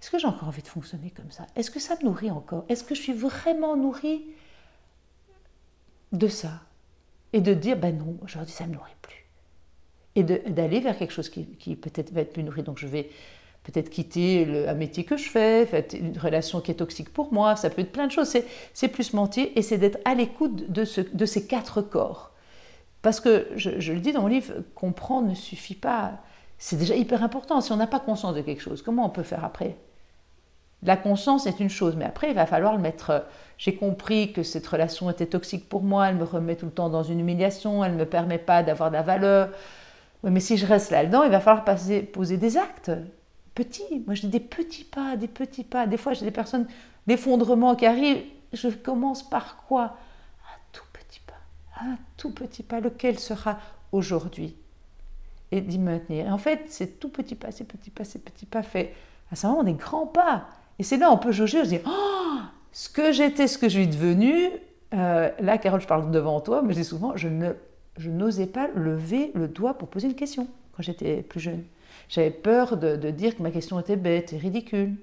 est-ce 0.00 0.10
que 0.10 0.18
j'ai 0.18 0.26
encore 0.26 0.48
envie 0.48 0.62
de 0.62 0.68
fonctionner 0.68 1.10
comme 1.10 1.30
ça? 1.30 1.46
Est-ce 1.56 1.70
que 1.70 1.80
ça 1.80 1.96
me 1.96 2.04
nourrit 2.04 2.30
encore? 2.30 2.64
Est-ce 2.68 2.84
que 2.84 2.94
je 2.94 3.02
suis 3.02 3.12
vraiment 3.12 3.76
nourrie 3.76 4.24
de 6.12 6.28
ça? 6.28 6.60
Et 7.32 7.40
de 7.40 7.54
dire, 7.54 7.76
ben 7.76 7.96
non, 7.96 8.16
aujourd'hui 8.22 8.52
ça 8.52 8.64
ne 8.64 8.70
me 8.70 8.74
nourrit 8.74 8.96
plus. 9.02 9.19
Et 10.16 10.22
d'aller 10.24 10.80
vers 10.80 10.98
quelque 10.98 11.12
chose 11.12 11.28
qui, 11.28 11.46
qui 11.46 11.76
peut-être 11.76 12.12
va 12.12 12.22
être 12.22 12.32
plus 12.32 12.42
nourri. 12.42 12.62
Donc 12.62 12.78
je 12.78 12.86
vais 12.86 13.10
peut-être 13.62 13.90
quitter 13.90 14.44
le, 14.44 14.68
un 14.68 14.74
métier 14.74 15.04
que 15.04 15.16
je 15.16 15.28
fais, 15.28 15.68
une 15.92 16.18
relation 16.18 16.60
qui 16.60 16.70
est 16.70 16.76
toxique 16.76 17.12
pour 17.12 17.32
moi, 17.32 17.56
ça 17.56 17.70
peut 17.70 17.82
être 17.82 17.92
plein 17.92 18.06
de 18.06 18.12
choses. 18.12 18.34
C'est 18.74 18.88
plus 18.88 19.12
mentir 19.12 19.46
et 19.54 19.62
c'est 19.62 19.78
d'être 19.78 19.98
à 20.04 20.14
l'écoute 20.14 20.70
de, 20.70 20.84
ce, 20.84 21.00
de 21.00 21.24
ces 21.26 21.46
quatre 21.46 21.82
corps. 21.82 22.32
Parce 23.02 23.20
que, 23.20 23.48
je, 23.56 23.78
je, 23.78 23.92
le 23.92 24.00
dis 24.00 24.12
dans 24.12 24.22
mon 24.22 24.28
livre, 24.28 24.52
comprendre 24.74 25.28
ne 25.28 25.34
suffit 25.34 25.74
pas. 25.74 26.18
C'est 26.58 26.76
déjà 26.76 26.94
hyper 26.94 27.22
important. 27.22 27.60
Si 27.60 27.72
on 27.72 27.76
n'a 27.76 27.86
pas 27.86 28.00
conscience 28.00 28.34
de 28.34 28.42
quelque 28.42 28.60
chose, 28.60 28.82
comment 28.82 29.06
on 29.06 29.10
peut 29.10 29.22
faire 29.22 29.44
après? 29.44 29.76
La 30.82 30.96
conscience 30.96 31.46
est 31.46 31.60
une 31.60 31.68
chose, 31.68 31.96
mais 31.96 32.04
après, 32.06 32.30
il 32.30 32.34
va 32.34 32.46
falloir 32.46 32.74
le 32.74 32.80
mettre. 32.80 33.24
J'ai 33.58 33.74
compris 33.74 34.32
que 34.32 34.42
cette 34.42 34.66
relation 34.66 35.10
était 35.10 35.26
toxique 35.26 35.68
pour 35.68 35.82
moi, 35.82 36.08
elle 36.08 36.16
me 36.16 36.24
remet 36.24 36.56
tout 36.56 36.66
le 36.66 36.72
temps 36.72 36.88
dans 36.88 37.02
une 37.02 37.20
humiliation, 37.20 37.84
elle 37.84 37.92
ne 37.92 37.98
me 37.98 38.06
permet 38.06 38.38
pas 38.38 38.62
d'avoir 38.62 38.90
de 38.90 38.96
la 38.96 39.02
valeur. 39.02 39.50
Mais 40.22 40.40
si 40.40 40.56
je 40.56 40.66
reste 40.66 40.90
là-dedans, 40.90 41.22
il 41.22 41.30
va 41.30 41.40
falloir 41.40 41.64
poser 41.64 42.36
des 42.36 42.56
actes 42.56 42.90
petits. 43.54 44.04
Moi, 44.06 44.14
dis 44.14 44.28
des 44.28 44.40
petits 44.40 44.84
pas, 44.84 45.16
des 45.16 45.28
petits 45.28 45.64
pas. 45.64 45.86
Des 45.86 45.96
fois, 45.96 46.12
j'ai 46.12 46.24
des 46.24 46.30
personnes, 46.30 46.66
d'effondrement 47.06 47.74
qui 47.74 47.86
arrivent. 47.86 48.22
Je 48.52 48.68
commence 48.68 49.28
par 49.28 49.56
quoi? 49.56 49.96
Un 50.44 50.58
tout 50.72 50.84
petit 50.92 51.20
pas. 51.26 51.82
Un 51.82 51.96
tout 52.16 52.32
petit 52.32 52.62
pas. 52.62 52.80
Lequel 52.80 53.18
sera 53.18 53.58
aujourd'hui? 53.92 54.56
Et 55.52 55.60
d'y 55.60 55.78
maintenir. 55.78 56.32
En 56.32 56.38
fait, 56.38 56.64
ces 56.68 56.90
tout 56.90 57.08
petits 57.08 57.34
pas, 57.34 57.50
ces 57.50 57.64
petits 57.64 57.90
pas, 57.90 58.04
ces 58.04 58.18
petits 58.18 58.46
pas 58.46 58.62
fait 58.62 58.94
à 59.32 59.36
ce 59.36 59.46
moment 59.46 59.62
des 59.62 59.72
grands 59.72 60.06
pas. 60.06 60.46
Et 60.78 60.82
c'est 60.82 60.96
là 60.96 61.10
on 61.10 61.18
peut 61.18 61.32
jauger, 61.32 61.60
on 61.60 61.64
se 61.64 61.68
dit, 61.70 61.80
oh, 61.86 62.38
ce 62.72 62.88
que 62.88 63.12
j'étais, 63.12 63.48
ce 63.48 63.58
que 63.58 63.68
je 63.68 63.80
suis 63.80 63.88
devenue. 63.88 64.48
Euh, 64.94 65.30
là, 65.40 65.58
Carole, 65.58 65.80
je 65.80 65.86
parle 65.86 66.10
devant 66.10 66.40
toi, 66.40 66.62
mais 66.62 66.72
je 66.72 66.78
dis 66.78 66.84
souvent, 66.84 67.16
je 67.16 67.28
ne, 67.28 67.52
je 68.00 68.10
n'osais 68.10 68.46
pas 68.46 68.68
lever 68.74 69.30
le 69.34 69.46
doigt 69.46 69.74
pour 69.74 69.88
poser 69.88 70.08
une 70.08 70.14
question 70.14 70.48
quand 70.72 70.82
j'étais 70.82 71.22
plus 71.22 71.40
jeune. 71.40 71.62
J'avais 72.08 72.30
peur 72.30 72.76
de, 72.76 72.96
dire 73.10 73.36
que 73.36 73.42
ma 73.42 73.50
question 73.50 73.78
était 73.78 73.96
bête 73.96 74.32
et 74.32 74.38
ridicule. 74.38 74.96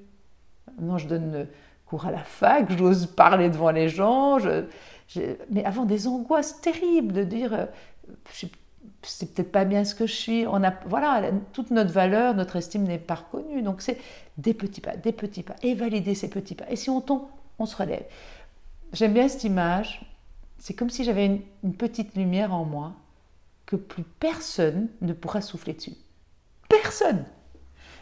Non, 0.82 0.98
je 0.98 1.08
donne 1.08 1.48
cours 1.86 2.06
à 2.06 2.12
la 2.12 2.24
fac, 2.24 2.70
j'ose 2.78 3.06
parler 3.06 3.50
devant 3.50 3.72
les 3.72 3.88
gens, 3.88 4.40
mais 5.50 5.64
avant 5.64 5.86
des 5.86 6.08
angoisses 6.08 6.60
terribles 6.60 7.14
de 7.14 7.24
dire 7.24 7.54
euh, 7.54 7.66
c'est 9.04 9.34
peut-être 9.34 9.52
pas 9.52 9.64
bien 9.64 9.86
ce 9.86 9.96
que 9.96 10.06
je 10.06 10.14
suis. 10.14 10.48
On 10.48 10.64
a, 10.64 10.74
voilà, 10.88 11.32
toute 11.54 11.72
notre 11.72 11.92
valeur, 11.92 12.34
notre 12.36 12.58
estime 12.58 12.84
n'est 12.84 12.98
pas 12.98 13.16
reconnue. 13.16 13.62
Donc 13.62 13.82
c'est 13.82 13.98
des 14.38 14.54
petits 14.54 14.82
pas, 14.82 14.98
des 14.98 15.12
petits 15.12 15.44
pas, 15.44 15.56
et 15.62 15.76
valider 15.76 16.16
ces 16.16 16.30
petits 16.30 16.56
pas. 16.56 16.66
Et 16.70 16.76
si 16.76 16.90
on 16.90 17.00
tombe, 17.00 17.24
on 17.60 17.66
se 17.66 17.76
relève. 17.76 18.04
J'aime 18.92 19.14
bien 19.14 19.28
cette 19.28 19.44
image. 19.44 20.02
C'est 20.60 20.74
comme 20.74 20.90
si 20.90 21.04
j'avais 21.04 21.26
une, 21.64 21.74
petite 21.74 22.16
lumière 22.16 22.54
en 22.54 22.66
moi 22.66 22.94
que 23.66 23.76
plus 23.76 24.04
personne 24.04 24.90
ne 25.02 25.14
pourra 25.14 25.42
souffler 25.42 25.74
dessus. 25.74 25.94
Personne. 26.70 27.26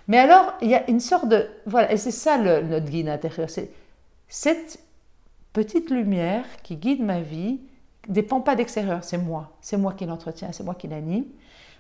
Mais 0.08 0.18
alors, 0.18 0.54
il 0.62 0.70
y 0.70 0.76
a 0.76 0.90
une 0.90 1.00
sorte 1.00 1.28
de... 1.28 1.48
Voilà, 1.66 1.92
et 1.92 1.98
c'est 1.98 2.12
ça 2.12 2.38
le, 2.38 2.62
notre 2.62 2.86
guide 2.86 3.10
intérieur. 3.10 3.50
C'est 3.50 3.72
cette 4.28 4.80
petite 5.54 5.90
lumière 5.90 6.46
qui 6.64 6.76
guide 6.76 7.02
ma 7.02 7.22
vie 7.22 7.60
dépend 8.08 8.42
pas 8.42 8.56
d'extérieur, 8.56 9.04
c'est 9.04 9.18
moi. 9.18 9.58
C'est 9.62 9.78
moi 9.78 9.94
qui 9.94 10.06
l'entretiens, 10.06 10.52
c'est 10.52 10.64
moi 10.64 10.76
qui 10.76 10.88
l'anime. 10.88 11.26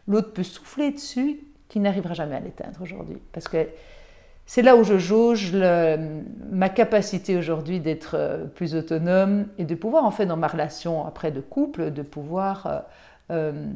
L'autre 0.07 0.33
peut 0.33 0.43
souffler 0.43 0.91
dessus, 0.91 1.39
qui 1.67 1.79
n'arrivera 1.79 2.13
jamais 2.13 2.35
à 2.35 2.39
l'éteindre 2.39 2.81
aujourd'hui. 2.81 3.17
Parce 3.31 3.47
que 3.47 3.67
c'est 4.45 4.61
là 4.61 4.75
où 4.75 4.83
je 4.83 4.97
jauge 4.97 5.53
ma 6.51 6.69
capacité 6.69 7.35
aujourd'hui 7.35 7.79
d'être 7.79 8.15
euh, 8.15 8.45
plus 8.45 8.75
autonome 8.75 9.47
et 9.57 9.65
de 9.65 9.73
pouvoir, 9.73 10.05
en 10.05 10.11
fait, 10.11 10.25
dans 10.25 10.37
ma 10.37 10.47
relation 10.47 11.05
après 11.05 11.31
de 11.31 11.41
couple, 11.41 11.91
de 11.91 12.01
pouvoir... 12.01 12.67
Euh, 12.67 12.79
euh, 13.31 13.67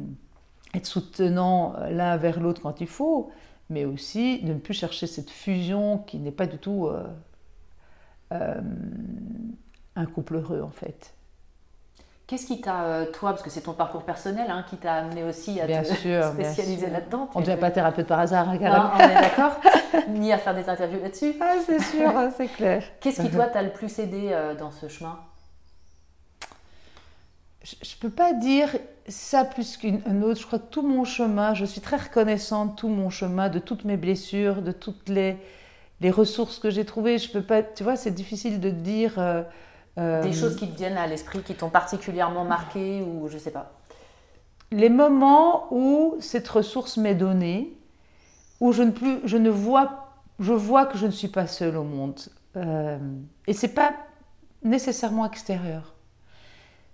être 0.72 0.86
soutenant 0.86 1.74
l'un 1.90 2.16
vers 2.16 2.38
l'autre 2.38 2.62
quand 2.62 2.80
il 2.80 2.86
faut, 2.86 3.32
mais 3.70 3.84
aussi 3.84 4.40
de 4.42 4.52
ne 4.52 4.58
plus 4.60 4.72
chercher 4.72 5.08
cette 5.08 5.28
fusion 5.28 5.98
qui 5.98 6.18
n'est 6.20 6.30
pas 6.30 6.46
du 6.46 6.58
tout 6.58 6.88
un 8.30 10.06
couple 10.06 10.36
heureux 10.36 10.62
en 10.62 10.70
fait. 10.70 11.12
Qu'est-ce 12.30 12.46
qui 12.46 12.60
t'a, 12.60 13.06
toi, 13.12 13.30
parce 13.30 13.42
que 13.42 13.50
c'est 13.50 13.62
ton 13.62 13.72
parcours 13.72 14.04
personnel, 14.04 14.48
hein, 14.48 14.64
qui 14.70 14.76
t'a 14.76 14.94
amené 14.94 15.24
aussi 15.24 15.60
à 15.60 15.66
te 15.66 15.84
spécialiser 16.32 16.88
là-dedans 16.88 17.28
On 17.34 17.40
ne 17.40 17.44
devient 17.44 17.58
pas 17.58 17.72
thérapeute 17.72 18.06
par 18.06 18.20
hasard, 18.20 18.48
hein, 18.50 18.56
non, 18.60 18.90
on 18.94 18.98
est 19.00 19.14
d'accord 19.20 19.58
Ni 20.10 20.32
à 20.32 20.38
faire 20.38 20.54
des 20.54 20.68
interviews 20.68 21.00
là-dessus. 21.02 21.34
Ah, 21.40 21.54
c'est 21.66 21.82
sûr, 21.82 22.12
c'est 22.36 22.46
clair. 22.46 22.84
Qu'est-ce 23.00 23.20
qui, 23.20 23.30
toi, 23.30 23.46
t'a 23.46 23.62
le 23.62 23.70
plus 23.70 23.98
aidé 23.98 24.32
dans 24.60 24.70
ce 24.70 24.86
chemin? 24.86 25.18
Je 27.64 27.74
ne 27.74 28.00
peux 28.00 28.14
pas 28.14 28.32
dire 28.32 28.76
ça 29.08 29.44
plus 29.44 29.76
qu'un 29.76 30.22
autre, 30.22 30.40
je 30.40 30.46
crois 30.46 30.60
que 30.60 30.70
tout 30.70 30.86
mon 30.86 31.02
chemin, 31.02 31.54
je 31.54 31.64
suis 31.64 31.80
très 31.80 31.96
reconnaissante 31.96 32.76
de 32.76 32.76
tout 32.76 32.88
mon 32.88 33.10
chemin, 33.10 33.48
de 33.48 33.58
toutes 33.58 33.84
mes 33.84 33.96
blessures, 33.96 34.62
de 34.62 34.70
toutes 34.70 35.08
les, 35.08 35.36
les 36.00 36.12
ressources 36.12 36.60
que 36.60 36.70
j'ai 36.70 36.84
trouvées. 36.84 37.18
Je 37.18 37.28
peux 37.28 37.42
pas, 37.42 37.64
tu 37.64 37.82
vois, 37.82 37.96
c'est 37.96 38.12
difficile 38.12 38.60
de 38.60 38.70
dire. 38.70 39.18
Euh, 39.18 39.42
euh, 39.98 40.22
Des 40.22 40.32
choses 40.32 40.56
qui 40.56 40.68
te 40.68 40.76
viennent 40.76 40.96
à 40.96 41.06
l'esprit, 41.06 41.42
qui 41.42 41.54
t'ont 41.54 41.70
particulièrement 41.70 42.44
marqué 42.44 43.02
ou 43.02 43.28
je 43.28 43.38
sais 43.38 43.50
pas. 43.50 43.72
Les 44.72 44.88
moments 44.88 45.66
où 45.72 46.16
cette 46.20 46.48
ressource 46.48 46.96
m'est 46.96 47.14
donnée, 47.14 47.76
où 48.60 48.72
je 48.72 48.82
ne 48.82 48.90
plus, 48.90 49.18
je 49.24 49.36
ne 49.36 49.50
vois, 49.50 50.08
je 50.38 50.52
vois 50.52 50.86
que 50.86 50.96
je 50.96 51.06
ne 51.06 51.10
suis 51.10 51.28
pas 51.28 51.46
seule 51.46 51.76
au 51.76 51.82
monde. 51.82 52.20
Euh, 52.56 52.98
et 53.46 53.52
c'est 53.52 53.74
pas 53.74 53.94
nécessairement 54.62 55.26
extérieur. 55.26 55.94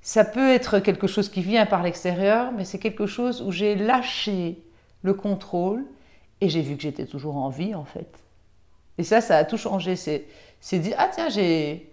Ça 0.00 0.24
peut 0.24 0.50
être 0.50 0.78
quelque 0.78 1.06
chose 1.06 1.28
qui 1.28 1.42
vient 1.42 1.66
par 1.66 1.82
l'extérieur, 1.82 2.52
mais 2.52 2.64
c'est 2.64 2.78
quelque 2.78 3.06
chose 3.06 3.42
où 3.42 3.50
j'ai 3.50 3.74
lâché 3.74 4.62
le 5.02 5.14
contrôle 5.14 5.84
et 6.40 6.48
j'ai 6.48 6.62
vu 6.62 6.76
que 6.76 6.82
j'étais 6.82 7.06
toujours 7.06 7.36
en 7.36 7.48
vie 7.48 7.74
en 7.74 7.84
fait. 7.84 8.08
Et 8.98 9.02
ça, 9.02 9.20
ça 9.20 9.36
a 9.36 9.44
tout 9.44 9.56
changé. 9.56 9.96
C'est, 9.96 10.26
c'est 10.60 10.78
dire, 10.78 10.94
ah 10.98 11.08
tiens, 11.12 11.28
j'ai 11.28 11.92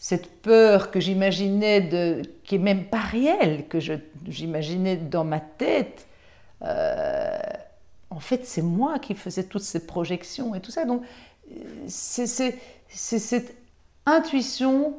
cette 0.00 0.40
peur 0.40 0.90
que 0.90 0.98
j'imaginais, 0.98 2.22
qui 2.42 2.54
est 2.54 2.58
même 2.58 2.86
pas 2.86 3.00
réelle, 3.00 3.68
que 3.68 3.78
j'imaginais 4.26 4.96
dans 4.96 5.24
ma 5.24 5.40
tête. 5.40 6.06
Euh, 6.62 7.38
en 8.08 8.18
fait, 8.18 8.46
c'est 8.46 8.62
moi 8.62 8.98
qui 8.98 9.14
faisais 9.14 9.44
toutes 9.44 9.62
ces 9.62 9.86
projections 9.86 10.54
et 10.54 10.60
tout 10.60 10.70
ça. 10.70 10.86
Donc, 10.86 11.02
c'est 11.86 12.26
cette 12.88 13.54
intuition 14.06 14.94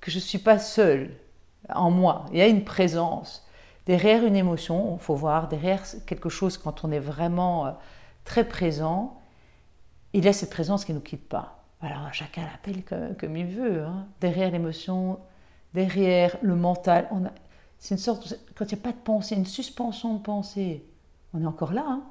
que 0.00 0.10
je 0.10 0.16
ne 0.16 0.22
suis 0.22 0.38
pas 0.38 0.58
seule 0.58 1.12
en 1.72 1.92
moi. 1.92 2.26
Il 2.32 2.38
y 2.38 2.42
a 2.42 2.48
une 2.48 2.64
présence. 2.64 3.46
Derrière 3.86 4.26
une 4.26 4.34
émotion, 4.34 4.98
il 5.00 5.04
faut 5.04 5.14
voir, 5.14 5.46
derrière 5.46 5.84
quelque 6.04 6.28
chose, 6.28 6.58
quand 6.58 6.82
on 6.82 6.90
est 6.90 6.98
vraiment 6.98 7.66
euh, 7.66 7.70
très 8.24 8.42
présent, 8.42 9.20
il 10.12 10.24
y 10.24 10.28
a 10.28 10.32
cette 10.32 10.50
présence 10.50 10.84
qui 10.84 10.90
ne 10.90 10.96
nous 10.96 11.04
quitte 11.04 11.28
pas. 11.28 11.59
Alors 11.82 12.12
chacun 12.12 12.42
l'appelle 12.42 12.82
comme, 13.18 13.36
il 13.36 13.46
veut. 13.46 13.84
Hein. 13.84 14.06
Derrière 14.20 14.50
l'émotion, 14.50 15.18
derrière 15.72 16.36
le 16.42 16.54
mental, 16.54 17.08
c'est 17.78 17.94
une 17.94 17.98
sorte, 17.98 18.38
quand 18.54 18.66
il 18.70 18.74
n'y 18.74 18.80
a 18.80 18.84
pas 18.84 18.92
de 18.92 19.02
pensée, 19.02 19.34
une 19.34 19.46
suspension 19.46 20.14
de 20.14 20.20
pensée, 20.20 20.84
on 21.32 21.42
est 21.42 21.46
encore 21.46 21.72
là. 21.72 21.84
Hein. 21.86 22.02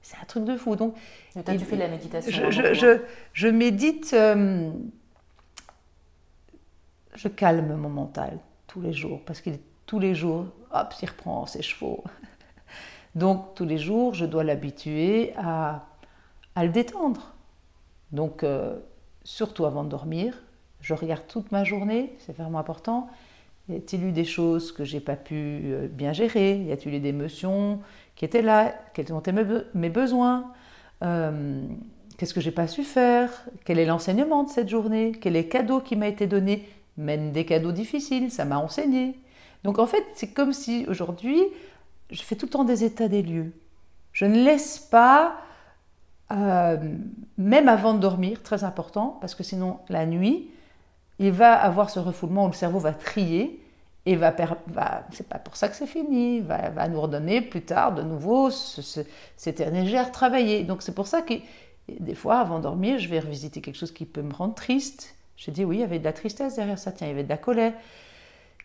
C'est 0.00 0.16
un 0.16 0.24
truc 0.24 0.44
de 0.44 0.56
fou. 0.56 0.76
Donc, 0.76 0.94
toi, 1.32 1.42
tu 1.44 1.58
fais 1.58 1.76
la 1.76 1.88
méditation. 1.88 2.50
Je, 2.50 3.48
médite, 3.48 4.12
euh, 4.14 4.70
je 7.14 7.28
calme 7.28 7.74
mon 7.74 7.90
mental 7.90 8.38
tous 8.66 8.80
les 8.80 8.94
jours, 8.94 9.20
parce 9.26 9.42
qu'il 9.42 9.58
tous 9.84 9.98
les 9.98 10.14
jours, 10.14 10.46
hop, 10.72 10.94
il 11.02 11.08
reprend 11.08 11.46
ses 11.46 11.62
chevaux. 11.62 12.04
Donc 13.16 13.54
tous 13.56 13.64
les 13.64 13.76
jours, 13.76 14.14
je 14.14 14.24
dois 14.24 14.44
l'habituer 14.44 15.34
à, 15.36 15.84
à, 16.54 16.64
le 16.64 16.70
détendre. 16.70 17.34
Donc 18.12 18.44
euh, 18.44 18.78
surtout 19.24 19.66
avant 19.66 19.84
de 19.84 19.88
dormir, 19.88 20.42
je 20.80 20.94
regarde 20.94 21.22
toute 21.28 21.52
ma 21.52 21.64
journée, 21.64 22.14
c'est 22.18 22.36
vraiment 22.36 22.58
important. 22.58 23.08
Y 23.68 23.76
a-t-il 23.76 24.04
eu 24.04 24.12
des 24.12 24.24
choses 24.24 24.72
que 24.72 24.84
j'ai 24.84 25.00
pas 25.00 25.16
pu 25.16 25.34
euh, 25.34 25.88
bien 25.88 26.12
gérer? 26.12 26.58
Y 26.58 26.72
a-t-il 26.72 26.94
eu 26.94 27.00
des 27.00 27.10
émotions 27.10 27.80
qui 28.16 28.24
étaient 28.24 28.42
là? 28.42 28.74
Quels 28.94 29.12
ont 29.12 29.20
été 29.20 29.32
mes 29.74 29.90
besoins? 29.90 30.52
Euh, 31.02 31.62
Qu'est-ce 32.20 32.34
que 32.34 32.42
j'ai 32.42 32.50
pas 32.50 32.66
su 32.66 32.84
faire? 32.84 33.30
Quel 33.64 33.78
est 33.78 33.86
l'enseignement 33.86 34.44
de 34.44 34.50
cette 34.50 34.68
journée? 34.68 35.12
Quel 35.18 35.36
est 35.36 35.44
le 35.44 35.48
cadeau 35.48 35.80
qui 35.80 35.96
m'a 35.96 36.06
été 36.06 36.26
donné? 36.26 36.68
Même 36.98 37.32
des 37.32 37.46
cadeaux 37.46 37.72
difficiles, 37.72 38.30
ça 38.30 38.44
m'a 38.44 38.58
enseigné. 38.58 39.18
Donc 39.64 39.78
en 39.78 39.86
fait, 39.86 40.04
c'est 40.12 40.34
comme 40.34 40.52
si 40.52 40.84
aujourd'hui, 40.86 41.40
je 42.10 42.22
fais 42.22 42.36
tout 42.36 42.44
le 42.44 42.50
temps 42.50 42.64
des 42.64 42.84
états 42.84 43.08
des 43.08 43.22
lieux. 43.22 43.52
Je 44.12 44.26
ne 44.26 44.44
laisse 44.44 44.78
pas, 44.78 45.38
euh, 46.32 46.76
même 47.38 47.68
avant 47.68 47.94
de 47.94 47.98
dormir, 47.98 48.42
très 48.42 48.64
important, 48.64 49.18
parce 49.20 49.34
que 49.34 49.42
sinon 49.42 49.78
la 49.88 50.06
nuit, 50.06 50.48
il 51.18 51.32
va 51.32 51.54
avoir 51.54 51.90
ce 51.90 51.98
refoulement 51.98 52.44
où 52.44 52.48
le 52.48 52.54
cerveau 52.54 52.78
va 52.78 52.92
trier 52.92 53.60
et 54.06 54.16
va, 54.16 54.34
va 54.68 55.04
c'est 55.10 55.28
pas 55.28 55.38
pour 55.38 55.56
ça 55.56 55.68
que 55.68 55.76
c'est 55.76 55.86
fini, 55.86 56.40
va, 56.40 56.70
va 56.70 56.88
nous 56.88 57.00
redonner 57.00 57.42
plus 57.42 57.62
tard 57.62 57.94
de 57.94 58.02
nouveau 58.02 58.50
cette 58.50 59.60
énergie 59.60 59.96
à 59.96 60.04
retravailler. 60.04 60.64
Donc 60.64 60.82
c'est 60.82 60.94
pour 60.94 61.06
ça 61.06 61.20
que 61.20 61.34
des 61.98 62.14
fois, 62.14 62.38
avant 62.38 62.58
de 62.58 62.62
dormir, 62.62 62.98
je 62.98 63.08
vais 63.08 63.18
revisiter 63.18 63.60
quelque 63.60 63.76
chose 63.76 63.92
qui 63.92 64.06
peut 64.06 64.22
me 64.22 64.32
rendre 64.32 64.54
triste. 64.54 65.14
Je 65.36 65.50
dis 65.50 65.64
oui, 65.64 65.76
il 65.76 65.80
y 65.80 65.84
avait 65.84 65.98
de 65.98 66.04
la 66.04 66.12
tristesse 66.12 66.56
derrière 66.56 66.78
ça, 66.78 66.92
tiens, 66.92 67.06
il 67.06 67.10
y 67.10 67.12
avait 67.12 67.24
de 67.24 67.28
la 67.28 67.38
colère. 67.38 67.72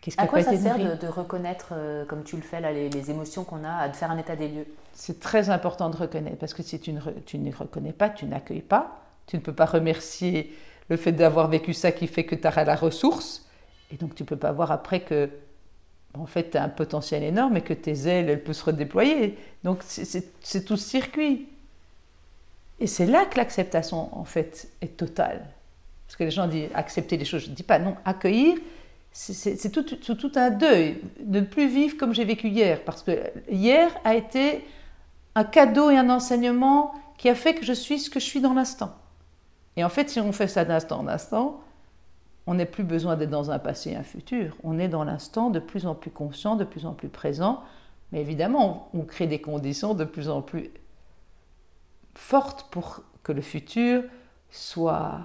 Qu'est-ce 0.06 0.20
à 0.20 0.28
quoi 0.28 0.40
ça 0.40 0.56
sert 0.56 0.78
de, 0.78 1.06
reconnaître, 1.08 1.70
euh, 1.72 2.04
comme 2.04 2.22
tu 2.22 2.36
le 2.36 2.42
fais 2.42 2.60
là, 2.60 2.70
les, 2.70 3.10
émotions 3.10 3.42
qu'on 3.42 3.64
a, 3.64 3.88
de 3.88 3.96
faire 3.96 4.08
un 4.08 4.18
état 4.18 4.36
des 4.36 4.46
lieux? 4.46 4.66
C'est 4.92 5.18
très 5.18 5.50
important 5.50 5.90
de 5.90 5.96
reconnaître, 5.96 6.36
parce 6.36 6.54
que 6.54 6.62
si 6.62 6.78
tu 6.78 6.92
ne, 6.92 7.00
tu 7.24 7.38
ne 7.38 7.52
reconnais 7.52 7.92
pas, 7.92 8.08
tu 8.08 8.24
n'accueilles 8.24 8.60
pas, 8.60 9.00
tu 9.26 9.34
ne 9.34 9.40
peux 9.40 9.52
pas 9.52 9.64
remercier 9.64 10.56
le 10.90 10.96
fait 10.96 11.10
d'avoir 11.10 11.48
vécu 11.48 11.74
ça 11.74 11.90
qui 11.90 12.06
fait 12.06 12.22
que 12.22 12.36
tu 12.36 12.46
as 12.46 12.64
la 12.64 12.76
ressource, 12.76 13.48
et 13.92 13.96
donc 13.96 14.14
tu 14.14 14.22
ne 14.22 14.28
peux 14.28 14.36
pas 14.36 14.52
voir 14.52 14.70
après 14.70 15.00
que, 15.00 15.28
en 16.16 16.26
fait, 16.26 16.52
tu 16.52 16.56
as 16.56 16.62
un 16.62 16.68
potentiel 16.68 17.24
énorme 17.24 17.56
et 17.56 17.62
que 17.62 17.74
tes 17.74 18.06
ailes, 18.06 18.30
elles 18.30 18.44
peuvent 18.44 18.54
se 18.54 18.64
redéployer. 18.64 19.36
Donc 19.64 19.80
c'est 19.82 20.64
tout 20.64 20.76
ce 20.76 20.88
circuit. 20.88 21.48
Et 22.78 22.86
c'est 22.86 23.06
là 23.06 23.24
que 23.24 23.38
l'acceptation, 23.38 24.16
en 24.16 24.24
fait, 24.24 24.68
est 24.80 24.96
totale. 24.96 25.44
Parce 26.06 26.14
que 26.16 26.22
les 26.22 26.30
gens 26.30 26.46
disent 26.46 26.68
accepter 26.74 27.16
les 27.16 27.24
choses, 27.24 27.42
je 27.42 27.50
ne 27.50 27.56
dis 27.56 27.64
pas 27.64 27.80
non, 27.80 27.96
accueillir, 28.04 28.56
c'est 29.18 29.70
tout, 29.70 30.32
un 30.34 30.50
deuil, 30.50 31.00
de 31.20 31.40
ne 31.40 31.46
plus 31.46 31.68
vivre 31.68 31.96
comme 31.96 32.14
j'ai 32.14 32.26
vécu 32.26 32.48
hier, 32.48 32.84
parce 32.84 33.02
que 33.02 33.12
hier 33.50 33.90
a 34.04 34.14
été 34.14 34.62
un 35.34 35.44
cadeau 35.44 35.88
et 35.88 35.96
un 35.96 36.10
enseignement 36.10 36.92
qui 37.16 37.30
a 37.30 37.34
fait 37.34 37.54
que 37.54 37.64
je 37.64 37.72
suis 37.72 37.98
ce 37.98 38.10
que 38.10 38.20
je 38.20 38.26
suis 38.26 38.42
dans 38.42 38.52
l'instant. 38.52 38.94
Et 39.76 39.84
en 39.84 39.88
fait, 39.88 40.10
si 40.10 40.20
on 40.20 40.32
fait 40.32 40.48
ça 40.48 40.66
d'instant 40.66 41.00
en 41.00 41.08
instant, 41.08 41.62
on 42.46 42.54
n'a 42.54 42.66
plus 42.66 42.84
besoin 42.84 43.16
d'être 43.16 43.30
dans 43.30 43.50
un 43.50 43.58
passé 43.58 43.92
et 43.92 43.96
un 43.96 44.02
futur. 44.02 44.54
On 44.62 44.78
est 44.78 44.88
dans 44.88 45.02
l'instant 45.02 45.48
de 45.48 45.60
plus 45.60 45.86
en 45.86 45.94
plus 45.94 46.10
conscient, 46.10 46.54
de 46.54 46.64
plus 46.64 46.84
en 46.84 46.92
plus 46.92 47.08
présent. 47.08 47.62
Mais 48.12 48.20
évidemment, 48.20 48.90
on 48.92 49.00
crée 49.00 49.26
des 49.26 49.40
conditions 49.40 49.94
de 49.94 50.04
plus 50.04 50.28
en 50.28 50.42
plus 50.42 50.70
fortes 52.14 52.66
pour 52.70 53.02
que 53.22 53.32
le 53.32 53.40
futur 53.40 54.02
soit 54.50 55.20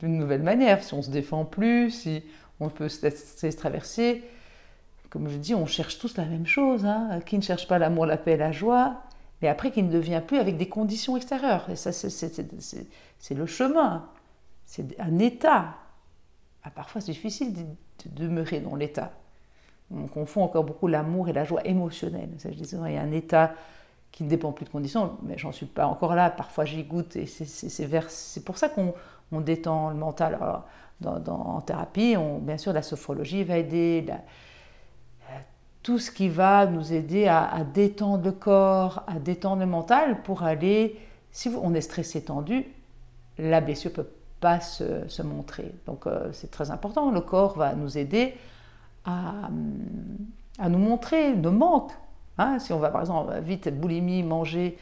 d'une 0.00 0.16
nouvelle 0.16 0.42
manière. 0.42 0.82
Si 0.82 0.94
on 0.94 1.02
se 1.02 1.10
défend 1.10 1.44
plus, 1.44 1.90
si 1.90 2.22
on 2.60 2.68
peut 2.68 2.88
se 2.88 3.56
traverser. 3.56 4.24
Comme 5.10 5.28
je 5.28 5.36
dis, 5.36 5.54
on 5.54 5.66
cherche 5.66 5.98
tous 5.98 6.16
la 6.16 6.24
même 6.24 6.46
chose. 6.46 6.84
Hein. 6.84 7.20
Qui 7.24 7.36
ne 7.36 7.42
cherche 7.42 7.68
pas 7.68 7.78
l'amour, 7.78 8.06
la 8.06 8.16
paix, 8.16 8.36
la 8.36 8.52
joie, 8.52 9.02
mais 9.42 9.48
après 9.48 9.70
qui 9.70 9.82
ne 9.82 9.90
devient 9.90 10.22
plus 10.26 10.38
avec 10.38 10.56
des 10.56 10.68
conditions 10.68 11.16
extérieures. 11.16 11.68
Et 11.70 11.76
ça, 11.76 11.92
c'est 11.92 13.34
le 13.34 13.46
chemin. 13.46 14.08
C'est 14.64 14.98
un 15.00 15.18
état. 15.18 15.76
Ah, 16.64 16.70
parfois, 16.70 17.00
c'est 17.00 17.12
difficile 17.12 17.52
de, 17.52 17.64
demeurer 18.06 18.60
dans 18.60 18.74
l'état. 18.74 19.12
On 19.90 20.06
confond 20.06 20.42
encore 20.42 20.64
beaucoup 20.64 20.88
l'amour 20.88 21.28
et 21.28 21.32
la 21.32 21.44
joie 21.44 21.64
émotionnelle. 21.64 22.30
Ça, 22.38 22.50
je 22.50 22.56
disais, 22.56 22.76
il 22.86 22.92
y 22.92 22.96
a 22.96 23.02
un 23.02 23.12
état 23.12 23.54
qui 24.10 24.24
ne 24.24 24.28
dépend 24.28 24.50
plus 24.52 24.64
de 24.64 24.70
conditions, 24.70 25.16
mais 25.22 25.38
j'en 25.38 25.52
suis 25.52 25.66
pas 25.66 25.86
encore 25.86 26.14
là. 26.14 26.30
Parfois, 26.30 26.64
j'y 26.64 26.82
goûte 26.82 27.16
et 27.16 27.26
c'est 27.26 28.44
pour 28.44 28.58
ça 28.58 28.68
qu'on 28.68 29.40
détend 29.40 29.90
le 29.90 29.96
mental. 29.96 30.34
Alors, 30.34 30.66
en 31.04 31.60
thérapie, 31.60 32.16
bien 32.40 32.58
sûr, 32.58 32.72
la 32.72 32.82
sophrologie 32.82 33.44
va 33.44 33.58
aider, 33.58 34.06
tout 35.82 35.98
ce 35.98 36.10
qui 36.10 36.28
va 36.28 36.66
nous 36.66 36.92
aider 36.92 37.28
à, 37.28 37.62
détendre 37.62 38.24
le 38.24 38.32
corps, 38.32 39.04
à 39.06 39.20
détendre 39.20 39.60
le 39.60 39.66
mental 39.66 40.22
pour 40.22 40.42
aller, 40.42 40.98
si 41.30 41.48
on 41.48 41.74
est 41.74 41.80
stressé, 41.80 42.24
tendu, 42.24 42.64
la 43.38 43.60
blessure 43.60 43.90
ne 43.92 43.96
peut 43.96 44.10
pas 44.40 44.60
se, 44.60 45.22
montrer. 45.22 45.72
Donc 45.86 46.06
euh, 46.06 46.30
c'est 46.32 46.50
très 46.50 46.70
important, 46.70 47.10
le 47.10 47.20
corps 47.20 47.56
va 47.56 47.74
nous 47.74 47.98
aider 47.98 48.34
à, 49.04 49.48
à 50.58 50.68
nous 50.68 50.78
montrer 50.78 51.36
nos 51.36 51.52
manques, 51.52 51.92
Hein, 52.38 52.58
si 52.58 52.72
on 52.74 52.78
va 52.78 52.90
par 52.90 53.00
exemple 53.00 53.32
vite 53.40 53.68
boulimie, 53.68 54.22
manger 54.22 54.76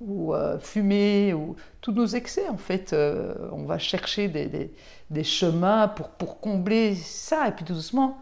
ou 0.00 0.34
euh, 0.34 0.58
fumer, 0.58 1.32
ou 1.32 1.54
tous 1.80 1.92
nos 1.92 2.06
excès, 2.06 2.48
en 2.48 2.56
fait, 2.56 2.92
euh, 2.92 3.34
on 3.52 3.64
va 3.64 3.78
chercher 3.78 4.28
des, 4.28 5.24
chemins 5.24 5.88
pour, 5.88 6.08
pour, 6.08 6.40
combler 6.40 6.94
ça. 6.94 7.48
Et 7.48 7.52
puis 7.52 7.64
tout 7.64 7.74
doucement, 7.74 8.18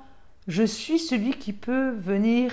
je 0.46 0.62
suis 0.62 0.98
celui 0.98 1.30
qui 1.30 1.52
peut 1.52 1.90
venir 1.90 2.52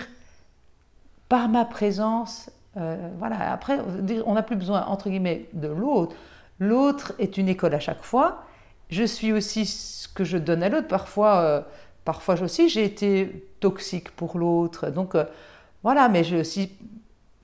par 1.27 1.49
ma 1.49 1.65
présence. 1.65 2.49
Euh, 2.77 3.09
voilà, 3.17 3.51
après, 3.51 3.79
on 4.25 4.33
n'a 4.33 4.43
plus 4.43 4.55
besoin, 4.55 4.85
entre 4.85 5.09
guillemets, 5.09 5.47
de 5.53 5.67
l'autre. 5.67 6.15
L'autre 6.59 7.13
est 7.19 7.37
une 7.37 7.49
école 7.49 7.73
à 7.73 7.79
chaque 7.79 8.03
fois. 8.03 8.45
Je 8.89 9.03
suis 9.03 9.33
aussi 9.33 9.65
ce 9.65 10.07
que 10.07 10.23
je 10.23 10.37
donne 10.37 10.63
à 10.63 10.69
l'autre. 10.69 10.87
Parfois, 10.87 11.65
parfois 12.05 12.41
aussi, 12.41 12.69
j'ai 12.69 12.85
été 12.85 13.49
toxique 13.59 14.11
pour 14.11 14.37
l'autre. 14.37 14.89
Donc, 14.89 15.15
voilà, 15.83 16.07
mais 16.07 16.23
j'ai 16.23 16.39
aussi, 16.39 16.71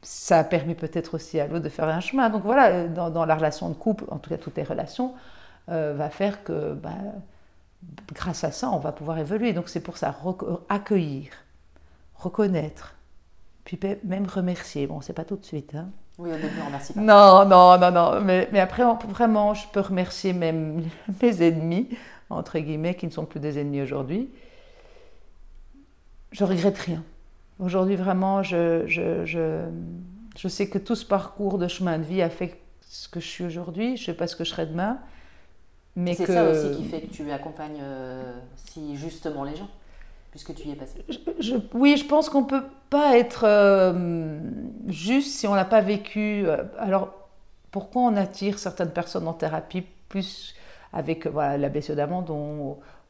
ça 0.02 0.40
a 0.40 0.44
permis 0.44 0.74
peut-être 0.74 1.16
aussi 1.16 1.40
à 1.40 1.48
l'autre 1.48 1.64
de 1.64 1.70
faire 1.70 1.88
un 1.88 2.00
chemin. 2.00 2.30
Donc 2.30 2.44
voilà, 2.44 2.88
dans, 2.88 3.26
la 3.26 3.36
relation 3.36 3.70
de 3.70 3.76
couple, 3.76 4.06
en 4.10 4.18
tout 4.18 4.30
cas 4.30 4.38
toutes 4.38 4.56
les 4.56 4.64
relations, 4.64 5.14
euh, 5.70 5.94
va 5.96 6.10
faire 6.10 6.44
que 6.44 6.74
bah, 6.74 6.96
grâce 8.14 8.44
à 8.44 8.52
ça, 8.52 8.70
on 8.70 8.80
va 8.80 8.94
pouvoir 8.94 9.20
évoluer. 9.20 9.52
Donc 9.52 9.68
c'est 9.68 9.82
pour 9.82 9.98
ça, 9.98 10.16
accueillir, 10.70 11.32
reconnaître, 12.16 12.96
puis 13.66 13.78
même 14.06 14.26
remercier. 14.26 14.88
Bon, 14.88 15.02
c'est 15.02 15.14
pas 15.14 15.26
tout 15.26 15.36
de 15.36 15.46
suite. 15.46 15.76
Hein. 15.76 15.90
Oui, 16.18 16.32
au 16.32 16.36
début, 16.36 16.56
on 16.62 16.66
remercie 16.66 16.94
pas. 16.94 17.00
Non, 17.00 17.46
non, 17.46 17.78
non, 17.78 17.92
non. 17.92 18.22
Mais, 18.22 18.50
mais 18.52 18.60
après, 18.60 18.84
vraiment, 19.08 19.54
je 19.54 19.68
peux 19.68 19.80
remercier 19.80 20.34
même 20.34 20.84
mes 21.22 21.42
ennemis, 21.42 21.90
entre 22.30 22.60
guillemets, 22.60 22.96
qui 22.96 23.06
ne 23.06 23.12
sont 23.12 23.26
plus 23.26 23.40
des 23.40 23.60
ennemis 23.60 23.82
aujourd'hui. 23.82 24.30
Je 26.32 26.44
regrette 26.44 26.78
rien. 26.78 27.04
Aujourd'hui, 27.60 27.98
vraiment, 27.98 28.42
je, 28.42 28.88
je, 28.88 29.26
je, 29.26 29.66
je, 30.38 30.48
sais 30.48 30.70
que 30.70 30.78
tout 30.78 30.96
ce 30.96 31.06
parcours 31.06 31.58
de 31.58 31.68
chemin 31.68 31.98
de 31.98 32.04
vie 32.04 32.22
a 32.22 32.30
fait 32.30 32.58
ce 32.82 33.10
que 33.10 33.20
je 33.20 33.28
suis 33.28 33.44
aujourd'hui. 33.44 33.98
Je 33.98 34.02
ne 34.02 34.06
sais 34.06 34.14
pas 34.14 34.28
ce 34.28 34.36
que 34.36 34.46
je 34.46 34.50
serai 34.50 34.66
demain. 34.66 35.00
Mais 35.96 36.14
c'est 36.14 36.26
ça 36.26 36.50
aussi 36.50 36.78
qui 36.78 36.86
fait 36.86 37.02
que 37.02 37.12
tu 37.12 37.30
accompagnes 37.32 37.82
euh, 37.82 38.34
si 38.56 38.96
justement 38.96 39.44
les 39.44 39.58
gens, 39.58 39.70
puisque 40.32 40.56
tu 40.56 40.70
y 40.70 40.72
es 40.72 40.76
passé. 40.76 41.04
Oui, 41.74 41.98
je 41.98 42.06
pense 42.06 42.30
qu'on 42.30 42.42
ne 42.42 42.48
peut 42.48 42.66
pas 42.90 43.18
être 43.18 43.44
euh, 43.46 44.40
juste 44.88 45.32
si 45.32 45.48
on 45.48 45.56
n'a 45.56 45.66
pas 45.66 45.82
vécu. 45.82 46.48
Euh, 46.48 46.64
alors, 46.78 47.14
pourquoi 47.72 48.04
on 48.04 48.16
attire 48.16 48.58
certaines 48.58 48.92
personnes 48.92 49.28
en 49.28 49.34
thérapie 49.34 49.84
plus 50.08 50.56
avec 50.94 51.28
voilà, 51.28 51.58
la 51.58 51.68
blessure 51.70 51.96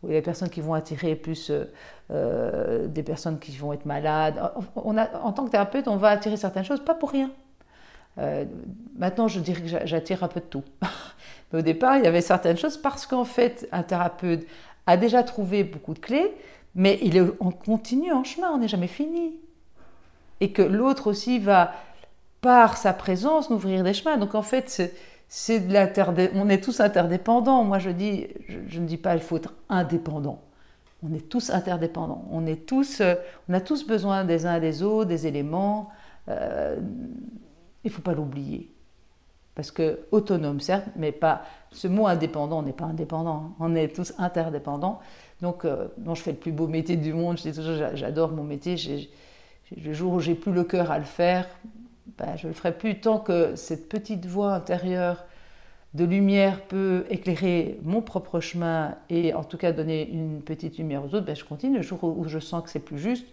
d'amandon 0.02 0.08
ou 0.08 0.08
les 0.08 0.22
personnes 0.22 0.50
qui 0.50 0.62
vont 0.62 0.74
attirer 0.74 1.16
plus 1.16 1.50
euh, 1.50 1.66
euh, 2.12 2.88
des 2.88 3.04
personnes 3.04 3.40
qui 3.40 3.56
vont 3.58 3.74
être 3.74 3.86
malades. 3.86 4.42
On 4.76 4.98
a, 4.98 5.10
en 5.20 5.32
tant 5.32 5.46
que 5.46 5.52
thérapeute, 5.52 5.88
on 5.88 5.98
va 5.98 6.10
attirer 6.10 6.38
certaines 6.38 6.64
choses, 6.64 6.84
pas 6.84 6.96
pour 6.96 7.12
rien. 7.12 7.32
Euh, 8.18 8.46
maintenant, 8.98 9.28
je 9.28 9.40
dirais 9.40 9.62
que 9.62 9.68
j'attire 9.86 10.24
un 10.24 10.28
peu 10.28 10.40
de 10.40 10.46
tout. 10.46 10.64
Mais 11.52 11.60
au 11.60 11.62
départ, 11.62 11.98
il 11.98 12.04
y 12.04 12.08
avait 12.08 12.22
certaines 12.22 12.58
choses 12.58 12.78
parce 12.78 13.06
qu'en 13.06 13.26
fait, 13.26 13.68
un 13.72 13.84
thérapeute 13.84 14.46
a 14.86 14.98
déjà 14.98 15.24
trouvé 15.24 15.64
beaucoup 15.64 15.94
de 15.94 16.00
clés, 16.00 16.32
mais 16.76 17.00
il 17.02 17.18
est 17.18 17.24
en 17.40 17.52
continu 17.52 18.12
en 18.12 18.24
chemin, 18.24 18.52
on 18.52 18.58
n'est 18.60 18.68
jamais 18.68 18.88
fini. 18.88 19.36
Et 20.42 20.52
que 20.52 20.62
l'autre 20.62 21.08
aussi 21.08 21.40
va, 21.40 21.74
par 22.42 22.78
sa 22.78 22.94
présence, 22.94 23.50
nous 23.50 23.56
ouvrir 23.56 23.84
des 23.84 23.94
chemins. 23.94 24.18
Donc 24.18 24.36
en 24.36 24.42
fait, 24.44 24.94
c'est 25.30 25.60
de 25.60 26.36
on 26.36 26.50
est 26.50 26.64
tous 26.64 26.80
interdépendants. 26.80 27.64
Moi, 27.64 27.78
je 27.78 27.92
dis, 27.92 28.28
je, 28.48 28.80
ne 28.80 28.88
dis 28.88 28.98
pas 28.98 29.14
il 29.14 29.22
faut 29.22 29.38
être 29.38 29.54
indépendant. 29.70 30.42
On 31.04 31.14
est 31.14 31.30
tous 31.30 31.52
interdépendants. 31.52 32.26
On 32.32 32.48
est 32.48 32.66
tous, 32.66 33.00
euh, 33.00 33.14
on 33.48 33.54
a 33.54 33.62
tous 33.62 33.86
besoin 33.86 34.26
des 34.26 34.48
uns 34.48 34.60
des 34.60 34.82
autres, 34.82 35.08
des 35.08 35.28
éléments. 35.28 35.92
Euh, 36.28 36.78
il 37.84 37.92
faut 37.92 38.02
pas 38.02 38.14
l'oublier. 38.14 38.74
Parce 39.54 39.72
que 39.72 40.00
autonome, 40.12 40.60
certes, 40.60 40.88
mais 40.96 41.12
pas. 41.12 41.44
Ce 41.72 41.88
mot 41.88 42.08
indépendant, 42.08 42.60
on 42.60 42.64
n'est 42.64 42.74
pas 42.74 42.86
indépendant. 42.86 43.54
On 43.60 43.76
est 43.76 43.96
tous 43.96 44.14
interdépendants. 44.18 45.00
Donc, 45.42 45.64
euh, 45.64 45.90
je 46.08 46.22
fais 46.22 46.32
le 46.32 46.38
plus 46.38 46.52
beau 46.52 46.68
métier 46.68 46.98
du 46.98 47.14
monde. 47.14 47.38
J'adore 47.94 48.32
mon 48.32 48.44
métier. 48.44 48.76
le 49.78 49.94
jour 49.94 50.14
où 50.14 50.20
j'ai 50.20 50.34
plus 50.34 50.52
le 50.52 50.64
cœur 50.64 50.90
à 50.90 50.98
le 50.98 51.06
faire, 51.06 51.48
ben, 52.18 52.36
je 52.38 52.48
ne 52.48 52.50
le 52.50 52.56
ferai 52.56 52.78
plus 52.78 53.00
tant 53.00 53.20
que 53.20 53.56
cette 53.56 53.90
petite 53.90 54.26
voix 54.26 54.54
intérieure 54.54 55.26
de 55.94 56.06
lumière 56.06 56.62
peut 56.68 57.06
éclairer 57.10 57.80
mon 57.84 58.02
propre 58.02 58.40
chemin 58.40 58.96
et 59.10 59.34
en 59.34 59.44
tout 59.44 59.58
cas 59.58 59.72
donner 59.72 60.08
une 60.10 60.42
petite 60.42 60.78
lumière 60.78 61.04
aux 61.04 61.16
autres, 61.16 61.26
ben 61.26 61.36
je 61.36 61.44
continue. 61.44 61.78
Le 61.78 61.82
jour 61.82 62.04
où 62.04 62.28
je 62.28 62.40
sens 62.40 62.64
que 62.64 62.70
c'est 62.70 62.80
plus 62.80 63.00
juste, 63.00 63.28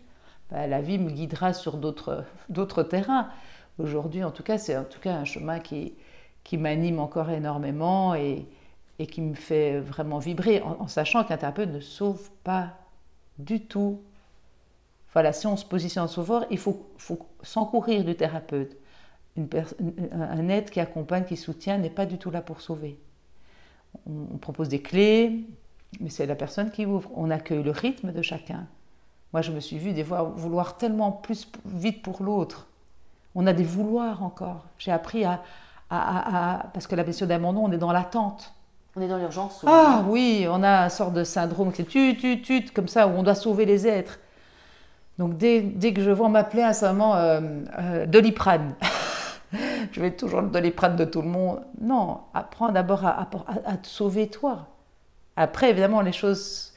ben 0.51 0.67
la 0.67 0.81
vie 0.81 0.99
me 0.99 1.11
guidera 1.11 1.53
sur 1.53 1.77
d'autres 1.77 2.83
terrains. 2.89 3.29
Aujourd'hui, 3.79 4.25
en 4.25 4.31
tout 4.31 4.43
cas, 4.43 4.57
c'est 4.57 4.77
en 4.77 4.85
tout 4.85 5.01
cas 5.01 5.15
un 5.15 5.25
chemin 5.25 5.61
qui, 5.61 5.95
qui 6.45 6.57
m'anime 6.57 6.99
encore 6.99 7.29
énormément 7.31 8.15
et, 8.15 8.47
et, 8.99 9.07
qui 9.07 9.21
me 9.21 9.35
fait 9.35 9.81
vraiment 9.81 10.19
vibrer, 10.19 10.63
en, 10.63 10.87
sachant 10.87 11.25
qu'un 11.25 11.37
thérapeute 11.37 11.71
ne 11.71 11.81
sauve 11.81 12.31
pas 12.43 12.73
du 13.39 13.61
tout. 13.61 14.01
Voilà, 15.13 15.33
si 15.33 15.47
on 15.47 15.57
se 15.57 15.65
positionne 15.65 16.05
en 16.05 16.09
sauveur, 16.09 16.45
il 16.51 16.59
faut, 16.59 16.91
faut 16.99 17.19
s'encourir 17.43 18.05
du 18.05 18.15
thérapeute 18.15 18.77
un 20.13 20.49
aide 20.49 20.71
qui 20.71 20.81
accompagne, 20.81 21.25
qui 21.25 21.37
soutient, 21.37 21.79
n'est 21.79 21.91
pas 21.91 22.07
du 22.07 22.19
tout 22.19 22.31
là 22.31 22.41
pour 22.41 22.61
sauver. 22.61 22.99
On, 24.07 24.39
propose 24.39 24.69
des 24.69 24.81
clés, 24.81 25.45
mais 26.01 26.11
c'est 26.11 26.27
la 26.27 26.35
personne 26.35 26.71
qui 26.71 26.87
ouvre. 26.87 27.11
On 27.15 27.31
accueille 27.31 27.63
le 27.63 27.71
rythme 27.71 28.13
de 28.13 28.23
chacun. 28.23 28.67
Moi, 29.33 29.43
je 29.43 29.53
me 29.53 29.61
suis 29.61 29.79
vue 29.79 29.93
des 29.93 30.05
fois 30.05 30.23
vouloir 30.23 30.77
tellement 30.77 31.13
plus 31.13 31.49
vite 31.67 32.03
pour 32.03 32.23
l'autre. 32.23 32.67
On 33.35 33.47
a 33.47 33.53
des 33.53 33.65
vouloirs 33.65 34.23
encore. 34.23 34.65
J'ai 34.79 34.93
appris 34.93 35.25
à, 35.25 35.43
Parce 35.89 36.87
que 36.87 36.95
la 36.95 37.05
blessure 37.05 37.27
d'abandon, 37.27 37.65
on 37.65 37.73
est 37.73 37.79
dans 37.79 37.93
l'attente. 37.93 38.55
On 38.97 39.03
est 39.03 39.09
dans 39.09 39.19
l'urgence. 39.19 39.63
Ah 39.67 40.05
oui, 40.09 40.47
on 40.49 40.63
a 40.63 40.85
un 40.85 40.89
sort 40.89 41.11
de 41.11 41.23
syndrome 41.23 41.71
qui 41.73 41.83
est 41.83 41.85
tu, 41.85 42.17
tu, 42.17 42.41
tu, 42.41 42.65
comme 42.71 42.89
ça, 42.89 43.07
où 43.07 43.11
on 43.11 43.23
doit 43.23 43.35
sauver 43.35 43.67
les 43.67 43.87
êtres. 43.87 44.19
Donc 45.19 45.37
dès, 45.39 45.93
que 45.95 46.03
je 46.03 46.11
vois, 46.11 46.29
m'appeler 46.29 46.63
à 46.63 46.75
ce 46.75 46.87
moment 46.87 47.17
euh, 47.17 47.41
euh, 47.79 48.07
Doliprane. 48.07 48.75
je 49.93 50.01
vais 50.01 50.11
toujours 50.11 50.43
donner 50.43 50.71
prendre 50.71 50.97
de 50.97 51.05
tout 51.05 51.23
le 51.23 51.29
monde. 51.29 51.61
Non, 51.81 52.21
apprends 52.35 52.71
d'abord 52.71 53.05
à, 53.05 53.27
te 53.83 53.87
sauver 53.87 54.29
toi. 54.29 54.69
Après, 55.37 55.71
évidemment, 55.71 56.01
les 56.01 56.13
choses 56.13 56.75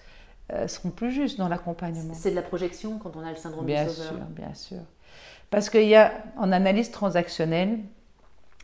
euh, 0.54 0.68
seront 0.68 0.90
plus 0.90 1.12
justes 1.12 1.38
dans 1.38 1.48
l'accompagnement. 1.48 2.14
C'est 2.14 2.32
de 2.32 2.36
la 2.36 2.42
projection 2.42 2.98
quand 2.98 3.16
on 3.16 3.26
a 3.26 3.32
le 3.32 3.38
syndrome 3.38 3.66
bien 3.66 3.86
du 3.86 3.90
sauveur. 3.90 4.14
Bien 4.14 4.20
sûr, 4.20 4.46
bien 4.46 4.54
sûr. 4.54 4.80
Parce 5.50 5.70
qu'il 5.70 5.88
y 5.88 5.96
a, 5.96 6.14
en 6.38 6.52
analyse 6.52 6.92
transactionnelle, 6.92 7.80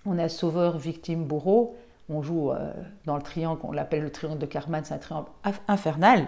on 0.06 0.18
a 0.20 0.30
sauveur, 0.30 0.78
victime, 0.78 1.26
bourreau. 1.26 1.76
On 2.10 2.22
joue 2.22 2.52
euh, 2.52 2.72
dans 3.06 3.16
le 3.16 3.24
triangle, 3.24 3.60
on 3.64 3.72
l'appelle 3.72 4.04
le 4.04 4.12
triangle 4.12 4.38
de 4.38 4.46
Karman, 4.46 4.84
c'est 4.86 4.94
un 4.94 5.00
triangle 5.00 5.30
infernal. 5.68 6.28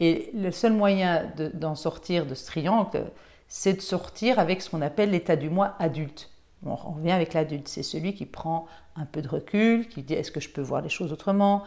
Et 0.00 0.30
le 0.34 0.50
seul 0.50 0.72
moyen 0.72 1.30
d'en 1.54 1.74
sortir 1.74 2.26
de 2.26 2.34
ce 2.34 2.46
triangle, 2.46 3.10
c'est 3.48 3.74
de 3.74 3.80
sortir 3.80 4.38
avec 4.38 4.62
ce 4.62 4.70
qu'on 4.70 4.82
appelle 4.82 5.10
l'état 5.10 5.36
du 5.36 5.50
moi 5.50 5.74
adulte 5.78 6.30
on 6.66 6.74
revient 6.76 7.12
avec 7.12 7.34
l'adulte, 7.34 7.68
c'est 7.68 7.82
celui 7.82 8.14
qui 8.14 8.26
prend 8.26 8.66
un 8.96 9.04
peu 9.04 9.22
de 9.22 9.28
recul, 9.28 9.88
qui 9.88 10.02
dit 10.02 10.14
est-ce 10.14 10.30
que 10.30 10.40
je 10.40 10.48
peux 10.48 10.62
voir 10.62 10.82
les 10.82 10.88
choses 10.88 11.12
autrement? 11.12 11.64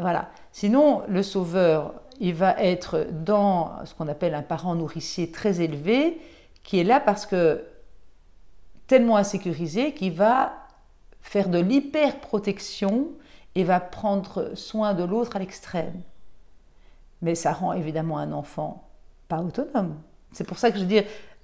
Voilà. 0.00 0.30
Sinon, 0.52 1.02
le 1.08 1.22
sauveur, 1.22 1.94
il 2.20 2.34
va 2.34 2.54
être 2.58 3.06
dans 3.10 3.84
ce 3.84 3.94
qu'on 3.94 4.08
appelle 4.08 4.34
un 4.34 4.42
parent 4.42 4.74
nourricier 4.74 5.30
très 5.30 5.60
élevé, 5.60 6.20
qui 6.62 6.78
est 6.78 6.84
là 6.84 7.00
parce 7.00 7.26
que 7.26 7.64
tellement 8.86 9.16
insécurisé 9.16 9.94
qu'il 9.94 10.12
va 10.12 10.52
faire 11.20 11.48
de 11.48 11.58
l'hyper-protection 11.58 13.08
et 13.54 13.64
va 13.64 13.80
prendre 13.80 14.54
soin 14.54 14.94
de 14.94 15.04
l'autre 15.04 15.36
à 15.36 15.38
l'extrême. 15.38 16.02
Mais 17.22 17.34
ça 17.34 17.52
rend 17.52 17.72
évidemment 17.72 18.18
un 18.18 18.32
enfant 18.32 18.88
pas 19.28 19.40
autonome. 19.40 19.96
C'est 20.32 20.46
pour 20.46 20.58
ça 20.58 20.70
que 20.70 20.78
je 20.78 20.84
dis, 20.84 21.00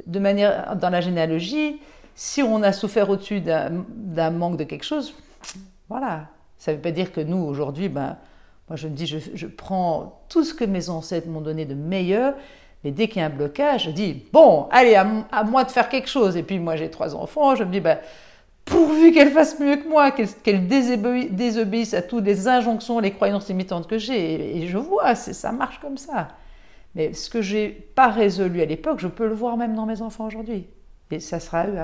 de 0.07 0.19
manière, 0.19 0.77
dans 0.77 0.91
la 0.91 1.01
généalogie, 1.01 1.81
si 2.15 2.43
on 2.43 2.63
a 2.63 2.73
souffert 2.73 3.09
au-dessus 3.11 3.41
d'un 3.41 4.31
manque 4.31 4.57
de 4.57 4.65
quelque 4.65 4.85
chose, 4.85 5.15
voilà. 5.89 6.27
Ça 6.59 6.73
ne 6.73 6.77
veut 6.77 6.83
pas 6.83 6.91
dire 6.91 7.13
que 7.13 7.21
nous, 7.21 7.39
aujourd'hui, 7.39 7.89
ben, 7.89 8.17
moi 8.69 8.77
je 8.77 8.89
me 8.89 8.95
dis, 8.95 9.07
je, 9.07 9.47
prends 9.47 10.21
tout 10.29 10.45
ce 10.45 10.53
que 10.53 10.65
mes 10.65 10.89
ancêtres 10.89 11.29
m'ont 11.29 11.41
donné 11.41 11.65
de 11.65 11.75
meilleur, 11.75 12.35
mais 12.83 12.91
dès 12.91 13.09
qu'il 13.09 13.19
y 13.19 13.23
a 13.23 13.27
un 13.27 13.31
blocage, 13.31 13.85
je 13.85 13.91
dis, 13.91 14.25
bon, 14.33 14.67
allez, 14.71 14.97
à, 14.97 15.45
moi 15.45 15.65
de 15.65 15.71
faire 15.71 15.89
quelque 15.89 16.09
chose. 16.09 16.37
Et 16.37 16.43
puis 16.43 16.59
moi 16.59 16.77
j'ai 16.77 16.91
trois 16.91 17.15
enfants, 17.15 17.55
je 17.55 17.65
me 17.65 17.71
dis, 17.71 17.81
ben, 17.81 17.99
pourvu 18.69 19.13
qu'elle 19.13 19.31
fasse 19.31 19.59
mieux 19.59 19.77
que 19.77 19.89
moi, 19.89 20.11
qu'elle 20.11 20.67
désobéisse 20.67 21.95
à 21.95 22.03
toutes 22.03 22.25
les 22.25 22.49
injonctions, 22.49 22.99
les 23.01 23.13
croyances 23.13 23.49
limitantes 23.49 23.89
que 23.89 23.99
j'ai. 23.99 24.59
Et, 24.59 24.67
je 24.69 24.79
vois, 24.79 25.15
ça 25.15 25.53
marche 25.53 25.81
comme 25.81 25.97
ça. 25.97 26.29
Mais 26.95 27.13
ce 27.13 27.31
que 27.31 27.43
j'ai 27.43 27.69
pas 27.69 28.09
résolu 28.09 28.61
à 28.63 28.65
l'époque, 28.65 28.99
je 29.01 29.09
peux 29.09 29.27
le 29.27 29.35
voir 29.35 29.57
même 29.57 29.75
dans 29.75 29.87
mes 29.87 30.03
enfants 30.03 30.27
aujourd'hui. 30.27 30.67
Et 31.11 31.21
ça 31.21 31.41
sera 31.41 31.67
eux, 31.67 31.77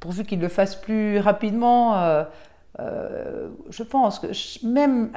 pourvu 0.00 0.24
qu'ils 0.24 0.40
le 0.40 0.48
fassent 0.48 0.76
plus 0.76 1.18
rapidement. 1.18 1.96
Euh, 1.96 2.24
euh, 2.78 3.48
je 3.70 3.82
pense 3.82 4.18
que 4.18 4.26
même, 4.66 5.10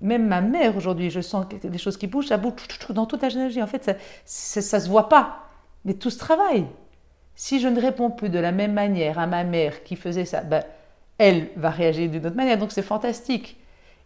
ma 0.00 0.40
mère 0.40 0.76
aujourd'hui, 0.76 1.10
je 1.10 1.20
sens 1.20 1.46
des 1.48 1.78
choses 1.78 1.96
qui 1.96 2.06
bougent, 2.06 2.28
ça 2.28 2.38
bouge 2.38 2.54
dans 2.90 3.06
toute 3.06 3.22
la 3.22 3.28
généalogie. 3.28 3.62
En 3.62 3.66
fait, 3.66 3.98
ça, 4.24 4.62
ça, 4.62 4.80
se 4.80 4.88
voit 4.88 5.08
pas, 5.08 5.48
mais 5.84 5.94
tout 5.94 6.10
ce 6.10 6.18
travail. 6.18 6.66
Si 7.34 7.60
je 7.60 7.68
ne 7.68 7.80
réponds 7.80 8.10
plus 8.10 8.28
de 8.28 8.38
la 8.38 8.52
même 8.52 8.72
manière 8.72 9.18
à 9.18 9.26
ma 9.26 9.44
mère 9.44 9.82
qui 9.82 9.96
faisait 9.96 10.24
ça, 10.24 10.42
ben, 10.42 10.64
elle 11.18 11.48
va 11.56 11.70
réagir 11.70 12.10
d'une 12.10 12.26
autre 12.26 12.36
manière. 12.36 12.58
Donc 12.58 12.72
c'est 12.72 12.82
fantastique. 12.82 13.58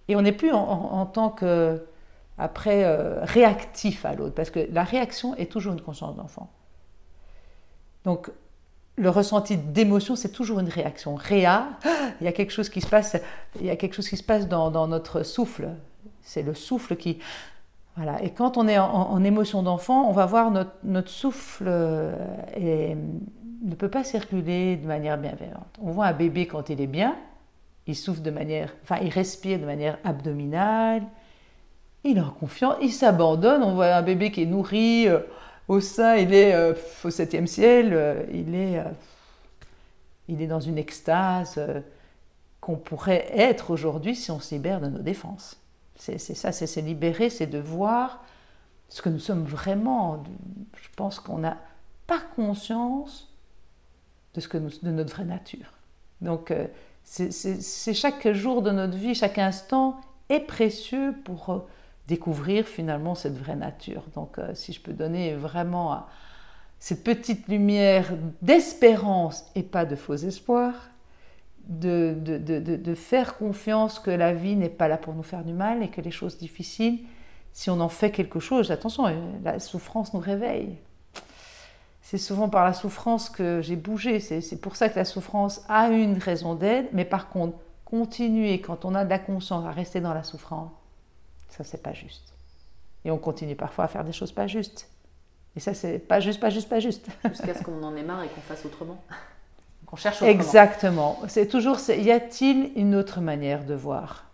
Et 0.08 0.16
on 0.16 0.22
n'est 0.22 0.32
plus 0.32 0.52
en, 0.52 1.04
tant 1.06 1.28
que 1.28 1.84
après 2.38 2.84
euh, 2.84 3.24
réactif 3.24 4.06
à 4.06 4.14
l'autre, 4.14 4.34
parce 4.34 4.50
que 4.50 4.60
la 4.72 4.84
réaction 4.84 5.34
est 5.36 5.50
toujours 5.50 5.74
une 5.74 5.80
conscience 5.82 6.16
d'enfant. 6.16 6.50
Donc, 8.04 8.30
le 8.96 9.10
ressenti 9.10 9.56
d'émotion, 9.56 10.16
c'est 10.16 10.30
toujours 10.30 10.60
une 10.60 10.68
réaction. 10.68 11.14
Réa, 11.14 11.68
il 12.20 12.24
y 12.24 12.26
a 12.26 12.32
quelque 12.32 12.52
chose 12.52 12.68
qui 12.68 12.80
se 12.80 12.88
passe, 12.88 13.16
il 13.60 13.66
y 13.66 13.70
a 13.70 13.76
quelque 13.76 13.94
chose 13.94 14.08
qui 14.08 14.16
se 14.16 14.22
passe 14.22 14.48
dans, 14.48 14.88
notre 14.88 15.22
souffle. 15.22 15.68
C'est 16.22 16.42
le 16.42 16.54
souffle 16.54 16.96
qui. 16.96 17.18
Et 18.22 18.30
quand 18.30 18.57
on 18.57 18.68
est 18.68 18.78
en, 18.78 19.22
émotion 19.24 19.62
d'enfant, 19.62 20.09
on 20.09 20.12
va 20.12 20.26
voir 20.26 20.51
notre, 20.51 20.72
notre 20.84 21.11
souffle 21.11 21.64
euh, 21.66 22.14
ne 23.62 23.74
peut 23.74 23.88
pas 23.88 24.05
circuler 24.05 24.76
de 24.76 24.86
manière 24.86 25.18
bienveillante. 25.18 25.78
On 25.82 25.90
voit 25.90 26.07
un 26.07 26.12
bébé 26.12 26.46
quand 26.46 26.70
il 26.70 26.80
est 26.80 26.86
bien, 26.86 27.16
il 27.86 27.96
souffle 27.96 28.22
de 28.22 28.30
manière, 28.30 28.72
enfin, 28.84 28.99
il 29.03 29.11
respire 29.11 29.59
de 29.59 29.64
manière 29.64 29.99
abdominale, 30.05 31.03
il 32.05 32.18
est 32.18 32.20
en 32.20 32.30
confiance, 32.30 32.76
il 32.80 32.92
s'abandonne. 32.92 33.62
On 33.62 33.74
voit 33.74 33.94
un 33.94 34.03
bébé 34.03 34.30
qui 34.30 34.42
est 34.42 34.46
nourri. 34.46 35.09
Euh, 35.09 35.20
au 35.66 35.80
sein, 35.80 36.16
il 36.16 36.32
est 36.32 36.55
euh, 36.55 36.72
au 37.05 37.11
septième 37.11 37.46
ciel, 37.46 38.26
il, 38.32 38.55
est, 38.55 38.82
il 40.28 40.40
est 40.40 40.46
dans 40.46 40.61
une 40.61 40.78
extase 40.78 41.61
qu'on 42.61 42.76
pourrait 42.76 43.26
être 43.34 43.70
aujourd'hui 43.70 44.16
si 44.16 44.30
on 44.30 44.40
se 44.40 44.55
libère 44.55 44.80
de 44.80 44.86
nos 44.86 45.01
défenses. 45.01 45.61
C'est 45.99 46.18
ça, 46.18 46.53
c'est 46.53 46.66
se 46.66 46.80
libérer, 46.80 47.28
c'est 47.28 47.46
de 47.46 47.59
voir 47.59 48.24
ce 48.88 49.03
que 49.03 49.09
nous 49.09 49.18
sommes 49.18 49.44
vraiment. 49.44 50.22
Je 50.80 50.88
pense 50.96 51.20
qu'on 51.20 51.38
n'a 51.38 51.59
pas 52.07 52.20
conscience 52.36 53.34
de, 54.34 54.40
ce 54.40 54.49
que 54.49 54.59
de 54.59 54.90
notre 54.90 55.14
vraie 55.14 55.24
nature. 55.24 55.72
Donc, 56.20 56.55
c'est 57.05 57.94
chaque 57.94 58.32
jour 58.32 58.62
de 58.62 58.70
notre 58.70 58.96
vie, 58.96 59.14
chaque 59.14 59.38
instant 59.38 60.01
est 60.28 60.40
précieux 60.40 61.14
pour 61.24 61.66
découvrir 62.09 62.66
finalement 62.66 63.14
cette 63.14 63.36
vraie 63.36 63.55
nature. 63.55 64.03
Donc 64.14 64.38
euh, 64.38 64.55
si 64.55 64.72
je 64.72 64.80
peux 64.80 64.94
donner 64.94 65.34
vraiment 65.34 65.92
euh, 65.92 65.96
cette 66.78 67.05
petite 67.05 67.46
lumière 67.49 68.11
d'espérance 68.42 69.44
et 69.55 69.62
pas 69.62 69.85
de 69.85 69.94
faux 69.94 70.14
espoir, 70.14 70.72
de, 71.69 72.16
de, 72.19 72.39
de, 72.39 72.77
de, 72.77 72.95
faire 72.95 73.36
confiance 73.36 73.99
que 73.99 74.11
la 74.11 74.32
vie 74.32 74.57
n'est 74.57 74.70
pas 74.70 74.89
là 74.89 74.97
pour 74.97 75.15
nous 75.15 75.23
faire 75.23 75.45
du 75.45 75.53
mal 75.53 75.82
et 75.82 75.89
que 75.89 76.01
les 76.01 76.11
choses 76.11 76.39
difficiles, 76.39 77.01
si 77.53 77.69
on 77.70 77.81
en 77.81 77.90
fait 77.90 78.11
quelque 78.11 78.40
chose, 78.40 78.70
attention, 78.70 79.07
euh, 79.07 79.12
la 79.45 79.61
souffrance 79.61 80.15
nous 80.15 80.20
réveille. 80.20 80.78
C'est 82.01 82.16
souvent 82.16 82.49
par 82.49 82.65
la 82.65 82.73
souffrance 82.73 83.28
que 83.28 83.61
j'ai 83.61 83.77
bougé. 83.77 84.19
C'est 84.20 84.61
pour 84.62 84.77
ça 84.77 84.89
que 84.89 84.97
la 84.99 85.05
souffrance 85.05 85.61
a 85.69 85.89
une 85.89 86.16
raison 86.16 86.55
d'être. 86.55 86.95
Mais 86.95 87.05
par 87.05 87.28
contre, 87.28 87.59
continuer 87.85 88.62
quand 88.62 88.86
on 88.86 88.95
a 88.95 89.05
de 89.05 89.11
la 89.11 89.19
conscience 89.19 89.66
à 89.66 89.73
rester 89.73 90.01
dans 90.01 90.15
la 90.15 90.23
souffrance, 90.23 90.70
ça, 91.51 91.65
c'est 91.65 91.82
pas 91.82 91.93
juste. 91.93 92.32
Et 93.05 93.11
on 93.11 93.19
continue 93.19 93.57
parfois 93.57 93.85
à 93.85 93.89
faire 93.89 94.05
des 94.05 94.12
choses 94.12 94.32
pas 94.32 94.47
justes. 94.47 94.89
Et 95.55 95.61
ça, 95.61 95.74
c'est 95.74 95.99
pas 95.99 96.20
juste, 96.20 96.40
pas 96.40 96.49
juste, 96.49 96.69
pas 96.69 96.81
juste. 96.81 97.07
Jusqu'à 97.28 97.55
ce 97.55 97.62
qu'on 97.62 97.82
en 97.82 97.95
ait 97.95 98.03
marre 98.03 98.23
et 98.23 98.28
qu'on 98.28 98.40
fasse 98.40 98.65
autrement. 98.65 99.03
qu'on 99.89 99.97
cherche. 99.97 100.23
Exactement. 100.23 101.19
C'est 101.28 101.48
toujours, 101.48 101.78
y 101.89 102.10
a-t-il 102.10 102.73
une 102.77 102.94
autre 102.94 103.20
manière 103.20 103.65
de 103.65 103.74
voir 103.74 104.24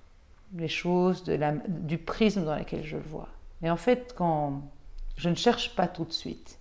les 0.57 0.69
choses, 0.69 1.25
du 1.69 1.99
prisme 1.99 2.45
dans 2.45 2.57
lequel 2.57 2.85
je 2.85 2.97
le 2.97 3.03
vois? 3.03 3.29
Et 3.63 3.71
en 3.71 3.77
fait, 3.77 4.15
quand 4.17 4.63
je 5.17 5.29
ne 5.29 5.35
cherche 5.35 5.75
pas 5.75 5.87
tout 5.87 6.05
de 6.05 6.13
suite, 6.13 6.59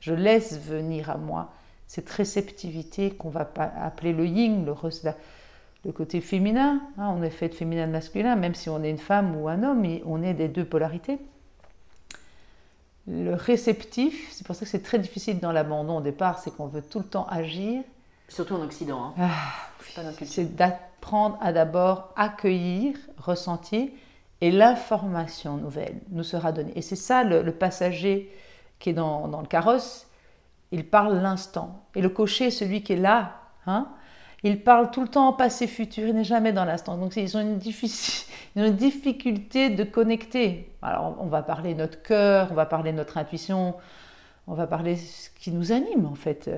je 0.00 0.14
laisse 0.14 0.60
venir 0.60 1.10
à 1.10 1.16
moi 1.16 1.52
cette 1.86 2.08
réceptivité 2.08 3.10
qu'on 3.10 3.30
va 3.30 3.48
appeler 3.80 4.12
le 4.12 4.26
yin, 4.26 4.64
le, 4.64 4.74
le 5.84 5.92
côté 5.92 6.20
féminin. 6.20 6.80
Hein, 6.98 7.14
on 7.16 7.22
est 7.22 7.30
fait 7.30 7.48
de 7.48 7.54
féminin 7.54 7.86
de 7.86 7.92
masculin, 7.92 8.36
même 8.36 8.54
si 8.54 8.68
on 8.70 8.82
est 8.82 8.90
une 8.90 8.98
femme 8.98 9.36
ou 9.36 9.48
un 9.48 9.62
homme, 9.62 9.84
on 10.06 10.22
est 10.22 10.34
des 10.34 10.48
deux 10.48 10.64
polarités. 10.64 11.18
Le 13.06 13.34
réceptif, 13.34 14.30
c'est 14.32 14.46
pour 14.46 14.56
ça 14.56 14.64
que 14.64 14.70
c'est 14.70 14.82
très 14.82 14.98
difficile 14.98 15.38
dans 15.40 15.52
l'abandon 15.52 15.98
au 15.98 16.00
départ, 16.00 16.38
c'est 16.38 16.50
qu'on 16.54 16.66
veut 16.66 16.82
tout 16.82 17.00
le 17.00 17.04
temps 17.04 17.26
agir. 17.28 17.82
Surtout 18.28 18.54
en 18.54 18.62
Occident. 18.62 19.14
Hein. 19.18 19.28
Ah, 19.96 20.12
c'est 20.24 20.56
d'apprendre 20.56 21.38
à 21.40 21.52
d'abord 21.52 22.12
accueillir, 22.16 22.96
ressentir, 23.18 23.88
et 24.40 24.50
l'information 24.50 25.56
nouvelle 25.56 26.00
nous 26.10 26.22
sera 26.22 26.52
donnée. 26.52 26.72
Et 26.76 26.82
c'est 26.82 26.96
ça 26.96 27.24
le, 27.24 27.50
passager 27.52 28.30
qui 28.78 28.90
est 28.90 28.94
dans, 28.94 29.28
dans, 29.28 29.40
le 29.40 29.46
carrosse, 29.46 30.06
il 30.72 30.88
parle 30.88 31.18
l'instant. 31.18 31.84
Et 31.94 32.02
le 32.02 32.08
cocher, 32.08 32.50
celui 32.50 32.82
qui 32.82 32.94
est 32.94 32.98
là, 32.98 33.40
hein, 33.66 33.88
il 34.42 34.62
parle 34.62 34.90
tout 34.90 35.00
le 35.00 35.08
temps 35.08 35.28
en 35.28 35.32
passé 35.32 35.66
futur, 35.66 36.08
il 36.08 36.14
n'est 36.14 36.24
jamais 36.24 36.52
dans 36.52 36.64
l'instant. 36.64 36.98
Donc 36.98 37.16
ils 37.16 37.36
ont 37.36 37.40
une, 37.40 37.60
une, 38.56 38.70
difficulté 38.76 39.70
de 39.70 39.84
connecter. 39.84 40.74
Alors 40.82 41.16
on 41.20 41.26
va 41.26 41.42
parler 41.42 41.74
notre 41.74 42.02
cœur, 42.02 42.48
on 42.50 42.54
va 42.54 42.66
parler 42.66 42.92
notre 42.92 43.16
intuition, 43.16 43.74
on 44.46 44.54
va 44.54 44.66
parler 44.66 44.96
ce 44.96 45.30
qui 45.30 45.50
nous 45.52 45.72
anime 45.72 46.06
en 46.06 46.14
fait. 46.14 46.50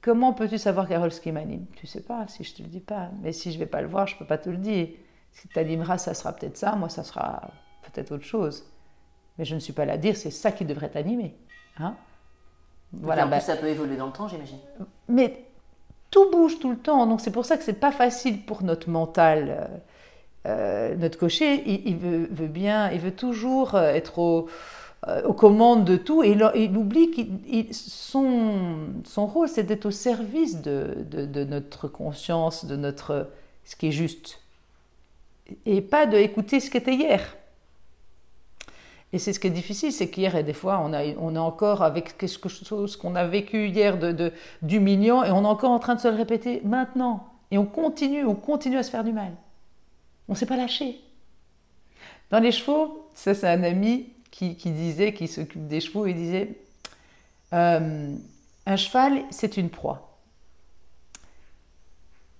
Comment 0.00 0.32
peux-tu 0.32 0.58
savoir, 0.58 0.88
Carole, 0.88 1.10
ce 1.10 1.20
qui 1.20 1.32
m'anime 1.32 1.66
Tu 1.76 1.86
sais 1.86 2.02
pas, 2.02 2.26
si 2.28 2.44
je 2.44 2.54
te 2.54 2.62
le 2.62 2.68
dis 2.68 2.80
pas. 2.80 3.10
Mais 3.22 3.32
si 3.32 3.52
je 3.52 3.58
vais 3.58 3.66
pas 3.66 3.82
le 3.82 3.88
voir, 3.88 4.06
je 4.06 4.16
peux 4.16 4.24
pas 4.24 4.38
te 4.38 4.48
le 4.48 4.56
dire. 4.56 4.88
Ce 5.32 5.42
qui 5.42 5.48
t'animera, 5.48 5.98
ça 5.98 6.14
sera 6.14 6.32
peut-être 6.32 6.56
ça, 6.56 6.76
moi, 6.76 6.88
ça 6.88 7.04
sera 7.04 7.50
peut-être 7.82 8.12
autre 8.12 8.24
chose. 8.24 8.64
Mais 9.38 9.44
je 9.44 9.54
ne 9.54 9.60
suis 9.60 9.72
pas 9.72 9.84
là 9.84 9.94
à 9.94 9.96
dire, 9.96 10.16
c'est 10.16 10.30
ça 10.30 10.52
qui 10.52 10.64
devrait 10.64 10.88
t'animer. 10.88 11.36
Hein 11.78 11.96
voilà, 12.92 13.24
en 13.24 13.26
plus, 13.26 13.32
ben 13.32 13.40
ça 13.40 13.56
peut 13.56 13.68
évoluer 13.68 13.96
dans 13.96 14.06
le 14.06 14.12
temps, 14.12 14.28
j'imagine. 14.28 14.58
Mais 15.08 15.44
tout 16.10 16.30
bouge 16.30 16.58
tout 16.58 16.70
le 16.70 16.78
temps, 16.78 17.06
donc 17.06 17.20
c'est 17.20 17.30
pour 17.30 17.44
ça 17.44 17.56
que 17.56 17.62
c'est 17.62 17.74
pas 17.74 17.92
facile 17.92 18.44
pour 18.44 18.62
notre 18.62 18.88
mental. 18.88 19.46
Euh, 19.48 19.66
euh, 20.46 20.96
notre 20.96 21.18
cocher, 21.18 21.62
il, 21.66 21.96
veut, 21.98 22.46
bien, 22.46 22.90
il 22.90 23.00
veut 23.00 23.14
toujours 23.14 23.74
euh, 23.74 23.92
être 23.92 24.46
aux 25.24 25.32
commandes 25.32 25.84
de 25.84 25.96
tout 25.96 26.24
et 26.24 26.36
il, 26.56 26.76
oublie 26.76 27.10
que 27.12 27.72
son, 27.72 28.78
son 29.04 29.26
rôle, 29.26 29.48
c'est 29.48 29.62
d'être 29.62 29.86
au 29.86 29.90
service 29.92 30.60
de, 30.60 31.06
de, 31.08 31.44
notre 31.44 31.86
conscience, 31.86 32.64
de 32.64 32.74
notre 32.74 33.30
ce 33.64 33.76
qui 33.76 33.88
est 33.88 33.92
juste 33.92 34.40
et 35.66 35.80
pas 35.80 36.06
d'écouter 36.06 36.60
ce 36.60 36.70
qui 36.70 36.76
était 36.76 36.94
hier. 36.94 37.36
Et 39.12 39.18
c'est 39.18 39.32
ce 39.32 39.40
qui 39.40 39.46
est 39.46 39.50
difficile, 39.50 39.92
c'est 39.92 40.10
qu'hier, 40.10 40.36
et 40.36 40.42
des 40.42 40.52
fois, 40.52 40.82
on, 40.84 40.92
a, 40.92 41.02
on 41.18 41.34
est 41.34 41.38
encore 41.38 41.82
avec 41.82 42.18
quelque 42.18 42.48
chose 42.48 42.96
qu'on 42.96 43.14
a 43.14 43.26
vécu 43.26 43.68
hier 43.68 43.96
d'humiliant, 44.60 45.22
de, 45.22 45.28
et 45.28 45.30
on 45.30 45.44
est 45.44 45.48
encore 45.48 45.70
en 45.70 45.78
train 45.78 45.94
de 45.94 46.00
se 46.00 46.08
le 46.08 46.14
répéter 46.14 46.60
maintenant. 46.64 47.26
Et 47.50 47.56
on 47.56 47.64
continue, 47.64 48.26
on 48.26 48.34
continue 48.34 48.76
à 48.76 48.82
se 48.82 48.90
faire 48.90 49.04
du 49.04 49.12
mal. 49.12 49.32
On 50.28 50.32
ne 50.32 50.36
s'est 50.36 50.44
pas 50.44 50.58
lâché. 50.58 51.00
Dans 52.30 52.40
les 52.40 52.52
chevaux, 52.52 53.08
ça 53.14 53.32
c'est 53.32 53.48
un 53.48 53.62
ami 53.62 54.10
qui, 54.30 54.54
disait, 54.54 55.12
qui 55.12 55.28
s'occupe 55.28 55.66
des 55.66 55.80
chevaux, 55.80 56.06
il 56.06 56.14
disait, 56.14 56.56
euh, 57.52 58.14
un 58.66 58.76
cheval, 58.76 59.22
c'est 59.30 59.56
une 59.56 59.70
proie. 59.70 60.18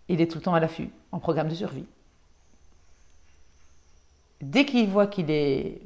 Il 0.09 0.21
est 0.21 0.31
tout 0.31 0.39
le 0.39 0.43
temps 0.43 0.55
à 0.55 0.61
l'affût, 0.61 0.91
en 1.13 1.19
programme 1.19 1.49
de 1.49 1.55
survie. 1.55 1.87
Dès 4.41 4.65
qu'il 4.65 4.89
voit 4.89 5.07
qu'il 5.07 5.31
est 5.31 5.83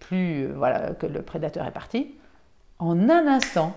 plus, 0.00 0.44
euh, 0.44 0.54
voilà, 0.56 0.94
que 0.94 1.06
le 1.06 1.22
prédateur 1.22 1.66
est 1.66 1.72
parti, 1.72 2.14
en 2.78 3.08
un 3.08 3.26
instant, 3.26 3.74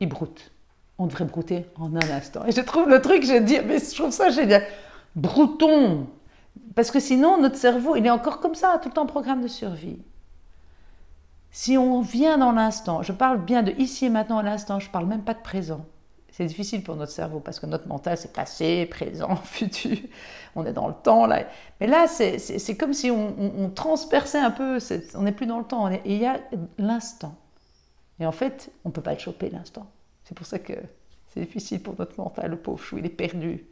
il 0.00 0.08
broute. 0.08 0.50
On 0.98 1.06
devrait 1.06 1.24
brouter 1.24 1.66
en 1.76 1.94
un 1.94 2.10
instant. 2.10 2.44
Et 2.46 2.52
je 2.52 2.60
trouve 2.60 2.88
le 2.88 3.00
truc, 3.00 3.24
je 3.24 3.38
dis, 3.38 3.58
mais 3.64 3.78
je 3.78 3.94
trouve 3.94 4.10
ça 4.10 4.30
génial. 4.30 4.64
Broutons. 5.14 6.08
Parce 6.74 6.90
que 6.90 6.98
sinon, 6.98 7.40
notre 7.40 7.56
cerveau, 7.56 7.94
il 7.96 8.04
est 8.04 8.10
encore 8.10 8.40
comme 8.40 8.54
ça, 8.54 8.78
tout 8.82 8.88
le 8.88 8.94
temps 8.94 9.02
en 9.02 9.06
programme 9.06 9.42
de 9.42 9.48
survie. 9.48 9.98
Si 11.50 11.78
on 11.78 12.00
vient 12.00 12.38
dans 12.38 12.52
l'instant, 12.52 13.02
je 13.02 13.12
parle 13.12 13.44
bien 13.44 13.62
de 13.62 13.72
ici 13.72 14.06
et 14.06 14.10
maintenant 14.10 14.38
à 14.38 14.42
l'instant, 14.42 14.80
je 14.80 14.90
parle 14.90 15.06
même 15.06 15.22
pas 15.22 15.34
de 15.34 15.42
présent. 15.42 15.86
C'est 16.30 16.46
difficile 16.46 16.84
pour 16.84 16.94
notre 16.94 17.10
cerveau 17.10 17.40
parce 17.40 17.58
que 17.58 17.66
notre 17.66 17.88
mental, 17.88 18.16
c'est 18.16 18.32
passé, 18.32 18.86
présent, 18.86 19.34
futur. 19.44 19.98
On 20.54 20.64
est 20.64 20.72
dans 20.72 20.86
le 20.86 20.94
temps. 20.94 21.26
Là. 21.26 21.44
Mais 21.80 21.86
là, 21.86 22.06
c'est 22.06 22.76
comme 22.76 22.92
si 22.92 23.10
on, 23.10 23.70
transperçait 23.70 24.38
un 24.38 24.52
peu. 24.52 24.78
on 25.14 25.22
n'est 25.22 25.32
plus 25.32 25.46
dans 25.46 25.58
le 25.58 25.64
temps. 25.64 25.88
il 26.04 26.16
y 26.16 26.26
a 26.26 26.38
l'instant. 26.78 27.34
Et 28.20 28.26
en 28.26 28.32
fait, 28.32 28.70
on 28.84 28.90
ne 28.90 28.92
peut 28.92 29.00
pas 29.00 29.14
le 29.14 29.18
choper, 29.18 29.50
l'instant. 29.50 29.90
C'est 30.24 30.36
pour 30.36 30.46
ça 30.46 30.58
que 30.58 30.74
c'est 31.28 31.40
difficile 31.40 31.82
pour 31.82 31.94
notre 31.98 32.16
mental. 32.18 32.50
Le 32.50 32.56
pauvre 32.56 32.82
chou, 32.82 32.98
il 32.98 33.06
est 33.06 33.10
perdu. 33.10 33.64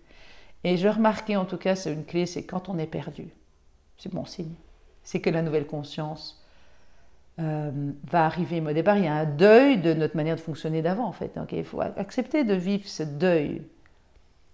Et 0.64 0.76
je 0.76 0.88
remarquais 0.88 1.36
en 1.36 1.44
tout 1.44 1.58
cas, 1.58 1.76
c'est 1.76 1.92
une 1.92 2.04
clé, 2.04 2.26
c'est 2.26 2.44
quand 2.44 2.68
on 2.68 2.78
est 2.78 2.86
perdu. 2.86 3.28
C'est 3.98 4.12
bon 4.12 4.24
signe. 4.24 4.54
C'est 5.04 5.20
que 5.20 5.30
la 5.30 5.42
nouvelle 5.42 5.66
conscience 5.66 6.44
euh, 7.38 7.70
va 8.10 8.24
arriver. 8.24 8.60
Mais 8.60 8.70
au 8.70 8.74
départ, 8.74 8.96
il 8.96 9.04
y 9.04 9.08
a 9.08 9.14
un 9.14 9.26
deuil 9.26 9.78
de 9.78 9.92
notre 9.92 10.16
manière 10.16 10.36
de 10.36 10.40
fonctionner 10.40 10.80
d'avant, 10.80 11.06
en 11.06 11.12
fait. 11.12 11.36
Donc, 11.36 11.52
il 11.52 11.64
faut 11.64 11.80
accepter 11.80 12.44
de 12.44 12.54
vivre 12.54 12.88
ce 12.88 13.02
deuil. 13.02 13.62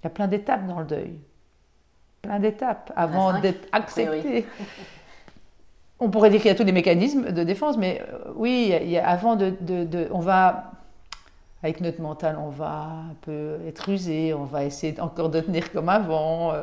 Il 0.00 0.04
y 0.04 0.06
a 0.06 0.10
plein 0.10 0.26
d'étapes 0.26 0.66
dans 0.66 0.80
le 0.80 0.86
deuil. 0.86 1.14
Plein 2.22 2.40
d'étapes 2.40 2.92
avant 2.96 3.40
d'être 3.40 3.68
accepté. 3.72 4.46
On 6.00 6.10
pourrait 6.10 6.30
dire 6.30 6.40
qu'il 6.40 6.48
y 6.48 6.52
a 6.52 6.56
tous 6.56 6.64
les 6.64 6.72
mécanismes 6.72 7.30
de 7.30 7.44
défense, 7.44 7.76
mais 7.76 8.02
euh, 8.02 8.32
oui, 8.34 8.74
il 8.82 8.90
y 8.90 8.98
a, 8.98 9.08
avant 9.08 9.36
de, 9.36 9.54
de, 9.60 10.08
On 10.10 10.18
va. 10.18 10.72
Avec 11.62 11.80
notre 11.80 12.00
mental, 12.00 12.36
on 12.44 12.48
va 12.48 12.88
un 13.10 13.14
peu 13.20 13.60
être 13.68 13.88
usé, 13.88 14.34
on 14.34 14.42
va 14.42 14.64
essayer 14.64 15.00
encore 15.00 15.30
de 15.30 15.38
tenir 15.38 15.70
comme 15.70 15.88
avant, 15.88 16.52
euh, 16.52 16.62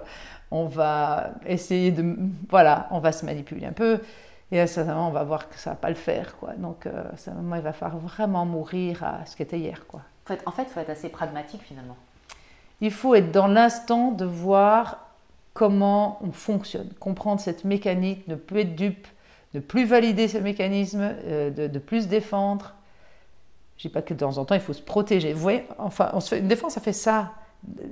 on 0.51 0.65
va 0.65 1.29
essayer 1.45 1.91
de. 1.91 2.17
Voilà, 2.49 2.89
on 2.91 2.99
va 2.99 3.13
se 3.13 3.25
manipuler 3.25 3.65
un 3.65 3.71
peu. 3.71 4.01
Et 4.51 4.65
moment, 4.77 5.09
on 5.09 5.11
va 5.11 5.23
voir 5.23 5.47
que 5.47 5.57
ça 5.57 5.69
ne 5.69 5.75
va 5.75 5.79
pas 5.79 5.89
le 5.89 5.95
faire. 5.95 6.35
Quoi. 6.37 6.53
Donc, 6.53 6.85
euh, 6.85 7.03
à 7.13 7.17
ce 7.17 7.29
moment, 7.29 7.55
il 7.55 7.61
va 7.61 7.73
falloir 7.73 7.99
vraiment 7.99 8.45
mourir 8.45 9.03
à 9.03 9.25
ce 9.25 9.35
qu'était 9.35 9.59
hier. 9.59 9.85
Quoi. 9.87 10.01
En 10.45 10.51
fait, 10.51 10.63
il 10.63 10.69
faut 10.69 10.79
être 10.79 10.89
assez 10.89 11.09
pragmatique 11.09 11.61
finalement. 11.61 11.97
Il 12.81 12.91
faut 12.91 13.13
être 13.13 13.31
dans 13.31 13.47
l'instant 13.47 14.11
de 14.11 14.25
voir 14.25 15.09
comment 15.53 16.19
on 16.21 16.31
fonctionne, 16.31 16.89
comprendre 16.99 17.41
cette 17.41 17.65
mécanique, 17.65 18.27
ne 18.27 18.35
plus 18.35 18.61
être 18.61 18.75
dupe, 18.75 19.07
ne 19.53 19.59
plus 19.59 19.85
valider 19.85 20.27
ce 20.27 20.37
mécanisme, 20.37 21.01
euh, 21.01 21.49
de, 21.67 21.79
plus 21.79 22.07
défendre. 22.07 22.73
Je 23.77 23.87
ne 23.87 23.89
dis 23.89 23.93
pas 23.93 24.01
que 24.01 24.13
de 24.13 24.19
temps 24.19 24.37
en 24.37 24.45
temps, 24.45 24.55
il 24.55 24.61
faut 24.61 24.73
se 24.73 24.81
protéger. 24.81 25.33
Vous 25.33 25.41
voyez, 25.41 25.65
enfin, 25.77 26.09
on 26.13 26.21
se 26.21 26.29
fait, 26.29 26.39
une 26.39 26.47
défense, 26.47 26.73
ça 26.73 26.81
fait 26.81 26.93
ça. 26.93 27.31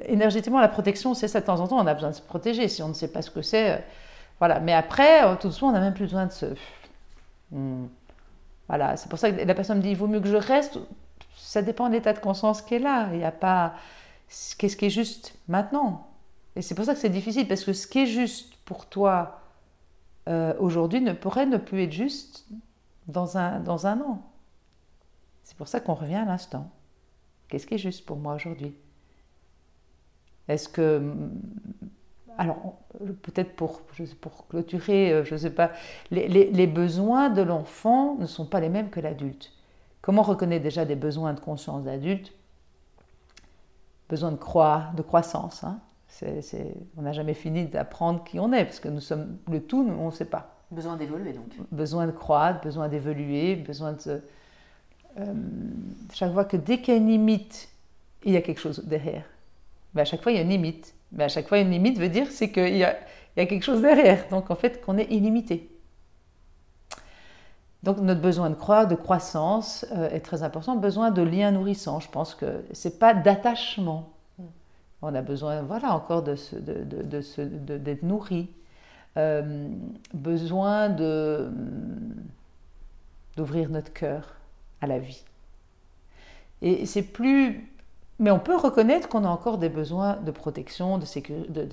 Énergétiquement, 0.06 0.62
la 0.62 0.70
protection, 0.70 1.14
c'est 1.14 1.28
ça. 1.28 1.42
De 1.42 1.46
temps 1.46 1.60
en 1.60 1.68
temps, 1.68 1.78
on 1.78 1.88
a 1.88 1.94
besoin 1.94 2.12
de 2.12 2.16
se 2.16 2.22
protéger. 2.22 2.68
Si 2.68 2.82
on 2.82 2.90
ne 2.90 2.94
sait 2.94 3.10
pas 3.10 3.22
ce 3.22 3.32
que 3.32 3.42
c'est, 3.42 3.72
euh, 3.72 3.78
voilà. 4.40 4.60
Mais 4.60 4.74
après, 4.74 5.26
euh, 5.26 5.36
tout 5.36 5.48
doucement, 5.48 5.70
on 5.70 5.72
n'a 5.72 5.80
même 5.80 5.94
plus 5.94 6.06
besoin 6.06 6.26
de 6.28 6.32
se. 6.32 6.46
Voilà. 8.68 8.98
C'est 8.98 9.10
pour 9.10 9.20
ça 9.20 9.32
que 9.32 9.44
la 9.44 9.56
personne 9.56 9.78
me 9.78 9.84
dit 9.84 9.92
il 9.92 9.98
vaut 9.98 10.08
mieux 10.08 10.22
que 10.22 10.28
je 10.28 10.38
reste. 10.38 10.80
Ça 11.36 11.62
dépend 11.62 11.88
de 11.88 11.94
l'état 11.94 12.14
de 12.14 12.20
conscience 12.20 12.62
qui 12.62 12.76
est 12.76 12.80
là. 12.80 13.10
Il 13.12 13.20
n'y 13.20 13.26
a 13.26 13.32
pas. 13.32 13.74
Qu'est-ce 14.58 14.76
qui 14.76 14.86
est 14.86 14.90
juste 14.90 15.38
maintenant 15.48 16.08
Et 16.56 16.62
c'est 16.62 16.76
pour 16.76 16.86
ça 16.86 16.94
que 16.94 17.00
c'est 17.00 17.10
difficile, 17.10 17.48
parce 17.48 17.64
que 17.64 17.74
ce 17.74 17.88
qui 17.88 18.00
est 18.00 18.08
juste 18.08 18.54
pour 18.66 18.88
toi 18.88 19.40
euh, 20.28 20.54
aujourd'hui 20.60 21.00
ne 21.00 21.14
pourrait 21.14 21.46
ne 21.46 21.58
plus 21.58 21.84
être 21.84 21.94
juste 21.94 22.46
dans 23.08 23.38
un, 23.38 23.60
dans 23.62 23.88
un 23.88 24.02
an. 24.02 24.22
C'est 25.44 25.56
pour 25.56 25.70
ça 25.70 25.80
qu'on 25.80 25.94
revient 25.94 26.16
à 26.16 26.26
l'instant. 26.26 26.70
Qu'est-ce 27.48 27.66
qui 27.66 27.76
est 27.76 27.80
juste 27.80 28.06
pour 28.06 28.18
moi 28.18 28.36
aujourd'hui? 28.36 28.76
Est-ce 30.50 30.68
que 30.68 31.14
alors 32.38 32.76
peut-être 33.24 33.56
pour, 33.56 33.82
pour 34.22 34.48
clôturer, 34.48 35.12
euh, 35.12 35.24
je 35.24 35.34
ne 35.34 35.40
sais 35.40 35.50
pas, 35.50 35.72
les, 36.12 36.68
besoins 36.68 37.30
de 37.30 37.42
l'enfant 37.42 38.16
ne 38.16 38.26
sont 38.26 38.46
pas 38.46 38.60
les 38.60 38.70
mêmes 38.70 38.90
que 38.90 39.00
l'adulte. 39.00 39.52
Comment 40.02 40.22
reconnaître 40.22 40.64
déjà 40.64 40.86
des 40.86 40.96
besoins 40.96 41.34
de 41.34 41.40
conscience 41.40 41.84
d'adulte? 41.84 42.34
Besoin 44.10 44.32
de, 44.32 44.38
de 44.38 45.02
croissance. 45.02 45.64
Hein. 45.64 45.80
on 46.98 47.02
n'a 47.02 47.12
jamais 47.12 47.34
fini 47.34 47.66
d'apprendre 47.66 48.24
qui 48.24 48.40
on 48.40 48.54
est, 48.54 48.66
parce 48.66 48.80
que 48.80 48.90
nous 48.90 49.02
sommes 49.02 49.38
le 49.50 49.62
tout, 49.62 49.86
on 50.00 50.08
ne 50.08 50.12
sait 50.12 50.26
pas. 50.26 50.56
Besoin 50.70 50.96
d'évoluer 50.96 51.34
donc. 51.34 51.48
Besoin 51.72 52.06
de 52.06 52.12
croître, 52.12 52.62
besoin 52.62 52.88
d'évoluer, 52.88 53.56
besoin 53.56 53.94
de... 53.94 54.22
Euh, 55.20 55.34
chaque 56.14 56.34
fois 56.34 56.46
que 56.46 56.58
dès 56.58 56.80
qu'il 56.80 56.94
y 56.94 56.98
a 56.98 57.00
une 57.00 57.08
limite, 57.08 57.70
il 58.24 58.34
y 58.34 58.38
a 58.38 58.42
quelque 58.42 58.60
chose 58.60 58.84
derrière. 58.86 59.26
Mais 59.94 60.02
à 60.02 60.06
chaque 60.06 60.22
fois, 60.22 60.32
il 60.32 60.36
y 60.36 60.38
a 60.38 60.42
une 60.42 60.50
limite. 60.50 60.94
Mais 61.12 61.26
à 61.26 61.28
chaque 61.28 61.48
fois, 61.48 61.60
une 61.60 61.72
limite 61.72 62.00
veut 62.00 62.10
dire 62.10 62.28
c'est 62.30 62.52
qu'il 62.52 62.78
y 62.78 62.84
a, 62.84 62.96
quelque 63.36 63.64
chose 63.64 63.82
derrière. 63.82 64.28
Donc 64.30 64.52
en 64.52 64.56
fait, 64.56 64.82
qu'on 64.82 64.98
est 64.98 65.12
illimité. 65.12 65.70
Donc 67.84 68.00
notre 68.00 68.22
besoin 68.22 68.50
de 68.50 68.56
croire, 68.56 68.88
de 68.88 68.96
croissance 68.96 69.86
euh, 69.96 70.10
est 70.10 70.20
très 70.20 70.44
important. 70.44 70.76
Besoin 70.76 71.12
de 71.12 71.22
liens 71.22 71.52
nourrissants. 71.52 72.00
Je 72.00 72.10
pense 72.10 72.36
que 72.36 72.64
c'est 72.72 73.00
pas 73.00 73.14
d'attachement. 73.14 74.14
On 75.02 75.14
a 75.14 75.22
besoin, 75.22 75.62
voilà, 75.62 75.94
encore 75.94 76.24
de, 76.24 76.36
de, 76.60 76.84
de, 77.04 77.78
d'être 77.78 78.02
nourri. 78.02 78.50
Euh, 79.18 79.68
besoin 80.14 80.90
de, 80.90 81.50
d'ouvrir 83.36 83.70
notre 83.70 83.94
cœur 83.94 84.36
à 84.82 84.88
la 84.88 85.00
vie. 85.00 85.24
Et 86.62 86.86
c'est 86.86 87.04
plus 87.04 87.72
mais 88.20 88.32
on 88.32 88.40
peut 88.40 88.56
reconnaître 88.56 89.08
qu'on 89.08 89.24
a 89.26 89.30
encore 89.30 89.58
des 89.58 89.70
besoins 89.70 90.18
de 90.18 90.32
protection, 90.32 90.98
de, 90.98 91.06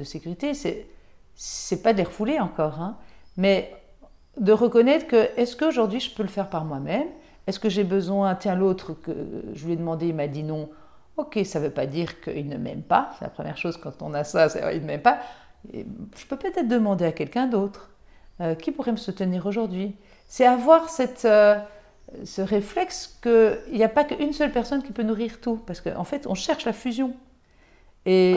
sécurité. 0.04 0.52
C'est, 1.34 1.82
pas 1.82 1.92
de 1.92 1.98
les 1.98 2.04
refouler 2.04 2.38
encore, 2.38 2.80
hein. 2.80 2.96
mais 3.36 3.74
de 4.38 4.52
reconnaître 4.52 5.06
que 5.06 5.30
est-ce 5.38 5.56
qu'aujourd'hui 5.56 6.00
je 6.00 6.14
peux 6.14 6.22
le 6.22 6.28
faire 6.28 6.50
par 6.50 6.64
moi-même? 6.64 7.06
Est-ce 7.46 7.60
que 7.60 7.68
j'ai 7.68 7.84
besoin, 7.84 8.34
tiens 8.34 8.54
l'autre 8.54 8.94
que 8.94 9.12
je 9.52 9.66
lui 9.66 9.74
ai 9.74 9.76
demandé, 9.76 10.08
il 10.08 10.14
m'a 10.14 10.28
dit 10.28 10.42
non, 10.42 10.68
Ok, 11.16 11.38
ça 11.44 11.60
ne 11.60 11.66
veut 11.66 11.70
pas 11.70 11.86
dire 11.86 12.20
qu'il 12.20 12.48
ne 12.48 12.56
m'aime 12.56 12.82
pas. 12.82 13.10
C'est 13.16 13.24
la 13.24 13.30
première 13.30 13.56
chose 13.56 13.76
quand 13.76 14.02
on 14.02 14.14
a 14.14 14.24
ça, 14.24 14.48
c'est 14.48 14.60
qu'il 14.72 14.82
ne 14.82 14.86
m'aime 14.86 15.02
pas. 15.02 15.20
je 15.72 16.26
peux 16.28 16.36
peut-être 16.36 16.66
demander 16.66 17.04
à 17.04 17.12
quelqu'un 17.12 17.46
d'autre 17.46 17.90
euh, 18.40 18.54
qui 18.54 18.72
pourrait 18.72 18.92
me 18.92 18.96
soutenir 18.96 19.46
aujourd'hui. 19.46 19.94
C'est 20.26 20.46
avoir 20.46 20.88
cette, 20.88 21.24
euh, 21.24 21.56
ce 22.24 22.42
réflexe 22.42 23.18
qu'il 23.22 23.58
n'y 23.72 23.84
a 23.84 23.88
pas 23.88 24.04
qu'une 24.04 24.32
seule 24.32 24.52
personne 24.52 24.82
qui 24.82 24.92
peut 24.92 25.02
nourrir 25.02 25.40
tout. 25.40 25.56
Parce 25.66 25.80
qu'en 25.80 25.98
en 25.98 26.04
fait, 26.04 26.26
on 26.26 26.34
cherche 26.34 26.64
la 26.64 26.72
fusion. 26.72 27.14
Et 28.06 28.36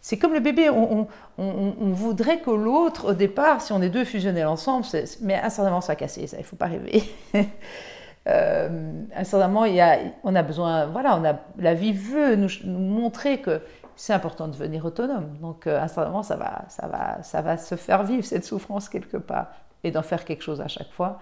c'est 0.00 0.18
comme 0.18 0.34
le 0.34 0.40
bébé. 0.40 0.68
On, 0.68 1.06
voudrait 1.38 2.40
que 2.40 2.50
l'autre, 2.50 3.10
au 3.10 3.14
départ, 3.14 3.62
si 3.62 3.72
on 3.72 3.80
est 3.82 3.88
deux 3.88 4.04
fusionnels 4.04 4.46
ensemble, 4.46 4.84
mais 5.22 5.34
à 5.34 5.46
un 5.46 5.50
certain 5.50 5.70
moment, 5.70 5.80
ça 5.80 5.92
va 5.92 5.96
casser. 5.96 6.26
Ça, 6.26 6.36
il 6.36 6.40
ne 6.40 6.46
faut 6.46 6.56
pas 6.56 6.66
rêver. 6.66 7.02
euh, 8.28 8.92
à 9.14 9.20
un 9.20 9.24
certain 9.24 9.48
moment, 9.48 9.64
il 9.64 9.74
y 9.74 9.80
a, 9.80 9.98
on 10.22 10.34
a 10.34 10.42
besoin. 10.42 10.86
Voilà, 10.86 11.16
on 11.16 11.24
a, 11.24 11.36
la 11.58 11.74
vie 11.74 11.92
veut 11.92 12.36
nous, 12.36 12.50
montrer 12.66 13.40
que 13.40 13.62
c'est 13.96 14.12
important 14.12 14.46
de 14.46 14.52
devenir 14.52 14.84
autonome. 14.84 15.36
Donc, 15.40 15.66
euh, 15.66 15.78
à 15.78 15.84
un 15.84 15.88
certain 15.88 16.10
moment, 16.10 16.22
ça 16.22 16.36
va, 16.36 16.64
ça, 16.68 16.86
va, 16.86 17.22
ça 17.22 17.40
va 17.40 17.56
se 17.56 17.74
faire 17.74 18.02
vivre 18.02 18.24
cette 18.24 18.44
souffrance 18.44 18.88
quelque 18.88 19.16
part 19.16 19.52
et 19.84 19.90
d'en 19.90 20.02
faire 20.02 20.24
quelque 20.24 20.42
chose 20.42 20.60
à 20.60 20.68
chaque 20.68 20.90
fois. 20.90 21.18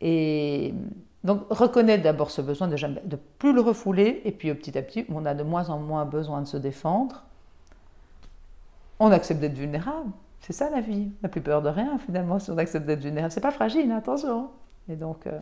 Et 0.00 0.74
donc, 1.24 1.42
reconnaître 1.50 2.02
d'abord 2.02 2.30
ce 2.30 2.40
besoin 2.40 2.68
de 2.68 2.74
ne 2.74 3.00
de 3.04 3.18
plus 3.38 3.52
le 3.52 3.60
refouler, 3.60 4.22
et 4.24 4.32
puis 4.32 4.52
petit 4.54 4.76
à 4.78 4.82
petit, 4.82 5.04
on 5.10 5.26
a 5.26 5.34
de 5.34 5.42
moins 5.42 5.68
en 5.70 5.78
moins 5.78 6.04
besoin 6.04 6.40
de 6.40 6.46
se 6.46 6.56
défendre 6.56 7.24
on 9.00 9.10
accepte 9.10 9.40
d'être 9.40 9.56
vulnérable. 9.56 10.12
C'est 10.40 10.52
ça 10.52 10.70
la 10.70 10.80
vie. 10.80 11.08
On 11.10 11.22
n'a 11.24 11.28
plus 11.28 11.40
peur 11.40 11.62
de 11.62 11.68
rien 11.68 11.98
finalement 11.98 12.38
si 12.38 12.50
on 12.50 12.58
accepte 12.58 12.86
d'être 12.86 13.02
vulnérable. 13.02 13.32
C'est 13.32 13.40
pas 13.40 13.50
fragile, 13.50 13.90
hein, 13.90 13.96
attention. 13.96 14.50
Et 14.88 14.96
donc, 14.96 15.26
euh, 15.26 15.40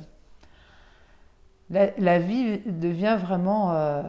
la, 1.70 2.18
vie 2.18 2.58
devient 2.64 3.18
vraiment 3.20 3.72
euh, 3.72 4.02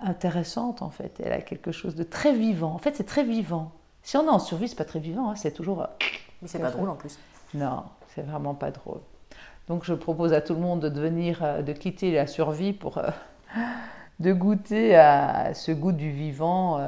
intéressante 0.00 0.82
en 0.82 0.90
fait. 0.90 1.20
Elle 1.22 1.32
a 1.32 1.42
quelque 1.42 1.70
chose 1.70 1.94
de 1.94 2.02
très 2.02 2.34
vivant. 2.34 2.72
En 2.72 2.78
fait, 2.78 2.96
c'est 2.96 3.06
très 3.06 3.24
vivant. 3.24 3.72
Si 4.02 4.16
on 4.16 4.24
est 4.24 4.30
en 4.30 4.38
survie, 4.38 4.68
c'est 4.68 4.76
pas 4.76 4.84
très 4.84 5.00
vivant. 5.00 5.30
Hein. 5.30 5.36
C'est 5.36 5.52
toujours. 5.52 5.82
Euh, 5.82 5.86
Mais 6.40 6.48
c'est 6.48 6.58
pas 6.58 6.70
drôle 6.70 6.88
en 6.88 6.96
plus. 6.96 7.18
Non, 7.54 7.84
c'est 8.14 8.22
vraiment 8.22 8.54
pas 8.54 8.70
drôle. 8.70 9.00
Donc, 9.68 9.84
je 9.84 9.94
propose 9.94 10.32
à 10.32 10.40
tout 10.40 10.54
le 10.54 10.60
monde 10.60 10.80
de 10.80 10.88
devenir, 10.88 11.62
de 11.62 11.72
quitter 11.72 12.12
la 12.12 12.26
survie 12.26 12.72
pour 12.72 13.00
de 14.20 14.32
goûter 14.32 14.96
à 14.96 15.54
ce 15.54 15.72
goût 15.72 15.92
du 15.92 16.10
vivant 16.10 16.80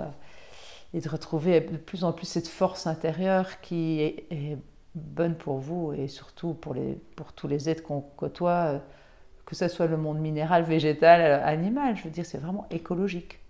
et 0.95 1.01
de 1.01 1.09
retrouver 1.09 1.61
de 1.61 1.77
plus 1.77 2.05
en 2.05 2.13
plus 2.13 2.27
cette 2.27 2.49
force 2.49 2.87
intérieure 2.87 3.61
qui 3.61 4.01
est, 4.01 4.59
bonne 4.95 5.35
pour 5.35 5.59
vous 5.59 5.93
et 5.93 6.07
surtout 6.07 6.55
pour, 6.55 6.73
les, 6.73 6.95
pour 7.17 7.33
tous 7.33 7.49
les 7.49 7.69
êtres 7.69 7.83
qu'on 7.83 8.01
côtoie, 8.01 8.75
euh, 8.75 8.79
que 9.45 9.57
ce 9.57 9.67
soit 9.67 9.89
le 9.89 9.97
monde 9.97 10.21
minéral, 10.21 10.63
végétal, 10.63 11.21
euh, 11.21 11.45
animal. 11.45 11.97
Je 11.97 12.05
veux 12.05 12.11
dire, 12.11 12.25
c'est 12.25 12.39
vraiment 12.39 12.67
écologique. 12.71 13.41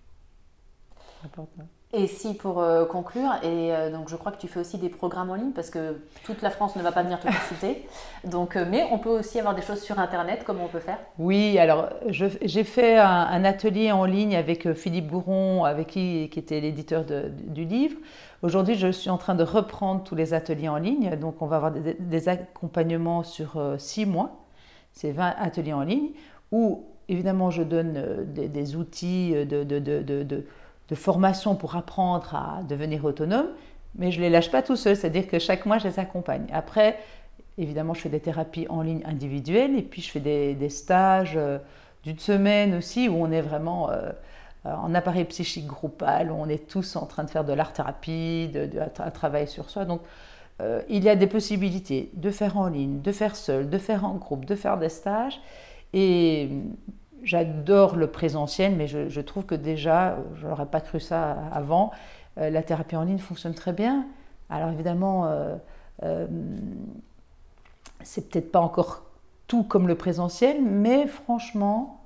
Important. 1.22 1.66
Et 1.96 2.08
si 2.08 2.34
pour 2.34 2.60
euh, 2.60 2.84
conclure, 2.86 3.30
et 3.44 3.72
euh, 3.72 3.88
donc 3.88 4.08
je 4.08 4.16
crois 4.16 4.32
que 4.32 4.40
tu 4.40 4.48
fais 4.48 4.58
aussi 4.58 4.78
des 4.78 4.88
programmes 4.88 5.30
en 5.30 5.36
ligne 5.36 5.52
parce 5.52 5.70
que 5.70 6.00
toute 6.24 6.42
la 6.42 6.50
France 6.50 6.74
ne 6.74 6.82
va 6.82 6.90
pas 6.90 7.04
venir 7.04 7.20
te 7.20 7.28
consulter. 7.28 7.86
Donc, 8.24 8.56
euh, 8.56 8.66
mais 8.68 8.84
on 8.90 8.98
peut 8.98 9.10
aussi 9.10 9.38
avoir 9.38 9.54
des 9.54 9.62
choses 9.62 9.80
sur 9.80 10.00
Internet, 10.00 10.42
comment 10.44 10.64
on 10.64 10.68
peut 10.68 10.80
faire? 10.80 10.98
Oui, 11.18 11.56
alors 11.56 11.90
j'ai 12.08 12.64
fait 12.64 12.98
un, 12.98 13.44
atelier 13.44 13.92
en 13.92 14.06
ligne 14.06 14.34
avec 14.34 14.72
Philippe 14.72 15.08
Gouron, 15.08 15.64
avec 15.64 15.88
qui, 15.88 16.28
qui 16.30 16.38
était 16.40 16.58
l'éditeur 16.58 17.04
du 17.04 17.64
livre. 17.64 17.96
Aujourd'hui, 18.42 18.74
je 18.74 18.90
suis 18.90 19.10
en 19.10 19.18
train 19.18 19.36
de 19.36 19.44
reprendre 19.44 20.02
tous 20.02 20.16
les 20.16 20.34
ateliers 20.34 20.68
en 20.68 20.78
ligne. 20.78 21.14
Donc, 21.16 21.42
on 21.42 21.46
va 21.46 21.56
avoir 21.56 21.70
des, 21.70 22.28
accompagnements 22.28 23.22
sur 23.22 23.60
six 23.78 24.06
mois. 24.06 24.46
C'est 24.92 25.12
20 25.12 25.34
ateliers 25.38 25.74
en 25.74 25.82
ligne 25.82 26.10
où, 26.50 26.86
évidemment, 27.08 27.50
je 27.50 27.62
donne 27.62 28.24
des, 28.26 28.76
outils 28.76 29.32
de, 29.32 29.64
de, 29.64 29.78
de 29.78 30.00
de 30.00 30.44
formation 30.94 31.54
pour 31.54 31.76
apprendre 31.76 32.34
à 32.34 32.62
devenir 32.68 33.04
autonome, 33.04 33.48
mais 33.96 34.10
je 34.10 34.18
ne 34.18 34.24
les 34.24 34.30
lâche 34.30 34.50
pas 34.50 34.62
tout 34.62 34.76
seul, 34.76 34.96
c'est-à-dire 34.96 35.26
que 35.26 35.38
chaque 35.38 35.66
mois, 35.66 35.78
je 35.78 35.88
les 35.88 35.98
accompagne. 35.98 36.46
Après, 36.52 36.98
évidemment, 37.56 37.94
je 37.94 38.00
fais 38.00 38.08
des 38.08 38.20
thérapies 38.20 38.66
en 38.68 38.82
ligne 38.82 39.02
individuelles 39.06 39.78
et 39.78 39.82
puis 39.82 40.02
je 40.02 40.10
fais 40.10 40.20
des, 40.20 40.68
stages 40.68 41.34
euh, 41.36 41.58
d'une 42.02 42.18
semaine 42.18 42.74
aussi 42.74 43.08
où 43.08 43.16
on 43.16 43.30
est 43.30 43.40
vraiment 43.40 43.90
euh, 43.90 44.10
en 44.64 44.94
appareil 44.94 45.24
psychique 45.24 45.66
groupal, 45.66 46.30
où 46.30 46.34
on 46.34 46.48
est 46.48 46.68
tous 46.68 46.96
en 46.96 47.06
train 47.06 47.24
de 47.24 47.30
faire 47.30 47.44
de 47.44 47.52
l'art-thérapie, 47.52 48.48
de, 48.52 48.66
de, 48.66 49.10
travailler 49.12 49.46
sur 49.46 49.70
soi. 49.70 49.84
Donc, 49.84 50.00
euh, 50.60 50.82
il 50.88 51.02
y 51.04 51.08
a 51.08 51.16
des 51.16 51.26
possibilités 51.26 52.10
de 52.14 52.30
faire 52.30 52.56
en 52.56 52.68
ligne, 52.68 53.00
de 53.00 53.12
faire 53.12 53.36
seul, 53.36 53.68
de 53.68 53.78
faire 53.78 54.04
en 54.04 54.14
groupe, 54.14 54.44
de 54.44 54.54
faire 54.54 54.78
des 54.78 54.88
stages. 54.88 55.40
Et 55.92 56.48
J'adore 57.24 57.96
le 57.96 58.06
présentiel, 58.06 58.76
mais 58.76 58.86
je, 58.86 59.20
trouve 59.20 59.46
que 59.46 59.54
déjà, 59.54 60.18
je 60.36 60.46
n'aurais 60.46 60.66
pas 60.66 60.80
cru 60.80 61.00
ça 61.00 61.32
avant, 61.52 61.90
euh, 62.38 62.50
la 62.50 62.62
thérapie 62.62 62.96
en 62.96 63.04
ligne 63.04 63.18
fonctionne 63.18 63.54
très 63.54 63.72
bien. 63.72 64.06
Alors 64.50 64.70
évidemment, 64.70 65.26
euh, 65.26 65.56
euh, 66.02 66.26
c'est 68.02 68.30
peut-être 68.30 68.52
pas 68.52 68.60
encore 68.60 69.04
tout 69.46 69.62
comme 69.62 69.88
le 69.88 69.94
présentiel, 69.94 70.62
mais 70.62 71.06
franchement, 71.06 72.00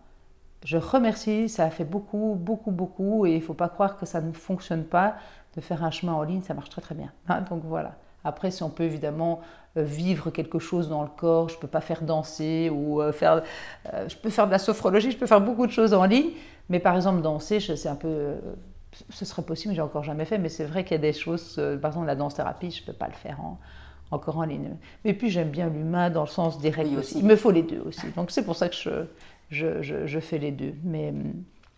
je 0.64 0.76
remercie, 0.76 1.48
ça 1.48 1.64
a 1.64 1.70
fait 1.70 1.84
beaucoup, 1.84 2.36
beaucoup, 2.38 2.70
beaucoup, 2.70 3.26
et 3.26 3.32
il 3.32 3.38
ne 3.38 3.44
faut 3.44 3.54
pas 3.54 3.68
croire 3.68 3.96
que 3.96 4.06
ça 4.06 4.20
ne 4.20 4.32
fonctionne 4.32 4.84
pas 4.84 5.16
de 5.56 5.60
faire 5.60 5.82
un 5.84 5.90
chemin 5.90 6.12
en 6.12 6.22
ligne, 6.22 6.42
ça 6.42 6.54
marche 6.54 6.70
très 6.70 6.82
très 6.82 6.94
bien. 6.94 7.12
donc 7.50 7.62
voilà. 7.64 7.96
Après, 8.24 8.50
si 8.50 8.62
on 8.62 8.70
peut 8.70 8.84
évidemment 8.84 9.40
vivre 9.82 10.30
quelque 10.30 10.58
chose 10.58 10.88
dans 10.88 11.02
le 11.02 11.08
corps, 11.08 11.48
je 11.48 11.56
ne 11.56 11.60
peux 11.60 11.68
pas 11.68 11.80
faire 11.80 12.02
danser 12.02 12.70
ou 12.72 13.00
euh, 13.00 13.12
faire. 13.12 13.42
Euh, 13.92 14.08
je 14.08 14.16
peux 14.16 14.30
faire 14.30 14.46
de 14.46 14.52
la 14.52 14.58
sophrologie, 14.58 15.10
je 15.10 15.18
peux 15.18 15.26
faire 15.26 15.40
beaucoup 15.40 15.66
de 15.66 15.72
choses 15.72 15.94
en 15.94 16.04
ligne, 16.04 16.30
mais 16.68 16.78
par 16.78 16.96
exemple, 16.96 17.22
danser, 17.22 17.60
c'est 17.60 17.88
un 17.88 17.94
peu. 17.94 18.34
ce 19.10 19.24
serait 19.24 19.42
possible, 19.42 19.74
j'ai 19.74 19.80
encore 19.80 20.04
jamais 20.04 20.24
fait, 20.24 20.38
mais 20.38 20.48
c'est 20.48 20.64
vrai 20.64 20.84
qu'il 20.84 20.92
y 20.92 21.00
a 21.00 21.02
des 21.02 21.12
choses, 21.12 21.60
par 21.80 21.90
exemple 21.90 22.06
la 22.06 22.16
danse-thérapie, 22.16 22.70
je 22.70 22.82
ne 22.82 22.86
peux 22.86 22.92
pas 22.92 23.06
le 23.06 23.14
faire 23.14 23.38
encore 24.10 24.38
en 24.38 24.44
ligne. 24.44 24.70
Mais 25.04 25.12
puis 25.12 25.30
j'aime 25.30 25.50
bien 25.50 25.68
l'humain 25.68 26.10
dans 26.10 26.22
le 26.22 26.28
sens 26.28 26.58
direct 26.58 26.90
aussi. 26.98 27.18
Il 27.18 27.26
me 27.26 27.36
faut 27.36 27.50
les 27.50 27.62
deux 27.62 27.82
aussi. 27.86 28.06
Donc 28.16 28.30
c'est 28.30 28.44
pour 28.44 28.56
ça 28.56 28.68
que 28.68 28.74
je, 28.74 29.04
je, 29.50 30.06
je, 30.06 30.20
fais 30.20 30.38
les 30.38 30.50
deux. 30.50 30.74
Mais, 30.84 31.12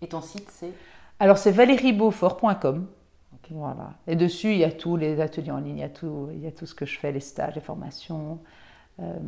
Et 0.03 0.07
ton 0.07 0.21
site, 0.21 0.49
c'est? 0.51 0.73
Alors 1.19 1.39
c'est 1.39 1.53
valériebeaufort.com. 1.53 2.87
Voilà. 3.51 3.95
Et 4.07 4.17
dessus, 4.17 4.53
il 4.53 4.59
y 4.59 4.65
a 4.65 4.71
tous 4.71 4.97
les 4.97 5.21
ateliers 5.21 5.51
en 5.51 5.59
ligne, 5.59 5.79
il 5.79 5.81
y 5.81 5.85
a 5.85 5.89
tout, 5.89 6.29
il 6.33 6.41
y 6.41 6.47
a 6.47 6.53
tout 6.53 6.67
ce 6.67 6.75
que 6.75 6.87
je 6.87 6.99
fais, 6.99 7.13
les 7.13 7.21
stages, 7.21 7.55
les 7.55 7.61
formations. 7.61 8.39
Euh, 9.01 9.19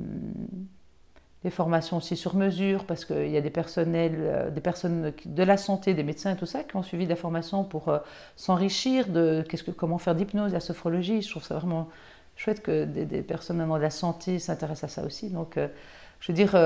les 1.44 1.50
formations 1.50 1.96
aussi 1.96 2.16
sur 2.16 2.36
mesure, 2.36 2.84
parce 2.84 3.04
qu'il 3.04 3.28
y 3.28 3.36
a 3.36 3.40
des 3.40 3.50
personnels, 3.50 4.14
euh, 4.16 4.50
des 4.50 4.60
personnes 4.60 5.12
de 5.24 5.42
la 5.42 5.56
santé, 5.56 5.92
des 5.92 6.04
médecins 6.04 6.34
et 6.34 6.36
tout 6.36 6.46
ça, 6.46 6.62
qui 6.62 6.76
ont 6.76 6.84
suivi 6.84 7.02
de 7.04 7.10
la 7.10 7.16
formation 7.16 7.64
pour 7.64 7.88
euh, 7.88 7.98
s'enrichir 8.36 9.08
de 9.08 9.44
qu'est-ce 9.48 9.64
que, 9.64 9.72
comment 9.72 9.98
faire 9.98 10.14
d'hypnose, 10.14 10.52
la 10.52 10.60
sophrologie. 10.60 11.20
Je 11.20 11.28
trouve 11.28 11.42
ça 11.42 11.56
vraiment 11.56 11.88
chouette 12.36 12.62
que 12.62 12.84
des, 12.84 13.22
personnes 13.22 13.58
de 13.58 13.76
la 13.76 13.90
santé 13.90 14.38
s'intéressent 14.38 14.84
à 14.84 14.94
ça 15.00 15.04
aussi. 15.04 15.30
Donc, 15.30 15.58
je 16.20 16.32
veux 16.32 16.34
dire, 16.34 16.56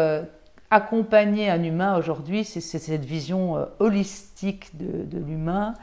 accompagner 0.70 1.50
un 1.50 1.62
humain 1.64 1.96
aujourd'hui, 1.96 2.44
c'est, 2.44 2.60
cette 2.60 3.04
vision 3.04 3.66
holistique 3.80 4.76
de 4.76 5.18
l'humain 5.18 5.74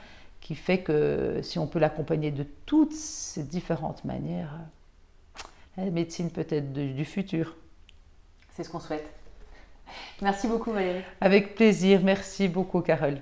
qui 0.44 0.56
fait 0.56 0.80
que 0.80 1.40
si 1.42 1.58
on 1.58 1.66
peut 1.68 1.80
l'accompagner 1.80 2.30
de 2.30 2.46
toutes 2.66 2.94
ces 2.94 3.44
différentes 3.44 4.04
manières, 4.04 4.60
la 5.78 5.90
médecine 5.90 6.30
peut 6.30 6.46
être 6.50 6.74
du 6.74 7.06
futur. 7.06 7.56
C'est 8.52 8.64
ce 8.64 8.70
qu'on 8.70 8.82
souhaite. 8.82 9.10
Merci 10.22 10.48
beaucoup 10.48 10.72
Valérie. 10.72 11.02
Avec 11.22 11.56
plaisir, 11.56 12.02
merci 12.04 12.50
beaucoup 12.50 12.82
Carole. 12.82 13.22